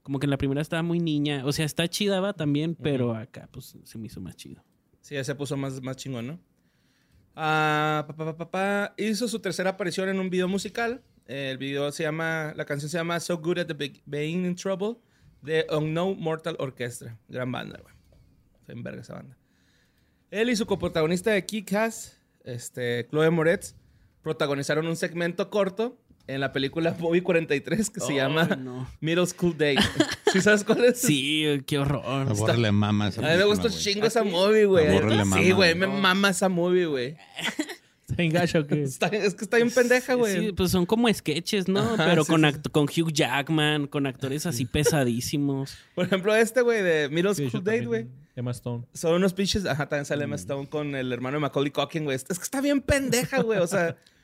Como 0.05 0.21
que 0.21 0.27
en 0.27 0.31
la 0.31 0.39
primera 0.39 0.61
estaba 0.61 0.85
muy 0.85 1.01
niña. 1.01 1.43
O 1.45 1.51
sea, 1.51 1.67
está 1.67 1.89
chida 1.89 2.21
va 2.21 2.35
también, 2.35 2.77
pero 2.77 3.17
acá 3.17 3.49
pues 3.51 3.77
se 3.83 3.99
me 3.99 4.07
hizo 4.07 4.21
más 4.21 4.37
chido. 4.37 4.63
Sí, 5.01 5.17
ya 5.17 5.25
se 5.25 5.35
puso 5.35 5.57
más, 5.57 5.83
más 5.83 5.97
chingón, 5.97 6.29
¿no? 6.29 6.39
Ah, 7.41 8.05
pa, 8.09 8.35
pa, 8.37 8.51
pa. 8.51 8.95
Hizo 8.97 9.29
su 9.29 9.39
tercera 9.39 9.71
aparición 9.71 10.09
en 10.09 10.19
un 10.19 10.29
video 10.29 10.49
musical. 10.49 11.03
El 11.27 11.57
video 11.57 11.93
se 11.93 12.03
llama, 12.03 12.53
la 12.57 12.65
canción 12.65 12.91
se 12.91 12.97
llama 12.99 13.21
So 13.21 13.39
Good 13.39 13.59
at 13.61 13.67
the 13.67 13.75
Be- 13.75 14.03
Being 14.07 14.45
in 14.45 14.57
Trouble 14.57 14.97
de 15.43 15.65
Unknown 15.71 16.19
Mortal 16.19 16.57
Orchestra. 16.59 17.17
Gran 17.29 17.53
banda, 17.53 17.79
güey. 17.81 17.95
Está 18.61 18.73
en 18.73 18.83
verga 18.83 19.03
esa 19.03 19.15
banda. 19.15 19.37
Él 20.33 20.51
y 20.51 20.57
su 20.57 20.67
coprotagonista 20.67 21.31
de 21.31 21.47
Kick-Ass, 21.47 22.21
este, 22.43 23.07
Chloe 23.09 23.31
Moretz, 23.31 23.77
protagonizaron 24.23 24.89
un 24.89 24.97
segmento 24.97 25.49
corto 25.49 25.97
en 26.29 26.41
la 26.41 26.53
película 26.53 26.93
Bobby 26.93 27.21
43 27.23 27.91
que 27.91 28.01
se 28.01 28.15
llama 28.15 28.45
no. 28.57 28.89
Middle 29.01 29.27
School 29.27 29.53
Date. 29.59 29.79
¿Sí 30.33 30.41
sabes 30.41 30.63
cuál 30.63 30.85
es? 30.85 31.01
Sí, 31.01 31.45
qué 31.67 31.79
horror. 31.79 32.03
A 32.07 32.33
Borre 32.35 32.59
le 32.59 32.71
mama 32.71 33.09
esa 33.09 33.21
A 33.21 33.33
mí 33.33 33.39
me 33.39 33.45
güey. 33.45 33.59
chingo 33.71 34.07
esa 34.07 34.23
movie, 34.23 34.67
güey. 34.67 34.87
Sí, 35.35 35.51
güey, 35.53 35.75
me 35.75 35.87
mama 35.87 36.31
esa 36.31 36.49
movie, 36.49 36.87
güey. 36.87 37.17
¿Está 38.09 38.23
en 38.23 38.33
gacho 38.33 38.61
o 38.61 38.67
qué? 38.67 38.83
Está- 38.85 39.09
es 39.09 39.35
que 39.35 39.45
está 39.45 39.57
bien 39.59 39.71
pendeja, 39.71 40.15
güey. 40.15 40.47
Sí, 40.47 40.53
pues 40.53 40.71
son 40.71 40.87
como 40.87 41.13
sketches, 41.13 41.69
¿no? 41.69 41.81
Ajá, 41.81 42.07
Pero 42.07 42.25
sí, 42.25 42.31
con, 42.33 42.43
sí, 42.53 42.59
con 42.73 42.85
Hugh 42.85 43.13
Jackman, 43.13 43.87
con 43.87 44.07
actores 44.07 44.47
así 44.47 44.65
pesadísimos. 45.13 45.77
Por 45.95 46.07
ejemplo, 46.07 46.35
este, 46.35 46.63
güey, 46.63 46.83
de 46.83 47.09
Middle 47.11 47.35
School 47.35 47.63
Date, 47.65 47.85
güey. 47.87 48.07
Emma 48.35 48.53
Stone. 48.53 48.85
Son 48.95 49.15
unos 49.15 49.35
pinches. 49.35 49.67
Ajá, 49.67 49.89
también 49.89 50.05
sale 50.07 50.25
Emma 50.25 50.37
Mm. 50.37 50.41
Stone 50.41 50.69
con 50.69 50.95
el 50.95 51.13
hermano 51.13 51.37
de 51.37 51.41
Macaulay 51.41 51.71
Culkin, 51.73 52.05
güey. 52.05 52.17
Es 52.17 52.25
que 52.25 52.33
está 52.45 52.61
bien 52.61 52.81
pendeja, 52.81 53.43
güey. 53.43 53.59
O 53.59 53.67
sea, 53.67 53.97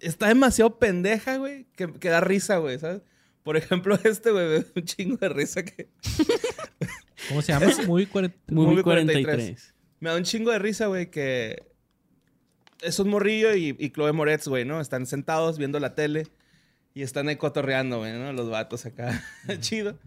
está 0.00 0.28
demasiado 0.28 0.78
pendeja, 0.78 1.36
güey, 1.36 1.66
que, 1.76 1.92
que 1.92 2.08
da 2.08 2.20
risa, 2.20 2.58
güey, 2.58 2.78
¿sabes? 2.78 3.02
Por 3.42 3.56
ejemplo, 3.56 3.98
este, 4.04 4.30
güey, 4.30 4.46
me 4.48 4.58
da 4.58 4.64
un 4.76 4.84
chingo 4.84 5.16
de 5.16 5.28
risa 5.28 5.64
que. 5.64 5.88
¿Cómo 7.28 7.42
se 7.42 7.52
llama? 7.52 7.66
Muy 7.86 8.06
40. 8.06 8.36
Movie 8.48 8.70
Movie 8.70 8.82
43. 8.82 9.24
43. 9.24 9.74
Me 10.00 10.10
da 10.10 10.16
un 10.16 10.24
chingo 10.24 10.50
de 10.50 10.58
risa, 10.58 10.86
güey, 10.86 11.10
que 11.10 11.66
es 12.82 12.98
un 12.98 13.08
morrillo 13.08 13.54
y, 13.54 13.76
y 13.78 13.90
Chloe 13.90 14.12
Moretz, 14.12 14.46
güey, 14.46 14.64
¿no? 14.64 14.80
Están 14.80 15.06
sentados 15.06 15.58
viendo 15.58 15.80
la 15.80 15.94
tele 15.94 16.28
y 16.94 17.02
están 17.02 17.28
ahí 17.28 17.36
cotorreando, 17.36 17.98
güey, 17.98 18.12
¿no? 18.12 18.32
Los 18.32 18.50
vatos 18.50 18.86
acá. 18.86 19.24
Chido. 19.60 19.98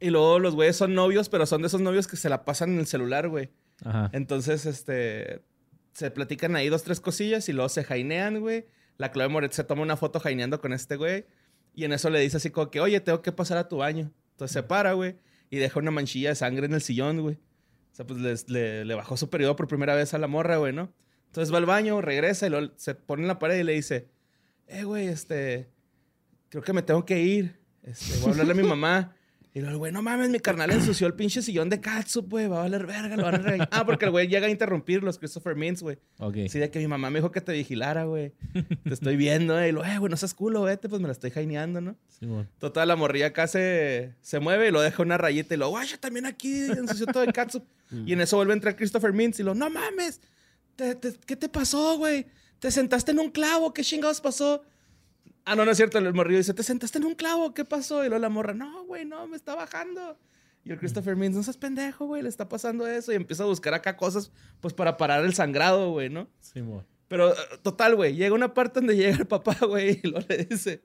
Y 0.00 0.10
luego 0.10 0.38
los 0.38 0.54
güeyes 0.54 0.76
son 0.76 0.94
novios, 0.94 1.28
pero 1.28 1.46
son 1.46 1.62
de 1.62 1.68
esos 1.68 1.80
novios 1.80 2.06
que 2.06 2.16
se 2.16 2.28
la 2.28 2.44
pasan 2.44 2.74
en 2.74 2.78
el 2.78 2.86
celular, 2.86 3.28
güey. 3.28 3.50
Ajá. 3.84 4.10
Entonces, 4.12 4.64
este, 4.66 5.42
se 5.92 6.10
platican 6.10 6.54
ahí 6.54 6.68
dos, 6.68 6.84
tres 6.84 7.00
cosillas 7.00 7.48
y 7.48 7.52
luego 7.52 7.68
se 7.68 7.82
jainean, 7.82 8.40
güey. 8.40 8.66
La 8.98 9.10
Chloe 9.10 9.28
Moretz 9.28 9.54
se 9.54 9.64
toma 9.64 9.82
una 9.82 9.96
foto 9.96 10.20
jaineando 10.20 10.60
con 10.60 10.72
este 10.72 10.96
güey 10.96 11.24
y 11.74 11.84
en 11.84 11.92
eso 11.92 12.10
le 12.10 12.20
dice 12.20 12.36
así 12.36 12.50
como 12.50 12.70
que, 12.70 12.80
oye, 12.80 13.00
tengo 13.00 13.22
que 13.22 13.32
pasar 13.32 13.56
a 13.56 13.68
tu 13.68 13.78
baño. 13.78 14.12
Entonces 14.32 14.52
se 14.52 14.62
para, 14.62 14.92
güey, 14.92 15.16
y 15.50 15.58
deja 15.58 15.78
una 15.78 15.90
manchilla 15.90 16.30
de 16.30 16.34
sangre 16.34 16.66
en 16.66 16.74
el 16.74 16.80
sillón, 16.80 17.20
güey. 17.22 17.36
O 17.36 17.94
sea, 17.94 18.06
pues 18.06 18.48
le, 18.48 18.84
le 18.84 18.94
bajó 18.94 19.16
su 19.16 19.30
periodo 19.30 19.56
por 19.56 19.68
primera 19.68 19.94
vez 19.94 20.12
a 20.14 20.18
la 20.18 20.26
morra, 20.26 20.56
güey, 20.56 20.72
¿no? 20.72 20.92
Entonces 21.26 21.52
va 21.52 21.58
al 21.58 21.66
baño, 21.66 22.00
regresa 22.00 22.46
y 22.46 22.72
se 22.76 22.94
pone 22.94 23.22
en 23.22 23.28
la 23.28 23.38
pared 23.38 23.58
y 23.58 23.62
le 23.62 23.72
dice, 23.72 24.08
eh, 24.66 24.84
güey, 24.84 25.08
este, 25.08 25.68
creo 26.48 26.62
que 26.62 26.72
me 26.72 26.82
tengo 26.82 27.04
que 27.04 27.20
ir. 27.20 27.58
Este, 27.82 28.18
voy 28.18 28.28
a 28.28 28.30
hablarle 28.32 28.52
a 28.52 28.56
mi 28.56 28.68
mamá. 28.68 29.14
Y 29.54 29.60
luego 29.60 29.72
el 29.72 29.78
güey, 29.78 29.92
no 29.92 30.02
mames, 30.02 30.28
mi 30.30 30.38
carnal 30.40 30.70
ensució 30.70 31.06
el 31.06 31.14
pinche 31.14 31.40
sillón 31.42 31.68
de 31.70 31.80
catsup, 31.80 32.28
güey, 32.30 32.46
va 32.46 32.58
a 32.58 32.62
valer 32.62 32.86
verga, 32.86 33.16
lo 33.16 33.22
van 33.24 33.34
a 33.36 33.38
regañar. 33.38 33.68
Ah, 33.72 33.84
porque 33.86 34.04
el 34.04 34.10
güey 34.10 34.28
llega 34.28 34.46
a 34.46 34.50
interrumpir 34.50 35.02
los 35.02 35.18
Christopher 35.18 35.56
Mintz, 35.56 35.82
güey. 35.82 35.98
Ok. 36.18 36.36
Sí, 36.48 36.58
de 36.58 36.70
que 36.70 36.78
mi 36.78 36.86
mamá 36.86 37.10
me 37.10 37.18
dijo 37.18 37.32
que 37.32 37.40
te 37.40 37.52
vigilara, 37.52 38.04
güey. 38.04 38.34
Te 38.84 38.94
estoy 38.94 39.16
viendo, 39.16 39.58
eh. 39.58 39.70
Y 39.70 39.72
luego, 39.72 39.88
eh, 39.90 39.98
güey, 39.98 40.10
no 40.10 40.16
seas 40.16 40.34
culo, 40.34 40.62
vete, 40.62 40.88
pues 40.88 41.00
me 41.00 41.08
la 41.08 41.12
estoy 41.12 41.30
jaineando, 41.30 41.80
¿no? 41.80 41.96
Simón. 42.08 42.48
Total, 42.58 42.86
la 42.86 42.94
morrilla 42.96 43.26
acá 43.28 43.46
se, 43.46 44.14
se 44.20 44.38
mueve 44.38 44.68
y 44.68 44.70
lo 44.70 44.80
deja 44.82 45.02
una 45.02 45.16
rayita 45.18 45.54
y 45.54 45.56
lo, 45.56 45.68
guay, 45.70 45.88
también 45.98 46.26
aquí 46.26 46.62
ensució 46.70 47.06
todo 47.06 47.22
el 47.22 47.32
catsup. 47.32 47.64
y 47.90 48.12
en 48.12 48.20
eso 48.20 48.36
vuelve 48.36 48.52
a 48.52 48.56
entrar 48.56 48.76
Christopher 48.76 49.12
Mintz 49.12 49.40
y 49.40 49.42
lo, 49.42 49.54
no 49.54 49.70
mames, 49.70 50.20
te- 50.76 50.94
te- 50.94 51.14
¿qué 51.26 51.36
te 51.36 51.48
pasó, 51.48 51.96
güey? 51.96 52.26
Te 52.58 52.70
sentaste 52.70 53.12
en 53.12 53.18
un 53.18 53.30
clavo, 53.30 53.72
¿qué 53.72 53.82
chingados 53.82 54.20
pasó? 54.20 54.62
Ah, 55.50 55.56
no, 55.56 55.64
no 55.64 55.70
es 55.70 55.78
cierto, 55.78 55.96
el 55.96 56.12
morrillo 56.12 56.36
dice, 56.36 56.52
te 56.52 56.62
sentaste 56.62 56.98
en 56.98 57.06
un 57.06 57.14
clavo, 57.14 57.54
¿qué 57.54 57.64
pasó? 57.64 58.04
Y 58.04 58.08
luego 58.08 58.20
la 58.20 58.28
morra, 58.28 58.52
no, 58.52 58.84
güey, 58.84 59.06
no, 59.06 59.26
me 59.26 59.34
está 59.34 59.54
bajando. 59.54 60.18
Y 60.62 60.72
el 60.72 60.78
Christopher 60.78 61.16
Mintz, 61.16 61.38
no 61.38 61.42
seas 61.42 61.56
pendejo, 61.56 62.04
güey, 62.04 62.20
le 62.20 62.28
está 62.28 62.50
pasando 62.50 62.86
eso. 62.86 63.12
Y 63.12 63.14
empieza 63.14 63.44
a 63.44 63.46
buscar 63.46 63.72
acá 63.72 63.96
cosas, 63.96 64.30
pues, 64.60 64.74
para 64.74 64.98
parar 64.98 65.24
el 65.24 65.32
sangrado, 65.32 65.90
güey, 65.92 66.10
¿no? 66.10 66.28
Simón. 66.40 66.86
Pero, 67.08 67.32
eh, 67.32 67.36
total, 67.62 67.96
güey, 67.96 68.14
llega 68.14 68.34
una 68.34 68.52
parte 68.52 68.80
donde 68.80 68.94
llega 68.94 69.16
el 69.16 69.26
papá, 69.26 69.56
güey, 69.66 70.00
y 70.02 70.08
luego 70.08 70.26
le 70.28 70.44
dice, 70.44 70.82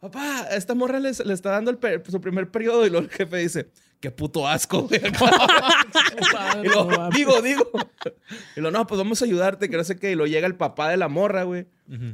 papá, 0.00 0.48
esta 0.50 0.74
morra 0.74 0.98
le, 0.98 1.12
le 1.12 1.34
está 1.34 1.50
dando 1.50 1.70
el 1.70 1.78
su 2.08 2.22
primer 2.22 2.50
periodo, 2.50 2.86
y 2.86 2.88
luego 2.88 3.04
el 3.04 3.12
jefe 3.12 3.36
dice, 3.36 3.70
qué 4.00 4.10
puto 4.10 4.46
asco, 4.46 4.82
güey. 4.88 5.00
y 6.62 7.16
digo, 7.16 7.42
digo. 7.42 7.70
Y 8.56 8.60
luego, 8.60 8.76
no, 8.76 8.86
pues 8.86 8.98
vamos 8.98 9.20
a 9.22 9.24
ayudarte, 9.24 9.68
que 9.68 9.76
no 9.76 9.84
sé 9.84 9.96
qué. 9.98 10.12
Y 10.12 10.14
luego 10.14 10.30
llega 10.30 10.46
el 10.46 10.56
papá 10.56 10.90
de 10.90 10.96
la 10.96 11.08
morra, 11.08 11.42
güey. 11.44 11.66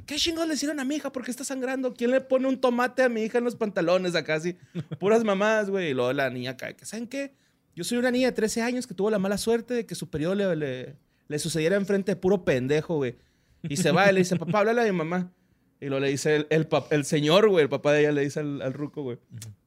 ¿Qué 0.06 0.16
chingados 0.16 0.48
le 0.48 0.54
hicieron 0.54 0.78
a 0.78 0.84
mi 0.84 0.96
hija? 0.96 1.10
¿Por 1.10 1.24
qué 1.24 1.30
está 1.30 1.44
sangrando? 1.44 1.94
¿Quién 1.94 2.12
le 2.12 2.20
pone 2.20 2.46
un 2.46 2.60
tomate 2.60 3.02
a 3.02 3.08
mi 3.08 3.22
hija 3.22 3.38
en 3.38 3.44
los 3.44 3.56
pantalones 3.56 4.14
acá 4.14 4.34
así? 4.34 4.56
Puras 5.00 5.24
mamás, 5.24 5.68
güey. 5.68 5.90
Y 5.90 5.94
luego 5.94 6.12
la 6.12 6.30
niña 6.30 6.56
cae. 6.56 6.76
que 6.76 6.84
¿Saben 6.86 7.08
qué? 7.08 7.34
Yo 7.74 7.82
soy 7.82 7.98
una 7.98 8.10
niña 8.12 8.28
de 8.28 8.32
13 8.32 8.62
años 8.62 8.86
que 8.86 8.94
tuvo 8.94 9.10
la 9.10 9.18
mala 9.18 9.36
suerte 9.36 9.74
de 9.74 9.86
que 9.86 9.96
su 9.96 10.08
periodo 10.08 10.36
le, 10.36 10.54
le, 10.54 10.96
le 11.26 11.38
sucediera 11.40 11.74
enfrente 11.76 12.12
de 12.12 12.16
puro 12.16 12.44
pendejo, 12.44 12.96
güey. 12.96 13.16
Y 13.64 13.76
se 13.78 13.90
va 13.90 14.08
y 14.10 14.12
le 14.12 14.20
dice, 14.20 14.36
papá, 14.36 14.60
háblale 14.60 14.82
a 14.82 14.84
mi 14.84 14.92
mamá. 14.92 15.32
Y 15.80 15.86
luego 15.86 16.04
le 16.04 16.10
dice 16.10 16.36
el, 16.36 16.46
el, 16.50 16.68
el 16.90 17.04
señor, 17.04 17.48
güey, 17.48 17.64
el 17.64 17.68
papá 17.68 17.92
de 17.92 18.00
ella 18.00 18.12
le 18.12 18.20
dice 18.22 18.40
al, 18.40 18.62
al 18.62 18.72
ruco, 18.74 19.02
güey. 19.02 19.18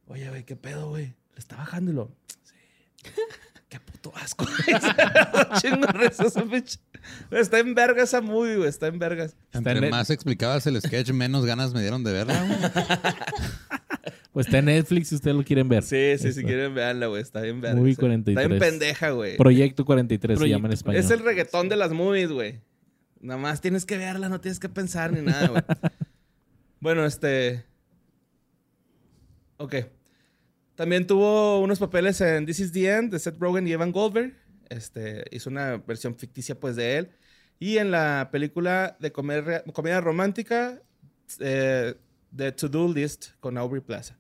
Oye, 0.08 0.30
güey, 0.30 0.46
¿qué 0.46 0.56
pedo, 0.56 0.90
güey? 0.90 1.14
Le 1.38 1.40
está 1.40 1.56
bajando 1.56 1.92
y 1.92 1.94
lo... 1.94 2.12
Sí. 3.04 3.12
Qué 3.70 3.80
puto 3.80 4.12
asco. 4.16 4.46
Chingo 5.62 5.88
Está 7.32 7.60
en 7.60 7.76
verga 7.76 8.02
esa 8.02 8.22
movie, 8.22 8.56
güey. 8.58 8.68
Está 8.70 8.88
en 8.88 8.98
vergas. 8.98 9.36
Está 9.54 9.60
Entre 9.60 9.86
en- 9.86 9.90
más 9.92 10.10
explicabas 10.10 10.66
el 10.66 10.82
sketch, 10.82 11.12
menos 11.12 11.46
ganas 11.46 11.74
me 11.76 11.82
dieron 11.82 12.04
de 12.04 12.12
verla. 12.14 12.44
güey. 12.44 12.58
Pues 14.34 14.46
está 14.46 14.60
en 14.60 14.66
Netflix 14.66 15.08
si 15.10 15.16
ustedes 15.16 15.36
lo 15.36 15.44
quieren 15.44 15.68
ver. 15.68 15.82
Sí, 15.82 16.16
sí, 16.20 16.32
si 16.32 16.44
quieren 16.44 16.76
verla, 16.76 17.08
güey. 17.08 17.24
Está 17.24 17.42
bien 17.42 17.60
verga. 17.60 17.76
Movie 17.76 17.94
Está- 17.94 18.06
Está 18.06 18.24
43. 18.34 18.50
bien 18.50 18.60
pendeja, 18.60 19.10
güey. 19.10 19.36
Proyecto 19.38 19.84
43 19.84 20.40
se 20.40 20.48
llama 20.50 20.68
en 20.68 20.74
español. 20.74 21.00
Es 21.04 21.10
el 21.10 21.20
reggaetón 21.22 21.70
de 21.70 21.76
las 21.76 21.92
movies, 21.92 22.30
güey. 22.32 22.62
Nada 23.20 23.40
más 23.40 23.62
tienes 23.62 23.84
que 23.86 23.98
verla, 23.98 24.30
no 24.30 24.40
tienes 24.40 24.60
que 24.60 24.70
pensar 24.70 25.12
ni 25.12 25.22
nada, 25.22 25.48
güey. 25.48 25.64
bueno, 26.80 27.04
este. 27.06 27.66
Ok. 29.58 29.76
También 30.78 31.08
tuvo 31.08 31.60
unos 31.60 31.80
papeles 31.80 32.22
en 32.22 32.46
This 32.46 32.60
is 32.60 32.72
the 32.72 32.88
End 32.88 33.12
de 33.12 33.18
Seth 33.18 33.40
Rogen 33.40 33.68
y 33.68 33.72
Evan 33.72 33.92
Goldberg. 33.92 34.36
Este, 34.70 35.26
hizo 35.32 35.50
una 35.50 35.78
versión 35.78 36.16
ficticia, 36.16 36.60
pues, 36.60 36.76
de 36.76 37.00
él. 37.00 37.10
Y 37.58 37.80
en 37.80 37.90
la 37.90 38.30
película 38.32 38.96
de 39.00 39.12
comedia, 39.12 40.02
romántica 40.02 40.80
eh, 41.40 41.96
de 42.30 42.52
To 42.52 42.70
Do 42.70 42.94
List 42.94 43.30
con 43.40 43.58
Aubrey 43.58 43.82
Plaza. 43.82 44.20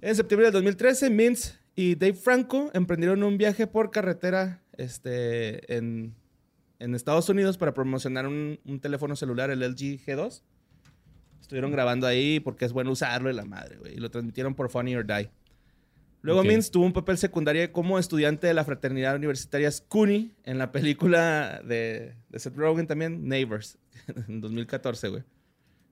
En 0.00 0.16
septiembre 0.16 0.46
del 0.46 0.54
2013, 0.54 1.10
Mintz 1.10 1.58
y 1.74 1.96
Dave 1.96 2.14
Franco 2.14 2.70
emprendieron 2.72 3.22
un 3.22 3.36
viaje 3.36 3.66
por 3.66 3.90
carretera 3.90 4.62
este, 4.78 5.76
en, 5.76 6.14
en 6.78 6.94
Estados 6.94 7.28
Unidos 7.28 7.58
para 7.58 7.74
promocionar 7.74 8.26
un 8.26 8.80
teléfono 8.80 9.14
celular, 9.14 9.50
el 9.50 9.60
LG 9.60 10.00
G2. 10.02 10.40
Estuvieron 11.40 11.70
grabando 11.70 12.06
ahí 12.06 12.40
porque 12.40 12.64
es 12.64 12.72
bueno 12.72 12.90
usarlo 12.90 13.30
y 13.30 13.34
la 13.34 13.44
madre, 13.44 13.76
güey. 13.76 13.94
Y 13.94 13.98
lo 13.98 14.10
transmitieron 14.10 14.54
por 14.54 14.68
Funny 14.70 14.96
or 14.96 15.06
Die. 15.06 15.30
Luego 16.22 16.40
Ok. 16.40 16.46
Mintz 16.48 16.70
tuvo 16.72 16.84
un 16.86 16.92
papel 16.92 17.18
secundario 17.18 17.70
como 17.72 17.98
estudiante 18.00 18.48
de 18.48 18.54
la 18.54 18.64
fraternidad 18.64 19.14
universitaria 19.14 19.70
SCUNY 19.70 20.32
en 20.44 20.58
la 20.58 20.72
película 20.72 21.60
de, 21.64 22.14
de 22.30 22.38
Seth 22.40 22.56
Rogen 22.56 22.86
también, 22.88 23.28
Neighbors, 23.28 23.78
en 24.28 24.40
2014, 24.40 25.08
güey. 25.08 25.22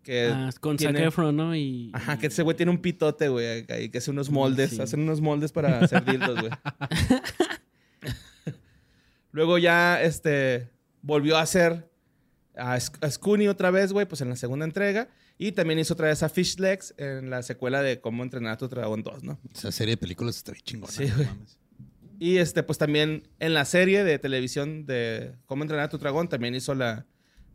Que 0.02 0.30
Ah, 0.32 0.50
con 0.60 0.76
tiene- 0.76 0.98
Zac 0.98 1.08
Efron, 1.08 1.36
¿no? 1.36 1.54
Y, 1.54 1.90
Ajá, 1.94 2.18
que 2.18 2.26
ese 2.26 2.42
güey 2.42 2.56
tiene 2.56 2.72
un 2.72 2.78
pitote, 2.78 3.28
güey, 3.28 3.64
que 3.64 3.90
hace 3.96 4.10
unos 4.10 4.28
moldes, 4.28 4.70
Sí. 4.70 4.80
hacen 4.82 5.00
unos 5.00 5.20
moldes 5.20 5.52
para 5.52 5.78
hacer 5.80 6.04
dildos, 6.04 6.38
güey. 6.40 6.50
Luego 9.32 9.58
ya, 9.58 10.02
este, 10.02 10.68
volvió 11.02 11.36
a 11.36 11.42
hacer 11.42 11.88
a, 12.56 12.76
Sc- 12.76 12.98
a 13.04 13.10
Scooney 13.10 13.48
otra 13.48 13.70
vez, 13.70 13.92
güey, 13.92 14.06
pues 14.06 14.20
en 14.20 14.28
la 14.28 14.36
segunda 14.36 14.64
entrega. 14.64 15.08
Y 15.36 15.52
también 15.52 15.78
hizo 15.80 15.94
otra 15.94 16.08
vez 16.08 16.22
a 16.22 16.28
Fish 16.28 16.58
Legs 16.58 16.94
en 16.96 17.28
la 17.30 17.42
secuela 17.42 17.82
de 17.82 18.00
Cómo 18.00 18.22
entrenar 18.22 18.52
a 18.52 18.56
tu 18.56 18.68
dragón 18.68 19.02
2, 19.02 19.24
¿no? 19.24 19.38
Esa 19.52 19.72
serie 19.72 19.92
de 19.94 19.96
películas 19.96 20.36
está 20.36 20.52
bien 20.52 20.64
chingona. 20.64 20.92
Sí, 20.92 21.04
güey. 21.14 21.28
Y 22.20 22.36
este, 22.36 22.62
pues 22.62 22.78
también 22.78 23.26
en 23.40 23.54
la 23.54 23.64
serie 23.64 24.04
de 24.04 24.18
televisión 24.20 24.86
de 24.86 25.32
Cómo 25.46 25.64
entrenar 25.64 25.86
a 25.86 25.88
tu 25.88 25.98
dragón 25.98 26.28
también 26.28 26.54
hizo 26.54 26.72
la, 26.76 27.04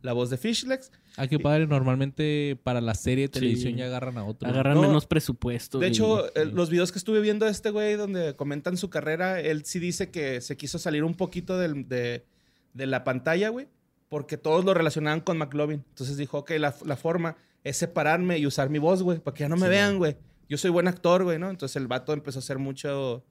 la 0.02 0.12
voz 0.12 0.28
de 0.28 0.36
Fish 0.36 0.64
Legs. 0.66 0.92
Ah, 1.16 1.26
qué 1.26 1.38
padre. 1.38 1.66
Normalmente 1.66 2.58
para 2.62 2.82
la 2.82 2.94
serie 2.94 3.24
de 3.24 3.28
televisión 3.30 3.72
Sí. 3.72 3.78
ya 3.78 3.86
agarran 3.86 4.18
a 4.18 4.24
otro. 4.24 4.46
Agarran 4.48 4.74
No. 4.74 4.82
menos 4.82 5.06
presupuesto. 5.06 5.78
De 5.78 5.86
y- 5.86 5.90
hecho, 5.90 6.26
los 6.52 6.68
videos 6.68 6.92
que 6.92 6.98
estuve 6.98 7.20
viendo 7.22 7.46
de 7.46 7.52
este 7.52 7.70
güey 7.70 7.94
donde 7.96 8.36
comentan 8.36 8.76
su 8.76 8.90
carrera, 8.90 9.40
él 9.40 9.64
sí 9.64 9.78
dice 9.78 10.10
que 10.10 10.42
se 10.42 10.58
quiso 10.58 10.78
salir 10.78 11.02
un 11.02 11.14
poquito 11.14 11.56
del- 11.56 11.88
de, 11.88 12.26
de 12.74 12.86
la 12.86 13.02
pantalla, 13.04 13.48
güey, 13.48 13.66
porque 14.10 14.36
todos 14.36 14.66
lo 14.66 14.74
relacionaban 14.74 15.20
con 15.20 15.38
McLovin. 15.38 15.82
Entonces 15.88 16.18
dijo, 16.18 16.38
ok, 16.38 16.50
la, 16.58 16.74
la 16.84 16.96
forma 16.96 17.36
es 17.64 17.76
separarme 17.76 18.38
y 18.38 18.46
usar 18.46 18.70
mi 18.70 18.78
voz, 18.78 19.02
güey, 19.02 19.18
para 19.18 19.34
que 19.34 19.42
ya 19.42 19.48
no 19.48 19.56
me 19.56 19.66
Sí, 19.66 19.68
vean, 19.68 19.98
güey. 19.98 20.16
Yo 20.48 20.56
soy 20.58 20.70
buen 20.70 20.88
actor, 20.88 21.24
güey, 21.24 21.38
¿no? 21.38 21.50
Entonces 21.50 21.76
el 21.76 21.86
vato 21.86 22.12
empezó 22.12 22.38
a 22.38 22.40
hacer 22.40 22.58
mucho, 22.58 23.24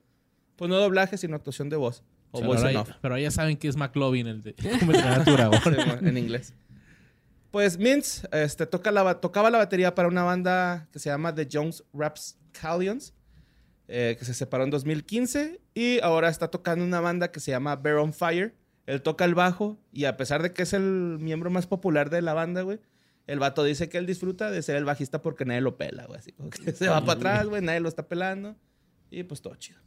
pues 0.56 0.68
no 0.68 0.76
doblaje, 0.76 1.18
sino 1.18 1.36
actuación 1.36 1.68
de 1.68 1.76
voz. 1.76 2.02
O 2.32 2.38
Pero 2.38 2.48
voice 2.48 2.84
pero 3.02 3.14
ahora 3.14 3.20
ya 3.20 3.30
saben 3.30 3.56
que 3.56 3.68
es 3.68 3.76
McLovin 3.76 4.26
el 4.28 4.42
de 4.42 4.54
cómo 4.80 4.92
entrenar 4.92 5.20
a 5.20 5.24
tu 5.24 5.32
dragón. 5.32 5.60
Sí, 5.62 6.06
en 6.06 6.16
inglés. 6.16 6.54
Pues 7.50 7.78
Mintz 7.78 8.22
este, 8.30 8.66
toca 8.66 8.92
la, 8.92 9.20
tocaba 9.20 9.50
la 9.50 9.58
batería 9.58 9.94
para 9.94 10.06
una 10.06 10.22
banda 10.22 10.88
que 10.92 11.00
se 11.00 11.10
llama 11.10 11.34
The 11.34 11.48
Jones 11.52 11.82
Rapscallions, 11.92 13.12
eh, 13.88 14.14
que 14.16 14.24
se 14.24 14.34
separó 14.34 14.62
en 14.62 14.70
2015 14.70 15.60
y 15.74 16.00
ahora 16.00 16.28
está 16.28 16.48
tocando 16.48 16.84
una 16.84 17.00
banda 17.00 17.32
que 17.32 17.40
se 17.40 17.50
llama 17.50 17.74
Bear 17.74 17.96
on 17.96 18.12
Fire. 18.12 18.54
Él 18.86 19.02
toca 19.02 19.24
el 19.24 19.34
bajo 19.34 19.78
y 19.92 20.04
a 20.04 20.16
pesar 20.16 20.42
de 20.42 20.52
que 20.52 20.62
es 20.62 20.72
el 20.72 21.18
miembro 21.18 21.50
más 21.50 21.66
popular 21.66 22.08
de 22.08 22.22
la 22.22 22.34
banda, 22.34 22.62
güey, 22.62 22.78
el 23.30 23.38
vato 23.38 23.62
dice 23.62 23.88
que 23.88 23.96
él 23.96 24.06
disfruta 24.06 24.50
de 24.50 24.60
ser 24.60 24.74
el 24.74 24.84
bajista 24.84 25.22
porque 25.22 25.44
nadie 25.44 25.60
lo 25.60 25.76
pela, 25.76 26.04
güey. 26.06 26.18
Así 26.18 26.32
como 26.32 26.50
que 26.50 26.72
se 26.72 26.88
va 26.88 27.00
para 27.04 27.12
atrás, 27.12 27.46
güey, 27.46 27.62
nadie 27.62 27.78
lo 27.78 27.88
está 27.88 28.08
pelando 28.08 28.56
y 29.08 29.22
pues 29.22 29.40
todo 29.40 29.54
chido. 29.54 29.78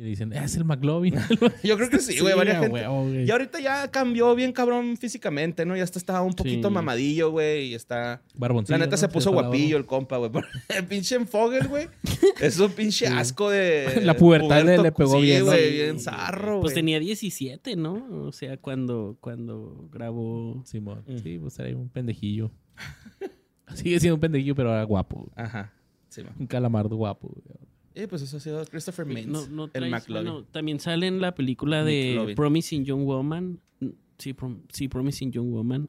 Y 0.00 0.02
dicen, 0.02 0.32
"Ah, 0.32 0.44
es 0.44 0.54
el 0.56 0.64
McLovin. 0.64 1.14
Yo 1.64 1.76
creo 1.76 1.90
que 1.90 1.98
sí, 1.98 2.20
güey, 2.20 2.36
varias 2.36 2.58
a 2.58 2.60
gente. 2.60 3.24
Y 3.26 3.30
ahorita 3.32 3.58
ya 3.58 3.90
cambió 3.90 4.32
bien 4.36 4.52
cabrón 4.52 4.96
físicamente, 4.96 5.66
¿no? 5.66 5.76
Ya 5.76 5.82
está, 5.82 5.98
estaba 5.98 6.22
un 6.22 6.34
poquito 6.34 6.68
Sí. 6.68 6.74
mamadillo, 6.74 7.32
güey, 7.32 7.70
y 7.70 7.74
está... 7.74 8.22
Barboncillo, 8.36 8.78
La 8.78 8.84
neta 8.84 8.92
¿no? 8.92 8.96
se 8.98 9.08
puso 9.08 9.32
guapillo 9.32 9.76
el 9.76 9.86
compa, 9.86 10.16
güey. 10.18 10.30
El 10.68 10.86
pinche 10.88 11.18
Fogel, 11.26 11.66
güey. 11.66 11.88
Es 12.40 12.60
un 12.60 12.70
pinche 12.70 13.08
asco 13.08 13.50
de... 13.50 14.00
La 14.04 14.14
pubertad 14.16 14.64
le- 14.64 14.92
pegó 14.92 15.16
sí, 15.16 15.22
bien, 15.22 15.40
¿no? 15.40 15.46
güey, 15.46 15.72
bien 15.72 15.98
zarro, 15.98 16.60
Pues 16.60 16.74
tenía 16.74 17.00
17, 17.00 17.74
¿no? 17.74 18.06
O 18.26 18.30
sea, 18.30 18.56
cuando, 18.56 19.16
cuando 19.20 19.88
grabó... 19.90 20.62
Simón. 20.64 21.02
Mm. 21.08 21.18
Sí, 21.18 21.38
pues 21.40 21.58
era 21.58 21.76
un 21.76 21.88
pendejillo. 21.88 22.52
Sigue 23.74 23.98
siendo 24.00 24.14
un 24.14 24.20
pendejillo, 24.20 24.54
pero 24.54 24.70
era 24.72 24.84
guapo. 24.84 25.30
Ajá. 25.34 25.72
Sí. 26.08 26.22
Un 26.38 26.46
calamardo 26.46 26.96
guapo. 26.96 27.28
güey. 27.28 27.67
Y 27.94 28.06
pues 28.06 28.22
eso 28.22 28.36
ha 28.36 28.40
sido 28.40 28.64
Christopher 28.66 29.06
Mintz, 29.06 29.26
No, 29.28 29.46
no 29.48 29.70
el 29.72 29.90
McLovin. 29.90 30.24
bueno, 30.32 30.44
también 30.50 30.78
sale 30.80 31.06
en 31.06 31.20
la 31.20 31.34
película 31.34 31.82
de 31.84 32.12
McLovin. 32.14 32.36
Promising 32.36 32.84
Young 32.84 33.04
Woman. 33.04 33.60
Sí, 34.18 34.34
Prom- 34.34 34.62
sí, 34.72 34.88
Promising 34.88 35.30
Young 35.32 35.50
Woman. 35.52 35.88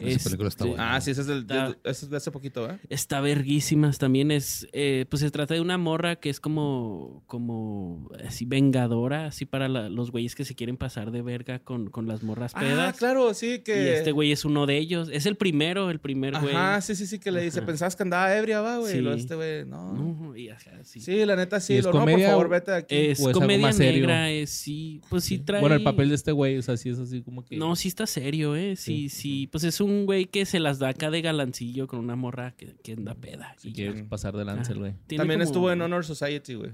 Esa 0.00 0.24
película 0.24 0.48
está 0.48 0.64
Este, 0.64 0.76
buena. 0.76 0.94
Ah, 0.96 1.00
sí, 1.00 1.10
ese 1.10 1.20
es, 1.22 1.26
del, 1.26 1.46
es 1.84 2.10
de 2.10 2.16
hace 2.16 2.30
poquito, 2.30 2.68
¿eh? 2.70 2.78
Está 2.88 3.20
verguísimas 3.20 3.98
también. 3.98 4.30
Es, 4.30 4.66
eh, 4.72 5.04
pues 5.08 5.20
se 5.20 5.30
trata 5.30 5.54
de 5.54 5.60
una 5.60 5.78
morra 5.78 6.16
que 6.16 6.30
es 6.30 6.40
como, 6.40 7.22
como 7.26 8.10
así 8.26 8.44
vengadora, 8.44 9.26
así 9.26 9.46
para 9.46 9.68
la- 9.68 9.88
los 9.88 10.10
güeyes 10.10 10.34
que 10.34 10.44
se 10.44 10.54
quieren 10.54 10.76
pasar 10.76 11.10
de 11.10 11.22
verga 11.22 11.58
con, 11.60 11.90
con 11.90 12.06
las 12.06 12.22
morras 12.22 12.54
pedas. 12.54 12.94
Ah, 12.94 12.96
claro, 12.98 13.34
sí, 13.34 13.54
Y 13.54 13.58
que... 13.60 13.94
este 13.98 14.12
güey 14.12 14.32
es 14.32 14.44
uno 14.44 14.66
de 14.66 14.78
ellos. 14.78 15.08
Es 15.12 15.26
el 15.26 15.36
primero, 15.36 15.90
el 15.90 15.98
primer 16.00 16.38
güey. 16.40 16.54
Ajá, 16.54 16.80
sí, 16.80 16.94
sí, 16.94 17.06
sí, 17.06 17.18
que 17.18 17.30
le 17.30 17.42
dice, 17.42 17.58
Ajá. 17.58 17.66
pensabas 17.66 17.96
que 17.96 18.02
andaba 18.02 18.36
ebria, 18.36 18.60
va, 18.60 18.78
güey. 18.78 18.92
Y 18.92 18.96
Sí. 18.96 19.00
luego 19.00 19.16
este 19.18 19.34
güey, 19.34 19.64
no. 19.66 19.92
No, 19.92 20.36
y 20.36 20.48
ajá, 20.48 20.70
sí. 20.84 21.00
Sí, 21.00 21.24
la 21.24 21.36
neta 21.36 21.60
sí. 21.60 21.74
¿Y 21.74 21.76
es 21.78 21.84
Lo, 21.84 21.92
no, 21.92 22.00
por 22.00 22.08
comedia 22.10 22.30
favor, 22.30 22.48
vete 22.48 22.70
de 22.70 22.76
aquí. 22.78 22.94
Es 22.96 23.18
¿O 23.20 23.22
es 23.22 23.26
algo 23.28 23.40
comedia 23.40 23.66
más 23.66 23.76
serio? 23.76 24.00
negra, 24.00 24.30
es 24.30 24.50
sí. 24.50 25.00
Pues 25.08 25.24
sí 25.24 25.38
trae. 25.38 25.60
Bueno, 25.60 25.76
el 25.76 25.82
papel 25.82 26.08
de 26.08 26.14
este 26.14 26.32
güey, 26.32 26.56
o 26.58 26.62
sea, 26.62 26.76
sí 26.76 26.88
es 26.90 26.98
así 26.98 27.22
como 27.22 27.44
que. 27.44 27.56
No, 27.56 27.76
sí 27.76 27.88
está 27.88 28.06
serio, 28.06 28.56
¿eh? 28.56 28.76
Sí, 28.76 29.08
sí. 29.08 29.46
Pues 29.50 29.64
es 29.64 29.80
un 29.80 29.89
güey 30.06 30.26
que 30.26 30.44
se 30.46 30.58
las 30.60 30.78
da 30.78 30.88
acá 30.88 31.10
de 31.10 31.20
galancillo 31.22 31.86
con 31.86 32.00
una 32.00 32.16
morra 32.16 32.52
que, 32.56 32.74
que 32.82 32.92
anda 32.92 33.14
peda. 33.14 33.54
Si 33.58 33.68
y 33.68 33.72
quieres 33.72 34.02
ya. 34.02 34.08
pasar 34.08 34.36
de 34.36 34.44
lanza, 34.44 34.72
el 34.72 34.78
güey. 34.78 34.92
También 35.16 35.38
como- 35.40 35.44
estuvo 35.44 35.70
en 35.72 35.82
Honor 35.82 36.04
Society, 36.04 36.54
güey. 36.54 36.72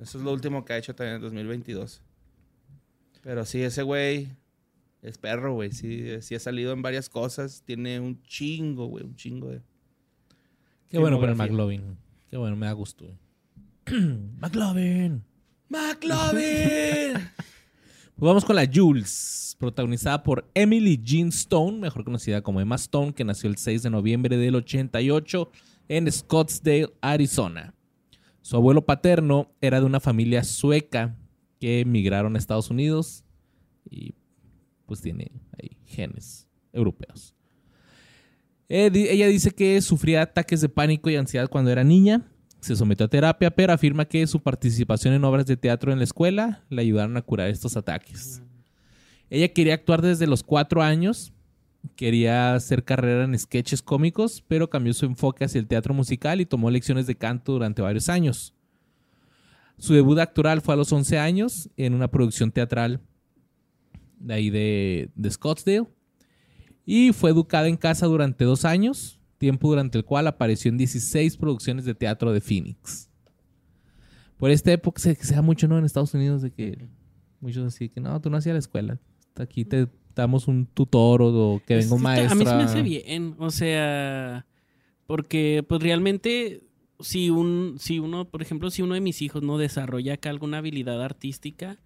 Eso 0.00 0.18
es 0.18 0.24
lo 0.24 0.32
último 0.32 0.64
que 0.64 0.72
ha 0.74 0.78
hecho 0.78 0.94
también 0.94 1.16
en 1.16 1.22
2022. 1.22 2.02
Pero 3.22 3.44
sí, 3.44 3.62
ese 3.62 3.82
güey 3.82 4.28
es 5.02 5.18
perro, 5.18 5.54
güey. 5.54 5.72
Sí, 5.72 6.20
sí 6.22 6.34
ha 6.34 6.40
salido 6.40 6.72
en 6.72 6.82
varias 6.82 7.08
cosas. 7.08 7.62
Tiene 7.64 8.00
un 8.00 8.22
chingo, 8.22 8.86
güey. 8.86 9.04
Un 9.04 9.16
chingo 9.16 9.48
de... 9.50 9.60
Qué 10.88 10.98
bueno 10.98 11.18
por 11.20 11.28
el. 11.28 11.34
McLovin. 11.36 11.98
Qué 12.30 12.36
bueno, 12.36 12.56
me 12.56 12.66
da 12.66 12.72
gusto. 12.72 13.04
güey. 13.04 14.00
McLovin. 14.40 15.22
¡McLovin! 15.68 17.28
Vamos 18.20 18.44
con 18.44 18.56
la 18.56 18.68
Jules, 18.70 19.56
protagonizada 19.60 20.24
por 20.24 20.50
Emily 20.52 21.00
Jean 21.00 21.28
Stone, 21.28 21.78
mejor 21.78 22.02
conocida 22.02 22.42
como 22.42 22.60
Emma 22.60 22.74
Stone, 22.74 23.14
que 23.14 23.22
nació 23.22 23.48
el 23.48 23.56
6 23.56 23.84
de 23.84 23.90
noviembre 23.90 24.36
del 24.36 24.56
88 24.56 25.48
en 25.88 26.10
Scottsdale, 26.10 26.92
Arizona. 27.00 27.74
Su 28.40 28.56
abuelo 28.56 28.84
paterno 28.84 29.52
era 29.60 29.78
de 29.78 29.86
una 29.86 30.00
familia 30.00 30.42
sueca 30.42 31.16
que 31.60 31.82
emigraron 31.82 32.34
a 32.34 32.38
Estados 32.40 32.70
Unidos 32.70 33.22
y 33.88 34.14
pues 34.86 35.00
tiene 35.00 35.30
ahí 35.56 35.78
genes 35.86 36.48
europeos. 36.72 37.36
Ella 38.68 39.28
dice 39.28 39.52
que 39.52 39.80
sufría 39.80 40.22
ataques 40.22 40.60
de 40.60 40.68
pánico 40.68 41.08
y 41.08 41.14
ansiedad 41.14 41.48
cuando 41.48 41.70
era 41.70 41.84
niña. 41.84 42.28
Se 42.60 42.74
sometió 42.74 43.06
a 43.06 43.08
terapia, 43.08 43.50
pero 43.50 43.72
afirma 43.72 44.04
que 44.04 44.26
su 44.26 44.40
participación 44.40 45.14
en 45.14 45.24
obras 45.24 45.46
de 45.46 45.56
teatro 45.56 45.92
en 45.92 45.98
la 45.98 46.04
escuela 46.04 46.64
le 46.68 46.82
ayudaron 46.82 47.16
a 47.16 47.22
curar 47.22 47.48
estos 47.48 47.76
ataques. 47.76 48.42
Ella 49.30 49.48
quería 49.48 49.74
actuar 49.74 50.02
desde 50.02 50.26
los 50.26 50.42
cuatro 50.42 50.82
años, 50.82 51.32
quería 51.94 52.54
hacer 52.54 52.84
carrera 52.84 53.24
en 53.24 53.38
sketches 53.38 53.82
cómicos, 53.82 54.42
pero 54.48 54.70
cambió 54.70 54.92
su 54.94 55.06
enfoque 55.06 55.44
hacia 55.44 55.58
el 55.58 55.66
teatro 55.66 55.94
musical 55.94 56.40
y 56.40 56.46
tomó 56.46 56.70
lecciones 56.70 57.06
de 57.06 57.16
canto 57.16 57.52
durante 57.52 57.82
varios 57.82 58.08
años. 58.08 58.54
Su 59.78 59.94
debut 59.94 60.18
actoral 60.18 60.60
fue 60.60 60.74
a 60.74 60.76
los 60.76 60.92
11 60.92 61.18
años 61.18 61.70
en 61.76 61.94
una 61.94 62.08
producción 62.08 62.50
teatral 62.50 63.00
de 64.18 64.34
ahí 64.34 64.50
de, 64.50 65.10
de 65.14 65.30
Scottsdale. 65.30 65.86
Y 66.84 67.12
fue 67.12 67.30
educada 67.30 67.68
en 67.68 67.76
casa 67.76 68.06
durante 68.06 68.44
dos 68.44 68.64
años, 68.64 69.17
tiempo 69.38 69.68
durante 69.68 69.96
el 69.96 70.04
cual 70.04 70.26
apareció 70.26 70.68
en 70.68 70.76
16 70.76 71.36
producciones 71.36 71.84
de 71.84 71.94
teatro 71.94 72.32
de 72.32 72.40
Phoenix. 72.40 73.08
Por 74.36 74.50
esta 74.50 74.72
época 74.72 75.00
se, 75.00 75.14
se 75.14 75.34
da 75.34 75.42
mucho, 75.42 75.66
¿no? 75.66 75.78
En 75.78 75.84
Estados 75.84 76.14
Unidos 76.14 76.42
de 76.42 76.52
que 76.52 76.88
muchos 77.40 77.66
así 77.66 77.88
que 77.88 78.00
no, 78.00 78.20
tú 78.20 78.30
no 78.30 78.36
hacías 78.36 78.54
la 78.54 78.60
escuela. 78.60 78.98
Aquí 79.36 79.64
te 79.64 79.88
damos 80.14 80.48
un 80.48 80.66
tutor 80.66 81.22
o, 81.22 81.62
que 81.66 81.76
venga 81.76 81.94
un 81.94 82.02
maestro. 82.02 82.32
A 82.32 82.34
mí 82.34 82.44
se 82.44 82.56
me 82.56 82.62
hace 82.64 82.82
bien, 82.82 83.36
o 83.38 83.50
sea, 83.50 84.46
porque 85.06 85.64
pues 85.66 85.80
realmente 85.82 86.64
si 87.00 87.30
un 87.30 87.76
si 87.78 87.98
uno, 87.98 88.28
por 88.28 88.42
ejemplo, 88.42 88.70
si 88.70 88.82
uno 88.82 88.94
de 88.94 89.00
mis 89.00 89.22
hijos 89.22 89.42
no 89.42 89.58
desarrolla 89.58 90.14
acá 90.14 90.30
alguna 90.30 90.58
habilidad 90.58 91.02
artística, 91.02 91.78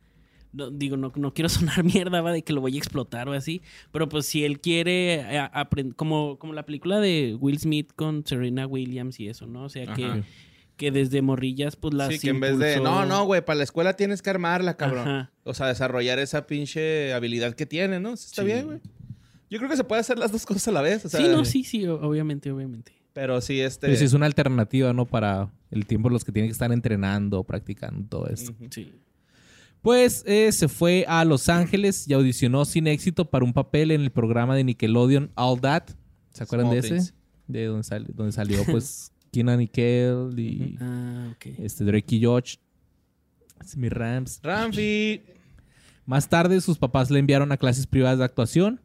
no, 0.53 0.71
digo, 0.71 0.97
no, 0.97 1.13
no 1.17 1.35
quiero 1.35 1.49
sonar 1.49 1.83
mierda, 1.85 2.21
va, 2.21 2.33
de 2.33 2.43
que 2.43 2.53
lo 2.53 2.61
voy 2.61 2.75
a 2.75 2.79
explotar 2.79 3.29
o 3.29 3.33
así, 3.33 3.63
pero 3.91 4.09
pues 4.09 4.27
si 4.27 4.45
él 4.45 4.61
quiere 4.61 5.39
aprender, 5.53 5.95
como, 5.97 6.39
como 6.39 6.53
la 6.53 6.65
película 6.65 7.01
de 7.01 7.37
Will 7.41 7.59
Smith 7.59 7.91
con 7.97 8.27
Serena 8.27 8.67
Williams 8.67 9.19
y 9.21 9.29
eso, 9.29 9.47
¿no? 9.47 9.65
O 9.65 9.69
sea, 9.69 9.93
que, 9.95 10.05
Ajá. 10.05 10.23
que 10.77 10.91
desde 10.91 11.23
morrillas, 11.23 11.77
pues 11.77 11.95
las 11.95 12.09
Sí, 12.13 12.19
que 12.19 12.31
en 12.31 12.41
vez 12.41 12.59
de, 12.59 12.81
no, 12.81 13.07
no, 13.07 13.25
güey, 13.25 13.45
para 13.45 13.57
la 13.59 13.65
escuela 13.65 13.95
tienes 13.95 14.23
que 14.23 14.31
armarla, 14.31 14.77
cabrón. 14.77 15.09
Ajá. 15.09 15.33
O 15.45 15.55
sea, 15.55 15.67
desarrollar 15.69 16.19
esa 16.19 16.47
pinche 16.47 17.13
habilidad 17.13 17.55
que 17.55 17.67
tiene, 17.67 17.99
¿no? 18.01 18.13
Está 18.13 18.43
Sí. 18.43 18.47
bien, 18.47 18.67
güey. 18.67 18.81
Yo 19.51 19.59
creo 19.59 19.69
que 19.69 19.77
se 19.77 19.85
puede 19.85 20.01
hacer 20.01 20.19
las 20.19 20.33
dos 20.33 20.47
cosas 20.47 20.67
a 20.69 20.73
la 20.73 20.81
vez. 20.81 21.05
O 21.05 21.09
sea, 21.11 21.21
sí, 21.21 21.29
no, 21.29 21.45
sí, 21.45 21.63
sí, 21.65 21.87
obviamente, 21.87 22.51
obviamente. 22.51 22.93
Pero 23.13 23.39
sí, 23.43 23.61
este. 23.61 23.87
Pero 23.89 23.99
sí 23.99 24.05
es 24.07 24.15
una 24.15 24.25
alternativa, 24.25 24.95
¿no? 24.95 25.05
Para 25.05 25.51
el 25.71 25.85
tiempo 25.87 26.09
los 26.09 26.25
que 26.25 26.33
tienen 26.33 26.49
que 26.49 26.53
estar 26.53 26.73
entrenando, 26.73 27.45
practicando 27.45 28.09
todo 28.09 28.27
esto. 28.29 28.55
Sí. 28.71 28.93
Pues 29.83 30.23
eh, 30.27 30.53
se 30.53 30.69
fue 30.69 31.05
a 31.09 31.25
Los 31.25 31.49
Ángeles 31.49 32.07
y 32.09 32.13
audicionó 32.13 32.65
sin 32.65 32.87
éxito 32.87 33.29
para 33.29 33.45
un 33.45 33.53
papel 33.53 33.91
en 33.91 34.01
el 34.01 34.11
programa 34.13 34.55
de 34.55 34.65
Nickelodeon 34.65 35.33
All 35.35 35.61
That. 35.61 35.85
¿Se 36.33 36.45
acuerdan 36.45 36.69
Small 36.71 36.81
de 36.83 36.97
ese? 36.99 37.15
De 37.49 37.67
donde, 37.67 37.83
sal- 37.83 38.07
donde 38.15 38.33
salió 38.33 38.65
pues 38.65 39.13
Keenan 39.33 39.61
y 39.61 39.67
Kel 39.69 40.39
y 40.39 40.77
Ah, 40.81 41.35
este, 41.59 41.85
Drake 41.85 42.15
y 42.17 42.25
Josh. 42.25 42.57
Mi 43.77 43.89
Rams. 43.89 44.41
Ramfi. 44.43 45.23
Más 46.07 46.29
tarde 46.29 46.61
sus 46.61 46.79
papás 46.79 47.11
le 47.11 47.19
enviaron 47.19 47.51
a 47.53 47.57
clases 47.57 47.87
privadas 47.87 48.19
de 48.19 48.25
actuación 48.25 48.81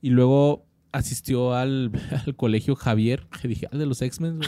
y 0.00 0.10
luego 0.10 0.66
asistió 0.92 1.54
al, 1.54 1.90
al 2.26 2.36
colegio 2.36 2.76
Javier, 2.76 3.26
que 3.40 3.48
dije, 3.48 3.66
al 3.72 3.78
de 3.80 3.86
los 3.86 4.00
X-Men. 4.02 4.40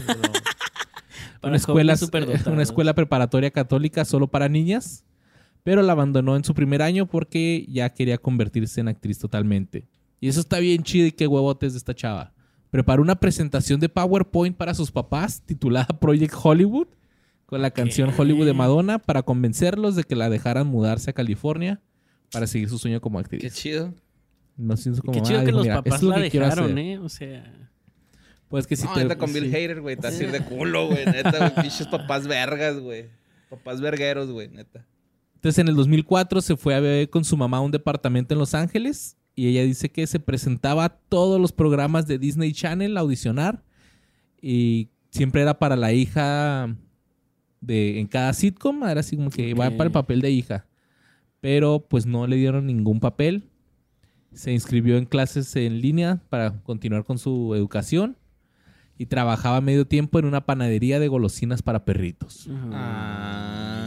una, 1.42 1.56
escuela, 1.56 1.96
superdotados. 1.96 2.46
una 2.46 2.62
escuela 2.62 2.94
preparatoria 2.94 3.50
católica 3.50 4.04
solo 4.04 4.28
para 4.28 4.48
niñas, 4.48 5.04
pero 5.64 5.82
la 5.82 5.92
abandonó 5.92 6.36
en 6.36 6.44
su 6.44 6.54
primer 6.54 6.82
año 6.82 7.06
porque 7.06 7.66
ya 7.68 7.88
quería 7.90 8.18
convertirse 8.18 8.80
en 8.80 8.88
actriz 8.88 9.18
totalmente. 9.18 9.88
Y 10.20 10.28
eso 10.28 10.38
está 10.40 10.58
bien 10.60 10.82
chido 10.84 11.06
y 11.08 11.12
qué 11.12 11.26
huevotes 11.26 11.72
de 11.72 11.78
esta 11.78 11.94
chava. 11.94 12.32
Preparó 12.70 13.02
una 13.02 13.16
presentación 13.16 13.80
de 13.80 13.88
PowerPoint 13.88 14.56
para 14.56 14.74
sus 14.74 14.90
papás 14.92 15.42
titulada 15.44 15.98
Project 15.98 16.34
Hollywood 16.42 16.88
con 17.46 17.62
la 17.62 17.70
canción 17.70 18.10
Hollywood 18.16 18.46
de 18.46 18.52
Madonna 18.52 18.98
para 18.98 19.22
convencerlos 19.22 19.96
de 19.96 20.04
que 20.04 20.16
la 20.16 20.28
dejaran 20.30 20.66
mudarse 20.66 21.10
a 21.10 21.12
California 21.12 21.80
para 22.32 22.46
seguir 22.46 22.68
su 22.68 22.78
sueño 22.78 23.00
como 23.00 23.18
actriz. 23.18 23.42
Qué 23.42 23.50
chido. 23.50 23.94
No 24.56 24.76
sé, 24.76 24.92
como, 25.00 25.12
Qué 25.12 25.22
chido 25.22 25.38
ah, 25.38 25.42
que 25.42 25.46
dijo, 25.46 25.58
los 25.58 25.66
"Mira, 25.66 25.82
papás 25.82 26.02
lo 26.02 26.10
la 26.10 26.18
dejaron, 26.20 26.64
hacer". 26.64 26.78
¿eh? 26.78 26.98
O 26.98 27.08
sea... 27.08 27.68
Pues 28.48 28.66
que 28.66 28.76
si 28.76 28.84
no, 28.86 28.94
te- 28.94 29.02
neta 29.02 29.18
con 29.18 29.32
Bill 29.32 29.44
sí. 29.50 29.56
Hader, 29.56 29.80
güey. 29.80 29.96
Te 29.96 30.06
hace 30.06 30.24
ir 30.24 30.30
de 30.30 30.40
culo, 30.40 30.86
güey. 30.88 31.06
Neta, 31.06 31.38
güey. 31.38 31.54
Pinches 31.62 31.86
papás 31.88 32.26
vergas, 32.26 32.78
güey. 32.78 33.06
Papás 33.50 33.80
vergueros, 33.80 34.30
güey, 34.30 34.48
neta. 34.48 34.86
Entonces 35.45 35.59
en 35.59 35.68
el 35.68 35.74
2004 35.74 36.40
se 36.40 36.57
fue 36.57 36.74
a 36.74 36.80
vivir 36.80 37.11
con 37.11 37.22
su 37.22 37.36
mamá 37.36 37.59
a 37.59 37.61
un 37.61 37.70
departamento 37.70 38.32
en 38.32 38.38
Los 38.38 38.55
Ángeles 38.55 39.18
y 39.34 39.47
ella 39.49 39.62
dice 39.62 39.90
que 39.90 40.07
se 40.07 40.18
presentaba 40.18 40.86
a 40.86 40.88
todos 40.88 41.38
los 41.38 41.53
programas 41.53 42.07
de 42.07 42.18
Disney 42.18 42.55
Channel 42.55 42.97
a 42.97 43.01
audicionar 43.01 43.62
y 44.40 44.88
siempre 45.11 45.42
era 45.42 45.59
para 45.59 45.76
la 45.76 45.92
hija 45.92 46.74
de 47.61 48.01
en 48.01 48.07
cada 48.07 48.32
sitcom, 48.32 48.84
era 48.84 49.01
así 49.01 49.16
como 49.18 49.28
que 49.28 49.53
va 49.53 49.68
Ok. 49.68 49.76
para 49.76 49.88
el 49.88 49.92
papel 49.92 50.22
de 50.22 50.30
hija. 50.30 50.66
Pero 51.42 51.84
pues 51.90 52.07
no 52.07 52.26
le 52.26 52.36
dieron 52.36 52.64
ningún 52.66 52.99
papel. 52.99 53.51
Se 54.32 54.51
inscribió 54.51 54.97
en 54.97 55.05
clases 55.05 55.55
en 55.57 55.82
línea 55.82 56.22
para 56.30 56.62
continuar 56.62 57.05
con 57.05 57.18
su 57.18 57.55
educación 57.55 58.16
y 58.97 59.05
trabajaba 59.05 59.61
medio 59.61 59.86
tiempo 59.86 60.18
en 60.18 60.24
una 60.24 60.47
panadería 60.47 60.99
de 60.99 61.09
golosinas 61.09 61.61
para 61.61 61.84
perritos. 61.84 62.49
Ay. 62.72 63.84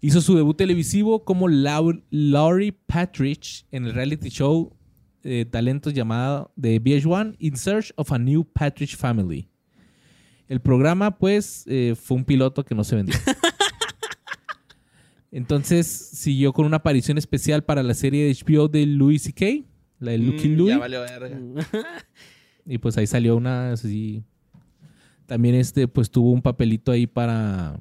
Hizo 0.00 0.20
su 0.20 0.36
debut 0.36 0.56
televisivo 0.56 1.24
como 1.24 1.48
Lau- 1.48 2.02
Laurie 2.10 2.72
Patrick 2.72 3.66
en 3.72 3.86
el 3.86 3.94
reality 3.94 4.28
show 4.28 4.72
de 5.22 5.44
talentos 5.44 5.92
llamado 5.92 6.52
de 6.54 6.80
VH1 6.80 7.34
In 7.40 7.56
Search 7.56 7.92
of 7.96 8.12
a 8.12 8.18
New 8.18 8.44
Patrick 8.44 8.94
Family. 8.96 9.48
El 10.46 10.60
programa, 10.60 11.18
pues, 11.18 11.64
eh, 11.66 11.94
fue 12.00 12.16
un 12.16 12.24
piloto 12.24 12.64
que 12.64 12.74
no 12.74 12.84
se 12.84 12.96
vendió. 12.96 13.14
Entonces 15.30 15.86
siguió 15.86 16.52
con 16.52 16.64
una 16.64 16.78
aparición 16.78 17.18
especial 17.18 17.62
para 17.64 17.82
la 17.82 17.94
serie 17.94 18.24
de 18.24 18.32
HBO 18.34 18.68
de 18.68 18.86
Louis 18.86 19.22
C.K., 19.22 19.66
la 20.00 20.12
de 20.12 20.18
Lucky 20.18 20.48
Mm, 20.48 20.56
Louie. 20.56 20.70
Ya 20.70 20.78
valió 20.78 21.00
verga. 21.00 21.40
Y 22.64 22.78
pues 22.78 22.96
ahí 22.96 23.06
salió 23.06 23.36
una 23.36 23.72
así. 23.72 24.22
También 25.26 25.54
este, 25.56 25.86
pues 25.88 26.10
tuvo 26.10 26.30
un 26.32 26.40
papelito 26.40 26.92
ahí 26.92 27.06
para. 27.06 27.78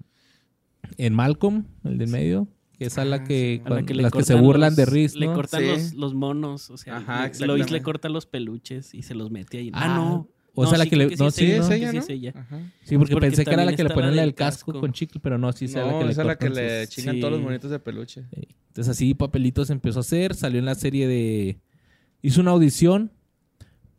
En 0.97 1.13
Malcolm, 1.13 1.65
el 1.83 1.97
del 1.97 2.09
medio. 2.09 2.47
Que 2.77 2.85
es 2.85 2.97
a 2.99 3.05
la 3.05 3.17
Ah, 3.17 3.23
que, 3.23 3.55
sí. 3.55 3.61
A 3.61 3.63
la 3.63 3.69
cuando- 3.69 3.85
que 3.87 3.93
le 3.95 4.03
las 4.03 4.11
que 4.11 4.23
se 4.23 4.35
burlan 4.35 4.69
los- 4.69 4.75
de 4.77 4.85
Riz, 4.85 5.15
Le 5.15 5.25
¿no? 5.27 5.33
cortan 5.33 5.61
Sí. 5.61 5.67
los, 5.67 5.93
los 5.95 6.13
monos, 6.13 6.69
o 6.69 6.77
sea, 6.77 6.97
Ajá, 6.97 7.31
le- 7.39 7.47
Lois 7.47 7.71
le 7.71 7.81
corta 7.81 8.07
los 8.09 8.25
peluches 8.27 8.93
y 8.93 9.01
se 9.01 9.15
los 9.15 9.31
mete 9.31 9.57
ahí. 9.57 9.71
Ah, 9.73 9.95
Ah, 9.95 9.97
no. 9.97 10.29
o 10.53 10.65
sea, 10.67 10.77
la 10.77 10.83
sí, 10.83 10.89
que 10.91 10.95
le- 10.95 11.07
creo 11.07 11.17
no, 11.17 11.31
sí, 11.31 11.45
sí, 11.47 11.51
es 11.53 11.69
ella, 11.71 11.87
¿no? 11.87 11.91
que 11.91 11.91
sí 11.91 11.95
¿no? 11.97 12.03
es 12.03 12.09
ella. 12.09 12.33
Ajá. 12.35 12.57
Sí, 12.83 12.97
porque, 12.97 13.13
Porque 13.15 13.27
pensé 13.27 13.45
que 13.45 13.51
era 13.51 13.65
la 13.65 13.75
que 13.75 13.83
le 13.83 13.89
ponían 13.89 14.15
del 14.15 14.35
casco, 14.35 14.71
casco. 14.73 14.79
con 14.81 14.91
chicle, 14.93 15.19
pero 15.23 15.37
no, 15.39 15.51
sí 15.53 15.67
sea 15.67 15.85
la 15.85 15.91
No, 15.93 15.99
que 15.99 16.05
le 16.05 16.11
esa 16.11 16.21
es 16.21 16.27
la 16.27 16.37
que 16.37 16.49
le 16.51 16.87
chingan 16.87 17.15
Sí. 17.15 17.21
todos 17.21 17.33
los 17.33 17.41
monitos 17.41 17.71
de 17.71 17.79
peluche. 17.79 18.25
Entonces 18.67 18.89
así 18.89 19.13
papelitos 19.15 19.69
empezó 19.71 19.99
a 19.99 20.01
hacer, 20.01 20.35
salió 20.35 20.59
en 20.59 20.65
la 20.65 20.75
serie 20.75 21.07
de... 21.07 21.59
Hizo 22.21 22.41
una 22.41 22.51
audición 22.51 23.11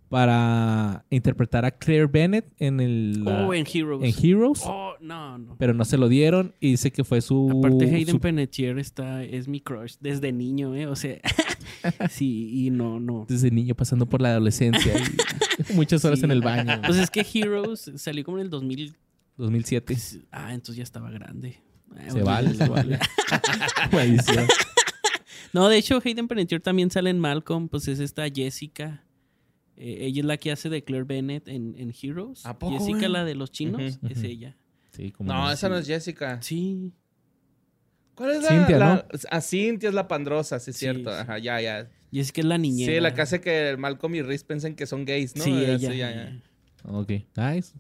para 0.09 1.04
interpretar 1.11 1.64
a 1.64 1.70
Claire 1.70 2.06
Bennett 2.06 2.46
en 2.59 2.80
el... 2.80 3.22
Oh, 3.26 3.52
en 3.52 3.66
Heroes. 3.72 4.02
en 4.18 4.24
Heroes, 4.26 4.61
Oh, 4.64 4.94
no, 5.00 5.36
no. 5.38 5.56
pero 5.59 5.74
no 5.74 5.84
se 5.84 5.98
lo 5.98 6.09
dieron 6.09 6.54
y 6.61 6.70
dice 6.72 6.90
que 6.90 7.04
fue 7.04 7.20
su... 7.20 7.50
Aparte, 7.59 7.84
Hayden 7.94 8.14
su- 8.14 8.20
Panettiere 8.20 8.80
está, 8.80 9.22
es 9.22 9.48
mi 9.48 9.61
crush 9.61 9.96
desde 10.00 10.32
niño, 10.32 10.74
¿eh? 10.74 10.86
O 10.86 10.96
sea, 10.96 11.18
sí, 12.11 12.66
y 12.66 12.70
no, 12.70 12.98
no. 13.00 13.26
desde 13.28 13.50
niño 13.50 13.74
pasando 13.74 14.06
por 14.06 14.22
la 14.22 14.30
adolescencia 14.30 14.94
y 14.98 15.72
muchas 15.74 16.04
horas 16.04 16.18
Sí. 16.20 16.24
en 16.24 16.30
el 16.30 16.40
baño. 16.40 16.80
Pues 16.86 16.96
es 16.98 17.11
que 17.11 17.26
Heroes 17.34 17.90
salió 17.96 18.24
como 18.24 18.38
en 18.38 18.44
el 18.44 18.50
2000. 18.50 18.96
2007. 19.36 19.96
Ah, 20.32 20.54
entonces 20.54 20.76
ya 20.76 20.82
estaba 20.84 21.11
grande. 21.11 21.61
Ah, 21.96 22.11
Se 22.11 22.22
vale, 22.22 22.54
se 22.54 22.68
vale. 22.68 22.98
No, 25.52 25.68
de 25.68 25.78
hecho, 25.78 26.00
Hayden 26.04 26.28
Panettiere 26.28 26.62
también 26.62 26.90
sale 26.90 27.11
en 27.11 27.18
Malcolm. 27.18 27.68
Pues 27.68 27.88
es 27.88 28.00
esta 28.00 28.28
Jessica. 28.28 29.02
Eh, 29.81 30.07
ella 30.07 30.20
es 30.22 30.26
la 30.26 30.37
que 30.39 30.51
hace 30.51 30.68
de 30.68 30.83
Claire 30.83 31.05
Bennett 31.05 31.47
en, 31.47 31.74
en 31.79 31.95
Heroes. 32.03 32.45
¿A 32.45 32.59
poco, 32.59 32.72
Jessica, 32.79 32.99
güey? 32.99 33.11
la 33.12 33.24
de 33.24 33.35
los 33.37 33.53
chinos, 33.53 34.01
es 34.09 34.22
ella. 34.24 34.57
Sí, 34.91 35.12
como 35.12 35.33
No, 35.33 35.51
esa 35.53 35.68
no 35.68 35.76
es 35.76 35.87
Jessica. 35.87 36.43
Sí. 36.43 36.93
¿Cuál 38.16 38.33
es 38.33 38.43
la? 38.43 38.49
Cintia, 38.49 38.79
la- 38.79 38.95
¿no? 38.97 39.05
Ah, 39.31 39.41
Cintia 39.41 39.89
es 39.89 39.95
la 39.95 40.09
pandrosa, 40.09 40.59
sí 40.59 40.70
es 40.72 40.76
Sí, 40.76 40.81
cierto. 40.87 41.11
sí. 41.12 41.16
Ajá, 41.20 41.39
ya, 41.39 41.61
ya. 41.61 41.89
Jessica 42.12 42.41
es 42.41 42.47
la 42.47 42.59
niñera. 42.59 42.92
Sí, 42.92 43.00
la 43.00 43.14
que 43.14 43.21
hace 43.21 43.41
que 43.41 43.76
Malcolm 43.79 44.14
y 44.17 44.22
Riz 44.22 44.42
piensen 44.42 44.75
que 44.75 44.87
son 44.87 45.05
gays, 45.05 45.37
¿no? 45.37 45.45
Sí, 45.45 45.53
Ya, 45.53 45.72
ella. 45.75 45.95
ya, 45.95 46.11
ya. 46.13 46.42
Ok, 46.91 47.11
nice. 47.37 47.75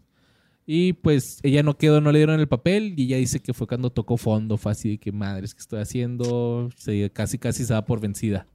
Y 0.70 0.92
pues 0.92 1.40
ella 1.42 1.62
no 1.62 1.76
quedó, 1.78 2.00
no 2.00 2.12
le 2.12 2.18
dieron 2.18 2.38
el 2.38 2.46
papel 2.46 2.92
y 2.96 3.04
ella 3.04 3.16
dice 3.16 3.40
que 3.40 3.54
fue 3.54 3.66
cuando 3.66 3.90
tocó 3.90 4.16
fondo, 4.18 4.56
fue 4.58 4.70
así 4.72 4.90
de 4.90 4.98
que 4.98 5.10
madres 5.10 5.54
que 5.54 5.60
estoy 5.62 5.80
haciendo, 5.80 6.68
se, 6.76 7.10
casi 7.10 7.38
casi 7.38 7.64
se 7.64 7.72
da 7.72 7.84
por 7.86 8.00
vencida. 8.00 8.46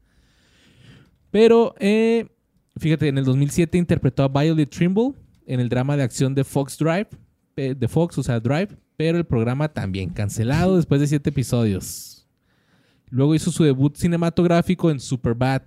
Pero, 1.31 1.73
eh, 1.79 2.27
fíjate, 2.77 3.07
en 3.07 3.17
el 3.17 3.25
2007 3.25 3.77
interpretó 3.77 4.23
a 4.23 4.27
Violet 4.27 4.69
Trimble 4.69 5.13
en 5.45 5.59
el 5.59 5.69
drama 5.69 5.97
de 5.97 6.03
acción 6.03 6.33
de 6.35 6.43
Fox 6.43 6.77
Drive, 6.77 7.07
de 7.55 7.87
Fox, 7.87 8.17
o 8.17 8.23
sea, 8.23 8.39
Drive, 8.39 8.69
pero 8.97 9.17
el 9.17 9.25
programa 9.25 9.69
también 9.69 10.09
cancelado 10.09 10.77
después 10.77 11.01
de 11.01 11.07
siete 11.07 11.29
episodios. 11.29 12.27
Luego 13.09 13.35
hizo 13.35 13.51
su 13.51 13.63
debut 13.63 13.95
cinematográfico 13.95 14.89
en 14.89 14.99
Superbad 14.99 15.61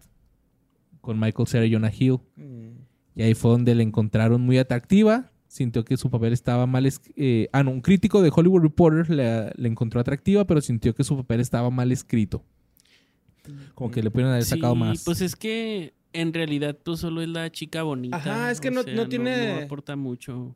con 1.00 1.20
Michael 1.20 1.46
Cera 1.46 1.64
y 1.66 1.72
Jonah 1.72 1.92
Hill. 1.96 2.18
Mm. 2.36 2.70
Y 3.14 3.22
ahí 3.22 3.34
fue 3.34 3.52
donde 3.52 3.74
la 3.74 3.82
encontraron 3.82 4.40
muy 4.42 4.58
atractiva. 4.58 5.30
Sintió 5.46 5.84
que 5.84 5.96
su 5.96 6.10
papel 6.10 6.32
estaba 6.32 6.66
mal. 6.66 6.86
es- 6.86 7.00
eh, 7.14 7.48
ah, 7.52 7.62
no, 7.62 7.70
un 7.70 7.80
crítico 7.80 8.20
de 8.20 8.32
Hollywood 8.34 8.62
Reporter 8.62 9.08
la, 9.10 9.52
la 9.54 9.68
encontró 9.68 10.00
atractiva, 10.00 10.44
pero 10.44 10.60
sintió 10.60 10.92
que 10.94 11.04
su 11.04 11.16
papel 11.16 11.38
estaba 11.40 11.70
mal 11.70 11.92
escrito. 11.92 12.42
Como 13.74 13.90
que 13.92 14.02
le 14.02 14.10
pudieron 14.10 14.32
haber 14.32 14.44
sacado 14.44 14.74
Sí, 14.74 14.80
más. 14.80 15.04
Pues 15.04 15.20
es 15.20 15.36
que 15.36 15.94
en 16.20 16.32
realidad 16.34 16.76
pues 16.82 17.00
solo 17.00 17.22
es 17.22 17.28
la 17.28 17.50
chica 17.50 17.82
bonita. 17.82 18.16
Ajá, 18.16 18.50
es 18.50 18.60
que 18.60 18.70
no- 18.70 18.82
sea, 18.82 18.94
no 18.94 19.08
tiene- 19.08 19.54
No, 19.54 19.64
aporta 19.64 19.96
mucho. 19.96 20.54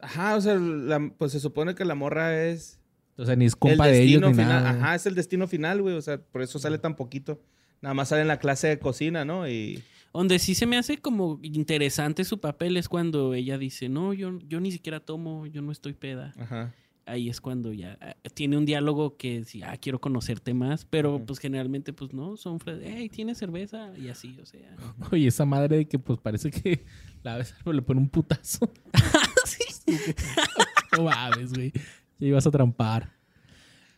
Ajá, 0.00 0.36
o 0.36 0.40
sea, 0.40 0.54
la- 0.56 1.12
pues 1.18 1.32
se 1.32 1.40
supone 1.40 1.74
que 1.74 1.84
la 1.84 1.94
morra 1.94 2.44
es 2.46 2.78
o 3.16 3.24
sea, 3.24 3.34
ni 3.34 3.46
es 3.46 3.54
el 3.54 3.58
compa 3.58 3.86
de 3.88 4.02
ellos 4.02 4.22
ni 4.22 4.28
final. 4.30 4.48
nada. 4.48 4.70
Ajá, 4.70 4.94
es 4.94 5.06
el 5.06 5.14
destino 5.16 5.48
final, 5.48 5.82
güey. 5.82 5.96
O 5.96 6.02
sea, 6.02 6.18
por 6.20 6.42
eso 6.42 6.58
sale 6.58 6.78
tan 6.78 6.94
poquito. 6.94 7.40
Nada 7.80 7.94
más 7.94 8.08
sale 8.08 8.22
en 8.22 8.28
la 8.28 8.38
clase 8.38 8.68
de 8.68 8.78
cocina, 8.78 9.24
¿no? 9.24 9.48
Y 9.48 9.82
Donde 10.12 10.38
sí 10.38 10.54
se 10.54 10.66
me 10.66 10.76
hace 10.78 10.98
como 10.98 11.38
interesante 11.42 12.24
su 12.24 12.40
papel 12.40 12.76
es 12.76 12.88
cuando 12.88 13.34
ella 13.34 13.58
dice, 13.58 13.88
no, 13.88 14.12
yo, 14.14 14.38
yo 14.48 14.58
ni 14.60 14.72
siquiera 14.72 15.00
tomo, 15.00 15.46
yo 15.46 15.62
no 15.62 15.70
estoy 15.72 15.92
peda. 15.92 16.32
ajá. 16.38 16.74
Ahí 17.08 17.28
es 17.30 17.40
cuando 17.40 17.72
ya 17.72 17.96
ah, 18.00 18.14
tiene 18.34 18.56
un 18.58 18.66
diálogo 18.66 19.16
que 19.16 19.44
sí, 19.44 19.62
ah, 19.62 19.76
quiero 19.78 20.00
conocerte 20.00 20.52
más, 20.54 20.84
pero 20.84 21.24
pues 21.24 21.38
generalmente 21.38 21.92
pues 21.92 22.12
no, 22.12 22.36
son, 22.36 22.58
hey, 22.82 23.08
¿tienes 23.08 23.38
cerveza? 23.38 23.92
Y 23.96 24.08
así, 24.08 24.36
o 24.42 24.46
sea. 24.46 24.76
Oye, 25.12 25.28
esa 25.28 25.44
madre 25.46 25.78
de 25.78 25.88
que 25.88 25.98
pues 25.98 26.18
parece 26.20 26.50
que 26.50 26.84
la 27.22 27.36
vez 27.38 27.54
le 27.64 27.82
pone 27.82 28.00
un 28.00 28.08
putazo. 28.08 28.70
no 30.96 31.04
mames, 31.04 31.52
güey. 31.52 31.72
Ya 32.18 32.28
ibas 32.28 32.46
a 32.46 32.50
trampar. 32.50 33.16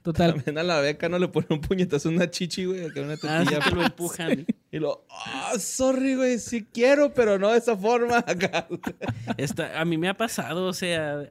Total. 0.02 0.32
También 0.34 0.56
a 0.56 0.62
la 0.62 0.80
beca 0.80 1.10
no 1.10 1.18
le 1.18 1.28
pone 1.28 1.46
un 1.50 1.60
puñetazo 1.60 2.08
una 2.08 2.30
chichi, 2.30 2.64
güey, 2.64 2.86
acá 2.86 3.02
una 3.02 3.14
Ah, 3.22 3.44
sí 3.44 3.48
tetilla. 3.50 3.60
que 3.68 3.74
lo 3.74 3.82
empujan. 3.82 4.46
Y 4.72 4.78
lo, 4.78 5.04
ah, 5.10 5.52
sorry, 5.58 6.14
güey, 6.14 6.38
sí 6.38 6.66
quiero, 6.72 7.12
pero 7.12 7.38
no 7.38 7.50
de 7.50 7.58
esa 7.58 7.76
forma 7.76 8.18
acá. 8.18 8.66
Esta- 9.36 9.78
a 9.78 9.84
mí 9.84 9.98
me 9.98 10.08
ha 10.08 10.16
pasado, 10.16 10.66
o 10.66 10.72
sea, 10.72 11.28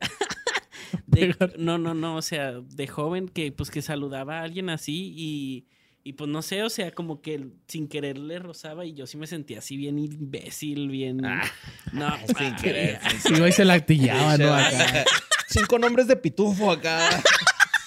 de- 1.07 1.35
no, 1.57 1.77
no, 1.77 1.93
no, 1.93 2.15
o 2.15 2.21
sea, 2.21 2.53
de 2.59 2.87
joven 2.87 3.27
que 3.27 3.51
pues 3.51 3.69
que 3.71 3.81
saludaba 3.81 4.39
a 4.39 4.43
alguien 4.43 4.69
así 4.69 5.13
y, 5.15 5.67
y 6.03 6.13
pues 6.13 6.29
no 6.29 6.41
sé, 6.41 6.63
o 6.63 6.69
sea, 6.69 6.91
como 6.91 7.21
que 7.21 7.47
sin 7.67 7.87
querer 7.87 8.17
le 8.17 8.39
rozaba 8.39 8.85
y 8.85 8.93
yo 8.93 9.05
sí 9.07 9.17
me 9.17 9.27
sentía 9.27 9.59
así 9.59 9.77
bien 9.77 9.99
imbécil, 9.99 10.89
bien... 10.89 11.17
no, 11.17 12.17
sin 12.37 12.53
ah, 12.53 12.57
querer. 12.61 12.99
Sí, 13.21 13.33
güey, 13.37 13.51
se 13.51 13.65
la 13.65 13.73
actillaba, 13.73 14.37
¿no? 14.37 14.53
Acá. 14.53 15.05
Cinco 15.47 15.79
nombres 15.79 16.07
de 16.07 16.15
pitufo 16.15 16.71
acá. 16.71 17.09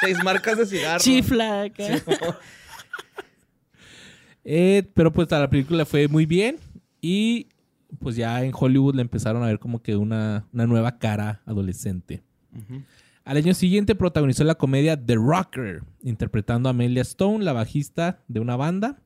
Seis 0.01 0.23
marcas 0.24 0.59
de 0.59 0.66
cigarro. 0.66 1.01
Chifla 1.01 1.62
acá. 1.62 2.03
Eh, 4.45 4.91
pero 4.95 5.12
pues 5.12 5.31
a 5.33 5.39
la 5.39 5.49
película 5.49 5.79
le 5.79 5.85
fue 5.85 6.09
muy 6.09 6.27
bien. 6.27 6.59
Y 7.01 7.49
pues 8.01 8.16
ya 8.16 8.43
en 8.43 8.53
Hollywood 8.55 8.95
le 8.95 9.03
empezaron 9.03 9.43
a 9.43 9.47
ver 9.47 9.59
como 9.59 9.83
que 9.83 9.97
una, 9.97 10.47
una 10.53 10.66
nueva 10.66 10.99
cara 10.99 11.43
adolescente. 11.47 12.23
Al 13.24 13.37
año 13.37 13.55
siguiente 13.55 13.95
protagonizó 13.95 14.43
la 14.45 14.57
comedia 14.57 14.97
The 14.97 15.15
Rocker, 15.15 15.83
interpretando 16.03 16.69
a 16.69 16.70
Amelia 16.70 17.03
Stone, 17.03 17.45
la 17.45 17.53
bajista 17.53 18.23
de 18.29 18.41
una 18.41 18.57
banda. 18.57 19.01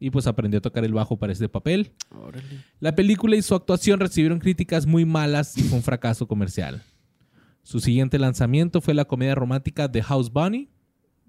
Y 0.00 0.10
pues 0.10 0.26
aprendió 0.26 0.58
a 0.58 0.60
tocar 0.60 0.84
el 0.84 0.92
bajo 0.92 1.16
para 1.16 1.32
este 1.32 1.48
papel. 1.48 1.92
Órale. 2.10 2.62
La 2.80 2.94
película 2.94 3.36
y 3.36 3.42
su 3.42 3.54
actuación 3.54 4.00
recibieron 4.00 4.38
críticas 4.38 4.86
muy 4.86 5.06
malas 5.06 5.56
y 5.56 5.62
fue 5.62 5.78
un 5.78 5.84
fracaso 5.84 6.26
comercial. 6.28 6.82
Su 7.62 7.80
siguiente 7.80 8.18
lanzamiento 8.18 8.82
fue 8.82 8.92
la 8.92 9.06
comedia 9.06 9.34
romántica 9.34 9.90
The 9.90 10.02
House 10.02 10.30
Bunny. 10.30 10.68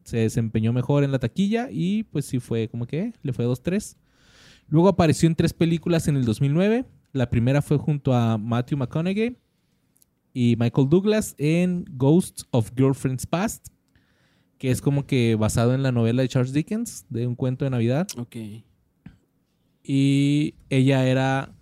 Se 0.04 0.18
desempeñó 0.18 0.74
mejor 0.74 1.06
en 1.06 1.12
la 1.12 1.20
taquilla 1.20 1.70
y 1.72 2.04
pues 2.04 2.26
sí 2.26 2.40
fue 2.40 2.68
como 2.68 2.86
que 2.86 3.14
le 3.24 3.32
fue 3.32 3.46
2-3. 3.46 3.96
Luego 4.68 4.90
apareció 4.90 5.28
en 5.28 5.36
tres 5.36 5.54
películas 5.54 6.10
en 6.10 6.18
el 6.18 6.26
2009. 6.26 6.86
La 7.14 7.30
primera 7.30 7.62
fue 7.62 7.78
junto 7.78 8.14
a 8.14 8.38
Matthew 8.38 8.80
McConaughey 8.80 9.38
y 10.36 10.58
Michael 10.60 10.90
Douglas 10.90 11.34
en 11.38 11.86
Ghosts 11.94 12.46
of 12.52 12.72
Girlfriend's 12.76 13.26
Past, 13.26 13.70
que 14.58 14.70
es 14.70 14.82
como 14.82 15.08
que 15.08 15.36
basado 15.36 15.74
en 15.74 15.82
la 15.82 15.94
novela 15.94 16.22
de 16.24 16.28
Charles 16.28 16.52
Dickens, 16.52 17.06
de 17.10 17.26
un 17.26 17.36
cuento 17.36 17.64
de 17.64 17.72
Navidad 17.72 18.06
Ok. 18.18 18.36
y 19.82 20.56
ella 20.70 21.08
era 21.08 21.56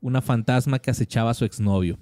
una 0.00 0.22
fantasma 0.22 0.78
que 0.78 0.90
acechaba 0.92 1.30
a 1.30 1.34
su 1.34 1.44
exnovio. 1.44 1.98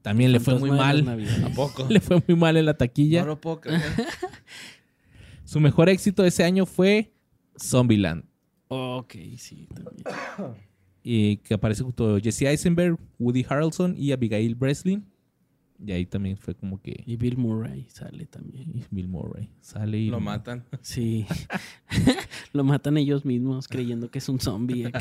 También 0.00 0.32
le 0.32 0.40
fue 0.40 0.58
muy 0.58 0.70
mal. 0.70 1.06
¿A 1.44 1.48
poco? 1.54 1.86
Le 1.90 2.00
fue 2.00 2.22
muy 2.26 2.36
mal 2.36 2.56
en 2.56 2.64
la 2.64 2.76
taquilla. 2.76 3.20
No 3.20 3.26
lo 3.28 3.40
puedo 3.40 3.60
creer. 3.60 3.82
Su 5.44 5.60
mejor 5.60 5.90
éxito 5.90 6.22
de 6.22 6.28
ese 6.28 6.44
año 6.44 6.64
fue 6.66 7.12
Zombieland. 7.60 8.24
Ok, 8.68 9.14
sí, 9.36 9.68
también. 9.74 10.02
Y 11.02 11.38
que 11.38 11.54
aparece 11.54 11.82
junto 11.82 12.16
a 12.16 12.20
Jesse 12.20 12.42
Eisenberg, 12.42 12.98
Woody 13.18 13.44
Harrelson 13.48 13.94
y 13.96 14.12
Abigail 14.12 14.54
Breslin. 14.54 15.04
Y 15.84 15.90
ahí 15.90 16.06
también 16.06 16.36
fue 16.36 16.54
como 16.54 16.80
que 16.80 17.02
Y 17.06 17.16
Bill 17.16 17.36
Murray 17.36 17.86
sale 17.88 18.26
también. 18.26 18.70
y 18.72 18.84
Bill 18.90 19.08
Murray 19.08 19.50
sale 19.60 19.98
y 19.98 20.10
Lo 20.10 20.20
matan. 20.20 20.64
Sí. 20.80 21.26
Lo 22.52 22.62
matan 22.62 22.96
ellos 22.98 23.24
mismos 23.24 23.66
creyendo 23.66 24.08
que 24.10 24.18
es 24.18 24.28
un 24.28 24.38
zombie. 24.40 24.90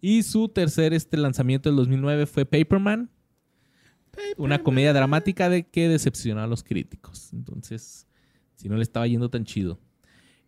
Y 0.00 0.22
su 0.22 0.48
tercer 0.48 0.92
este 0.92 1.16
lanzamiento 1.16 1.68
del 1.68 1.76
2009 1.76 2.26
fue 2.26 2.44
Paperman, 2.44 3.10
una 4.36 4.62
comedia 4.62 4.92
dramática 4.92 5.48
de 5.48 5.66
que 5.66 5.88
decepcionó 5.88 6.42
a 6.42 6.46
los 6.46 6.62
críticos. 6.62 7.32
Entonces, 7.32 8.06
si 8.54 8.68
no 8.68 8.76
le 8.76 8.82
estaba 8.82 9.06
yendo 9.06 9.30
tan 9.30 9.44
chido. 9.44 9.80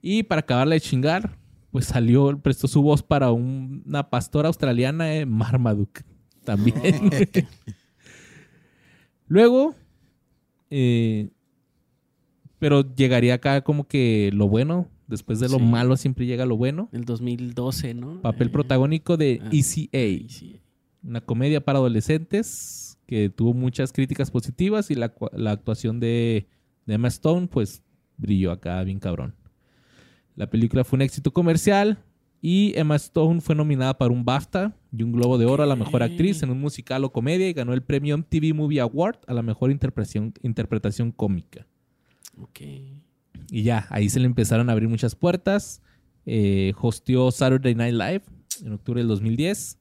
Y 0.01 0.23
para 0.23 0.40
acabarla 0.40 0.74
de 0.74 0.81
chingar, 0.81 1.39
pues 1.70 1.86
salió, 1.86 2.39
prestó 2.40 2.66
su 2.69 2.82
voz 2.82 3.03
para 3.03 3.31
un- 3.32 3.82
una 3.86 4.09
pastora 4.11 4.49
australiana, 4.49 5.15
eh, 5.15 5.27
Marmaduke. 5.27 6.03
También. 6.45 6.74
Luego, 9.27 9.74
eh, 10.70 11.28
pero 12.59 12.95
llegaría 12.95 13.35
acá 13.35 13.62
como 13.62 13.86
que 13.86 14.31
lo 14.32 14.49
bueno. 14.49 14.89
Después 15.07 15.40
de 15.40 15.49
lo 15.49 15.57
Sí. 15.59 15.65
malo 15.65 15.97
siempre 15.97 16.27
llega 16.27 16.45
lo 16.45 16.57
bueno. 16.59 16.89
El 16.93 17.05
2012, 17.07 17.95
¿no? 17.95 18.20
Papel 18.20 18.49
Eh, 18.49 18.51
protagónico 18.51 19.16
de 19.16 19.40
ah, 19.43 19.49
ECA, 19.51 20.28
sí. 20.28 20.61
una 21.03 21.23
comedia 21.23 21.62
para 21.65 21.78
adolescentes 21.78 22.99
que 23.07 23.31
tuvo 23.31 23.55
muchas 23.55 23.90
críticas 23.93 24.31
positivas 24.31 24.90
y 24.90 24.95
la 24.97 25.11
actuación 25.51 25.99
de, 25.99 26.47
de 26.85 26.95
Emma 26.95 27.09
Stone 27.09 27.47
pues 27.47 27.82
brilló 28.19 28.53
acá 28.53 28.82
bien 28.85 28.99
cabrón. 28.99 29.35
La 30.39 30.48
película 30.48 30.85
fue 30.85 30.98
un 30.98 31.02
éxito 31.02 31.32
comercial 31.32 31.98
y 32.40 32.73
Emma 32.78 32.94
Stone 32.94 33.40
fue 33.40 33.56
nominada 33.56 33.98
para 33.98 34.12
un 34.12 34.24
BAFTA 34.24 34.73
y 34.97 35.02
un 35.02 35.10
Globo 35.10 35.36
de 35.36 35.47
Oro 35.47 35.65
a 35.65 35.66
la 35.66 35.74
mejor 35.74 36.05
actriz 36.05 36.44
en 36.44 36.51
un 36.51 36.60
musical 36.60 37.02
o 37.02 37.10
comedia 37.10 37.48
y 37.48 37.52
ganó 37.52 37.74
el 37.74 37.82
premio 37.82 38.16
MTV 38.16 38.55
Movie 38.55 38.81
Award 38.81 39.19
a 39.27 39.35
la 39.35 39.43
mejor 39.43 39.73
interpretación, 39.73 40.32
interpretación 40.43 41.10
cómica. 41.10 41.66
Ok. 42.40 42.60
Y 43.51 43.62
ya, 43.65 43.89
ahí 43.90 44.09
se 44.09 44.20
le 44.20 44.27
empezaron 44.27 44.70
a 44.70 44.74
abrir 44.74 44.89
muchas 44.89 45.16
puertas. 45.16 45.82
Eh, 46.24 46.73
hosteó 46.81 47.32
Saturday 47.32 47.74
Night 47.74 47.94
Live 47.94 48.23
en 48.65 48.74
octubre 48.74 49.01
del 49.01 49.09
2010. 49.09 49.77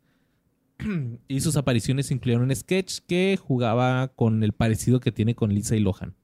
y 1.27 1.39
sus 1.39 1.55
apariciones 1.55 2.09
incluyeron 2.09 2.45
un 2.45 2.55
sketch 2.55 3.01
que 3.07 3.37
jugaba 3.39 4.07
con 4.07 4.43
el 4.43 4.53
parecido 4.53 4.99
que 5.01 5.11
tiene 5.11 5.35
con 5.35 5.53
Lisa 5.53 5.75
y 5.75 5.81
Lohan. 5.81 6.15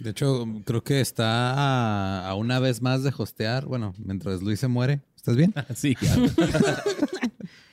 De 0.00 0.10
hecho, 0.10 0.46
creo 0.64 0.82
que 0.82 1.00
está 1.00 1.52
a, 1.52 2.28
a 2.28 2.34
una 2.34 2.58
vez 2.58 2.82
más 2.82 3.02
de 3.02 3.12
hostear. 3.16 3.66
Bueno, 3.66 3.94
mientras 3.98 4.42
Luis 4.42 4.60
se 4.60 4.68
muere. 4.68 5.00
¿Estás 5.16 5.36
bien? 5.36 5.54
sí, 5.74 5.96
ya. 6.00 6.16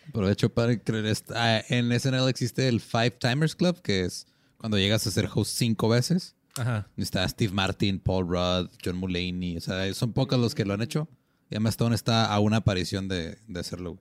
Aprovecho 0.10 0.54
para 0.54 0.78
creer. 0.78 1.18
ah, 1.36 1.62
en 1.70 2.00
SNL 2.00 2.28
existe 2.30 2.68
el 2.68 2.82
Five 2.82 3.12
Timers 3.12 3.56
Club, 3.56 3.82
que 3.82 4.02
es 4.06 4.28
cuando 4.58 4.78
llegas 4.78 5.06
a 5.08 5.12
ser 5.12 5.30
host 5.34 5.58
cinco 5.58 5.90
veces. 5.90 6.36
Ajá. 6.56 6.88
Está 6.98 7.28
Steve 7.28 7.52
Martin, 7.54 8.00
Paul 8.00 8.28
Rudd, 8.28 8.70
John 8.84 8.98
Mulaney. 8.98 9.58
O 9.58 9.62
sea, 9.62 9.92
son 9.94 10.14
pocos 10.14 10.40
los 10.40 10.54
que 10.54 10.66
lo 10.66 10.74
han 10.74 10.82
hecho. 10.82 11.08
Y 11.50 11.56
Emma 11.56 11.70
Stone 11.70 11.96
está 11.96 12.26
a 12.26 12.40
una 12.40 12.58
aparición 12.58 13.08
de, 13.08 13.38
de 13.48 13.60
hacerlo. 13.60 13.98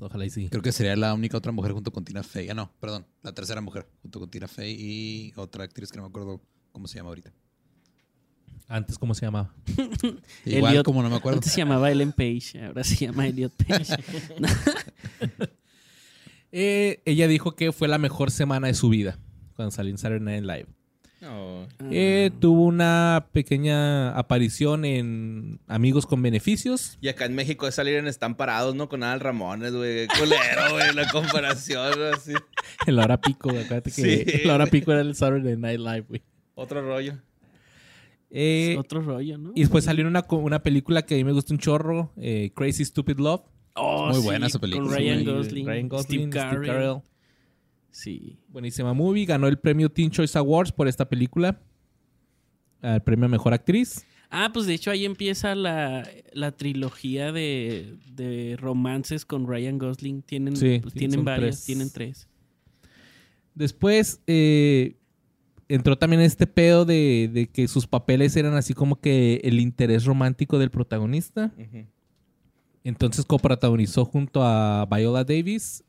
Ojalá 0.00 0.26
y 0.26 0.30
sí. 0.30 0.48
Creo 0.50 0.62
que 0.62 0.72
sería 0.72 0.96
la 0.96 1.14
única 1.14 1.38
otra 1.38 1.52
mujer 1.52 1.72
junto 1.72 1.90
con 1.90 2.04
Tina 2.04 2.22
Fey. 2.22 2.48
Ah, 2.50 2.54
no, 2.54 2.70
perdón. 2.80 3.06
La 3.22 3.32
tercera 3.32 3.60
mujer 3.60 3.86
junto 4.02 4.20
con 4.20 4.30
Tina 4.30 4.48
Fey 4.48 4.76
y 4.78 5.32
otra 5.36 5.64
actriz 5.64 5.90
que 5.90 5.96
no 5.96 6.02
me 6.04 6.08
acuerdo 6.08 6.42
cómo 6.76 6.86
se 6.88 6.98
llama 6.98 7.08
ahorita. 7.08 7.32
Antes, 8.68 8.98
¿cómo 8.98 9.14
se 9.14 9.24
llamaba? 9.24 9.54
Igual 10.44 10.74
Elliot- 10.76 10.82
como 10.84 11.02
no 11.02 11.08
me 11.08 11.16
acuerdo. 11.16 11.38
Antes 11.38 11.52
se 11.52 11.58
llamaba 11.58 11.90
Ellen 11.90 12.12
Page, 12.12 12.62
ahora 12.66 12.84
se 12.84 12.96
llama 13.06 13.26
Elliot 13.26 13.52
Page. 13.66 13.96
Eh, 16.52 17.02
ella 17.04 17.28
dijo 17.28 17.54
que 17.54 17.70
fue 17.72 17.86
la 17.88 17.98
mejor 17.98 18.30
semana 18.30 18.68
de 18.68 18.74
su 18.74 18.88
vida 18.88 19.18
cuando 19.56 19.72
salió 19.72 19.90
en 19.90 19.98
Saturday 19.98 20.40
Night 20.40 20.42
Live. 20.44 20.66
No. 21.20 21.66
Eh, 21.90 22.30
tuvo 22.40 22.62
una 22.64 23.26
pequeña 23.32 24.16
aparición 24.16 24.84
en 24.86 25.60
Amigos 25.66 26.06
con 26.06 26.22
Beneficios. 26.22 26.96
Y 27.02 27.08
acá 27.08 27.26
en 27.26 27.34
México 27.34 27.66
es 27.66 27.74
salir 27.74 27.96
en 27.96 28.06
Están 28.06 28.36
Parados, 28.36 28.74
¿no? 28.74 28.88
Con 28.88 29.02
Adal 29.02 29.20
Ramones, 29.20 29.72
güey. 29.74 30.06
Culero, 30.06 30.72
güey, 30.72 30.94
la 30.94 31.10
comparación, 31.10 31.92
así. 32.14 32.32
En 32.86 32.96
la 32.96 33.02
hora 33.04 33.20
pico, 33.20 33.50
güey. 33.50 33.64
Acuérdate 33.64 33.90
que 33.90 34.02
Sí, 34.40 34.46
la 34.46 34.54
hora 34.54 34.66
pico 34.66 34.92
era 34.92 35.00
el 35.02 35.14
Saturday 35.14 35.56
Night 35.56 35.80
Live, 35.80 36.04
güey. 36.08 36.22
Otro 36.56 36.82
rollo. 36.82 37.14
Eh, 38.30 38.72
Es 38.72 38.78
otro 38.78 39.00
rollo, 39.02 39.38
¿no? 39.38 39.52
y 39.54 39.60
después 39.60 39.84
salió 39.84 40.04
una, 40.06 40.24
una 40.30 40.62
película 40.62 41.02
que 41.02 41.14
a 41.14 41.18
mí 41.18 41.22
me 41.24 41.30
gusta 41.32 41.54
un 41.54 41.58
chorro, 41.60 42.12
eh, 42.16 42.50
Crazy 42.56 42.84
Stupid 42.84 43.18
Love. 43.18 43.42
Oh, 43.74 44.06
Muy 44.08 44.16
sí, 44.16 44.24
buena 44.24 44.46
esa 44.48 44.58
película. 44.58 44.88
Con 44.88 44.96
Ryan 44.96 45.24
Gosling, 45.24 45.66
Ryan 45.66 45.88
Gosling, 45.88 46.32
Steve 46.32 46.48
Steve 46.48 46.66
Carell. 46.66 47.02
Sí. 47.90 48.38
Buenísima 48.48 48.92
movie. 48.94 49.26
Ganó 49.26 49.46
el 49.48 49.58
premio 49.58 49.90
Teen 49.90 50.10
Choice 50.10 50.36
Awards 50.36 50.72
por 50.72 50.88
esta 50.88 51.08
película. 51.08 51.60
El 52.82 53.00
premio 53.02 53.26
a 53.26 53.28
Mejor 53.28 53.52
Actriz. 53.54 54.04
Ah, 54.30 54.50
pues 54.52 54.66
de 54.66 54.74
hecho 54.74 54.90
ahí 54.90 55.04
empieza 55.04 55.54
la, 55.54 56.08
la 56.32 56.52
trilogía 56.52 57.32
de, 57.32 57.96
de 58.12 58.56
romances 58.58 59.24
con 59.24 59.46
Ryan 59.46 59.78
Gosling. 59.78 60.22
Tienen, 60.22 60.56
Sí, 60.56 60.80
pues, 60.82 60.94
tienen 60.94 61.24
varias, 61.24 61.56
tres. 61.56 61.64
tienen 61.66 61.90
tres. 61.92 62.28
Después, 63.54 64.20
eh, 64.26 64.96
entró 65.68 65.96
también 65.96 66.22
este 66.22 66.46
pedo 66.46 66.84
de, 66.84 67.30
de 67.32 67.46
que 67.48 67.68
sus 67.68 67.86
papeles 67.86 68.36
eran 68.36 68.54
así 68.54 68.74
como 68.74 69.00
que 69.00 69.40
el 69.44 69.60
interés 69.60 70.04
romántico 70.04 70.58
del 70.58 70.70
protagonista. 70.70 71.52
Ujú. 71.58 71.86
Entonces 72.84 73.24
coprotagonizó 73.24 74.04
junto 74.04 74.44
a 74.44 74.86
Viola 74.86 75.24
Davis. 75.24 75.82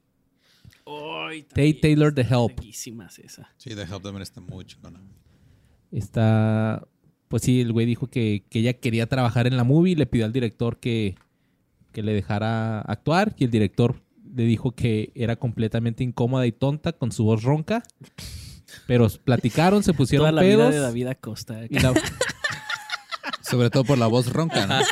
Ay, 0.86 1.44
Tate 1.44 1.54
también 1.54 1.82
Taylor, 1.82 2.14
The 2.14 2.22
Help. 2.22 2.60
esa. 2.64 3.50
Sí, 3.58 3.76
The 3.76 3.84
Help 3.84 4.02
también 4.02 4.22
está 4.22 4.42
muy 4.42 4.66
chingona. 4.66 5.00
Está, 5.92 6.88
pues 7.28 7.44
sí, 7.44 7.62
el 7.62 7.72
güey 7.72 7.86
dijo 7.86 8.08
que, 8.08 8.46
que 8.50 8.60
ella 8.60 8.74
quería 8.74 9.08
trabajar 9.08 9.48
en 9.48 9.58
la 9.58 9.64
movie, 9.64 9.96
le 9.96 10.06
pidió 10.06 10.26
al 10.26 10.34
director 10.34 10.80
que, 10.80 11.16
que 11.92 12.02
le 12.04 12.14
dejara 12.14 12.82
actuar 12.82 13.36
y 13.38 13.44
el 13.44 13.52
director 13.52 14.02
le 14.36 14.44
dijo 14.44 14.72
que 14.72 15.12
era 15.16 15.36
completamente 15.36 16.04
incómoda 16.04 16.48
y 16.48 16.52
tonta 16.52 16.94
con 16.94 17.12
su 17.12 17.26
voz 17.26 17.44
ronca. 17.44 17.84
Pero 18.86 19.08
platicaron, 19.24 19.84
se 19.84 19.94
pusieron 19.94 20.24
Toda 20.24 20.32
la 20.34 20.42
pedos. 20.42 20.68
vida 20.70 20.76
de 20.76 20.80
David 20.80 21.08
Acosta. 21.08 21.66
y 21.70 21.80
la- 21.80 21.94
Sobre 23.42 23.70
todo 23.70 23.84
por 23.86 23.98
la 23.98 24.08
voz 24.08 24.32
ronca, 24.34 24.66
¿no? 24.68 24.80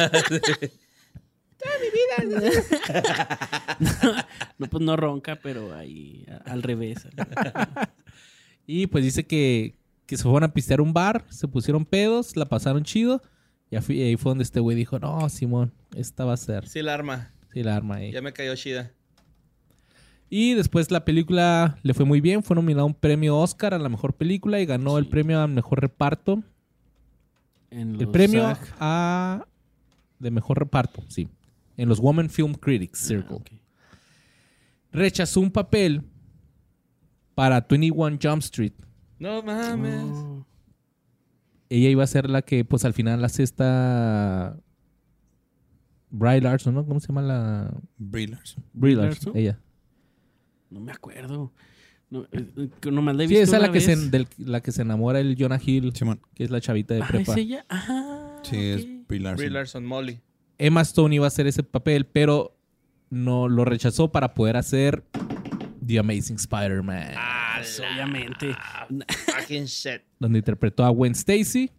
No, 4.57 4.67
pues 4.67 4.83
no 4.83 4.95
ronca, 4.95 5.39
pero 5.41 5.75
ahí 5.75 6.25
al 6.45 6.63
revés. 6.63 7.07
y 8.67 8.87
pues 8.87 9.03
dice 9.03 9.25
que, 9.25 9.75
que 10.05 10.17
se 10.17 10.23
fueron 10.23 10.43
a 10.43 10.53
pistear 10.53 10.79
a 10.79 10.83
un 10.83 10.93
bar, 10.93 11.25
se 11.29 11.47
pusieron 11.47 11.85
pedos, 11.85 12.35
la 12.35 12.45
pasaron 12.45 12.83
chido. 12.83 13.21
Y 13.69 13.75
ahí 13.77 14.15
fue 14.15 14.29
donde 14.31 14.43
este 14.43 14.59
güey 14.59 14.77
dijo, 14.77 14.99
no, 14.99 15.27
Simón, 15.29 15.73
esta 15.95 16.23
va 16.23 16.33
a 16.33 16.37
ser. 16.37 16.67
Sí, 16.67 16.81
la 16.81 16.93
arma. 16.93 17.33
Sí, 17.51 17.63
la 17.63 17.75
arma 17.75 17.95
ahí. 17.95 18.11
Ya 18.11 18.21
me 18.21 18.31
cayó 18.31 18.55
chida. 18.55 18.91
Y 20.29 20.53
después 20.53 20.91
la 20.91 21.05
película 21.05 21.77
le 21.83 21.93
fue 21.93 22.05
muy 22.05 22.19
bien, 22.19 22.43
fue 22.43 22.55
nominada 22.55 22.83
a 22.83 22.85
un 22.85 22.93
premio 22.93 23.37
Oscar 23.37 23.73
a 23.73 23.79
la 23.79 23.89
mejor 23.89 24.13
película 24.13 24.59
y 24.59 24.65
ganó 24.65 24.97
el 24.97 25.07
premio 25.07 25.39
a 25.39 25.47
mejor 25.47 25.81
reparto. 25.81 26.43
En 27.69 27.91
El 27.91 27.97
los 28.03 28.09
premio 28.09 28.41
SAG. 28.41 28.75
a 28.79 29.45
de 30.19 30.31
mejor 30.31 30.59
reparto, 30.59 31.03
sí. 31.07 31.27
En 31.77 31.89
los 31.89 31.99
Women 31.99 32.29
Film 32.29 32.53
Critics 32.53 32.99
Circle. 32.99 33.37
Ah, 33.37 33.41
ok. 33.41 33.51
Rechazó 34.91 35.41
un 35.41 35.51
papel 35.51 36.03
para 37.35 37.61
21 37.61 38.17
Jump 38.21 38.41
Street. 38.41 38.73
No 39.19 39.43
mames. 39.43 40.05
Oh, 40.05 40.45
Ella 41.69 41.89
iba 41.89 42.03
a 42.03 42.07
ser 42.07 42.29
la 42.29 42.41
que, 42.41 42.63
pues 42.65 42.85
al 42.85 42.93
final 42.93 43.23
hace 43.23 43.43
esta. 43.43 44.57
Bry 46.09 46.39
Larson, 46.39 46.73
¿no? 46.73 46.85
¿Cómo 46.85 46.99
se 46.99 47.07
llama 47.07 47.21
la. 47.21 47.73
Brie 47.97 48.27
Larson. 48.27 48.63
Brie 48.73 48.95
Larson? 48.95 49.33
Larson, 49.33 49.37
ella. 49.37 49.59
No 50.75 50.81
me 50.81 50.91
acuerdo. 50.91 51.53
No, 52.09 52.23
eh, 52.31 52.45
eh, 52.57 52.69
nomás 52.91 53.15
la 53.15 53.23
he 53.23 53.27
Sí, 53.27 53.37
esa 53.37 53.55
es 53.55 53.61
la 53.63 53.71
que, 53.71 53.79
se, 53.81 53.95
del- 53.95 54.27
la 54.37 54.61
que 54.61 54.71
se 54.71 54.81
enamora 54.83 55.19
el 55.21 55.35
Jonah 55.39 55.59
Hill, 55.65 55.93
Simón. 55.95 56.19
que 56.35 56.43
es 56.43 56.51
la 56.51 56.59
chavita 56.61 56.93
de 56.93 57.01
Ah, 57.01 57.07
prepa. 57.07 57.31
¿es 57.31 57.37
ella? 57.37 57.65
Ah, 57.69 58.37
Sí, 58.43 58.57
es. 58.57 58.85
Brie 59.07 59.19
Larson. 59.21 59.37
Brie 59.37 59.49
Larson, 59.49 59.85
Molly. 59.85 60.19
Emma 60.57 60.81
Stone 60.81 61.15
iba 61.15 61.25
a 61.25 61.27
hacer 61.29 61.47
ese 61.47 61.63
papel, 61.63 62.05
pero 62.05 62.55
no 63.09 63.47
lo 63.47 63.65
rechazó 63.65 64.11
para 64.11 64.33
poder 64.33 64.57
hacer 64.57 65.03
The 65.85 65.99
Amazing 65.99 66.35
Spider-Man, 66.37 67.13
Pues, 67.55 67.79
obviamente. 67.79 68.55
Fucking 69.39 69.65
shit. 69.65 70.01
donde 70.19 70.39
interpretó 70.39 70.83
a 70.85 70.89
Gwen 70.89 71.13
Stacy. 71.13 71.71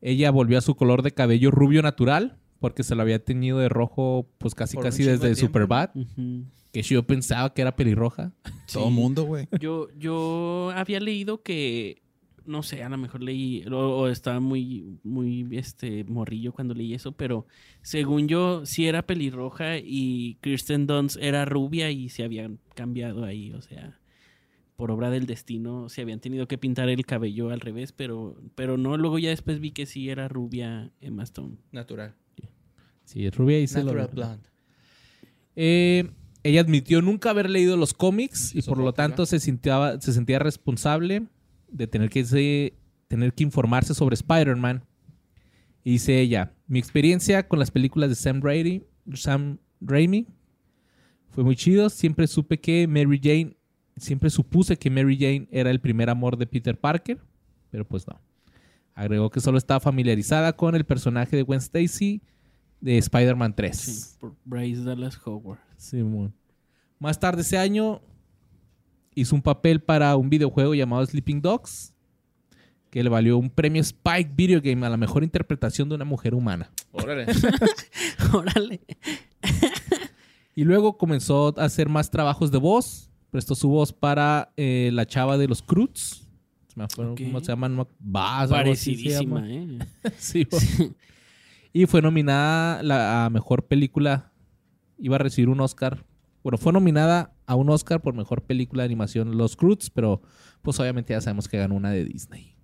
Ella 0.00 0.30
volvió 0.30 0.58
a 0.58 0.60
su 0.60 0.74
color 0.74 1.02
de 1.02 1.12
cabello 1.12 1.50
rubio 1.50 1.80
natural, 1.82 2.36
porque 2.60 2.82
se 2.82 2.94
lo 2.94 3.02
había 3.02 3.24
teñido 3.24 3.58
de 3.58 3.68
rojo, 3.68 4.28
pues 4.38 4.54
casi 4.54 4.74
Por 4.76 4.84
casi 4.84 5.04
desde. 5.04 5.34
Superbad, 5.36 5.90
Ujú. 5.94 6.44
Que 6.72 6.82
yo 6.82 7.02
pensaba 7.06 7.52
que 7.54 7.62
era 7.62 7.76
pelirroja. 7.76 8.32
Todo 8.72 8.86
Sí. 8.88 8.90
mundo, 8.92 9.24
güey. 9.24 9.46
Yo, 9.60 9.88
yo 9.98 10.72
había 10.74 11.00
leído 11.00 11.42
que, 11.42 12.02
no 12.46 12.62
sé, 12.62 12.82
a 12.82 12.88
lo 12.88 12.96
mejor 12.98 13.22
leí, 13.22 13.64
o, 13.70 13.76
o 13.76 14.08
estaba 14.08 14.40
muy, 14.40 14.98
muy, 15.04 15.46
este, 15.52 16.04
morrillo 16.04 16.52
cuando 16.52 16.74
leí 16.74 16.94
eso, 16.94 17.12
pero 17.12 17.46
según 17.82 18.26
yo, 18.28 18.64
sí 18.66 18.86
era 18.86 19.06
pelirroja 19.06 19.76
y 19.78 20.38
Kirsten 20.40 20.86
Dunst 20.86 21.18
era 21.20 21.44
rubia 21.44 21.90
y 21.90 22.08
se 22.08 22.24
habían 22.24 22.58
cambiado 22.74 23.24
ahí, 23.24 23.52
o 23.52 23.60
sea, 23.62 24.00
por 24.74 24.90
obra 24.90 25.10
del 25.10 25.26
destino, 25.26 25.88
se 25.88 26.00
habían 26.00 26.18
tenido 26.20 26.48
que 26.48 26.58
pintar 26.58 26.88
el 26.88 27.04
cabello 27.06 27.50
al 27.50 27.60
revés, 27.60 27.92
pero, 27.92 28.40
pero 28.56 28.76
no, 28.78 28.96
luego 28.96 29.18
ya 29.18 29.28
después 29.28 29.60
vi 29.60 29.70
que 29.70 29.86
sí 29.86 30.08
era 30.08 30.26
rubia 30.28 30.90
Emma 31.00 31.22
Stone. 31.24 31.58
Natural. 31.70 32.16
Sí, 33.04 33.26
es 33.26 33.36
rubia 33.36 33.60
y 33.60 33.66
se 33.68 33.80
lo... 33.80 33.92
Natural 33.92 34.08
blonde. 34.12 34.48
Eh, 35.54 36.10
ella 36.44 36.60
admitió 36.60 37.02
nunca 37.02 37.30
haber 37.30 37.48
leído 37.48 37.76
los 37.76 37.94
cómics 37.94 38.54
y 38.54 38.62
por 38.62 38.78
lo 38.78 38.92
tanto 38.92 39.26
se 39.26 39.38
sentía, 39.40 40.00
se 40.00 40.12
sentía 40.12 40.38
responsable 40.38 41.26
de 41.68 41.86
tener 41.86 42.10
que, 42.10 42.24
se- 42.24 42.74
tener 43.08 43.32
que 43.32 43.44
informarse 43.44 43.94
sobre 43.94 44.14
Spider-Man. 44.14 44.84
Y 45.84 45.92
dice 45.92 46.20
ella, 46.20 46.52
mi 46.66 46.78
experiencia 46.78 47.46
con 47.48 47.58
las 47.58 47.70
películas 47.70 48.08
de 48.08 48.14
Sam 48.16 48.40
Raimi, 48.42 48.82
Sam 49.14 49.58
Raimi 49.80 50.26
fue 51.30 51.44
muy 51.44 51.56
chido. 51.56 51.90
Siempre 51.90 52.26
supe 52.26 52.60
que 52.60 52.86
Mary 52.86 53.20
Jane, 53.22 53.56
siempre 53.96 54.30
supuse 54.30 54.76
que 54.76 54.90
Mary 54.90 55.16
Jane 55.18 55.48
era 55.50 55.70
el 55.70 55.80
primer 55.80 56.08
amor 56.10 56.36
de 56.36 56.46
Peter 56.46 56.78
Parker, 56.78 57.18
pero 57.70 57.86
pues 57.86 58.06
no. 58.06 58.20
Agregó 58.94 59.30
que 59.30 59.40
solo 59.40 59.58
estaba 59.58 59.80
familiarizada 59.80 60.54
con 60.54 60.74
el 60.74 60.84
personaje 60.84 61.36
de 61.36 61.42
Gwen 61.42 61.58
Stacy 61.60 62.20
de 62.80 62.98
Spider-Man 62.98 63.54
3. 63.56 63.76
Sí, 63.76 64.16
por 64.20 64.36
Bryce 64.44 64.82
Dallas 64.84 65.18
Howard. 65.24 65.58
Simón. 65.82 66.32
Más 66.98 67.18
tarde 67.18 67.42
ese 67.42 67.58
año 67.58 68.00
hizo 69.14 69.34
un 69.34 69.42
papel 69.42 69.80
para 69.82 70.16
un 70.16 70.30
videojuego 70.30 70.74
llamado 70.74 71.04
Sleeping 71.04 71.40
Dogs, 71.42 71.92
que 72.90 73.02
le 73.02 73.08
valió 73.10 73.36
un 73.38 73.50
premio 73.50 73.80
Spike 73.82 74.32
Video 74.36 74.60
Game 74.62 74.86
a 74.86 74.90
la 74.90 74.96
mejor 74.96 75.24
interpretación 75.24 75.88
de 75.88 75.94
una 75.96 76.04
mujer 76.04 76.34
humana. 76.34 76.70
Órale. 76.92 77.26
Órale. 78.32 78.80
Y 80.54 80.64
luego 80.64 80.98
comenzó 80.98 81.54
a 81.58 81.64
hacer 81.64 81.88
más 81.88 82.10
trabajos 82.10 82.50
de 82.50 82.58
voz. 82.58 83.10
Prestó 83.30 83.54
su 83.54 83.70
voz 83.70 83.90
para 83.90 84.52
eh, 84.58 84.90
la 84.92 85.06
chava 85.06 85.38
de 85.38 85.48
los 85.48 85.62
Cruz. 85.62 86.28
Se 86.68 86.74
me 86.76 86.84
acuerdo 86.84 87.12
Ok. 87.12 87.22
cómo 87.24 87.40
se 87.40 87.46
llaman. 87.46 87.86
Parecidísima, 88.12 89.40
llama. 89.40 89.50
¿eh? 89.50 89.78
Sí, 90.18 90.44
bo. 90.50 90.58
y 91.72 91.86
fue 91.86 92.02
nominada 92.02 92.82
la- 92.82 93.24
a 93.24 93.30
mejor 93.30 93.64
película. 93.66 94.30
Iba 95.02 95.16
a 95.16 95.18
recibir 95.18 95.48
un 95.48 95.60
Oscar. 95.60 96.04
Bueno, 96.44 96.58
fue 96.58 96.72
nominada 96.72 97.34
a 97.46 97.54
un 97.56 97.68
Oscar 97.70 98.00
por 98.00 98.14
mejor 98.14 98.42
película 98.42 98.82
de 98.82 98.86
animación 98.86 99.36
Los 99.36 99.56
Cruz, 99.56 99.90
pero 99.90 100.22
pues 100.62 100.78
obviamente 100.80 101.12
ya 101.12 101.20
sabemos 101.20 101.48
que 101.48 101.58
ganó 101.58 101.74
una 101.74 101.90
de 101.90 102.04
Disney. 102.04 102.54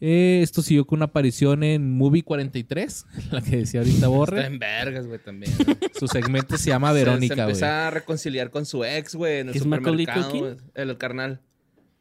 Eh, 0.00 0.40
esto 0.42 0.62
siguió 0.62 0.86
con 0.86 0.98
una 0.98 1.06
aparición 1.06 1.64
en 1.64 1.90
Movie 1.96 2.22
43, 2.22 3.06
la 3.32 3.40
que 3.42 3.56
decía 3.58 3.80
ahorita 3.80 3.96
Está 3.96 4.08
Borre. 4.08 4.46
en 4.46 4.58
vergas, 4.58 5.06
güey, 5.06 5.18
también. 5.22 5.52
¿no? 5.58 5.74
Su 5.98 6.06
segmento 6.06 6.56
se 6.56 6.70
llama 6.70 6.88
Se- 6.92 6.98
Verónica, 6.98 7.34
Se, 7.34 7.40
güey. 7.42 7.50
empieza 7.50 7.88
a 7.88 7.90
reconciliar 7.90 8.50
con 8.50 8.64
su 8.64 8.84
ex, 8.84 9.14
güey, 9.14 9.40
en 9.40 9.48
el 9.50 9.56
¿Es 9.56 9.66
Macaulay 9.66 10.06
supermercado. 10.06 10.38
Güey. 10.40 10.56
El, 10.74 10.90
el 10.90 10.98
carnal. 10.98 11.40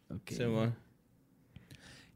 Ok. 0.10 0.30
Simón. 0.30 0.76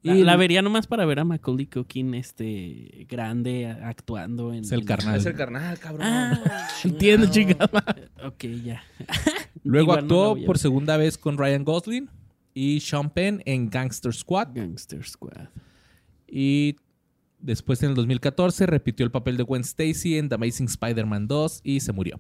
La, 0.04 0.16
Y 0.18 0.24
la 0.24 0.36
vería 0.36 0.62
nomás 0.64 0.88
para 0.88 1.06
ver 1.06 1.20
a 1.20 1.24
Macaulay 1.26 1.68
Culkin 1.68 2.16
este, 2.16 3.06
grande 3.08 3.68
a- 3.68 3.88
actuando 3.90 4.52
en... 4.52 4.62
Es 4.64 4.72
el 4.72 4.84
carnal. 4.84 5.16
Es 5.18 5.26
el 5.28 5.36
carnal, 5.36 5.78
cabrón. 5.78 6.02
Ah, 6.10 6.68
Entiendo, 6.84 7.28
chingada. 7.30 7.70
Ok, 8.24 8.46
ya. 8.64 8.82
Luego 9.64 9.94
Igual 9.94 10.08
no 10.08 10.32
actuó 10.32 10.46
por 10.46 10.58
segunda 10.58 10.98
vez 10.98 11.18
con 11.20 11.38
Ryan 11.38 11.64
Gosling 11.64 12.10
y 12.56 12.80
Sean 12.80 13.12
Penn 13.12 13.44
en 13.46 13.70
Gangster 13.70 14.12
Squad. 14.14 14.50
Gangster 14.56 15.06
Squad. 15.06 15.50
Y 16.28 16.78
después 17.40 17.84
en 17.84 17.90
el 17.90 17.96
2014 17.96 18.66
repitió 18.66 19.06
el 19.06 19.12
papel 19.12 19.38
de 19.38 19.44
Gwen 19.44 19.62
Stacy 19.62 20.18
en 20.18 20.30
The 20.30 20.36
Amazing 20.36 20.66
Spider-Man 20.68 21.28
2 21.28 21.62
y 21.64 21.80
se 21.80 21.92
murió 21.92 22.20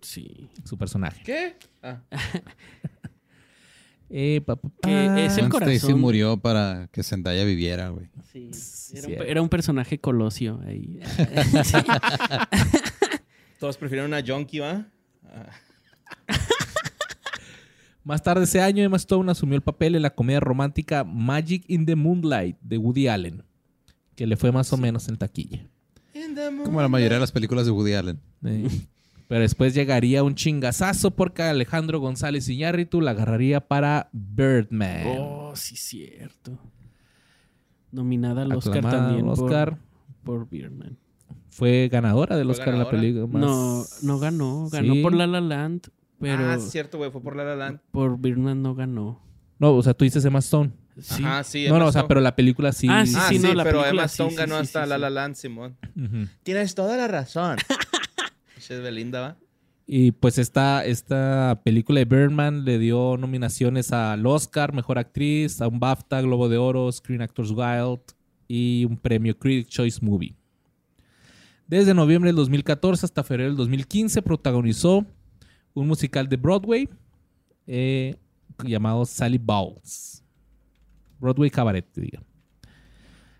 Sí. 0.00 0.48
su 0.64 0.78
personaje. 0.78 1.22
¿Qué? 1.22 1.56
Ah, 1.82 2.00
Eh, 4.10 4.40
pa, 4.44 4.56
pa, 4.56 4.68
pa. 4.68 4.88
Que 4.88 5.26
es 5.26 5.38
el 5.38 5.48
Gwen 5.48 5.62
Stacy 5.62 5.80
corazón. 5.80 6.00
murió 6.00 6.36
para 6.36 6.88
que 6.92 7.02
Zendaya 7.04 7.44
viviera, 7.44 7.90
güey. 7.90 8.08
Sí. 8.32 8.50
Sí, 8.52 8.96
Era, 8.98 9.06
sí, 9.06 9.06
un, 9.06 9.12
era. 9.20 9.24
era 9.30 9.42
un 9.42 9.48
personaje 9.48 9.98
colosio 10.00 10.60
ahí. 10.66 10.98
Sí. 11.64 11.76
todos 13.60 13.76
prefieren 13.76 14.06
una 14.06 14.20
junkie, 14.26 14.58
¿va? 14.58 14.86
Ah, 15.24 15.46
Más 18.02 18.22
tarde 18.22 18.44
ese 18.44 18.60
año, 18.60 18.82
Emma 18.82 18.96
Stone 18.96 19.30
asumió 19.30 19.56
el 19.56 19.62
papel 19.62 19.94
en 19.94 20.02
la 20.02 20.10
comedia 20.10 20.40
romántica 20.40 21.04
Magic 21.04 21.64
in 21.68 21.84
the 21.86 21.94
Moonlight 21.94 22.56
de 22.62 22.78
Woody 22.78 23.08
Allen, 23.08 23.44
que 24.16 24.26
le 24.26 24.36
fue 24.36 24.50
más 24.52 24.72
o 24.72 24.76
menos 24.78 25.06
en 25.08 25.18
taquilla. 25.18 25.66
Como 26.64 26.80
la 26.80 26.88
mayoría 26.88 27.16
de 27.16 27.20
las 27.20 27.30
películas 27.32 27.66
de 27.66 27.72
Woody 27.72 27.92
Allen. 27.92 28.20
Eh, 28.44 28.68
Pero 29.30 29.42
después 29.42 29.74
llegaría 29.74 30.24
un 30.24 30.34
chingazazo 30.34 31.12
porque 31.12 31.44
Alejandro 31.44 32.00
González 32.00 32.48
Iñárritu 32.48 33.00
la 33.00 33.12
agarraría 33.12 33.60
para 33.66 34.08
Birdman. 34.12 35.04
Oh, 35.06 35.52
sí, 35.54 35.76
cierto. 35.76 36.58
Nominada 37.92 38.42
al 38.42 38.52
Oscar 38.52 38.78
Aclamada 38.78 39.06
también 39.06 39.24
al 39.26 39.30
Oscar. 39.32 39.78
por, 40.24 40.40
por 40.40 40.48
Birdman. 40.50 40.98
Fue 41.48 41.88
ganadora 41.92 42.36
del 42.36 42.46
¿Fue 42.46 42.52
Oscar 42.54 42.68
en 42.70 42.78
la 42.80 42.84
ganadora? 42.86 43.00
película. 43.00 43.26
más- 43.26 43.40
No, 44.02 44.12
no 44.14 44.18
ganó. 44.18 44.68
Ganó 44.68 44.94
Sí. 44.94 45.02
por 45.02 45.14
La 45.14 45.26
La 45.28 45.40
Land, 45.40 45.82
pero 46.20 46.50
Ah, 46.50 46.54
es 46.54 46.70
cierto, 46.70 46.98
güey. 46.98 47.10
Fue 47.12 47.22
por 47.22 47.36
La 47.36 47.44
La 47.44 47.54
Land. 47.56 47.78
por 47.92 48.18
Birdman 48.18 48.62
no 48.62 48.74
ganó. 48.74 49.20
No, 49.60 49.74
o 49.74 49.82
sea, 49.82 49.94
tú 49.94 50.04
dices 50.04 50.24
Emma 50.24 50.40
Stone. 50.40 50.72
Sí. 50.98 51.22
Ajá, 51.24 51.44
sí. 51.44 51.62
no, 51.62 51.68
Emma 51.68 51.78
no, 51.78 51.86
o 51.86 51.92
sea, 51.92 52.06
pero 52.08 52.20
la 52.20 52.34
película 52.34 52.72
sí. 52.72 52.86
Ah, 52.90 53.06
sí, 53.06 53.14
Ah, 53.16 53.26
sí, 53.28 53.36
sí, 53.38 53.42
no, 53.46 53.54
la 53.54 53.62
pero 53.64 53.78
película 53.78 53.90
Emma 54.02 54.08
sí, 54.08 54.12
Stone 54.14 54.30
sí, 54.30 54.36
ganó 54.36 54.54
sí, 54.56 54.60
hasta 54.62 54.82
sí, 54.84 54.88
La 54.88 54.96
sí. 54.96 55.00
La 55.02 55.10
Land, 55.10 55.34
Simón. 55.36 55.76
Ujú. 55.96 56.26
Tienes 56.42 56.74
toda 56.74 56.96
la 56.96 57.06
razón. 57.08 57.56
es 58.68 58.82
Belinda. 58.82 59.38
Y 59.86 60.12
pues 60.12 60.38
esta, 60.38 60.84
esta 60.84 61.60
película 61.64 61.98
de 61.98 62.04
Birdman 62.04 62.64
le 62.64 62.78
dio 62.78 63.16
nominaciones 63.16 63.92
al 63.92 64.24
Oscar, 64.24 64.72
Mejor 64.72 64.98
Actriz, 64.98 65.60
a 65.60 65.68
un 65.68 65.80
BAFTA, 65.80 66.20
Globo 66.20 66.48
de 66.48 66.58
Oro, 66.58 66.92
Screen 66.92 67.22
Actors 67.22 67.50
Guild 67.50 68.00
y 68.46 68.84
un 68.84 68.96
premio 68.96 69.36
Critics 69.36 69.68
Choice 69.68 69.98
Movie. 70.00 70.36
Desde 71.66 71.94
noviembre 71.94 72.28
del 72.28 72.36
2014 72.36 73.06
hasta 73.06 73.24
febrero 73.24 73.50
del 73.50 73.56
2015 73.56 74.22
protagonizó 74.22 75.04
un 75.74 75.86
musical 75.88 76.28
de 76.28 76.36
Broadway 76.36 76.88
eh, 77.66 78.16
llamado 78.64 79.04
Sally 79.04 79.38
Bowles. 79.38 80.22
Broadway 81.18 81.50
Cabaret, 81.50 81.86
te 81.90 82.00
digo. 82.02 82.22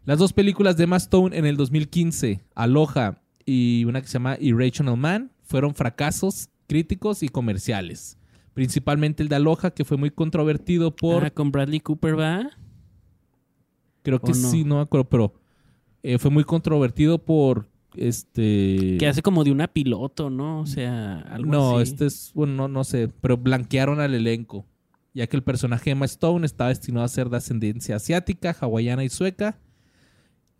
Las 0.04 0.18
dos 0.18 0.32
películas 0.32 0.76
de 0.76 0.84
Emma 0.84 0.98
en 1.12 1.46
el 1.46 1.56
2015, 1.56 2.40
Aloha 2.54 3.22
y 3.44 3.84
una 3.84 4.00
que 4.00 4.06
se 4.06 4.14
llama 4.14 4.36
Irrational 4.40 4.96
Man, 4.96 5.32
fueron 5.42 5.74
fracasos 5.74 6.48
críticos 6.66 7.22
y 7.22 7.28
comerciales. 7.28 8.16
Principalmente 8.54 9.22
el 9.22 9.28
de 9.28 9.36
Aloha, 9.36 9.70
que 9.70 9.84
fue 9.84 9.96
muy 9.96 10.10
controvertido 10.10 10.94
por... 10.94 11.24
Ah, 11.24 11.30
con 11.30 11.50
Bradley 11.50 11.80
Cooper 11.80 12.18
va. 12.18 12.50
creo 14.02 14.20
que 14.20 14.34
sí, 14.34 14.64
no 14.64 14.76
me 14.76 14.82
acuerdo, 14.82 15.08
pero 15.08 15.34
eh, 16.02 16.18
fue 16.18 16.30
muy 16.30 16.44
controvertido 16.44 17.24
por... 17.24 17.68
Este... 17.96 18.96
Que 18.98 19.08
hace 19.08 19.22
como 19.22 19.42
de 19.42 19.50
una 19.50 19.66
piloto, 19.66 20.30
¿no? 20.30 20.60
O 20.60 20.66
sea, 20.66 21.20
algo 21.22 21.50
no, 21.50 21.78
así. 21.78 21.90
este 21.90 22.06
es, 22.06 22.30
bueno, 22.34 22.54
no, 22.54 22.68
no 22.68 22.84
sé, 22.84 23.08
pero 23.20 23.36
blanquearon 23.36 23.98
al 23.98 24.14
elenco, 24.14 24.64
ya 25.12 25.26
que 25.26 25.36
el 25.36 25.42
personaje 25.42 25.90
Emma 25.90 26.04
Stone 26.04 26.46
estaba 26.46 26.68
destinado 26.68 27.04
a 27.04 27.08
ser 27.08 27.30
de 27.30 27.38
ascendencia 27.38 27.96
asiática, 27.96 28.56
hawaiana 28.60 29.02
y 29.02 29.08
sueca. 29.08 29.58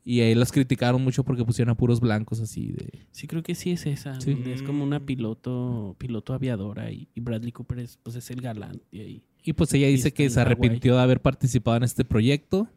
Y 0.04 0.20
ahí 0.20 0.34
las 0.34 0.50
criticaron 0.50 1.02
mucho 1.02 1.24
porque 1.24 1.44
pusieron 1.44 1.70
a 1.70 1.76
puros 1.76 2.00
blancos 2.00 2.40
así 2.40 2.72
de... 2.72 3.06
Sí, 3.10 3.26
creo 3.26 3.42
que 3.42 3.54
sí 3.54 3.70
es 3.72 3.86
esa. 3.86 4.18
Sí. 4.20 4.36
Es 4.46 4.62
como 4.62 4.82
una 4.82 5.04
piloto, 5.04 5.94
piloto 5.98 6.32
aviadora 6.32 6.90
y, 6.90 7.08
y 7.14 7.20
Bradley 7.20 7.52
Cooper 7.52 7.80
es, 7.80 7.98
pues, 8.02 8.16
es 8.16 8.30
el 8.30 8.40
galán 8.40 8.80
de 8.90 9.00
ahí. 9.00 9.24
Y 9.42 9.52
pues 9.52 9.72
ella 9.74 9.86
dice 9.88 10.12
que 10.12 10.28
se 10.28 10.40
arrepintió 10.40 10.96
de 10.96 11.02
haber 11.02 11.20
participado 11.20 11.76
en 11.76 11.82
este 11.82 12.04
proyecto, 12.04 12.68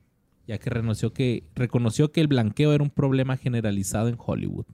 ya 0.48 0.58
que 0.58 0.70
reconoció 0.70 1.14
que, 1.14 1.50
reconoció 1.56 2.12
que 2.12 2.22
el 2.22 2.28
blanqueo 2.28 2.74
era 2.74 2.84
un 2.84 2.90
problema 2.90 3.38
generalizado 3.38 4.08
en 4.08 4.16
Hollywood. 4.18 4.66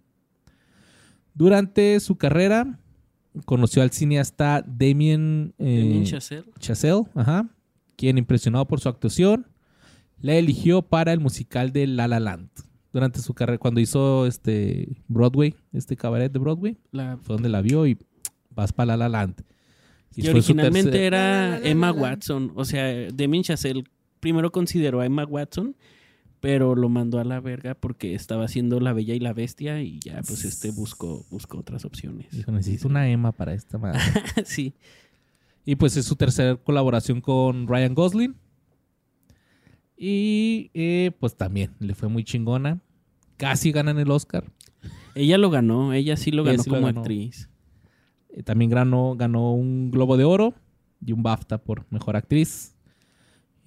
Durante 1.34 2.00
su 2.00 2.18
carrera, 2.18 2.80
conoció 3.46 3.82
al 3.82 3.92
cineasta 3.92 4.64
Damien, 4.68 5.54
eh, 5.58 5.80
Damien 5.80 6.04
Chazelle. 6.04 6.46
Chazelle, 6.60 7.04
ajá, 7.16 7.50
quien 7.96 8.18
impresionado 8.18 8.68
por 8.68 8.80
su 8.80 8.90
actuación, 8.90 9.48
la 10.22 10.36
eligió 10.36 10.82
para 10.82 11.14
el 11.14 11.20
musical 11.20 11.72
de 11.72 11.88
La 11.88 12.08
La 12.08 12.20
Land. 12.20 12.50
Durante 12.92 13.20
su 13.22 13.34
carrera, 13.36 13.60
cuando 13.60 13.80
hizo 13.80 14.26
este 14.26 15.02
Broadway, 15.08 15.56
este 15.74 15.96
cabaret 15.96 16.32
de 16.32 16.40
Broadway, 16.40 16.78
La- 16.92 17.18
fue 17.22 17.36
donde 17.36 17.50
la 17.50 17.62
vio 17.62 17.86
y 17.86 17.98
vas 18.56 18.74
para 18.74 18.98
La 18.98 19.08
La 19.08 19.10
Land. 19.10 19.44
Y, 20.16 20.28
originalmente 20.28 20.92
tercer- 20.92 21.02
era 21.04 21.22
La, 21.22 21.50
la, 21.52 21.60
la, 21.60 21.68
Emma 21.70 21.88
la, 21.88 21.94
la. 21.94 22.02
Watson. 22.02 22.52
O 22.56 22.66
sea, 22.66 23.12
Damien 23.14 23.44
Chazelle 23.44 23.84
primero 24.20 24.52
consideró 24.52 25.02
a 25.02 25.06
Emma 25.06 25.24
Watson, 25.24 25.76
pero 26.40 26.74
lo 26.76 26.90
mandó 26.90 27.20
a 27.20 27.24
la 27.24 27.40
verga 27.40 27.76
porque 27.76 28.16
estaba 28.16 28.46
haciendo 28.46 28.80
La 28.80 28.92
Bella 28.94 29.14
y 29.14 29.20
la 29.20 29.34
Bestia 29.34 29.82
y 29.84 30.00
ya, 30.00 30.22
pues 30.26 30.44
este 30.46 30.72
buscó, 30.72 31.26
buscó 31.30 31.60
otras 31.60 31.86
opciones. 31.86 32.32
Dijo, 32.32 32.52
necesito 32.52 32.88
una 32.88 33.08
Emma 33.10 33.32
para 33.32 33.54
esta 33.54 33.78
madre. 33.78 34.00
sí. 34.46 34.74
y 35.64 35.76
pues 35.76 35.96
es 35.96 36.06
su 36.06 36.16
tercera 36.16 36.56
colaboración 36.56 37.22
con 37.22 37.68
Ryan 37.68 37.94
Gosling. 37.94 38.36
Y 40.02 40.72
eh, 40.74 41.12
pues 41.20 41.36
también 41.36 41.72
le 41.80 41.94
fue 41.94 42.08
muy 42.08 42.24
chingona. 42.24 42.80
Casi 43.36 43.74
ganan 43.74 44.00
el 44.00 44.10
Oscar. 44.10 44.46
Ella 45.14 45.38
lo 45.38 45.50
ganó, 45.50 45.92
ella 45.92 46.16
sí 46.16 46.32
lo 46.32 46.46
ganó 46.46 46.64
sí 46.64 46.70
lo 46.70 46.78
como 46.78 46.88
ganó. 46.88 47.02
actriz. 47.02 47.50
Eh, 48.30 48.42
también 48.44 48.72
ganó, 48.72 49.18
ganó 49.18 49.54
un 49.54 49.92
Globo 49.92 50.16
de 50.16 50.24
Oro 50.24 50.54
y 51.06 51.12
un 51.12 51.22
BAFTA 51.22 51.58
por 51.58 51.86
Mejor 51.90 52.16
Actriz. 52.16 52.78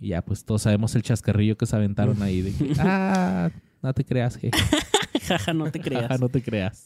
Y 0.01 0.09
ya 0.09 0.23
pues 0.23 0.47
todos 0.47 0.63
sabemos 0.63 0.95
el 0.95 1.03
chascarrillo 1.03 1.59
que 1.59 1.67
se 1.67 1.77
aventaron 1.77 2.23
ahí 2.23 2.41
de 2.41 2.53
que, 2.53 2.73
ah, 2.79 3.51
no 3.83 3.93
te 3.93 4.03
creas, 4.03 4.39
je. 4.39 4.51
Jaja, 5.27 5.53
no 5.53 5.71
te 5.71 5.81
creas. 5.81 6.05
Ajá, 6.05 6.17
no 6.17 6.31
te 6.31 6.43
creas. 6.43 6.83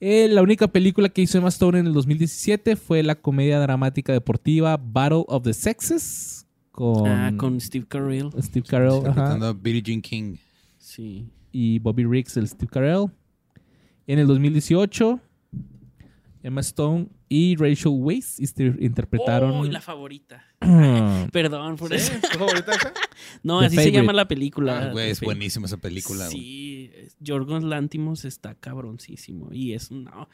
Eh, 0.00 0.26
la 0.28 0.42
única 0.42 0.66
película 0.66 1.08
que 1.08 1.22
hizo 1.22 1.38
Emma 1.38 1.48
Stone 1.48 1.78
en 1.78 1.86
el 1.86 1.92
2017 1.92 2.74
fue 2.74 3.04
la 3.04 3.14
comedia 3.14 3.60
dramática 3.60 4.12
deportiva 4.12 4.76
Battle 4.76 5.24
of 5.28 5.44
the 5.44 5.54
Sexes 5.54 6.35
con, 6.76 7.08
Ah, 7.08 7.32
con 7.36 7.60
Steve 7.60 7.86
Carell. 7.88 8.30
Steve 8.40 8.64
Carell 8.68 8.90
ajá, 8.90 9.08
Interpretando 9.08 9.46
a 9.46 9.52
Billie 9.52 9.82
Jean 9.82 10.00
King. 10.00 10.36
Sí. 10.78 11.26
y 11.50 11.78
Bobby 11.80 12.04
Riggs, 12.04 12.36
el 12.36 12.46
Steve 12.46 12.70
Carell. 12.70 13.06
En 14.06 14.20
el 14.20 14.26
2018, 14.28 15.20
Emma 16.42 16.60
Stone 16.60 17.08
y 17.28 17.56
Rachel 17.56 17.92
Weisz 17.96 18.38
inter- 18.38 18.76
interpretaron 18.80 19.50
Oh, 19.52 19.64
la 19.64 19.80
favorita. 19.80 20.44
Perdón 21.32 21.74
por 21.76 21.92
eso. 21.92 22.12
¿Es 22.12 22.20
tu 22.20 22.38
favorita 22.38 22.72
esa? 22.72 22.92
No, 23.42 23.60
The 23.60 23.66
así 23.66 23.76
Favorite. 23.76 23.96
se 23.96 24.02
llama 24.02 24.12
la 24.12 24.28
película. 24.28 24.78
Ah, 24.78 24.92
güey, 24.92 25.10
es 25.10 25.20
buenísima 25.20 25.66
esa 25.66 25.78
película. 25.78 26.26
güey. 26.26 26.38
Sí, 26.38 26.90
Yorgos 27.18 27.64
Lantimos 27.64 28.24
está 28.24 28.54
cabroncísimo. 28.54 29.48
Y 29.52 29.72
es 29.72 29.90
no. 29.90 30.28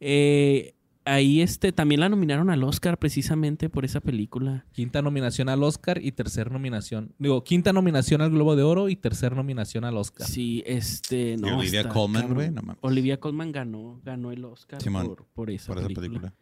Eh, 0.00 0.74
ahí 1.06 1.40
este 1.40 1.72
también 1.72 2.00
la 2.00 2.08
nominaron 2.10 2.50
al 2.50 2.62
Oscar 2.64 2.98
precisamente 2.98 3.70
por 3.70 3.84
esa 3.86 4.00
película. 4.00 4.66
Quinta 4.72 5.00
nominación 5.00 5.48
al 5.48 5.62
Oscar 5.62 5.98
y 6.02 6.12
tercera 6.12 6.50
nominación. 6.50 7.14
Digo, 7.18 7.42
quinta 7.44 7.72
nominación 7.72 8.20
al 8.20 8.30
Globo 8.30 8.56
de 8.56 8.62
Oro 8.64 8.88
y 8.90 8.96
tercera 8.96 9.34
nominación 9.34 9.84
al 9.84 9.96
Oscar. 9.96 10.26
Sí, 10.26 10.62
este. 10.66 11.36
No, 11.38 11.58
Olivia 11.58 11.80
está 11.80 11.92
Colman, 11.92 12.34
güey, 12.34 12.50
no 12.50 12.60
mames. 12.62 12.78
Olivia 12.82 13.18
Colman 13.18 13.52
ganó, 13.52 14.00
ganó 14.04 14.32
el 14.32 14.44
Oscar 14.44 14.82
Simón, 14.82 15.06
por, 15.06 15.24
por 15.26 15.50
esa, 15.50 15.68
Por 15.68 15.78
esa 15.78 15.86
película. 15.86 16.08
película. 16.08 16.34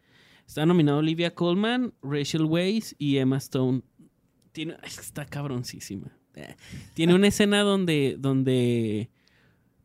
Está 0.45 0.65
nominado 0.65 0.97
Olivia 0.99 1.33
Colman, 1.33 1.93
Rachel 2.03 2.43
Weisz 2.43 2.95
y 2.97 3.17
Emma 3.17 3.37
Stone. 3.37 3.81
Tiene, 4.51 4.75
está 4.83 5.25
cabroncísima. 5.25 6.11
Eh, 6.35 6.55
Tiene 6.93 7.15
una 7.15 7.27
escena 7.27 7.61
donde, 7.61 8.17
donde 8.19 9.09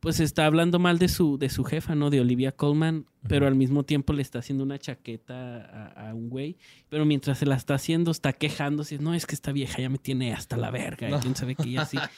pues 0.01 0.19
está 0.19 0.47
hablando 0.47 0.79
mal 0.79 0.99
de 0.99 1.09
su, 1.09 1.37
de 1.37 1.51
su 1.51 1.63
jefa, 1.63 1.95
¿no? 1.95 2.09
De 2.09 2.21
Olivia 2.21 2.53
Colman, 2.53 3.07
pero 3.29 3.47
al 3.47 3.55
mismo 3.55 3.85
tiempo 3.85 4.15
le 4.15 4.23
está 4.23 4.39
haciendo 4.39 4.65
una 4.65 4.79
chaqueta 4.79 5.61
a, 5.63 6.09
a 6.09 6.15
un 6.15 6.31
güey. 6.31 6.57
Pero 6.89 7.05
mientras 7.05 7.39
se 7.39 7.47
la 7.47 7.55
está 7.55 7.75
haciendo, 7.75 8.11
está 8.11 8.33
quejándose. 8.33 8.99
No, 8.99 9.15
es 9.15 9.27
que 9.27 9.35
esta 9.35 9.53
vieja 9.53 9.79
ya 9.81 9.91
me 9.91 9.99
tiene 9.99 10.33
hasta 10.33 10.57
la 10.57 10.71
verga. 10.71 11.11
Y 11.11 11.21
quién 11.21 11.37
sabe 11.37 11.55
qué 11.55 11.69
y 11.69 11.77
así. 11.77 11.99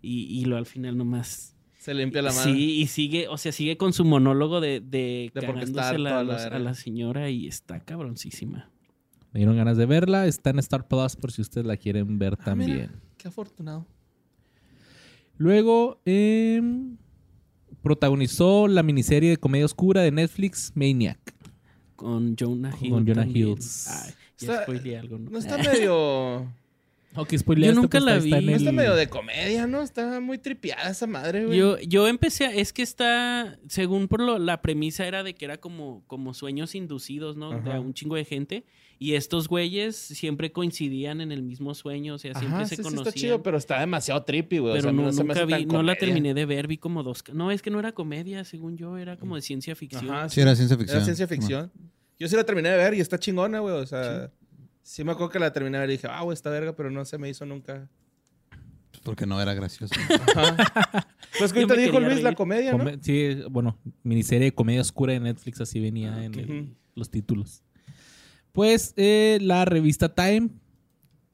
Y, 0.00 0.40
y 0.40 0.44
lo 0.44 0.56
al 0.56 0.66
final 0.66 0.96
nomás 0.96 1.56
Se 1.76 1.92
limpia 1.92 2.22
la 2.22 2.30
mano. 2.30 2.44
Sí, 2.44 2.80
y 2.80 2.86
sigue, 2.86 3.26
o 3.26 3.36
sea, 3.36 3.50
sigue 3.50 3.76
con 3.76 3.92
su 3.92 4.04
monólogo 4.04 4.60
de, 4.60 4.78
de, 4.78 5.32
De 5.34 5.46
a 5.80 5.92
la 5.92 6.70
a 6.70 6.74
señora 6.74 7.30
y 7.30 7.48
está 7.48 7.80
cabroncísima. 7.80 8.70
Me 9.32 9.40
dieron 9.40 9.56
ganas 9.56 9.76
de 9.76 9.86
verla. 9.86 10.26
Está 10.26 10.50
en 10.50 10.60
Star 10.60 10.86
Plus 10.86 11.16
por 11.16 11.32
si 11.32 11.42
ustedes 11.42 11.66
la 11.66 11.76
quieren 11.76 12.18
ver 12.18 12.34
Ah, 12.34 12.54
mira, 12.54 12.66
también. 12.76 13.02
Qué 13.16 13.26
afortunado. 13.26 13.86
Luego 15.36 16.00
em, 16.04 16.96
protagonizó 17.82 18.68
la 18.68 18.82
miniserie 18.82 19.30
de 19.30 19.36
comedia 19.36 19.64
oscura 19.66 20.02
de 20.02 20.10
Netflix, 20.10 20.72
Maniac. 20.74 21.18
Con 21.96 22.36
Jonah 22.38 22.72
Hill. 22.80 22.90
Con 22.90 23.06
Jonah. 23.06 23.26
Hills. 23.26 23.88
Ay, 23.88 24.12
ya 24.38 24.52
Está- 24.52 24.62
spoileé 24.62 24.98
algo, 24.98 25.18
¿no? 25.18 25.30
No 25.30 25.38
está 25.38 25.58
medio. 25.58 26.52
Ok, 27.16 27.34
spoileaste, 27.36 27.74
Yo 27.74 27.80
nunca 27.80 27.98
pues, 27.98 28.04
la 28.04 28.16
está 28.16 28.38
vi. 28.38 28.44
en 28.44 28.50
No 28.50 28.56
está 28.56 28.70
el- 28.70 28.76
medio 28.76 28.94
de 28.94 29.08
comedia, 29.08 29.66
¿no? 29.66 29.82
Está 29.82 30.20
muy 30.20 30.38
tripiada 30.38 30.90
esa 30.90 31.06
madre, 31.06 31.46
güey. 31.46 31.58
Yo, 31.58 31.78
yo 31.80 32.06
empecé, 32.06 32.46
a- 32.46 32.54
es 32.54 32.72
que 32.72 32.82
está, 32.82 33.58
según 33.68 34.08
por 34.08 34.20
lo, 34.20 34.38
la 34.38 34.60
premisa 34.62 35.06
era 35.06 35.22
de 35.24 35.34
que 35.34 35.44
era 35.46 35.56
como, 35.58 36.04
como 36.06 36.34
sueños 36.34 36.74
inducidos, 36.74 37.36
¿no? 37.36 37.50
De 37.60 37.70
Ajá. 37.70 37.80
un 37.80 37.94
chingo 37.94 38.14
de 38.14 38.24
gente. 38.24 38.64
Y 39.00 39.14
estos 39.14 39.48
güeyes 39.48 39.96
siempre 39.96 40.50
coincidían 40.52 41.20
en 41.20 41.30
el 41.32 41.42
mismo 41.42 41.74
sueño, 41.74 42.14
o 42.14 42.18
sea, 42.18 42.34
siempre 42.34 42.56
Ajá, 42.58 42.66
se 42.66 42.76
sí, 42.76 42.82
sí 42.82 42.82
conocían. 42.82 43.08
está 43.08 43.18
chido, 43.20 43.42
pero 43.42 43.56
está 43.56 43.80
demasiado 43.80 44.22
trippy, 44.24 44.58
güey. 44.58 44.74
pero 44.74 44.90
o 44.90 44.92
sea, 44.92 44.92
no, 44.92 45.12
se 45.12 45.22
me 45.24 45.34
nunca 45.34 45.56
vi, 45.56 45.66
no 45.66 45.82
la 45.84 45.94
terminé 45.94 46.34
de 46.34 46.46
ver, 46.46 46.66
vi 46.66 46.78
como 46.78 47.02
dos. 47.04 47.22
No, 47.32 47.50
es 47.52 47.62
que 47.62 47.70
no 47.70 47.78
era 47.78 47.92
comedia, 47.92 48.44
según 48.44 48.76
yo, 48.76 48.98
era 48.98 49.16
como 49.16 49.36
de 49.36 49.42
ciencia 49.42 49.74
ficción. 49.76 50.10
Ajá, 50.10 50.28
Sí, 50.28 50.40
era 50.40 50.54
ciencia 50.56 50.76
ficción. 50.76 50.96
Era 50.96 51.04
ciencia 51.04 51.26
ficción. 51.28 51.72
Yo 52.18 52.28
sí 52.28 52.34
la 52.34 52.42
terminé 52.44 52.70
de 52.70 52.76
ver 52.76 52.94
y 52.94 53.00
está 53.00 53.18
chingona, 53.18 53.60
güey. 53.60 53.74
O 53.76 53.86
sea, 53.86 54.32
sí. 54.90 55.04
me 55.04 55.12
acuerdo 55.12 55.30
que 55.30 55.38
la 55.38 55.52
terminé 55.52 55.82
y 55.84 55.88
dije, 55.88 56.06
ah, 56.10 56.24
esta 56.32 56.50
verga, 56.50 56.74
pero 56.74 56.90
no 56.90 57.04
se 57.04 57.18
me 57.18 57.28
hizo 57.28 57.44
nunca. 57.46 57.88
Porque 59.04 59.26
no 59.26 59.40
era 59.40 59.54
gracioso. 59.54 59.94
Ajá. 60.36 61.06
pues 61.38 61.52
que 61.52 61.66
me 61.66 61.76
dijo 61.76 62.00
Luis 62.00 62.22
la 62.22 62.34
comedia, 62.34 62.72
¿no? 62.72 62.78
Come- 62.78 62.98
Sí, 63.00 63.36
bueno, 63.50 63.78
miniserie 64.02 64.46
de 64.46 64.54
comedia 64.54 64.80
oscura 64.80 65.12
de 65.12 65.20
Netflix, 65.20 65.60
así 65.60 65.80
venía 65.80 66.14
Ah, 66.14 66.24
en 66.24 66.34
el- 66.34 66.76
los 66.94 67.10
títulos. 67.10 67.62
Pues 68.52 68.92
eh, 68.96 69.38
la 69.40 69.64
revista 69.64 70.14
Time 70.14 70.48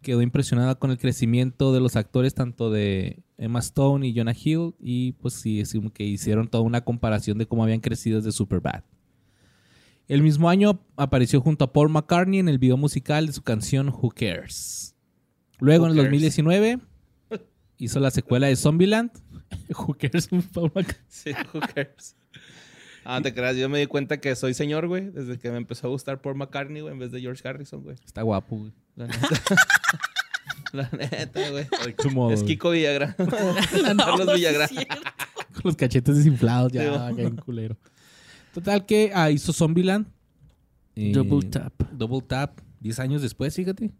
quedó 0.03 0.21
impresionada 0.21 0.75
con 0.75 0.91
el 0.91 0.99
crecimiento 0.99 1.73
de 1.73 1.81
los 1.81 1.97
actores, 1.97 2.35
tanto 2.35 2.71
de 2.71 3.23
Emma 3.39 3.61
Stone 3.61 4.07
y 4.07 4.15
Jonah 4.15 4.35
Hill, 4.39 4.75
y 4.79 5.13
pues 5.13 5.33
sí, 5.35 5.61
es 5.61 5.73
como 5.73 5.91
que 5.91 6.05
hicieron 6.05 6.49
toda 6.49 6.63
una 6.63 6.83
comparación 6.85 7.39
de 7.39 7.47
cómo 7.47 7.63
habían 7.65 7.81
crecido 7.81 8.19
desde 8.19 8.31
Superbad. 8.33 8.83
El 10.09 10.23
mismo 10.23 10.51
año 10.51 10.81
apareció 10.97 11.41
junto 11.41 11.65
a 11.65 11.73
Paul 11.73 11.89
McCartney 11.89 12.39
en 12.39 12.49
el 12.49 12.59
video 12.59 12.77
musical 12.77 13.27
de 13.27 13.33
su 13.33 13.43
canción 13.43 13.89
Who 13.89 14.11
Cares. 14.11 14.95
Luego, 15.61 15.87
en 15.87 15.93
el 15.93 15.99
Who 15.99 16.05
cares? 16.05 16.21
2019, 16.23 16.79
hizo 17.79 18.01
la 18.01 18.11
secuela 18.11 18.47
de 18.49 18.57
Zombieland. 18.57 19.11
Who 19.71 19.95
cares? 19.95 20.29
Paul 20.53 20.73
Mac- 20.75 21.01
Sí, 21.09 21.31
who 21.53 21.61
cares? 21.61 22.17
Ah, 23.07 23.21
te 23.23 23.33
creas, 23.35 23.57
yo 23.57 23.69
me 23.69 23.79
di 23.79 23.87
cuenta 23.87 24.19
que 24.19 24.35
soy 24.35 24.55
señor, 24.55 24.89
güey, 24.89 25.11
desde 25.11 25.39
que 25.39 25.51
me 25.51 25.59
empezó 25.59 25.87
a 25.87 25.91
gustar 25.91 26.21
Paul 26.21 26.37
McCartney, 26.37 26.81
güey, 26.83 26.93
en 26.93 26.99
vez 26.99 27.11
de 27.13 27.21
George 27.21 27.47
Harrison, 27.47 27.83
güey. 27.83 27.97
Está 28.05 28.23
guapo, 28.23 28.57
güey. 28.57 28.73
La 28.97 29.07
neta. 29.07 29.29
La 30.73 30.91
neta, 30.93 31.51
güey. 31.51 31.67
Es. 32.33 32.43
Kiko 32.43 32.71
Villagrán. 32.71 33.15
Carlos 33.17 34.35
Villagrán. 34.35 34.69
Con 35.53 35.63
los 35.65 35.77
cachetes 35.77 36.17
desinflados, 36.17 36.73
ya, 36.73 36.83
Sí, 36.83 36.89
acá 36.89 37.23
en 37.23 37.37
culero. 37.37 37.77
Total 38.55 38.87
que 38.87 39.11
ah, 39.15 39.31
hizo 39.31 39.53
Zombieland. 39.53 40.07
Eh, 40.97 41.13
Double 41.13 41.49
tap. 41.49 41.75
Double 41.93 42.23
Tap, 42.27 42.61
10 42.81 42.99
años 43.01 43.21
después, 43.23 43.55
fíjate. 43.55 43.91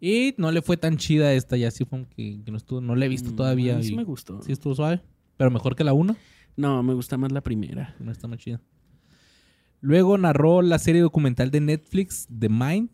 Y 0.00 0.34
no 0.38 0.50
le 0.50 0.62
fue 0.62 0.76
tan 0.76 0.96
chida 0.96 1.32
esta, 1.34 1.56
ya 1.56 1.70
sí 1.70 1.84
fue 1.84 2.06
que, 2.16 2.42
que 2.44 2.50
no 2.50 2.56
estuvo, 2.56 2.80
no 2.80 2.94
la 2.96 3.04
he 3.06 3.08
visto 3.08 3.30
Mm, 3.32 3.36
todavía. 3.36 3.74
a 3.74 3.78
mí 3.78 3.84
sí 3.84 3.92
y 3.92 3.96
me 3.96 4.04
gustó. 4.04 4.40
Sí 4.42 4.52
estuvo 4.52 4.74
suave, 4.74 5.02
pero 5.36 5.50
mejor 5.50 5.76
que 5.76 5.84
la 5.84 5.92
1, 5.92 6.16
No, 6.56 6.82
me 6.82 6.94
gusta 6.94 7.16
más 7.18 7.32
la 7.32 7.42
primera. 7.42 7.94
no 8.00 8.10
está 8.12 8.26
más 8.28 8.38
chida. 8.38 8.60
Luego 9.80 10.16
narró 10.18 10.62
la 10.62 10.78
serie 10.78 11.02
documental 11.02 11.50
de 11.50 11.60
Netflix, 11.60 12.26
The 12.38 12.48
Mind, 12.48 12.90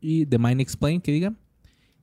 y 0.00 0.26
The 0.26 0.38
Mind 0.38 0.60
Explained, 0.60 1.02
que 1.02 1.12
diga. 1.12 1.34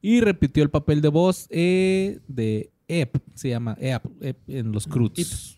Y 0.02 0.20
repitió 0.20 0.64
el 0.64 0.70
papel 0.70 1.00
de 1.02 1.08
voz 1.08 1.48
eh, 1.50 2.20
de 2.28 2.72
Ep, 2.90 3.18
se 3.36 3.50
llama 3.50 3.78
Ep, 3.80 4.04
Ep 4.22 4.38
en 4.50 4.72
Los 4.74 4.86
Cruz 4.86 5.58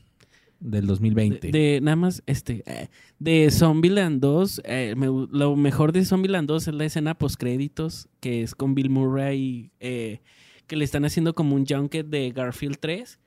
del 0.60 0.88
2020. 0.88 1.52
De, 1.52 1.57
de- 1.60 1.82
nada 1.82 1.95
más, 1.95 2.23
este, 2.26 2.64
eh, 2.65 2.88
de 3.19 3.49
Zombieland 3.52 4.22
2, 4.22 4.61
eh, 4.65 4.94
me 4.98 5.07
lo 5.07 5.56
mejor 5.56 5.91
de 5.91 6.06
Zombieland 6.06 6.48
2 6.48 6.68
es 6.69 6.73
la 6.73 6.86
escena 6.86 7.18
postcréditos, 7.18 8.07
que 8.19 8.41
es 8.41 8.56
con 8.56 8.73
Bill 8.76 8.90
Murray, 8.90 9.72
eh, 9.80 10.22
que 10.68 10.76
le 10.76 10.86
están 10.86 11.06
haciendo 11.06 11.36
como 11.36 11.56
un 11.56 11.65
junket 11.65 12.07
de 12.07 12.32
Garfield 12.32 12.77
3, 12.80 13.19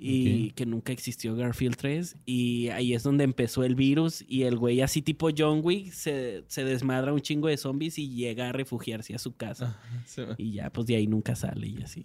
y 0.00 0.52
que 0.52 0.64
nunca 0.64 0.92
existió 0.92 1.34
Garfield 1.34 1.74
3, 1.76 2.14
y 2.24 2.68
ahí 2.68 2.94
es 2.94 3.02
donde 3.02 3.24
empezó 3.24 3.64
el 3.64 3.74
virus, 3.74 4.24
y 4.28 4.44
el 4.44 4.56
güey 4.56 4.80
así 4.80 5.02
tipo 5.02 5.28
John 5.36 5.60
Wick 5.64 5.90
se, 5.90 6.44
se 6.46 6.62
desmadra 6.64 7.12
un 7.12 7.20
chingo 7.20 7.48
de 7.48 7.56
zombies 7.56 7.98
y 7.98 8.08
llega 8.10 8.48
a 8.48 8.52
refugiarse 8.52 9.16
a 9.16 9.18
su 9.18 9.34
casa. 9.34 9.76
Sí, 10.06 10.22
Y 10.36 10.52
ya, 10.52 10.70
pues 10.70 10.86
de 10.86 10.94
ahí 10.94 11.08
nunca 11.08 11.34
sale 11.34 11.66
y 11.66 11.82
así. 11.82 12.04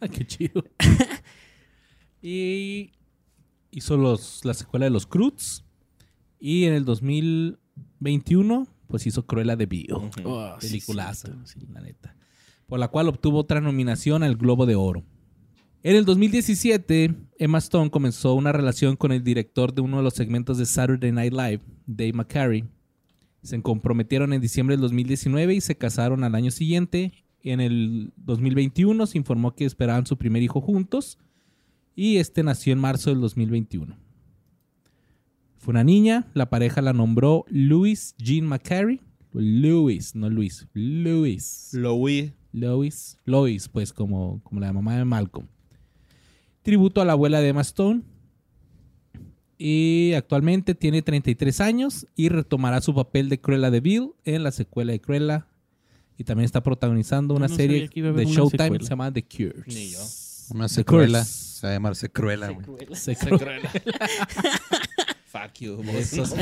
Qué 0.16 0.26
chido. 0.26 0.64
y 2.22 2.92
hizo 3.74 3.96
los, 3.96 4.44
la 4.44 4.54
secuela 4.54 4.86
de 4.86 4.90
los 4.90 5.06
Cruz. 5.06 5.64
Y 6.38 6.64
en 6.64 6.74
el 6.74 6.84
2021, 6.84 8.66
pues 8.86 9.06
hizo 9.06 9.26
Cruella 9.26 9.56
de. 9.56 9.64
Ujú. 9.90 10.08
Oh, 10.24 10.56
Peliculaza, 10.60 11.28
sí. 11.44 11.60
la 11.72 11.80
neta. 11.80 12.16
Por 12.66 12.78
la 12.78 12.88
cual 12.88 13.08
obtuvo 13.08 13.38
otra 13.38 13.60
nominación 13.60 14.22
al 14.22 14.36
Globo 14.36 14.66
de 14.66 14.74
Oro. 14.74 15.04
En 15.82 15.96
el 15.96 16.04
2017, 16.06 17.14
Emma 17.38 17.58
Stone 17.58 17.90
comenzó 17.90 18.34
una 18.34 18.52
relación 18.52 18.96
con 18.96 19.12
el 19.12 19.22
director 19.22 19.74
de 19.74 19.82
uno 19.82 19.98
de 19.98 20.02
los 20.02 20.14
segmentos 20.14 20.56
de 20.56 20.64
Saturday 20.64 21.12
Night 21.12 21.32
Live, 21.32 21.60
Dave 21.86 22.12
McCary. 22.14 22.64
Se 23.42 23.60
comprometieron 23.60 24.32
en 24.32 24.40
diciembre 24.40 24.74
del 24.74 24.80
2019 24.80 25.54
y 25.54 25.60
se 25.60 25.76
casaron 25.76 26.24
al 26.24 26.34
año 26.34 26.50
siguiente. 26.50 27.12
En 27.42 27.60
el 27.60 28.14
2021 28.16 29.06
se 29.06 29.18
informó 29.18 29.54
que 29.54 29.66
esperaban 29.66 30.06
su 30.06 30.16
primer 30.16 30.42
hijo 30.42 30.62
juntos 30.62 31.18
y 31.94 32.16
este 32.16 32.42
nació 32.42 32.72
en 32.72 32.78
marzo 32.78 33.10
del 33.10 33.20
2021. 33.20 33.96
Fue 35.58 35.72
una 35.72 35.84
niña, 35.84 36.26
la 36.34 36.50
pareja 36.50 36.82
la 36.82 36.92
nombró 36.92 37.44
Louis 37.48 38.14
Jean 38.18 38.46
McCary. 38.46 39.00
Louis, 39.32 40.14
no 40.14 40.28
Luis, 40.30 40.66
Louis. 40.74 41.70
Lo 41.72 42.02
vi. 42.02 42.32
Lois. 42.52 43.18
Lois, 43.24 43.68
pues 43.68 43.92
como, 43.92 44.40
como 44.44 44.60
la 44.60 44.72
mamá 44.72 44.96
de 44.96 45.04
Malcolm. 45.04 45.48
Tributo 46.62 47.00
a 47.00 47.04
la 47.04 47.12
abuela 47.12 47.40
de 47.40 47.48
Emma 47.48 47.62
Stone. 47.62 48.02
Y 49.58 50.12
actualmente 50.16 50.74
tiene 50.74 51.02
33 51.02 51.60
años 51.60 52.06
y 52.16 52.28
retomará 52.28 52.80
su 52.80 52.94
papel 52.94 53.28
de 53.28 53.40
Cruella 53.40 53.70
de 53.70 53.80
Vil 53.80 54.10
en 54.24 54.42
la 54.42 54.52
secuela 54.52 54.92
de 54.92 55.00
Cruella. 55.00 55.48
Y 56.18 56.24
también 56.24 56.44
está 56.44 56.62
protagonizando 56.62 57.34
una 57.34 57.48
No 57.48 57.56
serie 57.56 57.88
de 57.88 58.10
una 58.10 58.22
Showtime 58.22 58.50
secuela. 58.50 58.78
que 58.78 58.84
se 58.84 58.90
llama 58.90 59.12
The 59.12 59.22
Cures. 59.24 59.66
Ni 59.74 59.90
yo. 59.90 59.98
Una 60.54 60.68
The 60.68 60.74
secuela. 60.74 61.24
Se 61.64 61.68
va 61.68 61.72
a 61.72 61.76
llamarse 61.76 62.10
Cruella, 62.10 62.48
güey. 62.50 62.66
Se 62.94 63.14
Se 63.14 63.16
cru- 63.16 63.38
cruela. 63.38 63.70
Fuck 65.24 65.54
you. 65.60 65.82
Eso 65.92 66.24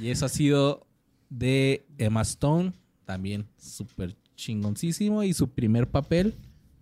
y 0.00 0.08
eso 0.08 0.24
ha 0.24 0.28
sido 0.30 0.86
de 1.28 1.84
Emma 1.98 2.22
Stone. 2.22 2.72
También 3.04 3.46
súper 3.58 4.16
chingoncísimo. 4.34 5.22
Y 5.22 5.34
su 5.34 5.50
primer 5.50 5.90
papel 5.90 6.34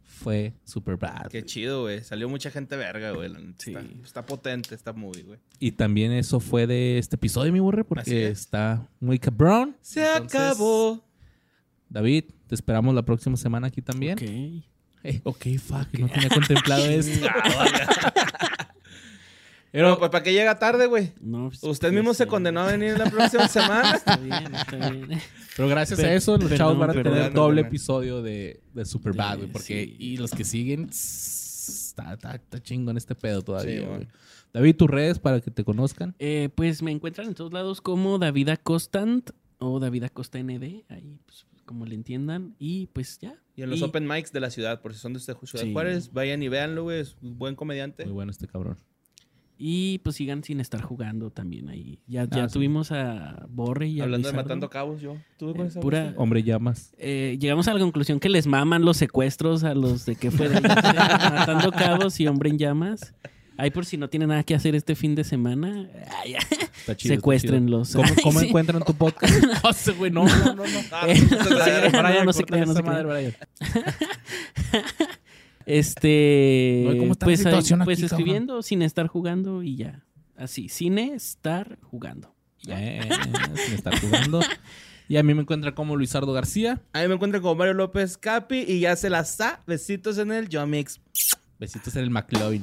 fue 0.05 0.55
Super 0.65 0.97
Bad. 0.97 1.27
Qué 1.33 1.45
chido, 1.45 1.83
güey. 1.83 2.05
Salió 2.05 2.29
mucha 2.29 2.53
gente 2.53 2.77
verga, 2.77 3.11
güey. 3.11 3.33
Sí. 3.59 3.75
Está, 3.75 3.85
está 4.05 4.27
potente 4.27 4.77
esta 4.77 4.93
movie, 4.93 5.25
güey. 5.25 5.41
Y 5.59 5.73
también 5.73 6.13
eso 6.13 6.39
fue 6.39 6.69
de 6.69 6.99
este 6.99 7.17
episodio, 7.17 7.53
mi 7.53 7.59
burre, 7.59 7.83
porque 7.83 8.29
es. 8.29 8.43
está 8.43 8.89
muy 9.01 9.19
cabrón. 9.19 9.77
Se 9.81 10.01
Entonces, 10.07 10.39
acabó. 10.41 11.05
David, 11.89 12.27
te 12.47 12.55
esperamos 12.55 12.95
la 12.95 13.03
próxima 13.03 13.37
semana 13.37 13.67
aquí 13.67 13.83
también. 13.83 14.13
Ok. 14.17 14.65
Ok, 15.25 15.47
fuck, 15.59 15.89
no 15.99 16.09
tenía 16.09 16.29
contemplado 16.29 16.85
esto. 16.87 17.27
Pero, 19.73 19.87
Pero, 19.87 19.99
pues, 20.01 20.11
¿para 20.11 20.25
qué 20.25 20.33
llega 20.33 20.59
tarde, 20.59 20.87
güey? 20.87 21.13
No, 21.21 21.49
pues, 21.49 21.63
Usted 21.63 21.91
mismo 21.91 22.07
pues, 22.07 22.17
se 22.19 22.25
sí. 22.25 22.31
condenó 22.31 22.61
a 22.61 22.67
venir 22.73 22.99
la 22.99 23.09
próxima 23.09 23.47
semana. 23.49 23.93
Está 23.97 24.17
bien, 24.17 24.55
está 24.55 24.91
bien. 24.91 25.21
pero 25.57 25.69
gracias 25.69 26.01
a 26.01 26.13
eso, 26.13 26.37
los 26.37 26.53
chavos 26.57 26.77
van 26.77 26.91
a 26.91 26.93
tener 26.93 27.13
Perdón, 27.13 27.35
doble 27.35 27.63
perdón. 27.63 27.69
episodio 27.69 28.21
de, 28.23 28.61
de 28.75 28.85
Superbad, 28.85 29.39
güey. 29.39 29.51
Porque, 29.53 29.85
sí. 29.85 29.97
y 29.99 30.17
los 30.17 30.33
que 30.33 30.45
siguen, 30.45 30.89
está, 30.91 32.15
está, 32.15 32.35
está 32.35 32.61
chingón 32.63 32.97
este 32.97 33.15
pedo 33.15 33.43
todavía, 33.43 33.87
güey. 33.87 34.09
David, 34.53 34.75
tus 34.75 34.91
redes 34.91 35.21
para 35.21 35.41
que 35.41 35.53
te 35.53 35.63
conozcan. 35.63 36.17
Eh, 36.19 36.49
pues 36.57 36.83
me 36.83 36.91
encuentran 36.91 37.29
en 37.29 37.35
todos 37.35 37.53
lados 37.53 37.81
como 37.81 38.19
David 38.19 38.49
Acostant 38.49 39.31
o 39.59 39.79
David 39.79 40.03
Acosta 40.05 40.43
ND, 40.43 40.83
ahí 40.89 41.21
pues, 41.25 41.47
como 41.71 41.87
le 41.87 41.95
entiendan. 41.95 42.57
Y 42.59 42.89
pues 42.89 43.21
ya. 43.21 43.37
Y 43.55 43.63
en 43.63 43.71
los 43.71 43.81
open 43.83 44.09
mics 44.09 44.33
de 44.33 44.41
la 44.41 44.51
ciudad, 44.51 44.83
por 44.83 44.93
si 44.93 44.99
son 44.99 45.13
de 45.13 45.19
usted, 45.19 45.37
Ciudad 45.45 45.65
Sí. 45.65 45.73
Juárez, 45.73 46.13
vayan 46.13 46.43
y 46.43 46.49
véanlo, 46.49 46.83
güey. 46.83 46.99
Es 46.99 47.17
un 47.23 47.39
buen 47.39 47.55
comediante. 47.55 48.05
Muy 48.07 48.13
bueno 48.15 48.33
este 48.33 48.49
cabrón. 48.49 48.77
Y 49.57 49.99
pues 49.99 50.17
sigan 50.17 50.43
sin 50.43 50.59
estar 50.59 50.81
jugando 50.83 51.31
también 51.31 51.69
ahí. 51.69 52.01
Ya, 52.09 52.25
ya 52.29 52.45
Ah, 52.45 52.49
sí. 52.49 52.55
tuvimos 52.55 52.91
a 52.91 53.47
Borre 53.49 53.87
y 53.89 54.01
a 54.01 54.05
Hablando 54.05 54.29
de 54.29 54.35
matando 54.35 54.69
cabos, 54.69 55.01
yo. 55.01 55.17
¿Tú 55.39 55.51
Eh, 55.51 55.69
pura-? 55.81 56.13
Hombre 56.17 56.43
llamas. 56.43 56.93
Eh, 56.99 57.37
llegamos 57.39 57.69
a 57.69 57.75
la 57.75 57.79
conclusión 57.79 58.19
que 58.19 58.31
les 58.31 58.49
maman 58.49 58.85
los 58.85 58.97
secuestros 58.97 59.63
a 59.63 59.75
los 59.75 60.07
de 60.07 60.17
que 60.17 60.33
fue 60.33 60.49
de 60.49 60.61
matando 60.63 61.71
cabos 61.71 62.19
y 62.19 62.27
hombre 62.27 62.51
en 62.51 62.59
llamas. 62.59 63.15
Ahí 63.57 63.71
por 63.71 63.85
si 63.85 63.97
no 63.99 64.09
tienen 64.09 64.31
nada 64.31 64.43
que 64.43 64.55
hacer 64.55 64.75
este 64.75 64.95
fin 64.95 65.15
de 65.15 65.23
semana, 65.25 65.87
ay, 66.23 66.35
Está 66.79 66.97
chido. 66.97 67.15
secuéstrenlos. 67.17 67.93
¿Cómo, 67.95 68.09
cómo 68.23 68.39
Ay, 68.39 68.45
sí. 68.45 68.49
encuentran 68.49 68.83
tu 68.85 68.95
podcast? 68.97 69.35
no 69.63 69.73
sé, 69.75 69.93
güey. 69.93 70.11
No, 70.11 70.25
no, 70.25 70.55
no. 70.55 70.65
no. 70.65 72.33
Se 72.33 72.45
crean, 72.45 72.69
no 72.69 72.73
se 72.75 72.83
crean. 72.83 73.35
Este. 75.67 76.83
No, 76.87 76.95
¿y 76.95 76.99
cómo 76.99 77.13
está 77.13 77.27
la 77.27 77.31
pues, 77.33 77.47
ahí- 77.47 77.53
pues 77.53 77.65
aquí, 77.65 77.69
cabrón? 77.79 77.91
escribiendo 78.05 78.63
sin 78.63 78.83
estar 78.83 79.07
jugando 79.09 79.63
y 79.63 79.77
ya. 79.77 80.05
Así, 80.37 80.69
cine, 80.69 81.13
estar 81.15 81.79
jugando. 81.83 82.35
Ya. 82.63 82.77
Eh, 82.81 83.09
sin 83.67 83.75
estar 83.75 83.99
jugando. 84.01 84.41
Y 85.07 85.17
a 85.19 85.23
mí 85.23 85.35
me 85.35 85.43
encuentra 85.43 85.75
como 85.75 85.97
Luisardo 85.97 86.33
García. 86.33 86.81
A 86.93 87.03
mí 87.03 87.09
me 87.09 87.15
encuentro 87.15 87.43
con 87.43 87.59
Mario 87.59 87.75
López 87.75 88.17
Capi 88.17 88.65
y 88.67 88.81
ya 88.81 88.97
se 88.97 89.11
las 89.11 89.37
da. 89.37 89.63
Besitos 89.67 90.17
en 90.19 90.33
el 90.33 90.49
Yo 90.49 90.67
Mix. 90.67 91.01
Besitos 91.59 91.95
en 91.97 92.05
el 92.05 92.11
McLovin. 92.11 92.63